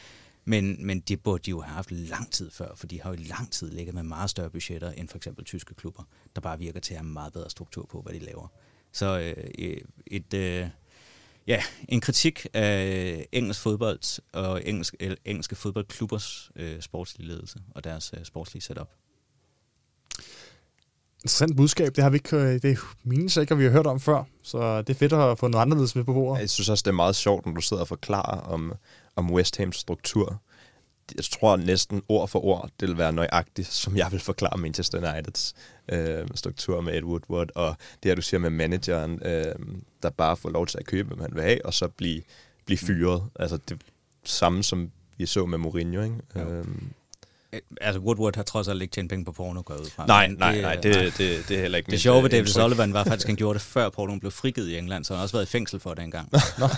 Men, 0.49 0.87
men 0.87 1.01
det 1.01 1.23
burde 1.23 1.43
de 1.45 1.51
jo 1.51 1.61
have 1.61 1.75
haft 1.75 1.91
lang 1.91 2.33
tid 2.33 2.51
før, 2.51 2.75
for 2.75 2.87
de 2.87 3.01
har 3.01 3.11
jo 3.11 3.15
i 3.15 3.25
lang 3.25 3.53
tid 3.53 3.71
ligget 3.71 3.95
med 3.95 4.03
meget 4.03 4.31
større 4.31 4.51
budgetter 4.51 4.91
end 4.91 5.09
for 5.09 5.17
eksempel 5.17 5.45
tyske 5.45 5.75
klubber, 5.75 6.03
der 6.35 6.41
bare 6.41 6.59
virker 6.59 6.81
til 6.81 6.95
at 6.95 7.01
have 7.01 7.09
meget 7.09 7.33
bedre 7.33 7.51
struktur 7.51 7.87
på, 7.91 8.01
hvad 8.01 8.13
de 8.13 8.19
laver. 8.19 8.49
Så 8.93 9.19
øh, 9.19 9.51
et, 10.07 10.35
øh, 10.35 10.69
ja, 11.47 11.63
en 11.89 12.01
kritik 12.01 12.47
af 12.55 13.27
engelsk 13.33 13.61
fodbold 13.61 14.21
og 14.33 14.67
engelsk, 14.67 14.95
engelske 15.25 15.57
fodboldklubbers 15.57 16.51
øh, 16.57 16.81
sportslige 16.81 17.29
ledelse 17.29 17.59
og 17.75 17.85
deres 17.85 18.15
øh, 18.17 18.25
sportslige 18.25 18.63
setup. 18.63 18.91
Interessant 21.23 21.57
budskab, 21.57 21.97
det 21.97 22.05
har 22.05 22.11
vi 22.11 22.17
ikke, 22.17 22.37
øh, 22.37 22.63
det 22.63 22.79
mindes 23.05 23.37
ikke, 23.37 23.57
vi 23.57 23.65
har 23.65 23.71
hørt 23.71 23.87
om 23.87 24.01
før, 24.01 24.25
så 24.43 24.83
det 24.83 24.91
er 24.95 24.99
fedt 24.99 25.13
at 25.13 25.39
få 25.39 25.49
noget 25.49 25.63
anderledes 25.63 25.97
med 25.97 26.05
på 26.05 26.13
bordet. 26.13 26.41
Jeg 26.41 26.51
synes 26.51 26.69
også, 26.69 26.83
det 26.83 26.91
er 26.91 26.95
meget 26.95 27.17
sjovt, 27.17 27.47
når 27.47 27.53
du 27.53 27.61
sidder 27.61 27.83
og 27.83 27.89
forklarer 27.89 28.41
om, 28.41 28.75
om 29.19 29.33
West 29.33 29.57
Hams 29.57 29.77
struktur. 29.77 30.43
Jeg 31.17 31.25
tror 31.25 31.57
næsten 31.57 32.03
ord 32.09 32.29
for 32.29 32.45
ord, 32.45 32.71
det 32.81 32.89
vil 32.89 32.99
være 32.99 33.13
nøjagtigt, 33.13 33.69
som 33.69 33.97
jeg 33.97 34.13
vil 34.13 34.21
forklare 34.21 34.59
Manchester 34.59 35.13
Uniteds 35.13 35.55
øh, 35.89 36.29
struktur 36.35 36.81
med 36.81 36.95
Ed 36.99 37.03
Woodward, 37.03 37.49
og 37.55 37.77
det 38.03 38.09
her, 38.11 38.15
du 38.15 38.23
siger 38.23 38.41
med 38.41 38.51
manageren, 38.51 39.23
øh, 39.25 39.55
der 40.03 40.11
bare 40.11 40.37
får 40.37 40.51
lov 40.51 40.67
til 40.67 40.79
at 40.79 40.87
købe, 40.87 41.15
hvad 41.15 41.27
han 41.27 41.35
vil 41.35 41.43
have, 41.43 41.67
og 41.67 41.75
så 41.75 41.89
blive, 41.89 42.23
blive 42.67 42.79
fyret. 42.79 43.23
Altså 43.37 43.59
det 43.69 43.83
samme, 44.25 44.63
som 44.63 44.91
vi 45.17 45.27
så 45.27 45.47
med 45.47 45.59
Mourinho, 45.59 46.03
ikke? 46.03 46.17
Ja. 46.35 46.41
Øhm, 46.41 46.61
Øh, 46.61 46.91
altså 47.81 48.01
Woodward 48.01 48.37
har 48.37 48.43
trods 48.43 48.69
alt 48.69 48.83
ikke 48.83 48.93
tjent 48.93 49.11
penge 49.11 49.25
på 49.25 49.33
porno, 49.33 49.63
går 49.63 49.75
ud 49.75 49.91
fra. 49.91 50.07
Nej, 50.07 50.27
nej, 50.27 50.53
det, 50.53 50.63
nej, 50.63 50.75
det, 50.75 50.93
nej. 50.93 51.05
Det, 51.05 51.19
det, 51.19 51.49
det 51.49 51.57
er 51.57 51.61
heller 51.61 51.79
ikke 51.79 51.91
Det 51.91 52.01
sjove 52.01 52.23
ved 52.23 52.31
David 52.31 52.47
Sullivan 52.47 52.93
var 52.93 53.05
faktisk, 53.05 53.27
at 53.27 53.29
han 53.33 53.37
gjorde 53.37 53.55
det 53.55 53.63
før 53.63 53.89
porno 53.89 54.19
blev 54.19 54.31
frigivet 54.31 54.69
i 54.69 54.79
England, 54.79 55.05
så 55.05 55.13
han 55.13 55.19
har 55.19 55.23
også 55.23 55.37
været 55.37 55.47
i 55.47 55.51
fængsel 55.51 55.81
for 55.81 55.95
det 55.95 56.05
engang. 56.05 56.31
så, 56.33 56.69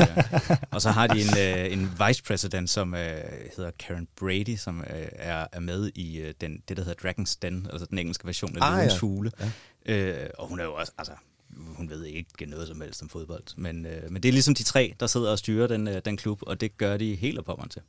øh, 0.00 0.56
og 0.70 0.82
så 0.82 0.90
har 0.90 1.06
de 1.06 1.20
en, 1.20 1.38
øh, 1.38 1.72
en 1.72 1.92
vice 2.06 2.22
president, 2.22 2.70
som 2.70 2.94
øh, 2.94 3.00
hedder 3.56 3.70
Karen 3.78 4.08
Brady, 4.16 4.56
som 4.56 4.80
øh, 4.80 5.06
er, 5.12 5.46
er 5.52 5.60
med 5.60 5.90
i 5.94 6.18
øh, 6.18 6.34
den, 6.40 6.62
det, 6.68 6.76
der 6.76 6.84
hedder 6.84 7.08
Dragon's 7.08 7.38
Den, 7.42 7.66
altså 7.72 7.86
den 7.86 7.98
engelske 7.98 8.26
version 8.26 8.56
af 8.56 8.66
ah, 8.66 8.76
Løvens 8.76 8.92
ja. 8.92 8.98
Fugle. 8.98 9.32
Ja. 9.86 9.94
Øh, 9.94 10.30
og 10.38 10.48
hun 10.48 10.60
er 10.60 10.64
jo 10.64 10.74
også, 10.74 10.92
altså, 10.98 11.12
hun 11.56 11.90
ved 11.90 12.04
ikke 12.04 12.46
noget 12.46 12.68
som 12.68 12.80
helst 12.80 13.02
om 13.02 13.08
fodbold. 13.08 13.42
Men, 13.56 13.86
øh, 13.86 14.10
men 14.10 14.22
det 14.22 14.28
er 14.28 14.32
ligesom 14.32 14.54
de 14.54 14.62
tre, 14.62 14.94
der 15.00 15.06
sidder 15.06 15.30
og 15.30 15.38
styrer 15.38 15.66
den, 15.66 15.88
øh, 15.88 16.02
den 16.04 16.16
klub, 16.16 16.42
og 16.42 16.60
det 16.60 16.78
gør 16.78 16.96
de 16.96 17.14
helt 17.14 17.38
op 17.38 17.70
til. 17.70 17.82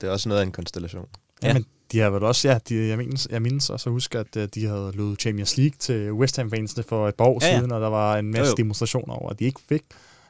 Det 0.00 0.06
er 0.06 0.10
også 0.10 0.28
noget 0.28 0.40
af 0.40 0.46
en 0.46 0.52
konstellation. 0.52 1.08
Ja, 1.42 1.48
ja. 1.48 1.54
men 1.54 1.66
de 1.92 1.98
har 1.98 2.10
vel 2.10 2.22
også, 2.22 2.48
ja, 2.48 2.58
de, 2.68 2.88
jeg, 2.88 2.98
mindes, 2.98 3.28
jeg 3.30 3.42
mindes 3.42 3.70
også 3.70 3.90
at 3.90 3.92
huske, 3.92 4.18
at 4.18 4.36
øh, 4.36 4.48
de 4.54 4.66
havde 4.66 4.92
løbet 4.94 5.20
Champions 5.20 5.56
League 5.56 5.76
til 5.78 6.12
West 6.12 6.36
Ham-fansene 6.36 6.82
for 6.82 7.08
et 7.08 7.14
par 7.14 7.24
år 7.24 7.38
ja, 7.42 7.48
ja. 7.48 7.58
siden, 7.58 7.72
og 7.72 7.80
der 7.80 7.88
var 7.88 8.18
en 8.18 8.30
masse 8.30 8.40
jo, 8.40 8.48
jo. 8.48 8.54
demonstrationer 8.56 9.14
over, 9.14 9.30
at 9.30 9.38
de 9.38 9.44
ikke 9.44 9.60
fik 9.68 9.82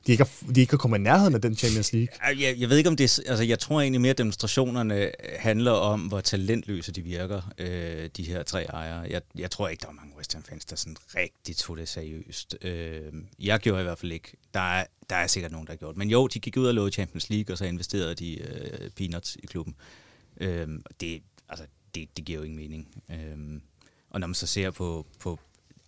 de 0.07 0.13
ikke, 0.13 0.25
har, 0.25 0.53
de 0.53 0.61
ikke 0.61 0.73
har 0.73 0.79
kommet 0.79 0.99
i 0.99 1.03
nærheden 1.03 1.35
af 1.35 1.41
den 1.41 1.57
Champions 1.57 1.93
League. 1.93 2.09
Jeg, 2.43 2.55
jeg 2.59 2.69
ved 2.69 2.77
ikke, 2.77 2.91
om 2.91 2.97
det 2.97 3.21
altså 3.27 3.45
jeg 3.45 3.59
tror 3.59 3.81
egentlig 3.81 4.01
mere, 4.01 4.11
at 4.11 4.19
demonstrationerne 4.19 5.11
handler 5.39 5.73
om, 5.73 6.01
hvor 6.01 6.21
talentløse 6.21 6.93
de 6.93 7.03
virker, 7.03 7.53
øh, 7.59 8.09
de 8.17 8.23
her 8.23 8.43
tre 8.43 8.65
ejere. 8.65 9.07
Jeg, 9.11 9.23
jeg 9.35 9.51
tror 9.51 9.69
ikke, 9.69 9.81
der 9.81 9.89
er 9.89 9.93
mange 9.93 10.17
West 10.17 10.35
Ham-fans, 10.35 10.65
der 10.65 10.77
sådan 10.77 10.97
rigtig 11.17 11.57
tog 11.57 11.77
det 11.77 11.89
seriøst. 11.89 12.57
Øh, 12.63 13.03
jeg 13.39 13.59
gjorde 13.59 13.81
i 13.81 13.85
hvert 13.85 13.99
fald 13.99 14.13
ikke. 14.13 14.33
Der 14.55 14.61
er, 14.61 14.85
der 15.11 15.17
er 15.17 15.27
sikkert 15.27 15.53
nogen, 15.53 15.67
der 15.67 15.73
har 15.73 15.79
gjort. 15.79 15.97
Men 15.97 16.11
jo, 16.11 16.27
de 16.27 16.39
gik 16.39 16.57
ud 16.57 16.67
og 16.67 16.75
lovede 16.75 16.93
Champions 16.93 17.31
League, 17.31 17.55
og 17.55 17.59
så 17.59 17.65
investerede 17.65 18.15
de 18.15 18.39
øh, 18.39 18.91
peanuts 18.91 19.37
i 19.43 19.47
klubben. 19.47 19.75
Øh, 19.79 20.04
Øhm, 20.37 20.83
det, 21.01 21.23
altså, 21.49 21.67
det, 21.95 22.17
det 22.17 22.25
giver 22.25 22.39
jo 22.39 22.45
ingen 22.45 22.57
mening. 22.57 23.03
Øhm, 23.11 23.63
og 24.11 24.21
når 24.21 24.27
man 24.27 24.35
så 24.35 24.47
ser 24.47 24.71
på, 24.71 25.07
på 25.21 25.39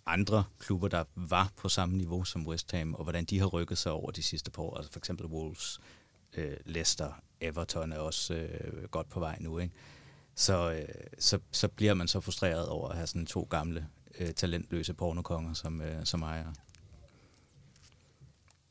andre 0.05 0.43
klubber, 0.59 0.87
der 0.87 1.03
var 1.15 1.51
på 1.57 1.69
samme 1.69 1.97
niveau 1.97 2.23
som 2.23 2.47
West 2.47 2.71
Ham, 2.71 2.93
og 2.93 3.03
hvordan 3.03 3.25
de 3.25 3.39
har 3.39 3.45
rykket 3.45 3.77
sig 3.77 3.91
over 3.91 4.11
de 4.11 4.23
sidste 4.23 4.51
par 4.51 4.63
år. 4.63 4.77
Altså 4.77 4.91
for 4.91 4.99
eksempel 4.99 5.25
Wolves, 5.25 5.79
øh, 6.33 6.57
Leicester, 6.65 7.21
Everton 7.41 7.91
er 7.91 7.97
også 7.97 8.33
øh, 8.33 8.83
godt 8.83 9.09
på 9.09 9.19
vej 9.19 9.37
nu. 9.39 9.59
Ikke? 9.59 9.73
Så, 10.35 10.71
øh, 10.71 10.87
så, 11.19 11.39
så 11.51 11.67
bliver 11.67 11.93
man 11.93 12.07
så 12.07 12.19
frustreret 12.19 12.67
over 12.67 12.89
at 12.89 12.95
have 12.95 13.07
sådan 13.07 13.25
to 13.25 13.47
gamle, 13.49 13.87
øh, 14.19 14.33
talentløse 14.33 14.93
pornokonger 14.93 15.53
som, 15.53 15.81
øh, 15.81 16.05
som 16.05 16.21
ejere. 16.21 16.53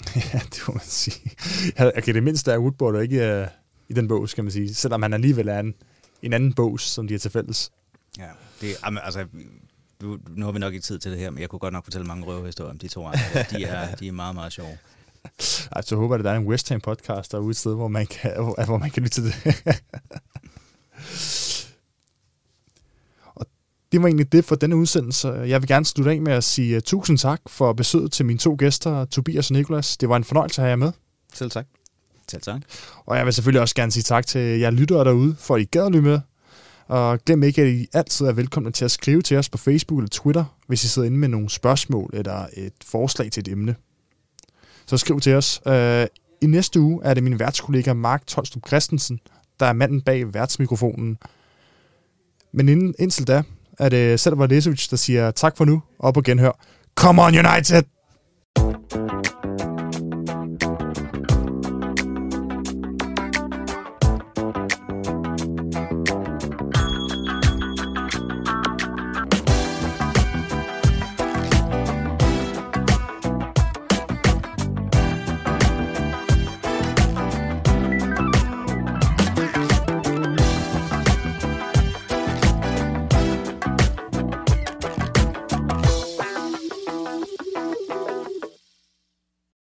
Ja, 0.32 0.38
det 0.38 0.62
må 0.68 0.74
man 0.74 0.82
sige. 0.82 1.30
Okay, 1.96 2.14
det 2.14 2.22
mindste 2.22 2.52
er 2.52 2.58
Woodward 2.58 3.02
ikke 3.02 3.40
Øh 3.42 3.48
i 3.88 3.92
den 3.92 4.08
bog, 4.08 4.28
skal 4.28 4.44
man 4.44 4.50
sige. 4.50 4.74
Selvom 4.74 5.02
han 5.02 5.12
alligevel 5.12 5.48
er 5.48 5.60
en, 5.60 5.74
en 6.22 6.32
anden 6.32 6.52
bog, 6.52 6.80
som 6.80 7.08
de 7.08 7.14
er 7.14 7.18
til 7.18 7.30
fælles. 7.30 7.72
Ja, 8.18 8.28
det, 8.60 8.76
altså, 8.82 9.26
nu, 10.02 10.18
nu 10.28 10.44
har 10.44 10.52
vi 10.52 10.58
nok 10.58 10.74
ikke 10.74 10.84
tid 10.84 10.98
til 10.98 11.10
det 11.10 11.20
her, 11.20 11.30
men 11.30 11.40
jeg 11.40 11.48
kunne 11.48 11.58
godt 11.58 11.72
nok 11.72 11.84
fortælle 11.84 12.06
mange 12.06 12.24
røvehistorier 12.24 12.70
om 12.70 12.78
de 12.78 12.88
to 12.88 13.06
andre. 13.06 13.18
De 13.50 13.64
er, 13.64 13.94
de 13.94 14.08
er 14.08 14.12
meget, 14.12 14.34
meget 14.34 14.52
sjove. 14.52 14.78
Altså, 15.72 15.94
jeg 15.94 15.98
håber, 15.98 16.14
at 16.14 16.24
der 16.24 16.30
er 16.30 16.36
en 16.36 16.46
West 16.46 16.68
Ham 16.68 16.80
podcast 16.80 17.32
derude 17.32 17.50
et 17.50 17.56
sted, 17.56 17.74
hvor 17.74 17.88
man 17.88 18.06
kan, 18.06 18.32
hvor 18.66 18.78
man 18.78 18.90
kan 18.90 19.02
lytte 19.02 19.14
til 19.14 19.24
det. 19.24 19.34
og 23.36 23.46
det 23.92 24.02
var 24.02 24.06
egentlig 24.06 24.32
det 24.32 24.44
for 24.44 24.54
denne 24.54 24.76
udsendelse. 24.76 25.28
Jeg 25.28 25.62
vil 25.62 25.68
gerne 25.68 25.84
slutte 25.84 26.10
af 26.10 26.20
med 26.20 26.32
at 26.32 26.44
sige 26.44 26.76
uh, 26.76 26.82
tusind 26.82 27.18
tak 27.18 27.40
for 27.46 27.72
besøget 27.72 28.12
til 28.12 28.26
mine 28.26 28.38
to 28.38 28.56
gæster, 28.58 29.04
Tobias 29.04 29.50
og 29.50 29.56
Nikolas. 29.56 29.96
Det 29.96 30.08
var 30.08 30.16
en 30.16 30.24
fornøjelse 30.24 30.60
at 30.60 30.62
have 30.62 30.70
jer 30.70 30.76
med. 30.76 30.92
Selv 31.34 31.50
tak. 31.50 31.66
Selv 32.30 32.42
tak. 32.42 32.62
Og 33.06 33.16
jeg 33.16 33.24
vil 33.24 33.32
selvfølgelig 33.32 33.60
også 33.60 33.74
gerne 33.74 33.92
sige 33.92 34.02
tak 34.02 34.26
til 34.26 34.40
jer 34.40 34.70
lyttere 34.70 35.04
derude, 35.04 35.36
for 35.38 35.54
at 35.54 35.60
I 35.60 35.64
gad 35.64 35.86
at 35.86 35.92
lytte 35.92 36.08
med. 36.08 36.20
Og 36.88 37.18
glem 37.24 37.42
ikke, 37.42 37.62
at 37.62 37.68
I 37.68 37.86
altid 37.92 38.26
er 38.26 38.32
velkomne 38.32 38.72
til 38.72 38.84
at 38.84 38.90
skrive 38.90 39.22
til 39.22 39.36
os 39.36 39.48
på 39.48 39.58
Facebook 39.58 39.98
eller 39.98 40.08
Twitter, 40.08 40.44
hvis 40.66 40.84
I 40.84 40.88
sidder 40.88 41.06
inde 41.06 41.18
med 41.18 41.28
nogle 41.28 41.50
spørgsmål 41.50 42.10
eller 42.12 42.46
et 42.52 42.72
forslag 42.84 43.32
til 43.32 43.40
et 43.40 43.48
emne. 43.48 43.74
Så 44.86 44.96
skriv 44.96 45.20
til 45.20 45.34
os. 45.34 45.60
Øh, 45.66 46.06
I 46.40 46.46
næste 46.46 46.80
uge 46.80 47.00
er 47.04 47.14
det 47.14 47.22
min 47.22 47.38
værtskollega 47.38 47.92
Mark 47.92 48.26
Tolstrup 48.26 48.66
Christensen, 48.66 49.20
der 49.60 49.66
er 49.66 49.72
manden 49.72 50.00
bag 50.00 50.34
værtsmikrofonen. 50.34 51.18
Men 52.52 52.68
inden, 52.68 52.94
indtil 52.98 53.26
da 53.26 53.42
er 53.78 53.88
det 53.88 54.20
Selvar 54.20 54.46
Lesovic, 54.46 54.88
der 54.88 54.96
siger 54.96 55.30
tak 55.30 55.56
for 55.56 55.64
nu, 55.64 55.82
og 55.98 56.14
på 56.14 56.22
genhør. 56.22 56.52
Come 56.94 57.22
on 57.22 57.46
United! 57.46 57.95